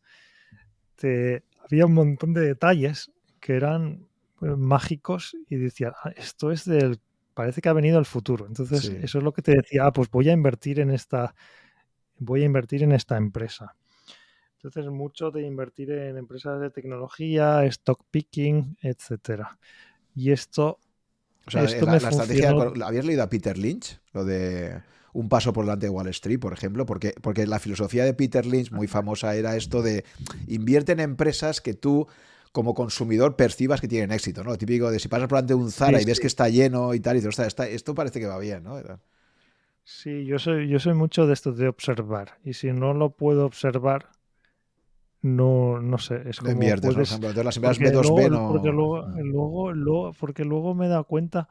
[0.97, 4.09] Te, había un montón de detalles que eran
[4.43, 7.01] eh, mágicos y decías, "Ah, esto es del,
[7.35, 8.47] parece que ha venido el futuro.
[8.47, 8.97] Entonces, Sí.
[9.03, 11.35] eso es lo que te decía, ah, pues voy a invertir en esta,
[12.18, 13.74] voy a invertir en esta empresa.
[14.56, 19.58] Entonces, mucho de invertir en empresas de tecnología, stock picking, etcétera.
[20.16, 20.78] Y esto,
[21.47, 22.50] O sea, esto la, me la estrategia.
[22.84, 24.00] ¿Habías leído a Peter Lynch?
[24.12, 24.82] Lo de
[25.12, 28.44] un paso por delante de Wall Street, por ejemplo, porque, porque la filosofía de Peter
[28.44, 30.05] Lynch, muy famosa, era esto de
[30.47, 32.06] invierte en empresas que tú
[32.52, 34.50] como consumidor percibas que tienen éxito, ¿no?
[34.50, 36.22] Lo típico de si pasas por delante de un Zara Sí, y ves sí.
[36.22, 38.78] que está lleno y tal, y dices, "Ostras, está- esto parece que va bien, ¿no?
[38.78, 39.00] Era-
[39.91, 42.36] Sí, yo soy, yo soy mucho de esto de observar.
[42.44, 44.10] Y si no lo puedo observar,
[45.23, 46.92] no, no sé, es No como inviertes, ¿no?
[46.92, 48.75] Por ejemplo, entonces las empresas Porque B2B luego, porque no...
[48.75, 51.49] luego, luego, luego, porque luego me he dado cuenta,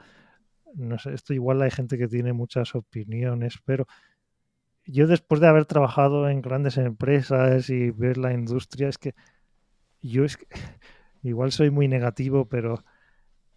[0.75, 3.88] no sé, esto igual hay gente que tiene muchas opiniones, pero
[4.85, 9.16] yo después de haber trabajado en grandes empresas y ver la industria, es que
[9.99, 10.45] yo es que
[11.24, 12.83] igual soy muy negativo, pero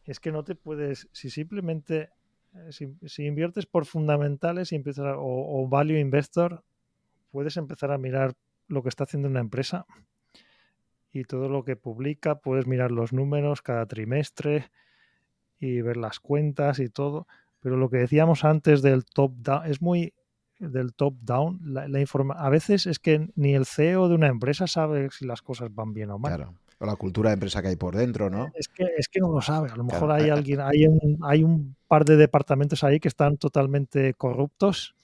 [0.05, 2.09] es que no te puedes, si simplemente,
[2.71, 6.63] si, si inviertes por fundamentales y empiezas a- o, o value investor,
[7.31, 8.35] puedes empezar a mirar
[8.69, 9.87] lo que está haciendo una empresa
[11.13, 14.71] y todo lo que publica, puedes mirar los números cada trimestre
[15.59, 17.27] y ver las cuentas y todo.
[17.61, 20.15] Pero lo que decíamos antes del top down es muy
[20.59, 21.61] del top down.
[21.65, 25.27] La, la informa a veces es que ni el CEO de una empresa sabe si
[25.27, 26.37] las cosas van bien o mal.
[26.37, 26.55] Claro.
[26.83, 28.51] O la cultura de empresa que hay por dentro, ¿no?
[28.55, 29.71] Es que, es que no lo sabe.
[29.71, 30.25] A lo mejor Claro.
[30.25, 34.95] hay alguien, hay un, hay un par de departamentos ahí que están totalmente corruptos.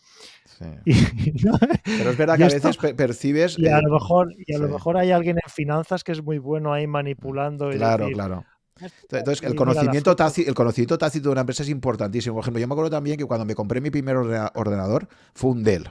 [0.59, 0.65] Sí.
[0.87, 1.59] Y, ¿no?
[1.85, 3.59] Pero es verdad que a veces pe- percibes...
[3.59, 6.23] y a eh, lo mejor, y a lo mejor hay alguien en finanzas que es
[6.23, 7.71] muy bueno ahí manipulando.
[7.71, 8.45] Y Claro, decir, claro.
[8.81, 10.17] "Esto Entonces, el conocimiento, foto".
[10.25, 12.37] tácito, el conocimiento tácito de una empresa es importantísimo.
[12.37, 15.51] Por ejemplo, yo me acuerdo también que cuando me compré mi primer ordena- ordenador fue
[15.51, 15.91] un Dell.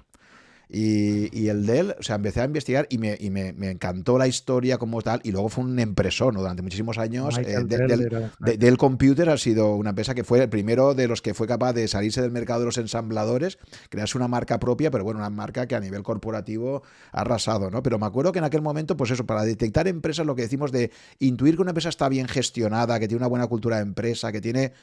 [0.70, 4.18] Y, y el Dell, o sea, empecé a investigar y, me, y me, me encantó
[4.18, 5.22] la historia como tal.
[5.24, 6.40] Y luego fue un empresón ¿no?
[6.42, 7.36] durante muchísimos años.
[7.48, 8.58] eh, de- de- crack.
[8.58, 11.74] Dell Computer ha sido una empresa que fue el primero de los que fue capaz
[11.74, 13.58] de salirse del mercado de los ensambladores,
[13.90, 17.84] crearse una marca propia, pero bueno, una marca que a nivel corporativo ha arrasado, ¿no?
[17.84, 20.72] Pero me acuerdo que en aquel momento, pues eso, para detectar empresas, lo que decimos
[20.72, 24.32] de intuir que una empresa está bien gestionada, que tiene una buena cultura de empresa,
[24.32, 24.74] que tiene...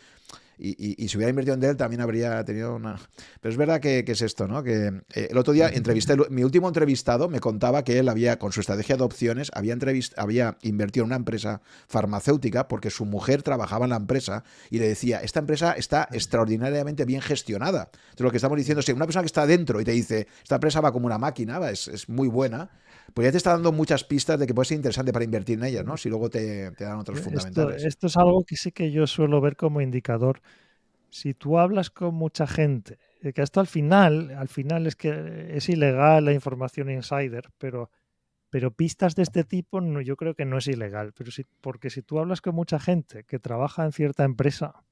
[0.58, 2.98] Y, y- y si hubiera invertido en Dell también habría tenido una...
[3.40, 4.62] Pero es verdad que, que es esto, ¿no?
[4.62, 8.52] Que eh, el otro día entrevisté, mi último entrevistado me contaba que él había, con
[8.52, 13.42] su estrategia de opciones, había, entrevist, había invertido en una empresa farmacéutica porque su mujer
[13.42, 17.90] trabajaba en la empresa y le decía, esta empresa está extraordinariamente bien gestionada.
[17.92, 20.26] Entonces lo que estamos diciendo es que una persona que está dentro y te dice,
[20.42, 22.70] esta empresa va como una máquina, va, es, es muy buena,
[23.14, 25.64] pues ya te está dando muchas pistas de que puede ser interesante para invertir en
[25.64, 25.96] ella, ¿no?
[25.96, 27.84] Si luego te, te dan otros Esto, fundamentales.
[27.84, 30.40] esto es algo que sí que yo suelo ver como indicador.
[31.10, 35.56] Si tú hablas con mucha gente, eh, que esto al final, al final es que
[35.56, 37.90] es ilegal la información insider, pero,
[38.50, 41.12] pero pistas de este tipo no, yo creo que no es ilegal.
[41.14, 44.84] Pero si, porque si tú hablas con mucha gente que trabaja en cierta empresa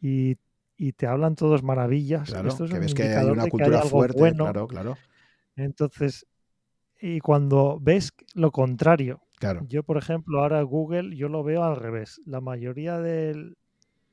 [0.00, 0.36] y,
[0.76, 3.52] y te hablan todos maravillas, Claro, esto es que un ves que hay una de
[3.52, 4.44] que hay cultura algo fuerte, bueno.
[4.44, 4.96] claro, claro,
[5.56, 6.26] Entonces,
[7.00, 9.66] y cuando ves lo contrario, claro.
[9.68, 12.20] yo, por ejemplo, ahora Google, yo lo veo al revés.
[12.24, 13.54] La mayoría de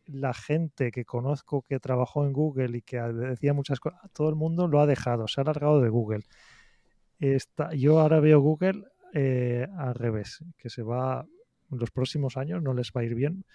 [0.05, 4.35] la gente que conozco que trabajó en Google y que decía muchas cosas, todo el
[4.35, 6.23] mundo lo ha dejado, se ha largado de Google.
[7.75, 11.25] Yo ahora veo Google eh, al revés, que se va
[11.71, 13.45] en los próximos años, no les va a ir bien,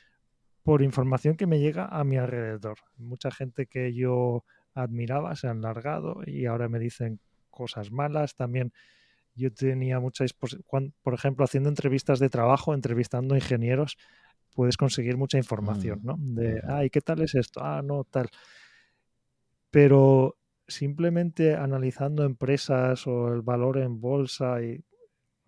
[0.63, 2.79] por información que me llega a mi alrededor.
[2.97, 8.37] Mucha gente que yo admiraba se han largado y ahora me dicen cosas malas.
[8.37, 8.73] También
[9.39, 13.97] yo tenía mucha disposición, por ejemplo, haciendo entrevistas de trabajo, entrevistando ingenieros,
[14.55, 16.17] puedes conseguir mucha información, ¿no?
[16.19, 17.61] De, ay, ¿qué tal es esto?
[17.63, 18.29] Ah, no, tal.
[19.71, 20.37] Pero
[20.67, 24.85] simplemente analizando empresas o el valor en bolsa y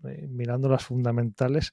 [0.04, 1.72] eh, mirando las fundamentales,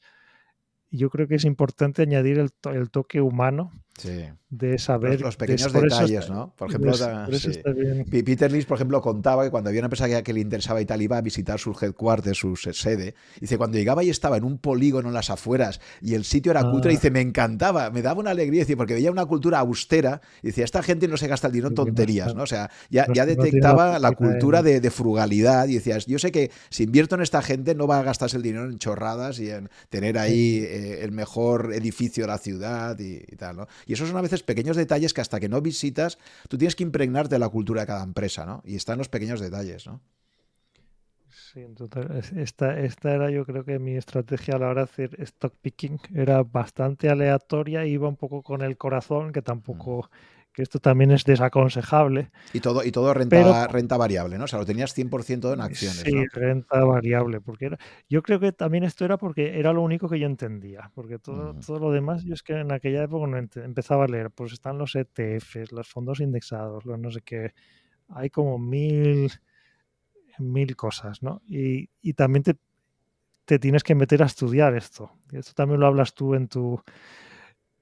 [0.89, 4.25] yo creo que es importante añadir el, to el toque humano Sí.
[4.49, 6.53] De saber los, pequeños detalles, ¿no?
[6.55, 6.93] Por ejemplo,
[8.09, 11.01] Peter Lynch, por ejemplo, contaba que cuando había una empresa que, le interesaba y tal,
[11.01, 13.15] iba a visitar su headquarters, su sede.
[13.41, 16.63] Dice, cuando llegaba y estaba en un polígono en las afueras y el sitio era
[16.63, 16.93] cutre, ah.
[16.93, 20.21] dice, me encantaba, me daba una alegría, dice, porque veía una cultura austera.
[20.41, 22.43] Y decía, esta gente no se gasta el dinero en tonterías, ¿no?
[22.43, 26.83] O sea, ya, ya detectaba la cultura de, frugalidad y decías, yo sé que si
[26.83, 30.17] invierto en esta gente no va a gastarse el dinero en chorradas y en tener
[30.17, 33.67] ahí eh, el mejor edificio de la ciudad y, y tal, ¿no?
[33.85, 36.17] Y eso es una pequeños detalles que hasta que no visitas,
[36.49, 38.61] tú tienes que impregnarte de la cultura de cada empresa, ¿no?
[38.65, 40.01] Y están los pequeños detalles, ¿no?
[41.29, 42.23] Sí, total.
[42.35, 45.99] Esta, esta era yo creo que mi estrategia a la hora de hacer stock picking.
[46.13, 50.09] Era bastante aleatoria, iba un poco con el corazón, que tampoco...
[50.11, 52.31] Mm que esto también es desaconsejable.
[52.51, 54.45] Y todo, y todo renta, renta variable, ¿no?
[54.45, 55.99] O sea, lo tenías 100% en acciones.
[55.99, 57.77] Sí, renta variable, porque era,
[58.09, 61.53] yo creo que también esto era porque era lo único que yo entendía, porque todo,
[61.63, 64.79] todo lo demás, yo es que en aquella época no empezaba a leer, pues están
[64.79, 67.53] los ETFs, los fondos indexados, los no sé qué,
[68.09, 69.31] hay como mil,
[70.39, 71.43] mil cosas, ¿no?
[71.47, 72.55] Y, y también te,
[73.45, 75.11] te tienes que meter a estudiar esto.
[75.31, 76.81] Esto también lo hablas tú en tu,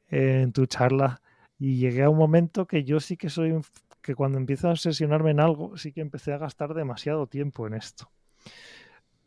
[0.10, 1.22] en tu charla
[1.58, 3.60] y llegué a un momento que yo sí que soy,
[4.02, 7.76] que cuando empiezo a obsesionarme en algo, sí que empecé a gastar demasiado tiempo en
[7.76, 8.10] esto.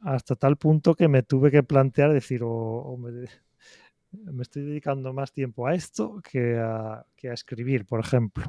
[0.01, 5.67] Hasta tal punto que me tuve que plantear decir, o, me, estoy dedicando más tiempo
[5.67, 8.45] a esto que a, que a escribir, por ejemplo.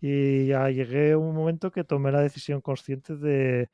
[0.00, 3.70] Y ya llegué a un momento que tomé la decisión consciente de,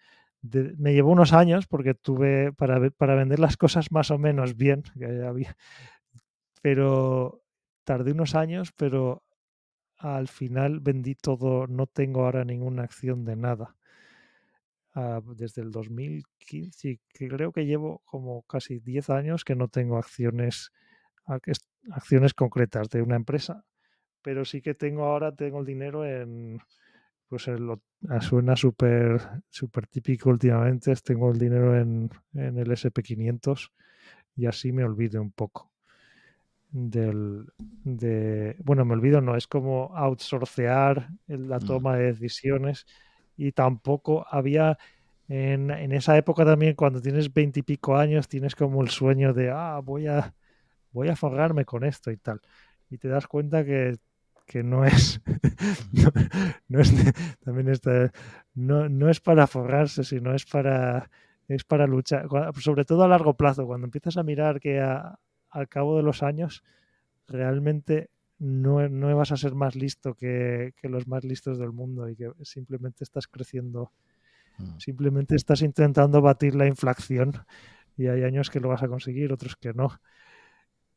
[0.78, 4.82] me llevó unos años porque tuve para, para vender las cosas más o menos bien,
[6.62, 7.41] pero
[7.92, 9.22] tardé unos años, pero
[9.98, 13.76] al final vendí todo, no tengo ahora ninguna acción de nada.
[14.94, 20.72] Ah, desde el 2015, creo que llevo como casi 10 años que no tengo acciones,
[21.90, 23.66] acciones concretas de una empresa,
[24.22, 26.60] pero sí que tengo ahora, tengo el dinero en,
[27.28, 27.46] pues
[28.08, 33.70] ah, suena súper super típico últimamente, tengo el dinero en, en el SP500
[34.34, 35.71] y así me olvido un poco
[36.72, 37.46] del,
[37.84, 42.86] de, bueno, me olvido, no, es como outsourcear la toma de decisiones
[43.36, 44.78] y tampoco había,
[45.28, 49.80] en, en esa época también, cuando tienes veintipico años, tienes como el sueño de, ah,
[49.84, 50.34] voy a,
[50.92, 52.40] voy a forrarme con esto y tal.
[52.90, 53.98] Y te das cuenta que,
[54.46, 55.20] que no es,
[56.68, 56.94] no, es,
[57.44, 58.10] también está,
[58.54, 61.10] no, no es para forrarse, sino es para,
[61.48, 62.28] es para luchar,
[62.60, 65.18] sobre todo a largo plazo, cuando empiezas a mirar que a,
[65.52, 66.64] al cabo de los años
[67.28, 72.16] realmente no, no vas a ser más listo que, los más listos del mundo y
[72.16, 73.92] que simplemente estás creciendo,
[74.58, 74.78] mm.
[74.78, 77.32] simplemente estás intentando batir la inflación
[77.96, 80.00] y hay años que lo vas a conseguir, otros que no.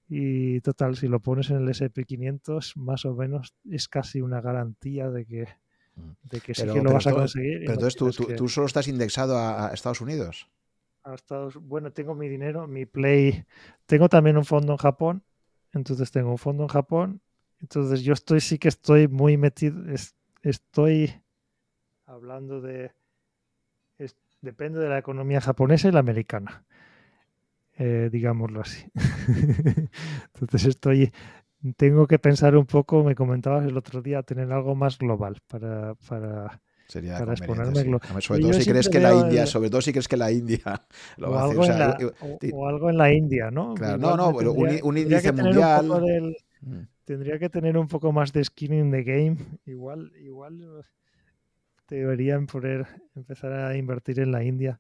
[0.08, 5.10] Y total, si lo pones en el SP500, más o menos es casi una garantía
[5.10, 5.48] de que,
[5.96, 6.12] mm.
[6.24, 7.60] de que sí que lo vas a conseguir.
[7.60, 10.48] Pero entonces tú, tú, solo estás indexado a Estados Unidos
[11.62, 13.46] bueno, tengo mi dinero, mi Play,
[13.86, 15.24] tengo también un fondo en Japón,
[15.74, 17.22] entonces tengo un fondo en Japón,
[17.62, 19.84] entonces yo estoy, sí que estoy muy metido,
[20.44, 21.14] estoy
[22.08, 22.92] hablando de,
[24.42, 26.64] depende de la economía japonesa y la americana,
[27.78, 28.86] eh, digámoslo así.
[30.34, 31.12] entonces estoy,
[31.78, 35.96] tengo que pensar un poco, me comentabas el otro día, tener algo más global para,
[36.08, 37.36] para Sería para.
[37.36, 40.82] Sobre todo si crees que la India, sobre todo si crees que la India
[41.18, 41.98] lo o Algo en la,
[42.54, 43.74] o, algo en la India, ¿no?
[43.74, 46.36] Claro, no, no, un, índice mundial.
[46.62, 46.80] Mm.
[47.04, 49.38] tendría que tener un poco más de skin in the game.
[49.66, 50.84] Igual, igual
[51.88, 54.80] deberían poder empezar a invertir en la India.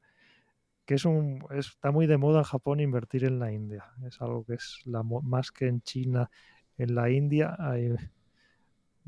[0.85, 3.85] Que es un, está muy de moda en Japón invertir en la India.
[4.05, 6.29] Es algo que es la, más que en China.
[6.77, 7.95] En la India hay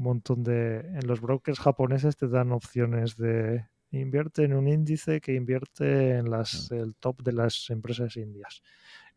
[0.06, 0.80] montón de...
[0.80, 6.30] En los brokers japoneses te dan opciones de invierte en un índice que invierte en
[6.30, 8.61] las, el top de las empresas indias.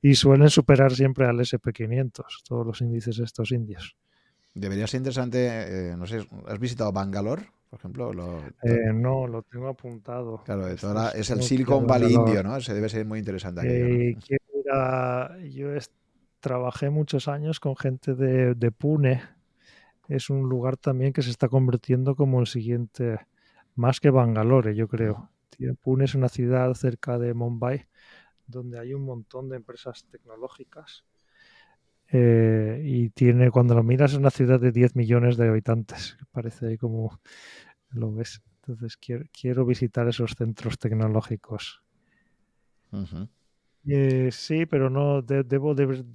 [0.03, 3.97] Y suelen superar siempre al SP500, todos los índices estos indios.
[4.55, 8.13] Debería ser interesante, eh, no sé, ¿has visitado Bangalore, por ejemplo?
[8.63, 10.43] Eh, no, lo tengo apuntado.
[10.45, 12.61] Claro, es el Silicon Valley indio, ¿no?
[12.61, 14.11] Se debe ser muy interesante.
[14.11, 14.17] Eh,
[15.53, 15.69] yo
[16.41, 19.23] trabajé muchos años con gente de, de Pune,
[20.11, 23.21] es un lugar también que se está convirtiendo como el siguiente,
[23.77, 25.31] más que Bangalore, yo creo.
[25.83, 27.87] Pune es una ciudad cerca de Mumbai
[28.47, 31.05] donde hay un montón de empresas tecnológicas
[32.13, 36.19] eh, y tiene, cuando lo miras, es una ciudad de 10 millones de habitantes.
[36.33, 37.21] Parece ahí como
[37.91, 38.43] lo ves.
[38.57, 41.83] Entonces quiero, visitar esos centros tecnológicos.
[43.87, 45.75] Eh, sí, pero no debo,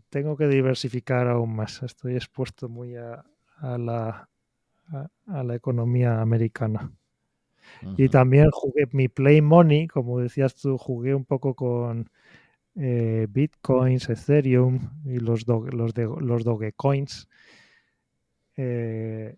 [0.10, 1.82] tengo que diversificar aún más.
[1.82, 3.26] Estoy expuesto muy a,
[3.58, 4.30] a la,
[5.28, 6.92] a, la economía americana.
[7.98, 12.10] Y también jugué mi Play Money, como decías tú, jugué un poco con
[12.76, 17.28] eh, Bitcoins, Ethereum y los, los, de, los Dogecoins.
[18.56, 19.36] Eh,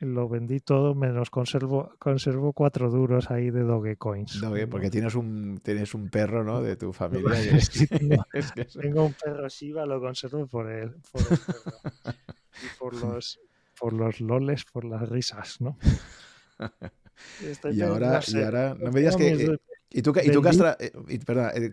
[0.00, 4.40] lo vendí todo, menos conservo, conservo cuatro duros ahí de Dogecoins.
[4.40, 6.62] Doge, porque tienes un, tienes un perro, ¿no?
[6.62, 7.30] De tu familia.
[8.80, 12.16] tengo, un perro Shiba, lo conservo por el, por el perro.
[12.62, 13.40] Y por los,
[13.78, 15.78] por los loles, por las risas, ¿no?
[17.72, 19.28] y, ahora, y ahora, no me digas que...
[19.28, 19.58] Eh,
[19.90, 20.92] y, tú, y, tú que has eh,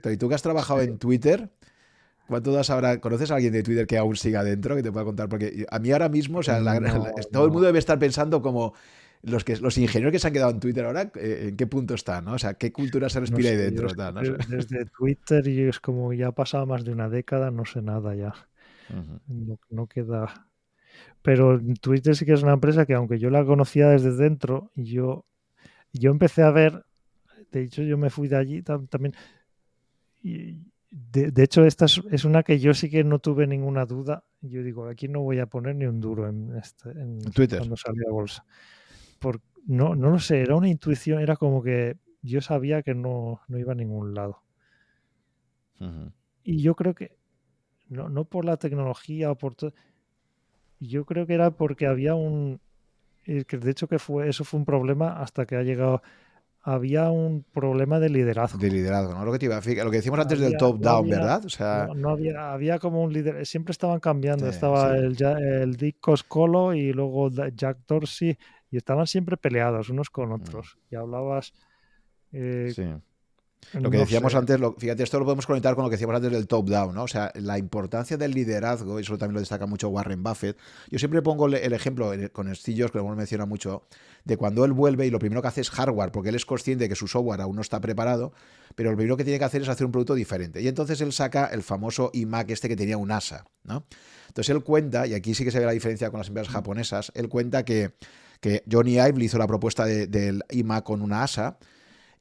[0.06, 1.50] y tú que has trabajado en Twitter,
[2.32, 3.02] ¿Cuánto ahora?
[3.02, 5.28] ¿Conoces a alguien de Twitter que aún siga dentro que te pueda contar?
[5.28, 6.64] Porque a mí ahora mismo, o sea,
[7.30, 8.74] todo el mundo debe estar pensando como
[9.24, 11.94] los que los ingenieros que se han quedado en Twitter ahora, eh, ¿en qué punto
[11.94, 12.24] están?
[12.24, 12.36] ¿no?
[12.36, 13.90] O sea, ¿qué cultura se respira ahí dentro?
[14.48, 18.16] Desde Twitter y es como ya ha pasado más de una década, no sé nada
[18.16, 18.34] ya.
[19.70, 20.48] no, queda.
[21.22, 25.26] Pero Twitter sí que es una empresa que aunque yo la conocía desde dentro, yo,
[25.94, 26.86] yo empecé a ver,
[27.52, 29.14] de hecho yo me fui de allí también.
[30.24, 34.26] Y, de, hecho, esta es, una que yo sí que no tuve ninguna duda.
[34.42, 36.94] Yo digo, aquí no voy a poner ni un duro en, este,
[37.34, 38.46] Twitter cuando salí a bolsa.
[39.20, 43.40] Por, no, no lo sé, era una intuición, era como que yo sabía que no,
[43.48, 44.44] iba a ningún lado.
[46.44, 47.18] Y yo creo que,
[47.88, 49.74] no, no por la tecnología o por todo,
[50.82, 52.60] yo creo que era porque había un,
[53.26, 56.02] eh, que de hecho que fue, eso fue un problema hasta que ha llegado
[56.64, 58.60] había un problema de liderazgo.
[58.60, 59.26] De liderazgo, ¿no?
[59.26, 61.44] Lo que, te iba a, lo que decíamos antes del top-down, ¿verdad?
[61.44, 61.88] O sea...
[61.96, 64.48] No, había, había como un líder, siempre estaban cambiando.
[64.48, 68.38] Estaba el, el Dick Coscolo y luego Jack Dorsey
[68.70, 70.34] y estaban siempre peleados unos con mm.
[70.34, 70.78] otros.
[70.92, 71.54] Y hablabas...
[72.32, 72.84] Eh, sí.
[73.74, 76.48] Lo que decíamos antes, fíjate, esto lo podemos conectar con lo que decíamos antes del
[76.48, 77.04] top-down, ¿no?
[77.04, 80.58] O sea, la importancia del liderazgo, y eso también lo destaca mucho Warren Buffett.
[80.90, 83.84] Yo siempre pongo el ejemplo con Estillos, que lo hemos mencionado mucho,
[84.26, 86.86] de cuando él vuelve y lo primero que hace es hardware, porque él es consciente
[86.86, 88.34] de que su software aún no está preparado,
[88.76, 90.62] pero lo primero que tiene que hacer es hacer un producto diferente.
[90.62, 93.86] Y entonces él saca el famoso iMac este que tenía un ASA, ¿no?
[94.28, 97.12] Entonces él cuenta, y aquí sí que se ve la diferencia con las empresas japonesas,
[97.16, 97.94] él cuenta que,
[98.42, 101.58] que Johnny Ive le hizo la propuesta del iMac con una ASA,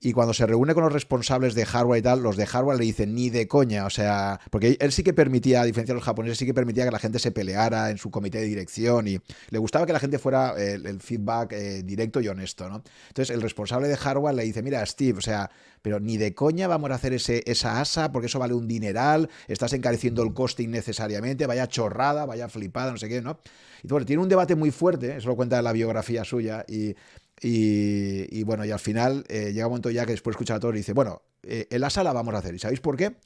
[0.02, 2.86] y cuando se reúne con los responsables de hardware y tal, los de hardware le
[2.86, 6.04] dicen ni de coña, o sea, porque él sí que permitía, a diferencia de los
[6.04, 9.18] japoneses, sí que permitía que la gente se peleara en su comité de dirección y
[9.50, 12.82] le gustaba que la gente fuera eh, el, feedback eh, directo y honesto, ¿no?
[13.08, 15.50] Entonces el responsable de hardware le dice, mira, Steve, o sea,
[15.82, 19.28] pero ni de coña vamos a hacer ese, esa asa porque eso vale un dineral,
[19.48, 23.38] estás encareciendo el coste innecesariamente, vaya chorrada, vaya flipada, no sé qué, ¿no?
[23.82, 26.94] Y bueno, tiene un debate muy fuerte, eso lo cuenta en la biografía suya, y
[27.42, 30.74] y, bueno, y al final eh, llega un momento ya que después escucha a todos
[30.74, 32.54] y dice, bueno, eh, el ASA la vamos a hacer.
[32.54, 33.16] ¿Y sabéis por qué?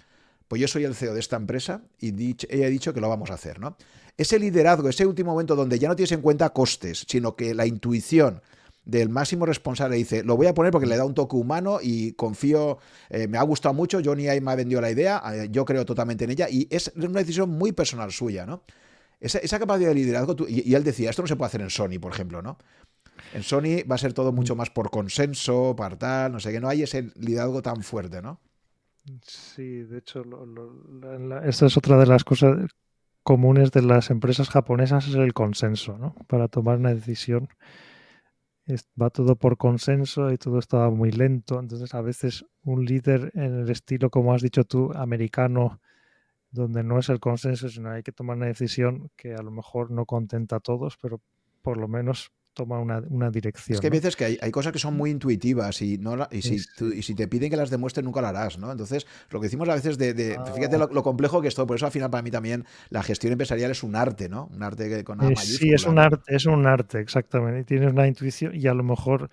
[0.46, 2.08] Pues yo soy el CEO de esta empresa y
[2.48, 3.76] he dicho que lo vamos a hacer, ¿no?
[4.16, 7.66] Ese liderazgo, ese último momento donde ya no tienes en cuenta costes, sino que la
[7.66, 8.40] intuición
[8.84, 12.12] del máximo responsable dice, lo voy a poner porque le da un toque humano y
[12.12, 12.78] confío,
[13.08, 16.24] eh, me ha gustado mucho, Johnny ahí me ha vendido la idea, yo creo totalmente
[16.24, 18.62] en ella y es una decisión muy personal suya, ¿no?
[19.20, 22.12] Esa, capacidad de liderazgo, y, él decía, esto no se puede hacer en Sony, por
[22.12, 22.58] ejemplo, ¿no?
[23.32, 24.58] En Sony va a ser todo mucho mm.
[24.58, 28.40] más por consenso, par tal, no sé qué, no hay ese liderazgo tan fuerte, ¿no?
[29.26, 30.24] Sí, de hecho,
[31.44, 32.68] esta es otra de las cosas
[33.22, 36.14] comunes de las empresas japonesas, es el consenso, ¿no?
[36.26, 37.48] Para tomar una decisión
[39.00, 41.60] va todo por consenso y todo está muy lento.
[41.60, 45.80] Entonces, a veces un líder en el estilo, como has dicho tú, americano,
[46.50, 49.90] donde no es el consenso, sino hay que tomar una decisión que a lo mejor
[49.90, 51.20] no contenta a todos, pero
[51.62, 53.74] por lo menos toma una, dirección.
[53.74, 56.56] Es que hay veces que hay, cosas que son muy intuitivas y, no y, si,
[56.94, 58.70] y si te piden que las demuestres nunca lo harás, ¿no?
[58.70, 60.38] Entonces, lo que decimos a veces de...
[60.54, 63.32] fíjate lo, complejo que es todo, por eso al final para mí también la gestión
[63.32, 64.48] empresarial es un arte, ¿no?
[64.54, 67.60] Un arte con A Sí, es un arte, es un arte, exactamente.
[67.60, 69.30] Y tienes una intuición y a lo mejor,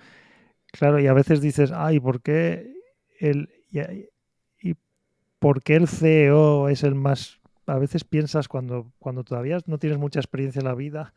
[0.72, 2.74] claro, y a veces dices, ay, ¿por qué
[3.20, 3.50] el...
[3.72, 4.76] Y,
[5.40, 7.40] ¿Por qué el CEO es el más...
[7.66, 11.14] A veces piensas cuando, cuando todavía no tienes mucha experiencia en la vida,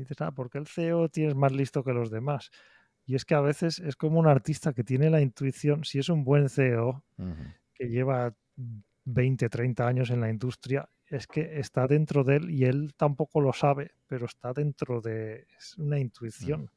[0.00, 2.50] dices, ah, porque el CEO tienes más listo que los demás.
[3.04, 6.08] Y es que a veces es como un artista que tiene la intuición, si es
[6.08, 7.04] un buen CEO,
[7.74, 8.34] que lleva
[9.04, 13.40] 20, 30 años en la industria, es que está dentro de él y él tampoco
[13.40, 16.70] lo sabe, pero está dentro de es una intuición.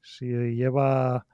[0.00, 1.26] Si lleva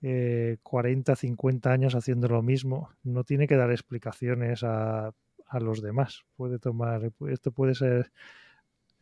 [0.00, 5.12] 40, eh, 50 años haciendo lo mismo, no tiene que dar explicaciones a,
[5.46, 6.24] a los demás.
[6.36, 8.10] Puede tomar, esto puede ser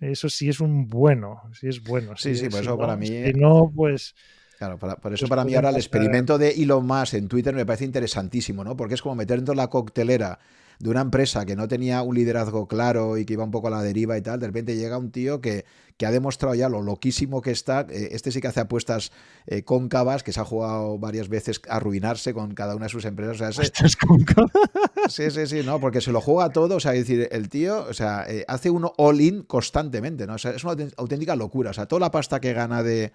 [0.01, 2.17] eso sí es un bueno, sí es bueno.
[2.17, 3.07] Sí, sí, por eso para mí.
[3.07, 4.15] Si no, pues.
[4.59, 7.85] Claro, por eso para mí ahora el experimento de Elon Musk en Twitter me parece
[7.85, 8.77] interesantísimo, ¿no?
[8.77, 10.39] Porque es como meter dentro de la coctelera
[10.79, 13.71] de una empresa que no tenía un liderazgo claro y que iba un poco a
[13.71, 15.65] la deriva y tal, de repente llega un tío que,
[15.97, 17.87] que ha demostrado ya lo loquísimo que está.
[17.91, 19.13] Eh, este sí que hace apuestas
[19.47, 23.05] eh, cóncavas, que se ha jugado varias veces a arruinarse con cada una de sus
[23.05, 23.35] empresas.
[23.35, 23.53] O sea,
[25.09, 26.77] sí, sí, sí, no, porque se lo juega todo.
[26.77, 30.35] O sea, es decir, el tío, o sea, eh, hace uno all-in constantemente, ¿no?
[30.35, 31.71] O sea, es una auténtica locura.
[31.71, 33.13] O sea, toda la pasta que gana de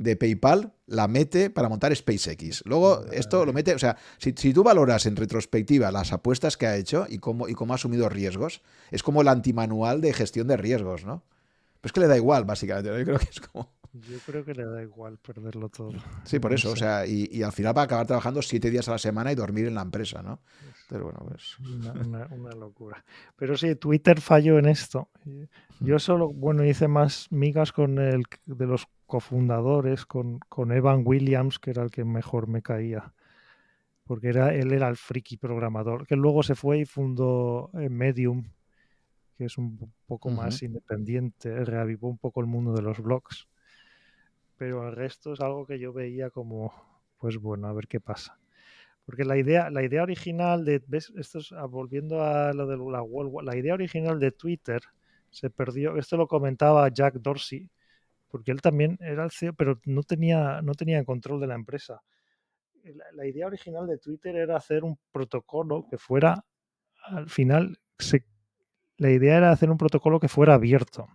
[0.00, 2.62] de PayPal la mete para montar SpaceX.
[2.64, 6.76] Luego esto lo mete, o sea, si, tú valoras en retrospectiva las apuestas que ha
[6.76, 10.56] hecho y cómo, y cómo ha asumido riesgos, es como el antimanual de gestión de
[10.56, 11.22] riesgos, ¿no?
[11.82, 12.90] Pues que le da igual, básicamente.
[12.98, 13.70] Yo creo que es como...
[13.92, 15.92] Yo creo que le da igual perderlo todo.
[16.24, 16.70] Sí, por eso.
[16.70, 19.34] O sea, y, al final va a acabar trabajando siete días a la semana y
[19.34, 20.40] dormir en la empresa, ¿no?
[20.88, 21.58] Pero bueno, pues...
[21.58, 23.04] Una, una, locura.
[23.36, 25.08] Pero sí, Twitter falló en esto.
[25.80, 31.58] Yo solo, bueno, hice más migas con el de los cofundadores, con, con Evan Williams,
[31.58, 33.12] que era el que mejor me caía.
[34.04, 38.44] Porque era, él era el friki programador, que luego se fue y fundó eh, Medium,
[39.36, 43.48] que es un poco más independiente, reavivó un poco el mundo de los blogs.
[44.56, 46.72] Pero el resto es algo que yo veía como,
[47.18, 48.38] pues bueno, a ver qué pasa.
[49.04, 51.12] Porque la idea, la idea original de, ¿ves?
[51.16, 53.02] Esto es, ah, volviendo a lo de la
[53.42, 54.80] la idea original de Twitter
[55.30, 57.68] se perdió, esto lo comentaba Jack Dorsey,
[58.30, 62.02] porque él también era el CEO, pero no tenía, no tenía control de la empresa.
[63.12, 66.44] La, idea original de Twitter era hacer un protocolo que fuera,
[67.04, 67.78] al final,
[68.96, 71.08] la idea era hacer un protocolo que fuera abierto.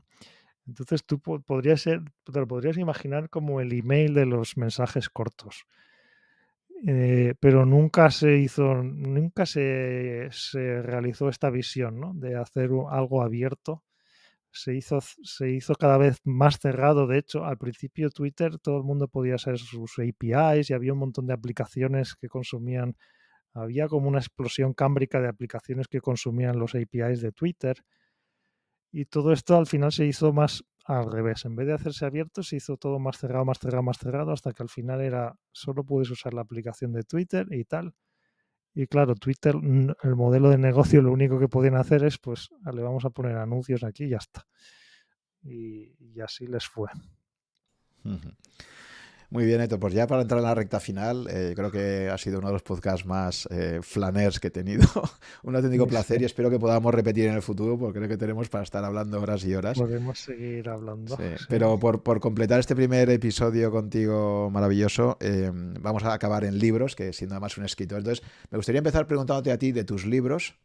[0.68, 5.66] Entonces tú podrías ser, te lo podrías imaginar como el email de los mensajes cortos.
[6.88, 12.14] Eh, pero nunca se hizo, nunca se, se realizó esta visión ¿no?
[12.14, 13.84] de hacer algo abierto.
[14.56, 17.08] Se hizo, se hizo cada vez más cerrado.
[17.08, 21.00] De hecho, al principio Twitter todo el mundo podía hacer sus APIs y había un
[21.00, 22.96] montón de aplicaciones que consumían
[23.54, 27.84] había como una explosión cámbrica de aplicaciones que consumían los APIs de Twitter.
[28.92, 31.46] Y todo esto al final se hizo más al revés.
[31.46, 34.54] En vez de hacerse abierto, se hizo todo más cerrado, más cerrado, más cerrado, hasta
[34.54, 37.94] que al final era solo puedes usar la aplicación de Twitter y tal.
[38.78, 42.82] Y claro, Twitter, el modelo de negocio, lo único que podían hacer es, pues, le
[42.82, 44.46] vamos a poner anuncios aquí y ya está.
[45.44, 46.90] Y, así les fue.
[49.30, 49.80] Muy bien, Eto.
[49.80, 52.54] Pues ya para entrar en la recta final, eh, creo que ha sido uno de
[52.54, 54.88] los podcasts más eh, flaners que he tenido.
[55.44, 58.50] Un auténtico placer y espero que podamos repetir en el futuro, porque creo que tenemos
[58.50, 59.78] para estar hablando horas y horas.
[59.78, 61.18] Podemos seguir hablando.
[61.50, 67.14] Pero por, completar este primer episodio contigo maravilloso, eh, vamos a acabar en libros, que
[67.14, 68.00] siendo además un escritor.
[68.00, 70.56] Entonces, me gustaría empezar preguntándote a ti de tus libros.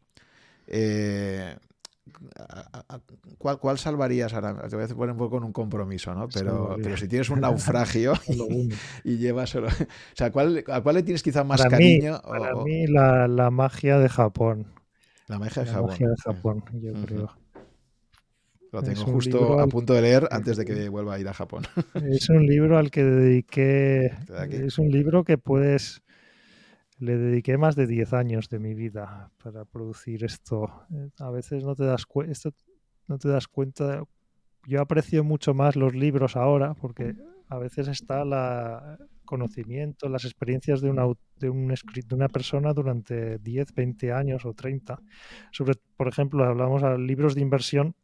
[3.37, 4.67] ¿Cuál, ¿Cuál, salvarías ahora?
[4.67, 6.27] Te voy a poner un poco en un compromiso, ¿no?
[6.29, 8.13] Pero, pero si tienes un naufragio
[9.03, 9.67] y, llevas solo.
[9.67, 12.19] O sea, ¿cuál, ¿a cuál le tienes quizá más cariño?
[12.21, 14.67] para mí, la, la, magia de Japón.
[15.27, 17.31] La magia de la Magia de Japón, yo creo.
[18.71, 21.63] Lo tengo justo a punto de leer antes de que vuelva a ir a Japón.
[22.09, 24.11] Es un libro al que dediqué.
[24.49, 26.01] Es un libro que puedes
[27.01, 30.85] le dediqué más de 10 años de mi vida para producir esto.
[30.93, 32.05] Eh, a veces no te das,
[33.07, 34.03] no te das cuenta.
[34.67, 37.15] Yo aprecio mucho más los libros ahora porque
[37.49, 44.53] a veces está el conocimiento, las experiencias de una, persona durante 10, 20 años o
[44.53, 45.01] 30.
[45.51, 47.95] Sobre, por ejemplo, hablamos de libros de inversión.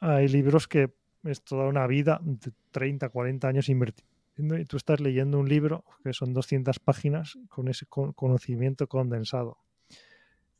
[0.00, 5.00] Hay libros que es toda una vida, de 30, 40 años invertidos y tú estás
[5.00, 9.58] leyendo un libro que son 200 páginas con ese conocimiento condensado.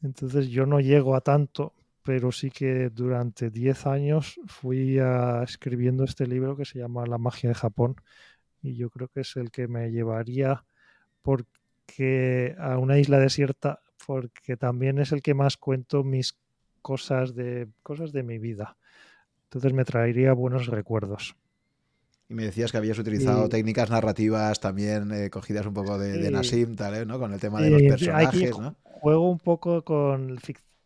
[0.03, 4.99] Entonces yo no llego a tanto, pero sí que durante 10 años fui
[5.43, 7.97] escribiendo este libro que se llama La magia de Japón
[8.63, 10.65] y yo creo que es el que me llevaría
[11.23, 16.37] porque a una isla desierta porque también es el que más cuento mis
[16.83, 18.77] cosas de cosas de mi vida.
[19.45, 21.37] Entonces me traería buenos recuerdos.
[22.29, 26.31] Y me decías que habías utilizado técnicas narrativas también eh, cogidas un poco de, de
[26.31, 27.07] Nassim, tal, ¿eh?
[27.07, 27.19] ¿no?
[27.19, 28.77] Con el tema de los personajes, ¿no?
[28.83, 30.39] Juego un poco con...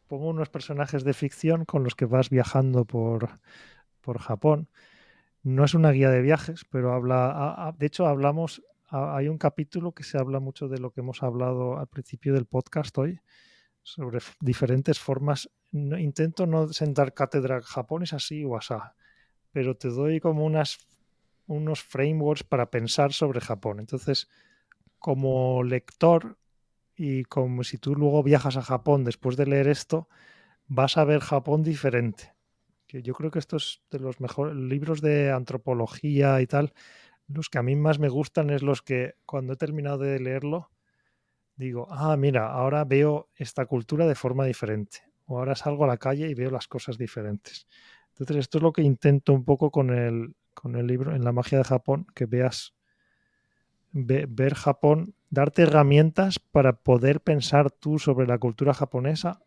[0.07, 3.41] Pongo unos personajes de ficción con los que vas viajando por,
[4.03, 4.69] por Japón.
[5.43, 7.75] No es una guía de viajes, pero habla...
[7.77, 8.63] de hecho, hablamos...
[8.89, 12.45] hay un capítulo que se habla mucho de lo que hemos hablado al principio del
[12.45, 13.19] podcast hoy,
[13.83, 15.51] sobre diferentes formas.
[15.73, 18.95] intento no sentar cátedra Japón es así o asá,
[19.51, 20.79] pero te doy como unas
[21.53, 23.81] unos frameworks para pensar sobre Japón.
[23.81, 24.29] Entonces,
[24.99, 26.39] como lector
[26.97, 30.09] y como si tú luego viajas a Japón después de leer esto,
[30.67, 32.35] vas a ver Japón diferente.
[32.89, 36.75] Yo creo que estos de los mejores libros de antropología y tal,
[37.27, 40.71] los que a mí más me gustan es los que cuando he terminado de leerlo,
[41.57, 44.99] digo, ah, mira, ahora veo esta cultura de forma diferente.
[45.27, 47.67] O ahora salgo a la calle y veo las cosas diferentes.
[48.11, 51.33] Entonces, esto es lo que intento un poco con el, con el libro En la
[51.33, 52.75] magia de Japón, que veas
[53.93, 59.43] ver Japón, darte herramientas para poder pensar tú sobre la cultura japonesa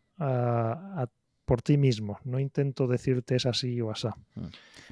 [1.45, 2.19] por ti mismo.
[2.23, 4.07] No intento decirte es así o así.
[4.35, 4.45] Mm.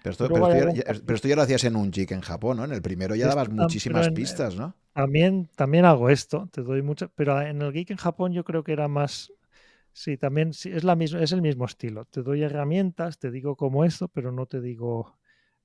[0.03, 2.65] Pero esto, ya, lo hacías en un jig en Japón, ¿no?
[2.65, 4.75] En el primero ya dabas muchísimas pistas, ¿no?
[4.93, 8.63] También, también hago esto, te doy mucho, pero en el geek en Japón yo creo
[8.63, 9.33] que era más,
[9.91, 12.05] sí, también es, la misma, es el mismo estilo.
[12.05, 15.17] Te doy herramientas, te digo como esto, pero no te digo,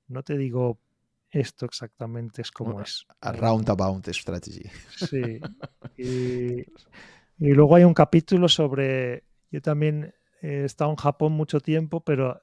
[0.09, 0.81] no te digo
[1.31, 3.07] esto exactamente es como es.
[3.21, 4.69] A roundabout strategy.
[4.97, 5.41] Sí.
[6.01, 6.61] Y,
[7.41, 9.25] y, luego hay un capítulo sobre.
[9.51, 12.41] Yo también he estado en Japón mucho tiempo, pero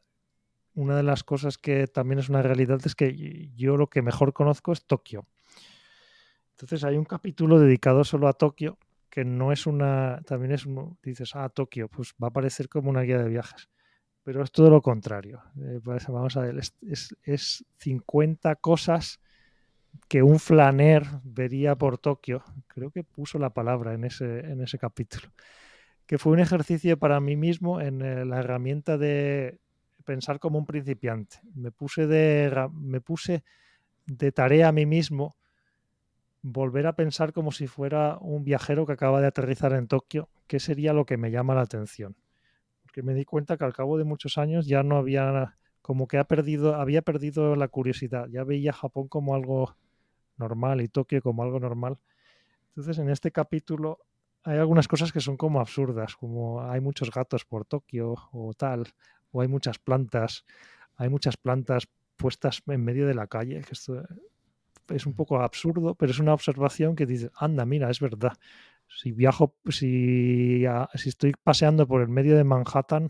[0.74, 4.34] una de las cosas que también es una realidad es que yo lo que mejor
[4.34, 5.26] conozco es Tokio.
[6.52, 8.78] Entonces hay un capítulo dedicado solo a Tokio,
[9.10, 10.22] que no es una.
[10.26, 10.66] También es.
[11.02, 13.70] Dices, ah, Tokio, pues va a parecer como una guía de viajes
[14.26, 15.44] pero es todo lo contrario.
[15.62, 19.22] Eh, pues, vamos a ver, es, 50 cosas
[20.10, 22.44] que un flaner vería por Tokio.
[22.68, 25.32] Creo que puso la palabra en ese, en ese capítulo.
[26.08, 29.60] Que fue un ejercicio para mí mismo en eh, la herramienta de
[30.06, 31.38] pensar como un principiante.
[31.54, 33.44] Me puse de, me puse
[34.08, 35.36] de tarea a mí mismo
[36.42, 40.60] volver a pensar como si fuera un viajero que acaba de aterrizar en Tokio, qué
[40.60, 42.16] sería lo que me llama la atención
[42.96, 46.18] que me di cuenta que al cabo de muchos años ya no había, como que
[46.18, 49.76] ha perdido, había perdido la curiosidad, ya veía Japón como algo
[50.38, 51.98] normal y Tokio como algo normal.
[52.70, 54.00] Entonces en este capítulo
[54.46, 58.88] hay algunas cosas que son como absurdas, como hay muchos gatos por Tokio o tal,
[59.34, 60.46] o hay muchas plantas,
[60.96, 64.06] hay muchas plantas puestas en medio de la calle, que esto
[64.88, 68.38] es un poco absurdo, pero es una observación que dice, anda, mira, es verdad
[68.88, 73.10] si viajo, si, estoy paseando por el medio de Manhattan,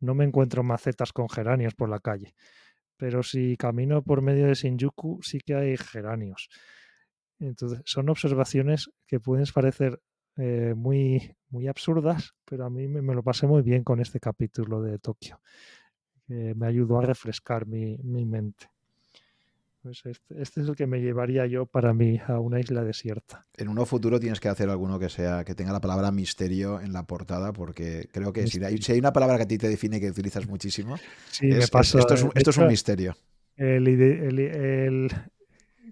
[0.00, 2.34] no me encuentro macetas con geranios por la calle.
[2.96, 6.48] Pero si camino por medio de Shinjuku, sí que hay geranios.
[7.38, 10.00] Entonces, son observaciones que pueden parecer
[10.36, 14.82] eh, muy, muy absurdas, pero a mí me, lo pasé muy bien con este capítulo
[14.82, 15.40] de Tokio.
[16.28, 18.68] me ayudó a refrescar mi mente.
[19.82, 23.46] Pues este, este, es el que me llevaría yo para mí a una isla desierta.
[23.56, 26.92] En uno futuro tienes que hacer alguno que sea que tenga la palabra misterio en
[26.92, 30.10] la portada, porque creo que si hay, una palabra que a ti te define que
[30.10, 30.96] utilizas muchísimo,
[31.40, 31.80] esto,
[32.14, 33.16] es, un misterio.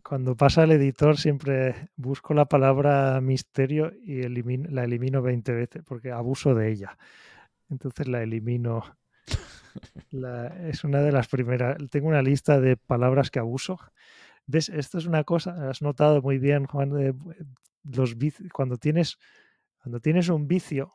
[0.02, 6.12] cuando pasa el editor siempre busco la palabra misterio y la elimino 20 veces porque
[6.12, 6.98] abuso de ella.
[7.70, 8.82] Entonces la elimino
[10.68, 11.76] es una de las primeras.
[11.90, 13.78] Tengo una lista de palabras que abuso.
[14.46, 14.68] ¿Ves?
[14.68, 17.14] Esto es una cosa, has notado muy bien, Juan, de,
[17.84, 18.16] los
[18.52, 19.18] cuando tienes
[19.82, 20.94] cuando tienes un vicio,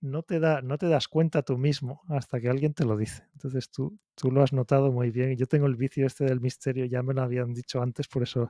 [0.00, 3.24] no te, da, no te das cuenta tú mismo hasta que alguien te lo dice.
[3.34, 5.36] Entonces tú, tú lo has notado muy bien.
[5.36, 8.48] Yo tengo el vicio este del misterio, ya me lo habían dicho antes, por eso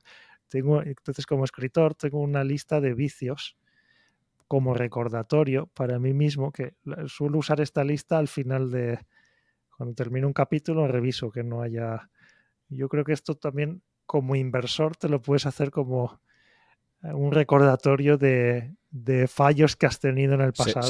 [0.49, 3.57] tengo, entonces como escritor tengo una lista de vicios
[4.49, 6.75] como recordatorio para mí mismo, que
[7.07, 8.99] suelo usar esta lista al final de,
[9.77, 12.11] cuando termino un capítulo reviso que no haya...
[12.69, 16.21] Yo creo que esto también como inversor te lo puedes hacer como
[17.03, 18.75] eh, un recordatorio de,
[19.29, 20.87] fallos que has tenido en el pasado.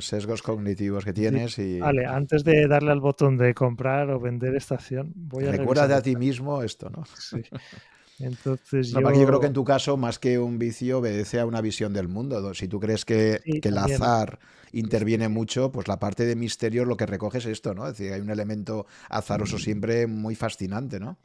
[0.00, 1.78] Sesgos, cognitivos que tienes y...
[1.78, 5.52] Vale, antes de darle al botón de comprar o vender estación, voy a...
[5.52, 7.04] Recuerda a ti mismo esto, ¿no?
[7.16, 7.42] Sí.
[8.20, 9.00] Entonces yo...
[9.00, 9.26] yo...
[9.26, 12.54] creo que en tu caso, más que un vicio, obedece a una visión del mundo.
[12.54, 14.38] Si tú crees que, el azar
[14.72, 17.88] interviene mucho, pues la parte de misterio lo que recoge es esto, ¿no?
[17.88, 19.60] Es decir, hay un elemento azaroso mm.
[19.60, 21.18] siempre muy fascinante, ¿no?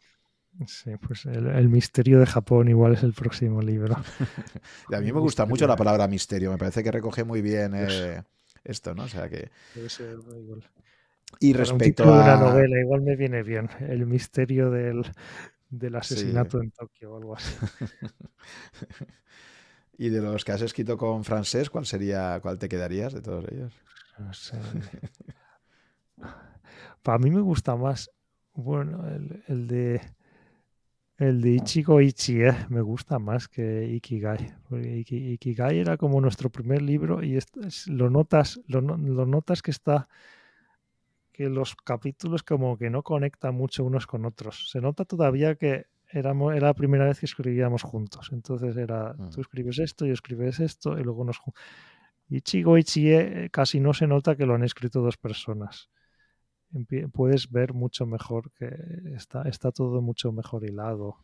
[0.68, 3.96] Sí, pues el, misterio de Japón igual es el próximo libro.
[4.94, 8.24] a mí me gusta mucho la palabra misterio, me parece que recoge muy bien eh,
[8.64, 9.04] esto, ¿no?
[9.04, 9.50] O sea que...
[11.42, 12.24] Y respecto a...
[12.24, 15.06] una novela, igual me viene bien, el misterio del,
[15.70, 17.56] del asesinato en Tokio o algo así.
[19.98, 23.46] y de los que has escrito con francés, ¿cuál sería, cuál te quedarías de todos
[23.52, 23.74] ellos?
[24.20, 24.58] No sé.
[27.02, 28.10] Para mí me gusta más,
[28.54, 29.06] bueno,
[29.48, 30.02] el, de
[31.18, 34.56] el de Ichigo Ichie me gusta más que Ikigai.
[34.72, 37.38] Ikigai era como nuestro primer libro y
[37.88, 40.08] lo notas, lo notas que está
[41.36, 44.70] que los capítulos como que no conectan mucho unos con otros.
[44.72, 48.30] Se nota todavía que éramos, era la primera vez que escribíamos juntos.
[48.32, 49.32] Entonces era, mm.
[49.32, 51.42] tú escribes esto, yo escribes esto y luego nos...
[52.30, 55.90] Y Chigo y Chie casi no se nota que lo han escrito dos personas.
[57.12, 58.74] Puedes ver mucho mejor que
[59.14, 61.18] está, está todo mucho mejor hilado.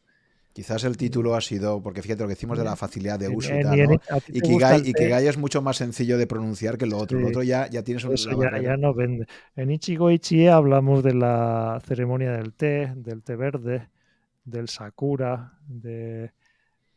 [0.54, 3.56] Quizás el título ha sido, porque fíjate lo que decimos de la facilidad de uso
[3.58, 4.02] y tal, ¿no?
[4.10, 6.86] a ti te Y gusta el Kigai, té, es mucho más sencillo de pronunciar que
[6.86, 7.18] lo otro.
[7.20, 7.32] Lo Sí.
[7.32, 8.30] otro ya, ya tienes un, Eso
[8.62, 9.28] ya, no vende.
[9.56, 13.90] En Ichigo Ichie hablamos de la ceremonia del té, del té verde,
[14.44, 16.34] del sakura, de,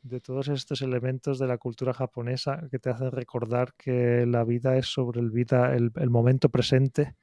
[0.02, 4.76] de todos estos elementos de la cultura japonesa que te hacen recordar que la vida
[4.76, 7.14] es sobre el, vida, el, el momento presente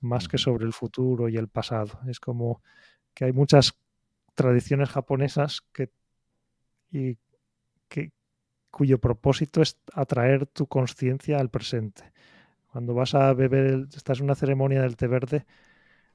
[0.00, 2.00] más que sobre el futuro y el pasado.
[2.08, 2.62] Es como
[3.14, 3.72] que hay muchas
[4.40, 5.90] tradiciones japonesas que,
[6.90, 7.18] y
[7.88, 8.12] que,
[8.70, 12.12] cuyo propósito es atraer tu conciencia al presente.
[12.72, 15.44] Cuando vas a beber, el- estás en una ceremonia del té verde,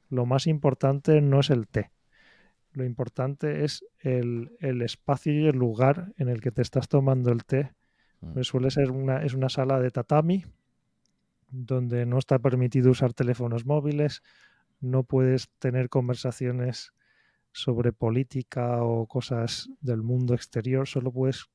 [0.10, 1.92] lo más importante no es el té.
[2.74, 7.32] Lo importante es el, el espacio y el lugar en el que te estás tomando
[7.32, 7.74] el té.
[8.22, 8.34] Mm.
[8.34, 10.46] Pues suele ser una, es una sala de tatami
[11.50, 14.24] donde no está permitido usar teléfonos móviles,
[14.82, 16.92] no puedes tener conversaciones
[17.56, 21.46] sobre política o cosas del mundo exterior, solo puedes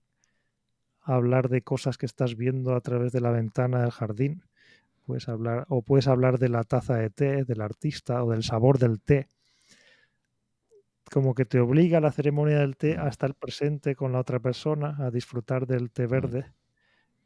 [1.03, 4.43] hablar de cosas que estás viendo a través de la ventana del jardín.
[5.05, 8.79] Puedes hablar, o puedes hablar de la taza de té, del artista o del sabor
[8.79, 9.29] del té.
[11.13, 14.97] Como que te obliga la ceremonia del té a estar presente con la otra persona,
[15.01, 16.11] a disfrutar del té Mm.
[16.11, 16.53] verde.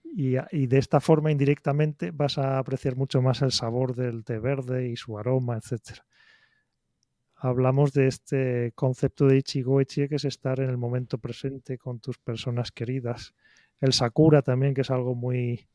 [0.04, 4.24] Y, a- y de esta forma, indirectamente, vas a apreciar mucho más el sabor del
[4.24, 6.04] té verde y su aroma, etcétera.
[7.36, 12.00] Hablamos de este concepto de Ichigo Ichie, que es estar en el momento presente con
[12.00, 13.34] tus personas queridas.
[13.80, 15.66] El Sakura también, que es algo muy,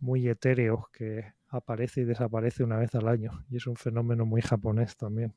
[0.00, 3.44] muy etéreo, que aparece y desaparece una vez al año.
[3.50, 5.34] Y es un fenómeno muy japonés también.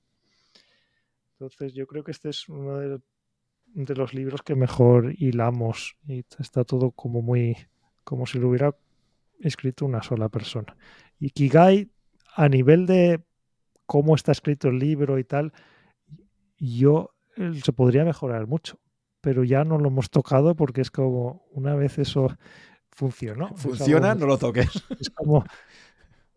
[1.33, 2.99] Entonces, yo creo que este es uno de,
[3.65, 5.97] de los libros que mejor hilamos.
[6.07, 7.57] Y está todo como muy.
[8.03, 8.75] como si lo hubiera
[9.39, 10.75] escrito una sola persona.
[11.19, 11.89] Y Kigai,
[12.35, 13.21] a nivel de
[13.85, 15.53] cómo está escrito el libro y tal,
[16.57, 17.11] yo
[17.63, 18.79] se podría mejorar mucho,
[19.21, 22.35] pero ya no lo hemos tocado porque es como una vez eso
[22.91, 23.55] funcionó.
[23.55, 24.69] Funciona, no lo toques.
[24.99, 25.43] es como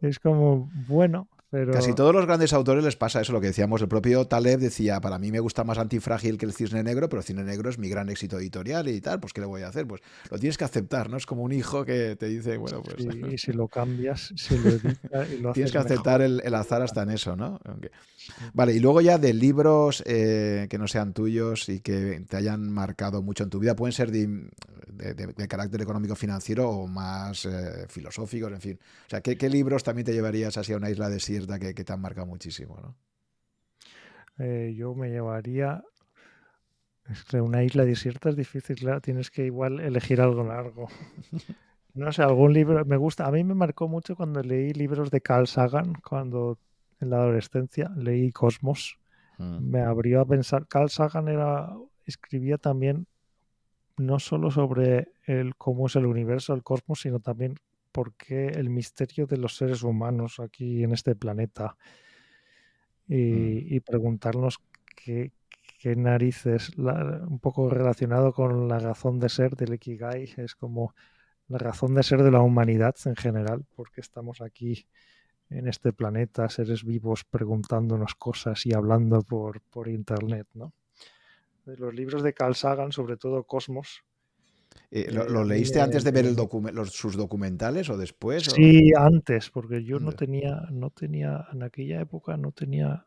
[0.01, 3.81] es como bueno, pero Casi todos los grandes autores les pasa eso, lo que decíamos.
[3.81, 7.21] El propio Taleb decía, para mí me gusta más Antifrágil que el Cisne Negro, pero
[7.21, 9.69] el Cisne Negro es mi gran éxito editorial y tal, pues ¿qué le voy a
[9.69, 9.87] hacer?
[9.87, 10.01] Pues
[10.31, 11.17] lo tienes que aceptar, ¿no?
[11.17, 14.59] Es como un hijo que te dice, bueno, pues sí, y si lo cambias, se
[14.59, 17.61] lo edita y lo tienes que aceptar el, el azar hasta en eso, ¿no?
[18.53, 22.69] Vale, y luego ya de libros eh, que no sean tuyos y que te hayan
[22.73, 24.27] marcado mucho en tu vida, pueden ser de,
[24.93, 28.79] de- de- de carácter económico financiero o más eh, filosóficos, en fin.
[29.07, 31.85] O sea, ¿qué, qué libros también te llevarías así a una isla desierta que, que
[31.85, 32.97] te han marcado muchísimo, ¿no?
[34.39, 35.83] Eh, yo me llevaría
[37.11, 40.89] es que una isla desierta es difícil, claro, tienes que igual elegir algo largo.
[41.95, 43.27] No sé, algún libro me gusta.
[43.27, 46.59] A mí me marcó mucho cuando leí libros de Carl Sagan, cuando
[47.01, 48.99] en la adolescencia leí Cosmos.
[49.39, 49.71] Mm.
[49.71, 50.69] Me abrió a pensar.
[50.69, 51.75] Carl Sagan era,
[52.05, 53.07] escribía también
[53.97, 57.55] no solo sobre el cómo es el universo, el cosmos, sino también
[57.97, 61.77] por qué el misterio de los seres humanos aquí en este planeta.
[63.09, 64.59] Y, y preguntarnos
[64.95, 65.33] qué,
[65.81, 70.95] qué narices, la- un poco relacionado con la razón de ser del Ikigai, es como
[71.49, 74.87] la razón de ser de la humanidad en general, porque estamos aquí
[75.49, 80.75] en este planeta, seres vivos preguntándonos cosas y hablando por, por internet, ¿no?
[81.65, 84.03] De los libros de Carl Sagan, sobre todo Cosmos.
[84.91, 87.97] Eh, ¿lo, Eh, lo mí leíste antes de ver el docume- los, sus documentales o
[87.97, 88.49] después?
[88.49, 93.05] o- Sí, antes, porque yo no tenía, no tenía, en aquella época no tenía,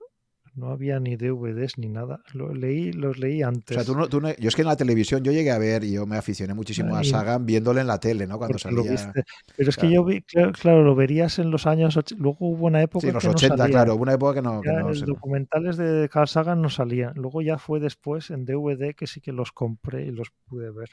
[0.56, 2.22] no había ni DVDs ni nada.
[2.34, 3.76] Lo leí, los leí O antes.
[3.76, 5.84] sea, tú no, tú no- yo es que en la televisión yo llegué a ver
[5.86, 8.38] y yo me aficioné muchísimo a Sagan viéndole en la tele, ¿no?
[8.38, 8.92] Cuando lo salía.
[8.92, 9.24] viste.
[9.56, 12.82] Pero es que yo vi, claro, claro, lo verías en los años, luego hubo una
[12.82, 13.72] época Sí, en los que no 80, salía.
[13.72, 13.96] claro.
[13.96, 14.60] Hubo una época que no.
[14.62, 17.14] Que se- documentales de Carl Sagan no salían.
[17.16, 20.90] Luego ya fue después en DVD que sí que los compré y los pude ver.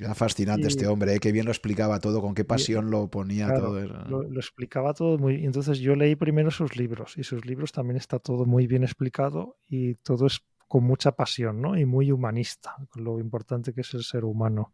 [0.00, 1.18] Era fascinante Y- este hombre, ¿eh?
[1.20, 3.80] que bien lo explicaba todo, con qué pasión lo ponía claro, todo.
[4.08, 5.46] Lo, lo explicaba todo muy bien.
[5.46, 9.58] Entonces yo leí primero sus libros y sus libros también está todo muy bien explicado
[9.68, 11.76] y todo es con mucha pasión, ¿no?
[11.76, 14.72] Y muy humanista, con lo importante que es el ser humano.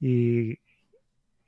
[0.00, 0.58] Y,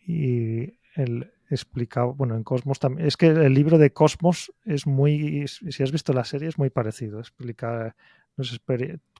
[0.06, 5.47] y él explicaba, bueno, en Cosmos también, es que el libro de Cosmos es muy,
[5.48, 7.97] si has visto la serie, es muy parecido, explica
[8.36, 8.52] nos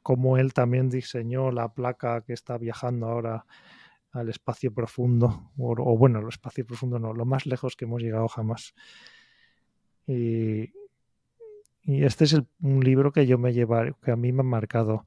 [0.07, 3.45] cómo él también diseñó la placa que está viajando ahora
[4.13, 8.01] al espacio profundo, o, o bueno, el espacio profundo no, lo más lejos que hemos
[8.01, 8.73] llegado jamás.
[10.07, 10.71] Y,
[11.83, 14.45] y este es el- un libro que yo me llevaré, que a mí me ha
[14.45, 15.05] marcado.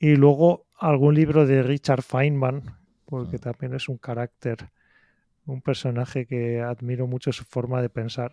[0.00, 2.62] Y luego algún libro de Richard Feynman,
[3.04, 3.40] porque Mm.
[3.40, 4.72] también es un carácter,
[5.46, 8.32] un personaje que admiro mucho su forma de pensar.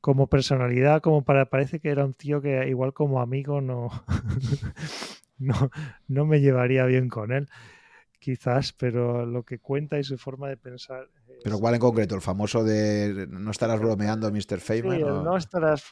[0.00, 3.88] Como personalidad, como para, parece que era un tío que igual como amigo no,
[5.38, 5.70] no,
[6.06, 7.48] no me llevaría bien con él,
[8.18, 11.08] quizás, pero lo que cuenta y su forma de pensar.
[11.42, 12.14] ¿Pero cuál en concreto?
[12.14, 14.58] ¿El famoso de no estarás bromeando, Mr.
[14.58, 14.98] Feynman?
[14.98, 15.84] Sí, no estarás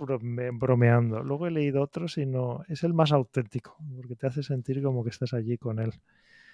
[0.52, 1.22] bromeando.
[1.22, 2.64] Luego he leído otros y no.
[2.68, 5.92] Es el más auténtico, porque te hace sentir como que estás allí con él.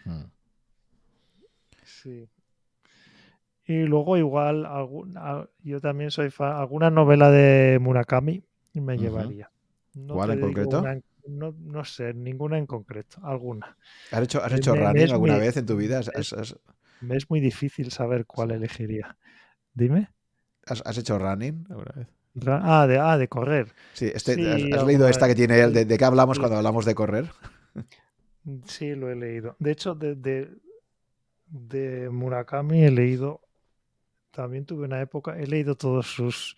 [0.04, 0.24] Mm.
[1.84, 2.28] Sí.
[3.70, 4.66] Y luego igual,
[5.62, 8.42] yo también soy fan, alguna novela de Murakami
[8.74, 9.48] me llevaría.
[10.08, 10.84] ¿Cuál en concreto?
[11.28, 13.76] no, sé, ninguna en concreto, alguna.
[14.10, 16.00] ¿Has hecho, has hecho running alguna vez en tu vida?
[17.00, 19.16] Me es muy difícil saber cuál elegiría.
[19.72, 20.10] Dime.
[20.66, 22.08] ¿Has, hecho running alguna vez?
[22.48, 23.72] Ah de, ah, de correr.
[23.92, 24.32] Sí, este,
[24.74, 25.72] ¿has, leído esta que tiene él?
[25.72, 27.30] ¿De, qué hablamos cuando hablamos de correr?
[28.64, 29.54] Sí, lo he leído.
[29.60, 30.16] De hecho, de,
[31.50, 33.42] de, Murakami he leído.
[34.30, 35.38] También tuve una época.
[35.38, 36.56] He leído todos sus.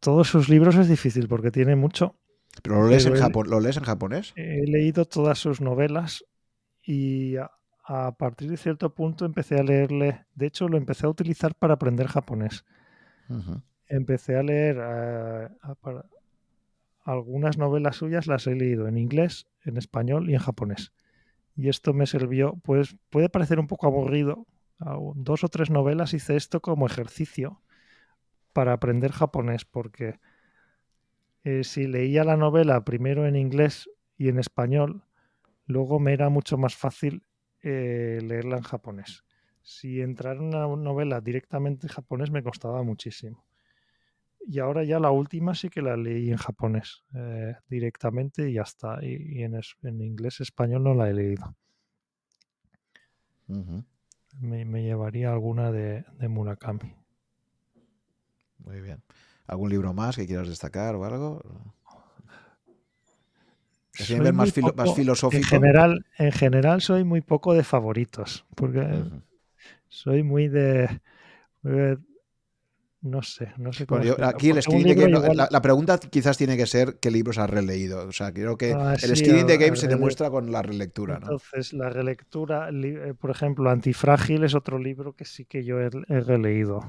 [0.00, 2.16] Todos sus libros es difícil porque tiene mucho.
[2.62, 4.32] ¿Pero lo lees, en, ¿lo lees en japonés?
[4.36, 6.24] He leído todas sus novelas
[6.82, 10.26] y a, partir de cierto punto empecé a leerle.
[10.34, 12.64] De hecho, lo empecé a utilizar para aprender japonés.
[13.88, 15.48] Empecé a leer eh,
[17.04, 20.92] algunas novelas suyas, las he leído en inglés, en español y en japonés.
[21.56, 24.46] Y esto me sirvió, pues puede parecer un poco aburrido.
[24.78, 27.62] Dos o tres novelas hice esto como ejercicio
[28.52, 30.18] para aprender japonés, porque
[31.44, 33.88] eh, si leía la novela primero en inglés
[34.18, 35.04] y en español,
[35.66, 37.22] luego me era mucho más fácil
[37.62, 39.24] eh, leerla en japonés.
[39.62, 43.46] Si entrar en una novela directamente en japonés me costaba muchísimo.
[44.48, 48.62] Y ahora ya la última sí que la leí en japonés eh, directamente y ya
[48.62, 49.04] está.
[49.04, 51.56] Y, en, en, inglés español no la he leído.
[54.40, 56.94] Me, llevaría alguna de Murakami.
[58.58, 59.02] Muy bien.
[59.46, 61.40] ¿Algún libro más que quieras destacar o algo?
[63.92, 65.38] Soy más, filosófico.
[65.38, 69.04] En general, en general soy muy poco de favoritos, porque
[69.88, 71.00] soy muy de...
[73.06, 74.02] No sé, no sé cómo.
[74.24, 78.04] aquí el la, pregunta quizás tiene que ser qué libros has releído.
[78.08, 81.18] O sea, creo que ah, el skinning de game se demuestra con la relectura.
[81.22, 86.20] Entonces, la relectura, eh, por ejemplo, Antifrágil es otro libro que sí que yo he
[86.20, 86.80] releído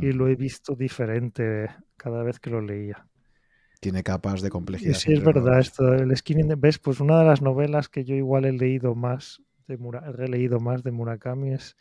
[0.00, 3.08] y lo he visto diferente cada vez que lo leía.
[3.80, 4.94] Tiene capas de complejidad.
[4.94, 8.44] Sí, es verdad, esto, el Skinning, ves, pues una de las novelas que yo igual
[8.44, 11.76] he leído más, de he releído más de Murakami es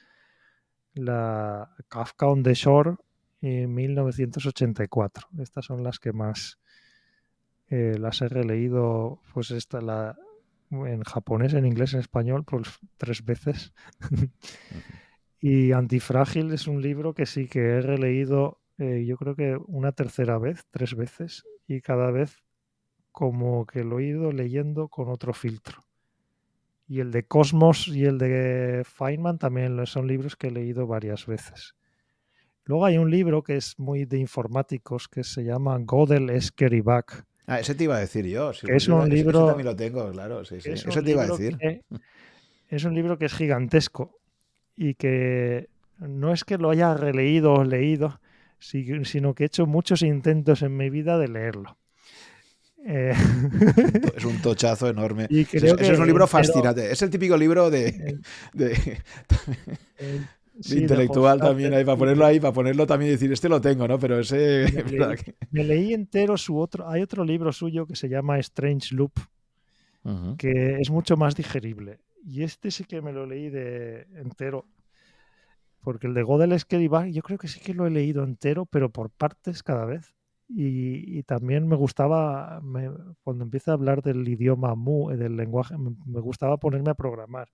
[0.94, 2.96] la Kafka on the Shore
[3.44, 5.28] en 1984.
[5.40, 6.60] Estas son las que más
[7.68, 10.18] eh, las he releído, pues esta la
[10.72, 13.74] en japonés, en inglés, en español, pues tres veces.
[15.46, 19.92] Y Antifrágil es un libro que sí que he releído, eh, yo creo que una
[19.92, 22.42] tercera vez, tres veces, y cada vez
[23.12, 25.84] como que lo he ido leyendo con otro filtro.
[26.88, 31.26] Y el de Cosmos y el de Feynman también son libros que he leído varias
[31.26, 31.76] veces.
[32.66, 36.32] Luego hay un libro que es muy de informáticos que se llama Godel
[36.84, 37.26] Back.
[37.46, 38.52] Ah, ese te iba a decir yo.
[38.52, 39.48] es un libro.
[39.48, 40.46] también lo tengo, claro.
[40.46, 40.72] Sí, sí.
[40.72, 41.58] Eso te iba a decir.
[42.70, 44.18] es un libro que es gigantesco
[44.76, 45.70] y que
[46.00, 48.22] no es que lo haya releído o leído,
[48.60, 51.78] sino que he hecho muchos intentos en mi vida de leerlo.
[52.86, 53.14] Eh,
[54.16, 55.28] es un tochazo enorme.
[55.30, 56.92] Y es, un libro fascinante.
[56.92, 58.22] es el típico libro de,
[60.56, 63.98] intelectual también, ahí, para ponerlo ahí, para ponerlo también y decir, este lo tengo, ¿no?
[64.00, 64.66] Pero ese...
[65.52, 66.88] Me leí, entero su otro...
[66.90, 69.14] Hay otro libro suyo que se llama Strange Loop,
[70.38, 72.00] que es mucho más digerible.
[72.26, 74.66] Y este sí que me lo leí de entero.
[75.82, 78.66] Porque el de Godel es que yo creo que sí que lo he leído entero,
[78.66, 80.14] pero por partes cada vez.
[80.48, 82.62] Y, también me gustaba,
[83.24, 87.50] cuando empieza a hablar del idioma mu, del lenguaje, me, gustaba ponerme a programar.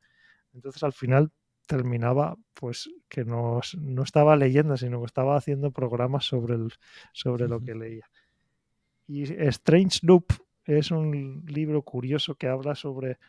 [0.54, 1.32] Entonces al final
[1.70, 6.74] terminaba pues que no, no estaba leyendo, sino que estaba haciendo programas sobre, el,
[7.14, 8.10] sobre lo que leía.
[9.08, 10.34] Y Strange Loop
[10.66, 13.20] es un libro curioso que habla sobre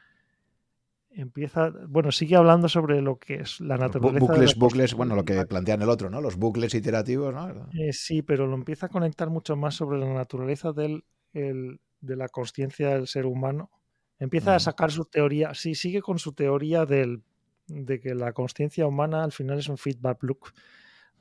[1.10, 4.24] empieza, bueno, sigue hablando sobre lo que es la naturaleza.
[4.24, 6.22] Bucles, bucles, bueno, lo que plantean el otro, ¿no?
[6.22, 7.68] Los bucles iterativos, ¿no?
[7.74, 12.28] Eh, sí, pero lo empieza a conectar mucho más sobre la naturaleza del, de la
[12.30, 13.70] conciencia del ser humano.
[14.18, 17.22] Empieza a sacar su teoría, sí, sigue con su teoría del,
[17.70, 20.40] de que la conciencia humana al final es un feedback loop,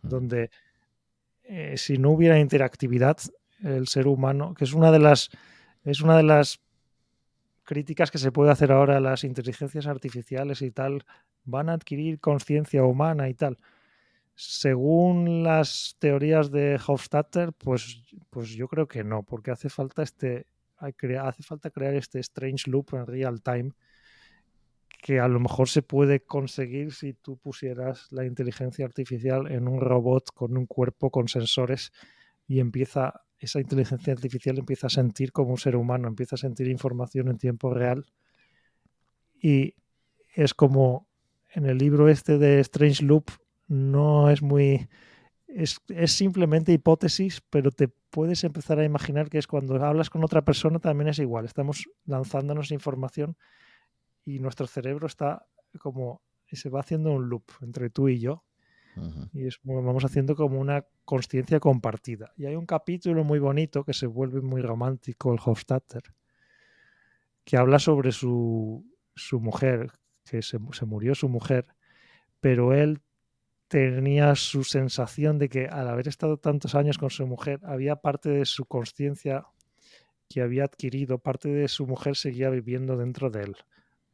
[0.02, 0.50] donde
[1.44, 3.18] eh, si no hubiera interactividad,
[3.64, 5.30] el ser humano, que es una de las
[5.84, 6.60] es una de las
[7.64, 11.06] críticas que se puede hacer ahora a las inteligencias artificiales y tal,
[11.45, 13.58] van a adquirir conciencia humana y tal.
[14.36, 20.48] Según las teorías de Hofstadter, pues, pues yo creo que no, porque hace falta este,
[20.78, 23.72] hace falta crear este strange loop en real time
[25.02, 29.80] que a lo mejor se puede conseguir si tú pusieras la inteligencia artificial en un
[29.80, 31.92] robot con un cuerpo con sensores
[32.48, 36.68] y empieza esa inteligencia artificial empieza a sentir como un ser humano, empieza a sentir
[36.68, 38.06] información en tiempo real
[39.42, 39.76] y
[40.36, 41.08] es como
[41.53, 43.32] en el libro este de Strange Loop
[43.68, 44.90] no es muy
[45.48, 50.24] es, es, simplemente hipótesis, pero te puedes empezar a imaginar que es cuando hablas con
[50.24, 51.45] otra persona también es igual.
[51.45, 53.36] Estamos lanzándonos información
[54.30, 55.45] y nuestro cerebro está
[55.80, 58.43] como se va haciendo un loop entre tú y yo
[59.33, 62.33] y es, vamos haciendo como una conciencia compartida.
[62.35, 66.03] Y hay un capítulo muy bonito que se vuelve muy romántico, el Hofstadter,
[67.45, 68.85] que habla sobre su,
[69.16, 69.91] su mujer,
[70.25, 71.67] que se, se, murió su mujer,
[72.41, 73.01] pero él
[73.69, 78.30] tenía su sensación de que al haber estado tantos años con su mujer, había parte
[78.30, 79.45] de su conciencia
[80.27, 83.56] que había adquirido, parte de su mujer seguía viviendo dentro de él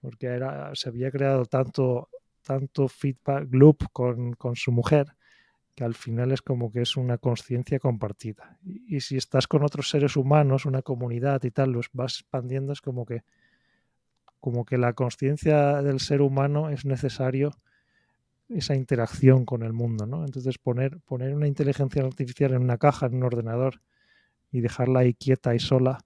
[0.06, 2.10] porque era, se había creado tanto,
[2.44, 5.16] tanto feedback loop con, con su mujer
[5.74, 8.60] que al final es como que es una conciencia compartida.
[8.64, 12.82] Y, si estás con otros seres humanos, una comunidad y tal, los vas expandiendo, es
[12.82, 13.24] como que,
[14.40, 17.52] como que la conciencia del ser humano es necesario
[18.48, 20.24] esa interacción con el mundo, ¿no?
[20.24, 23.82] Entonces poner, poner una inteligencia artificial en una caja, en un ordenador,
[24.52, 25.98] y dejarla ahí quieta y sola,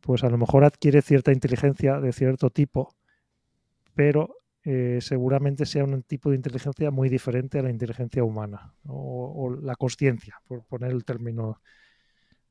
[0.00, 2.94] pues a lo mejor adquiere cierta inteligencia de cierto tipo,
[3.94, 9.32] pero eh, seguramente sea un tipo de inteligencia muy diferente a la inteligencia humana o,
[9.36, 11.60] o la consciencia, por poner el término.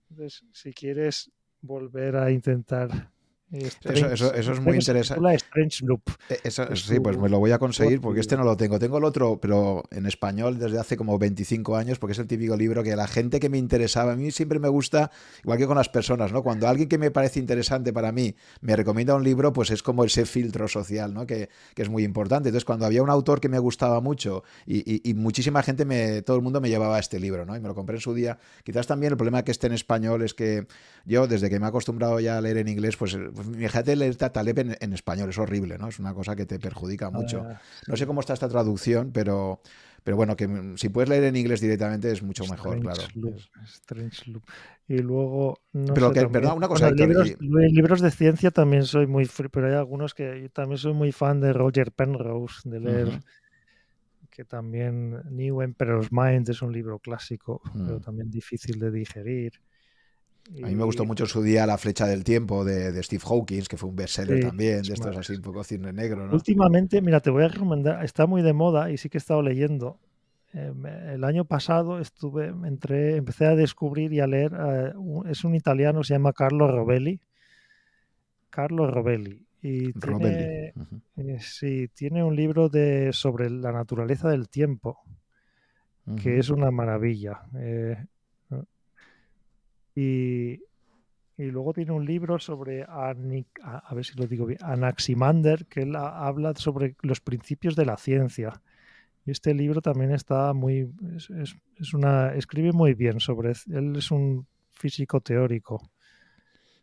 [0.10, 3.12] Entonces, si quieres volver a intentar
[3.52, 5.36] Strange, eso, eso, eso, es muy interesante.
[5.36, 6.02] Strange Loop.
[6.30, 8.80] Eh, eso, sí, pues me lo voy a conseguir porque este no lo tengo.
[8.80, 12.56] Tengo el otro, pero en español desde hace como 25 años, porque es el típico
[12.56, 15.12] libro que la gente que me interesaba, a mí siempre me gusta,
[15.44, 16.44] igual que con las personas, ¿no?
[16.44, 20.06] Cuando alguien que me parece interesante para mí me recomienda un libro, pues es como
[20.06, 21.26] ese filtro social, ¿no?
[21.26, 22.50] Que, que es muy importante.
[22.50, 26.22] Entonces, cuando había un autor que me gustaba mucho y, y, y, muchísima gente, me,
[26.22, 27.58] todo el mundo me llevaba este libro, ¿no?
[27.58, 28.40] Y me lo compré en su día.
[28.64, 30.68] Quizás también el problema que esté en español es que
[31.06, 34.60] yo, desde que me he acostumbrado ya a leer en inglés, pues fíjate leer Taleb
[34.60, 35.88] en, en, español, es horrible, ¿no?
[35.88, 37.44] Es una cosa que te perjudica mucho.
[37.46, 39.62] Ah, no sé cómo está esta traducción, pero,
[40.04, 43.02] pero bueno, que si puedes leer en inglés directamente es mucho mejor, claro.
[43.16, 44.44] Loop, Strange Loop.
[44.88, 45.60] Y luego.
[45.74, 46.90] No pero sé, que, también, perdón, una cosa.
[46.90, 47.74] bueno, libros, y...
[47.74, 49.30] libros, de ciencia también soy muy.
[49.52, 53.08] Pero hay algunos que yo también soy muy fan de Roger Penrose, de leer.
[53.08, 53.24] Uh -huh.
[54.30, 57.86] Que también New Emperor's Mind es un libro clásico, -huh.
[57.86, 59.54] pero también difícil de digerir.
[60.64, 63.24] A mí me gustó mucho en su día La flecha del tiempo de, de Steve
[63.26, 66.28] Hawkins, que fue un bestseller sí, también, de estos así un poco cine negro.
[66.28, 66.34] ¿no?
[66.34, 69.42] Últimamente, mira, te voy a recomendar, está muy de moda y sí que he estado
[69.42, 69.98] leyendo.
[70.54, 70.74] Eh,
[71.14, 75.56] el año pasado estuve, entré, empecé a descubrir y a leer, uh, un, es un
[75.56, 77.22] italiano, se llama Carlo Robelli.
[78.50, 79.46] Carlo Robelli.
[79.62, 79.94] Y.
[79.94, 81.02] Tiene, uh -huh.
[81.18, 85.00] eh, sí, tiene un libro de, sobre la naturaleza del tiempo,
[86.06, 86.22] uh -huh.
[86.22, 87.44] que es una maravilla.
[87.58, 87.96] Eh,
[89.96, 90.60] y,
[91.38, 95.82] y, luego tiene un libro sobre, Anic, a, ver si lo digo bien, Anaximander, que
[95.82, 98.62] él habla sobre los principios de la ciencia.
[99.26, 103.96] Y este libro también está muy, es, es, es una, escribe muy bien sobre, él
[103.96, 105.92] es un físico teórico.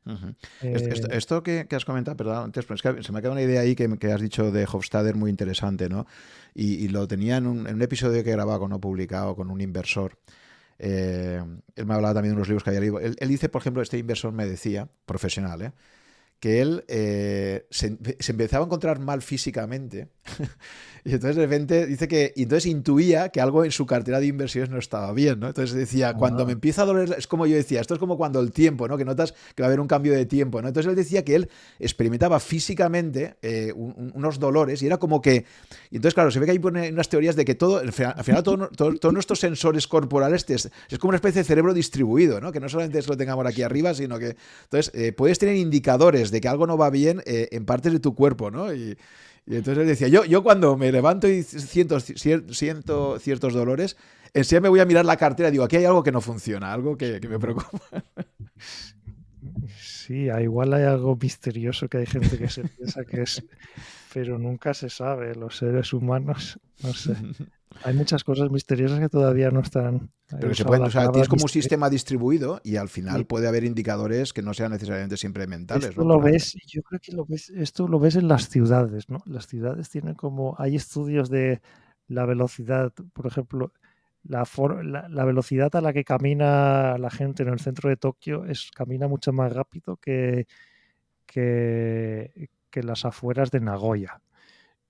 [0.08, 0.34] Uh -huh.
[0.62, 3.20] eh, esto, esto que, que, has comentado, perdón, antes, pero es que se me ha
[3.20, 6.06] quedado una idea ahí que, que has dicho de Hofstadter muy interesante, ¿no?
[6.54, 9.50] Y, y lo tenía en un, en un, episodio que grababa con no publicado con
[9.50, 10.18] un inversor.
[10.78, 11.42] Eh,
[11.74, 13.00] él me hablaba también de unos libros que había leído.
[13.00, 15.72] Él, él, dice, por ejemplo, este inversor me decía, profesional, ¿eh?
[16.40, 20.08] Que él eh, se, se, empezaba a encontrar mal físicamente
[21.04, 24.26] y entonces de repente dice que y entonces intuía que algo en su cartera de
[24.26, 25.48] inversiones no estaba bien, ¿no?
[25.48, 28.40] Entonces decía, cuando me empieza a doler, es como yo decía, esto es como cuando
[28.40, 28.96] el tiempo, ¿no?
[28.96, 30.68] Que notas que va a haber un cambio de tiempo, ¿no?
[30.68, 35.44] Entonces él decía que él experimentaba físicamente eh, un, unos dolores y era como que,
[35.90, 38.68] y entonces claro, se ve que hay unas teorías de que todo, al final todo,
[38.68, 42.52] todo, todos nuestros sensores corporales es, es, como una especie de cerebro distribuido, ¿no?
[42.52, 46.27] Que no solamente es lo tengamos aquí arriba, sino que entonces eh, puedes tener indicadores
[46.30, 48.72] de que algo no va bien eh, en partes de tu cuerpo, ¿no?
[48.72, 48.96] Y,
[49.46, 53.96] entonces decía, yo, yo cuando me levanto y siento, siento ciertos dolores,
[54.34, 56.70] enseguida me voy a mirar la cartera y digo, aquí hay algo que no funciona,
[56.70, 58.04] algo que, que me preocupa.
[59.80, 63.42] Sí, igual hay algo misterioso que hay gente que se piensa que es,
[64.12, 65.34] pero nunca se sabe.
[65.34, 67.14] Los seres humanos, no sé.
[67.84, 70.10] Hay muchas cosas misteriosas que todavía no están.
[70.28, 73.24] Pero se pueden, o sea, tienes como un sistema distribuido y al final sí.
[73.24, 75.90] puede haber indicadores que no sean necesariamente siempre mentales.
[75.90, 76.14] Esto ¿no?
[76.14, 79.22] lo ves, yo creo que lo ves, esto lo ves en las ciudades, ¿no?
[79.26, 81.60] Las ciudades tienen como, hay estudios de
[82.08, 83.72] la velocidad, por ejemplo,
[84.24, 84.44] la,
[85.08, 89.08] la, velocidad a la que camina la gente en el centro de Tokio es, camina
[89.08, 90.46] mucho más rápido que,
[91.26, 94.20] que, que las afueras de Nagoya.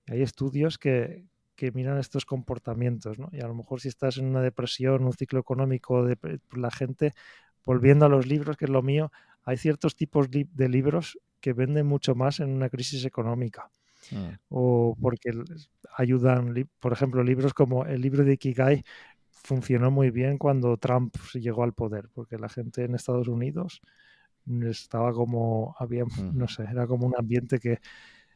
[0.07, 1.25] Hay estudios que,
[1.55, 3.29] que miran estos comportamientos, ¿no?
[3.31, 6.71] Y a lo mejor si estás en una depresión, un ciclo económico de pues, la
[6.71, 7.13] gente,
[7.65, 9.11] volviendo a los libros, que es lo mío,
[9.43, 13.69] hay ciertos tipos de libros que venden mucho más en una crisis económica.
[14.11, 14.29] Mm.
[14.49, 15.31] O porque
[15.97, 18.83] ayudan, por ejemplo, libros como el libro de Ikigai
[19.29, 23.81] funcionó muy bien cuando Trump llegó al poder, porque la gente en Estados Unidos
[24.69, 27.79] estaba como, había, no sé, era como un ambiente que,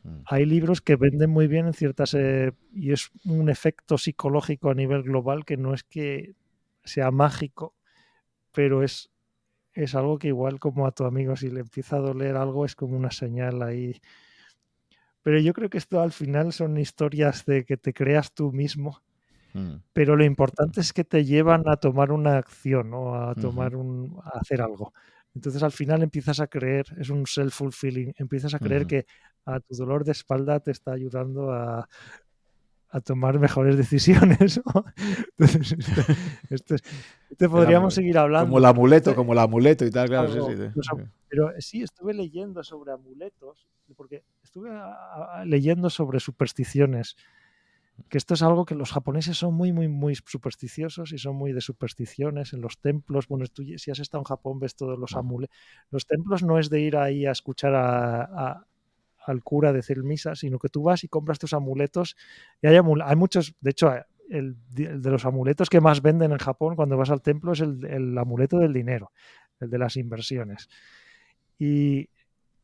[0.03, 0.21] Mm.
[0.25, 2.13] Hay libros que venden muy bien en ciertas...
[2.13, 6.35] Eh, y es un efecto psicológico a nivel global que no es que
[6.83, 7.75] sea mágico,
[8.51, 9.09] pero es,
[9.73, 12.75] es algo que igual como a tu amigo si le empieza a doler algo es
[12.75, 14.01] como una señal ahí.
[15.21, 19.01] Pero yo creo que esto al final son historias de que te creas tú mismo,
[19.53, 19.75] mm.
[19.93, 24.19] pero lo importante es que te llevan a tomar una acción o a tomar un,
[24.21, 24.91] a hacer algo.
[25.35, 29.05] Entonces al final empiezas a creer, es un self-fulfilling, empiezas a creer que
[29.45, 31.87] a tu dolor de espalda te está ayudando a,
[33.03, 34.61] tomar mejores decisiones.
[36.51, 36.75] esto,
[37.49, 38.49] podríamos seguir hablando.
[38.49, 40.31] Como el amuleto, como el amuleto y tal, claro.
[40.31, 40.83] sí, sí,
[41.27, 44.69] pero sí, estuve leyendo sobre amuletos, porque estuve
[45.45, 47.15] leyendo sobre supersticiones
[48.09, 51.53] que esto es algo que los japoneses son muy, muy, muy supersticiosos y son muy
[51.53, 53.27] de supersticiones en los templos.
[53.27, 55.55] Bueno, tú, si has estado en Japón ves todos los amuletos.
[55.91, 58.65] Los templos no es de ir ahí a escuchar a,
[59.25, 62.15] al cura decir misa, sino que tú vas y compras tus amuletos.
[62.61, 63.91] Y hay, hay muchos, de hecho,
[64.29, 67.85] el, de los amuletos que más venden en Japón cuando vas al templo es el,
[67.85, 69.11] el amuleto del dinero,
[69.59, 70.67] el de las inversiones.
[71.59, 72.09] Y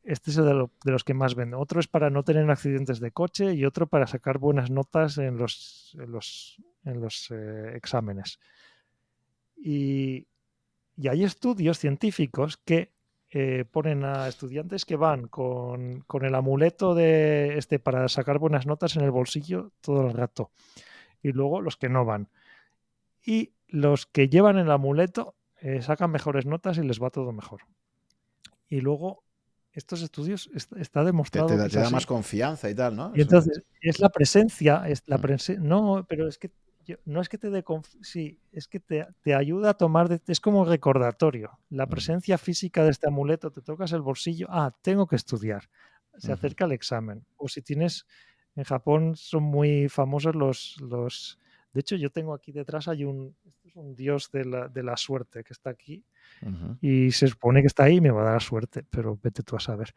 [0.09, 1.59] este es el de, los que más venden.
[1.59, 5.37] Otro es para no tener accidentes de coche y otro para sacar buenas notas en
[5.37, 5.95] los,
[6.83, 8.39] en los, eh, exámenes.
[9.55, 10.25] Y,
[11.07, 12.91] hay estudios científicos que
[13.29, 18.97] eh, ponen a estudiantes que van con, el amuleto de este para sacar buenas notas
[18.97, 20.51] en el bolsillo todo el rato.
[21.21, 22.29] Y luego los que no van.
[23.23, 27.61] Y los que llevan el amuleto eh, sacan mejores notas y les va todo mejor.
[28.67, 29.23] Y luego
[29.79, 31.47] estos estudios está, demostrado.
[31.47, 33.11] Te, da, más confianza y tal, ¿no?
[33.15, 35.67] Y entonces, es la presencia, es la mm.
[35.67, 36.51] no, pero es que
[37.05, 37.63] no es que te dé
[38.01, 41.59] sí, es que te, ayuda a tomar, es como recordatorio.
[41.69, 41.89] La mm.
[41.89, 45.69] presencia física de este amuleto, te tocas el bolsillo, ah, tengo que estudiar.
[46.17, 47.25] Se acerca el examen.
[47.37, 48.05] O si tienes,
[48.55, 51.39] en Japón son muy famosos los, los,
[51.71, 54.97] de hecho yo tengo aquí detrás, hay un, es un dios de la, de la
[54.97, 56.03] suerte que está aquí
[56.81, 59.55] y se supone que está ahí y me va a dar suerte, pero vete tú
[59.55, 59.93] a saber.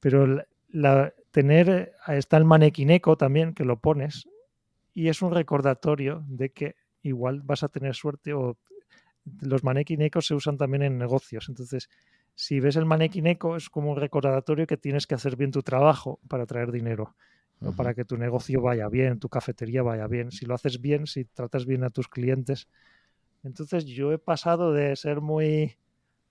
[0.00, 4.28] Pero la, tener, está el manequineco también, que lo pones,
[4.94, 8.58] y es un recordatorio de que igual vas a tener suerte o
[9.40, 11.48] los manequinecos se usan también en negocios.
[11.48, 11.88] Entonces,
[12.34, 16.20] si ves el manequineco, es como un recordatorio que tienes que hacer bien tu trabajo
[16.28, 17.14] para traer dinero,
[17.76, 20.30] para que tu negocio vaya bien, tu cafetería vaya bien.
[20.30, 22.68] Si lo haces bien, si tratas bien a tus clientes,
[23.42, 25.76] entonces yo he pasado de ser muy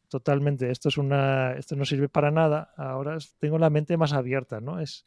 [0.10, 4.61] totalmente, esto es una, esto no sirve para nada, ahora tengo la mente más abierta,
[4.61, 4.80] ¿no?
[4.80, 5.06] Es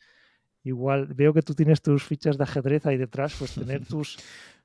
[0.62, 4.18] igual, veo que tú tienes tus fichas de ajedrez ahí detrás, pues tener tus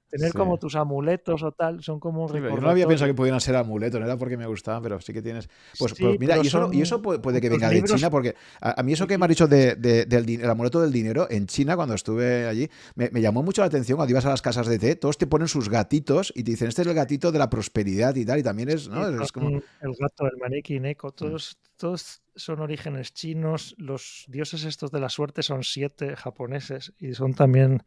[0.09, 3.41] tener como tus amuletos o tal, son como un Yo no había pensado que pudieran
[3.41, 5.49] ser amuletos, no era porque me gustaban, pero sí que tienes.
[5.77, 8.93] Pues, pues mira, y eso, y eso puede, que venga de China, porque a, mí
[8.93, 12.69] eso que me has dicho de, del amuleto del dinero, en China, cuando estuve allí,
[12.95, 15.47] me, llamó mucho la atención cuando ibas a las casas de té, todos te ponen
[15.47, 18.43] sus gatitos y te dicen, este es el gatito de la prosperidad y tal, y
[18.43, 19.21] también es, ¿no?
[19.21, 19.49] es como...
[19.49, 21.11] El gato, el maniquí, Neko, mm.
[21.11, 27.13] todos, todos son orígenes chinos, los dioses estos de la suerte son siete japoneses y
[27.13, 27.83] son también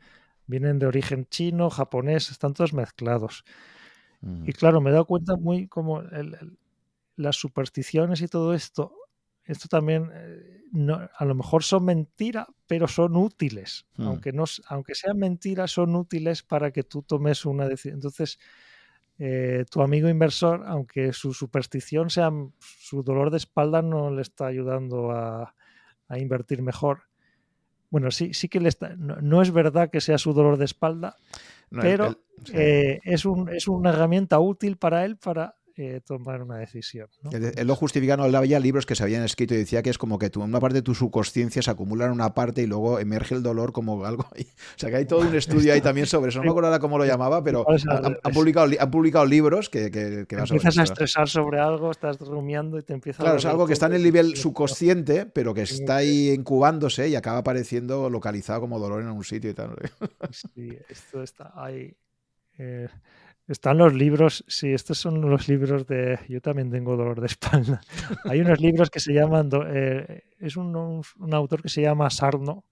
[0.48, 3.44] vienen de origen chino, japonés, están todos mezclados.
[4.44, 6.02] Y claro, me he dado cuenta muy como
[7.14, 8.92] las supersticiones y todo esto,
[9.44, 13.86] esto también eh, no, a lo mejor son mentiras, pero son útiles.
[13.96, 14.06] Mm.
[14.06, 17.94] Aunque, no, aunque sean mentiras, son útiles para que tú tomes una decisión.
[17.94, 18.40] Entonces,
[19.18, 24.46] eh, tu amigo inversor, aunque su superstición sea su dolor de espalda, no le está
[24.46, 25.54] ayudando a,
[26.08, 27.07] a invertir mejor
[27.90, 31.16] bueno, sí, sí que le está, no, es verdad que sea su dolor de espalda,
[31.70, 32.18] pero
[32.52, 37.08] eh, es, un, es una herramienta útil para él para eh, tomar una decisión.
[37.30, 40.18] Él, lo justificaba, hablaba ya libros que se habían escrito y decía que es como
[40.18, 43.36] que tu, una parte de tu subconsciencia se acumula en una parte y luego emerge
[43.36, 44.26] el dolor como algo.
[44.34, 44.48] Ahí.
[44.76, 46.40] O sea que hay todo un estudio ahí también sobre eso.
[46.40, 50.36] No me acuerdo ahora cómo lo llamaba, pero han, publicado, publicado libros que, que, que
[50.36, 53.86] Empiezas a estresar sobre algo, estás rumiando y te empieza Claro, es algo que está
[53.86, 59.02] en el nivel subconsciente, pero que está ahí incubándose y acaba apareciendo localizado como dolor
[59.02, 59.76] en un sitio y tal.
[60.32, 61.96] Sí, esto está ahí
[62.58, 62.88] Eh,
[63.48, 66.20] están los libros, sí, estos son los libros de...
[66.28, 67.80] Yo también tengo dolor de espalda.
[68.24, 69.50] Hay unos libros que se llaman...
[69.68, 72.64] Eh, es un, un, autor que se llama Sarno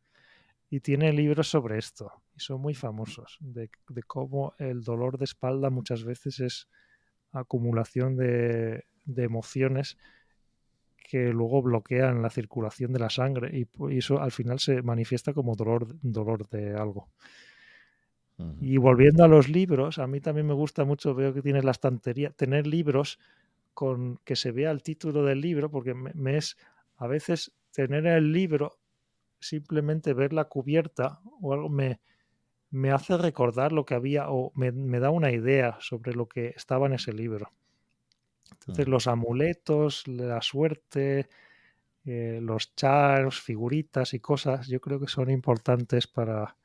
[0.68, 2.12] y tiene libros sobre esto.
[2.34, 6.68] Y son muy famosos, de, de cómo el dolor de espalda muchas veces es
[7.32, 9.96] acumulación de, de emociones
[11.08, 15.54] que luego bloquean la circulación de la sangre y, eso al final se manifiesta como
[15.54, 17.08] dolor, dolor de algo.
[18.60, 21.70] Y volviendo a los libros, a mí también me gusta mucho, veo que tienes la
[21.70, 23.18] estantería, tener libros
[23.72, 26.56] con que se vea el título del libro, porque me, es
[26.96, 28.78] a veces tener el libro,
[29.40, 32.00] simplemente ver la cubierta o algo me,
[32.70, 36.48] me hace recordar lo que había o me, me da una idea sobre lo que
[36.48, 37.52] estaba en ese libro.
[38.50, 41.28] Entonces, los amuletos, la suerte,
[42.04, 46.56] eh, los chars, figuritas y cosas, yo creo que son importantes para,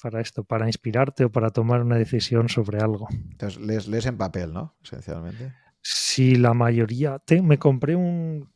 [0.00, 3.08] para esto, para inspirarte o para tomar una decisión sobre algo.
[3.10, 4.74] Entonces, lees, lees en papel, ¿no?
[4.82, 5.52] Esencialmente.
[5.82, 7.20] Sí, la mayoría.
[7.42, 8.48] me compré un,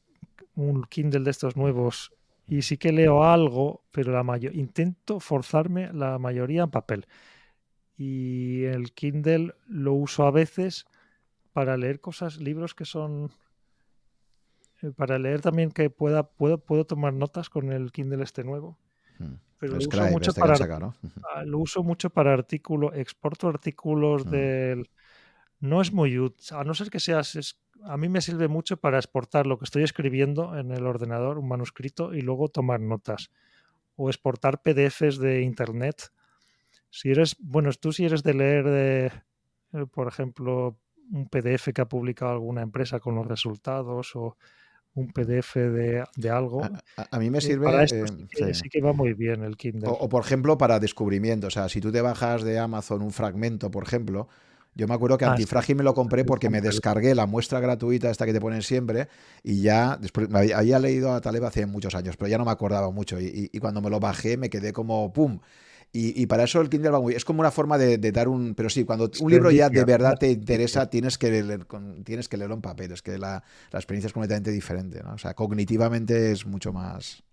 [0.56, 2.12] un, Kindle de estos nuevos
[2.46, 7.06] y sí que leo algo, pero la mayor, intento forzarme la mayoría en papel.
[7.96, 10.86] Y el Kindle lo uso a veces
[11.52, 13.30] para leer cosas, libros que son
[14.82, 18.78] eh, para leer también que pueda puedo, puedo tomar notas con el Kindle este nuevo.
[19.18, 19.34] Hmm.
[19.60, 20.94] Pero lo uso, mucho para, ¿no?
[21.22, 24.30] Ah, lo uso mucho para artículos, exporto artículos hmm.
[24.30, 24.90] del...
[25.60, 27.58] No es muy útil, a no ser que seas...
[27.84, 31.46] a mí me sirve mucho para exportar lo que estoy escribiendo en el ordenador, un
[31.46, 33.30] manuscrito, y luego tomar notas.
[33.96, 36.10] O exportar PDFs de Internet.
[36.88, 39.06] Si eres, bueno, tú si eres de leer, de,
[39.74, 40.78] eh, por ejemplo,
[41.12, 44.38] un PDF que ha publicado alguna empresa con los resultados o
[44.94, 46.62] un PDF de, algo.
[46.96, 47.66] A, mí me eh, sirve.
[47.66, 48.04] Para esto
[48.38, 49.88] eh, sí, que, va muy bien el Kindle.
[49.88, 51.46] O, por ejemplo, para descubrimiento.
[51.46, 54.28] O sea, si tú te bajas de Amazon un fragmento, por ejemplo.
[54.72, 58.08] Yo me acuerdo que ah, Antifrágil me lo compré porque me descargué la muestra gratuita
[58.08, 59.08] esta que te ponen siempre
[59.42, 62.88] y ya después había leído a Taleb hace muchos años, pero ya no me acordaba
[62.92, 65.40] mucho y, y cuando me lo bajé me quedé como ¡pum!
[65.92, 68.54] Y, para eso el Kindle va muy Es como una forma de, dar un.
[68.54, 71.66] Pero sí, cuando un libro ya de verdad te interesa, tienes que, leer,
[72.04, 72.92] tienes que leerlo en papel.
[72.92, 75.02] Es que la, experiencia es completamente diferente.
[75.02, 75.14] ¿no?
[75.14, 77.24] O sea, cognitivamente es mucho más.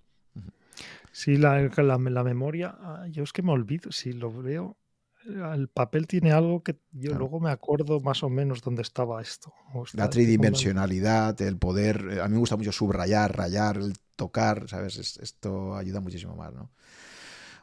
[1.11, 2.75] Sí, la, la, memoria.
[2.79, 3.91] Ah, yo es que me olvido.
[3.91, 4.77] Si lo veo.
[5.25, 9.53] El papel tiene algo que yo luego me acuerdo más o menos dónde estaba esto.
[9.93, 12.07] la tridimensionalidad, el poder.
[12.11, 14.97] Eh, a mí me gusta mucho subrayar, rayar, el tocar, ¿sabes?
[14.97, 16.71] esto ayuda muchísimo más, ¿no?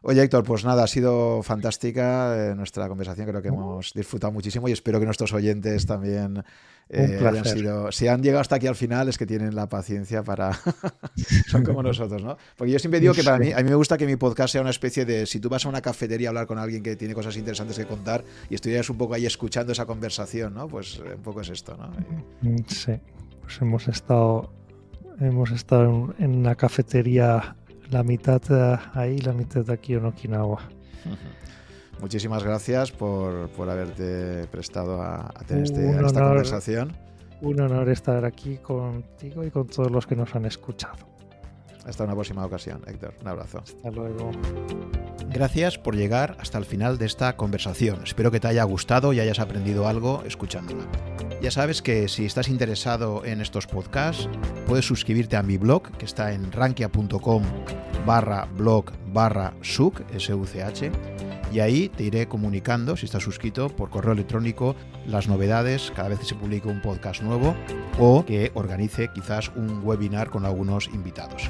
[0.07, 4.69] Oye, Héctor, pues nada, ha sido fantástica eh, nuestra conversación, creo que hemos disfrutado muchísimo
[4.69, 6.45] y espero que nuestros oyentes también
[6.91, 10.23] eh, hayan sido, si han llegado hasta aquí al final es que tienen la paciencia
[10.23, 10.61] para,
[11.49, 12.37] son como nosotros, ¿no?
[12.55, 14.61] Porque yo siempre digo que para mí, a mí me gusta que mi podcast sea
[14.61, 17.15] una especie de, si tú vas a una cafetería a hablar con alguien que tiene
[17.15, 20.69] cosas interesantes que contar y estuvieras un poco ahí escuchando esa conversación, ¿no?
[20.69, 21.91] Pues eh, un poco es esto, ¿no?
[22.67, 22.93] Sí,
[23.41, 24.53] pues hemos estado,
[25.19, 27.57] hemos estado en una cafetería
[27.91, 28.41] la mitad
[28.95, 30.61] ahí, la mitad aquí en Okinawa.
[32.01, 36.93] Muchísimas gracias por, por haberte prestado a, tener este, esta conversación.
[37.41, 41.15] Un honor estar aquí contigo y con todos los que nos han escuchado.
[41.87, 43.15] Hasta una próxima ocasión, Héctor.
[43.21, 43.59] Un abrazo.
[43.59, 44.31] Hasta luego.
[45.31, 48.03] Gracias por llegar hasta el final de esta conversación.
[48.05, 50.85] Espero que te haya gustado y hayas aprendido algo escuchándola.
[51.45, 54.31] Ya sabes que si estás interesado en estos podcasts,
[54.67, 57.43] puedes suscribirte a mi blog, que está en rankia.com
[58.07, 60.01] barra blog barra suc,
[61.55, 64.75] y ahí te iré comunicando, si estás suscrito, por correo electrónico,
[65.07, 67.55] las novedades cada vez que se publique un podcast nuevo
[68.01, 71.49] o que organice quizás un webinar con algunos invitados.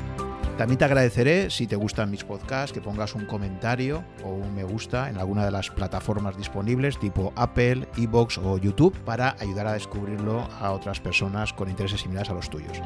[0.59, 4.63] También te agradeceré si te gustan mis podcasts que pongas un comentario o un me
[4.63, 9.73] gusta en alguna de las plataformas disponibles tipo Apple, Evox o YouTube para ayudar a
[9.73, 12.81] descubrirlo a otras personas con intereses similares a los tuyos.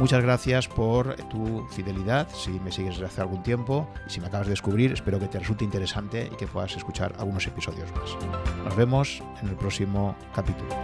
[0.00, 4.26] Muchas gracias por tu fidelidad, si me sigues desde hace algún tiempo y si me
[4.26, 8.16] acabas de descubrir, espero que te resulte interesante y puedas escuchar algunos episodios más.
[8.64, 10.74] Nos vemos en el próximo capítulo.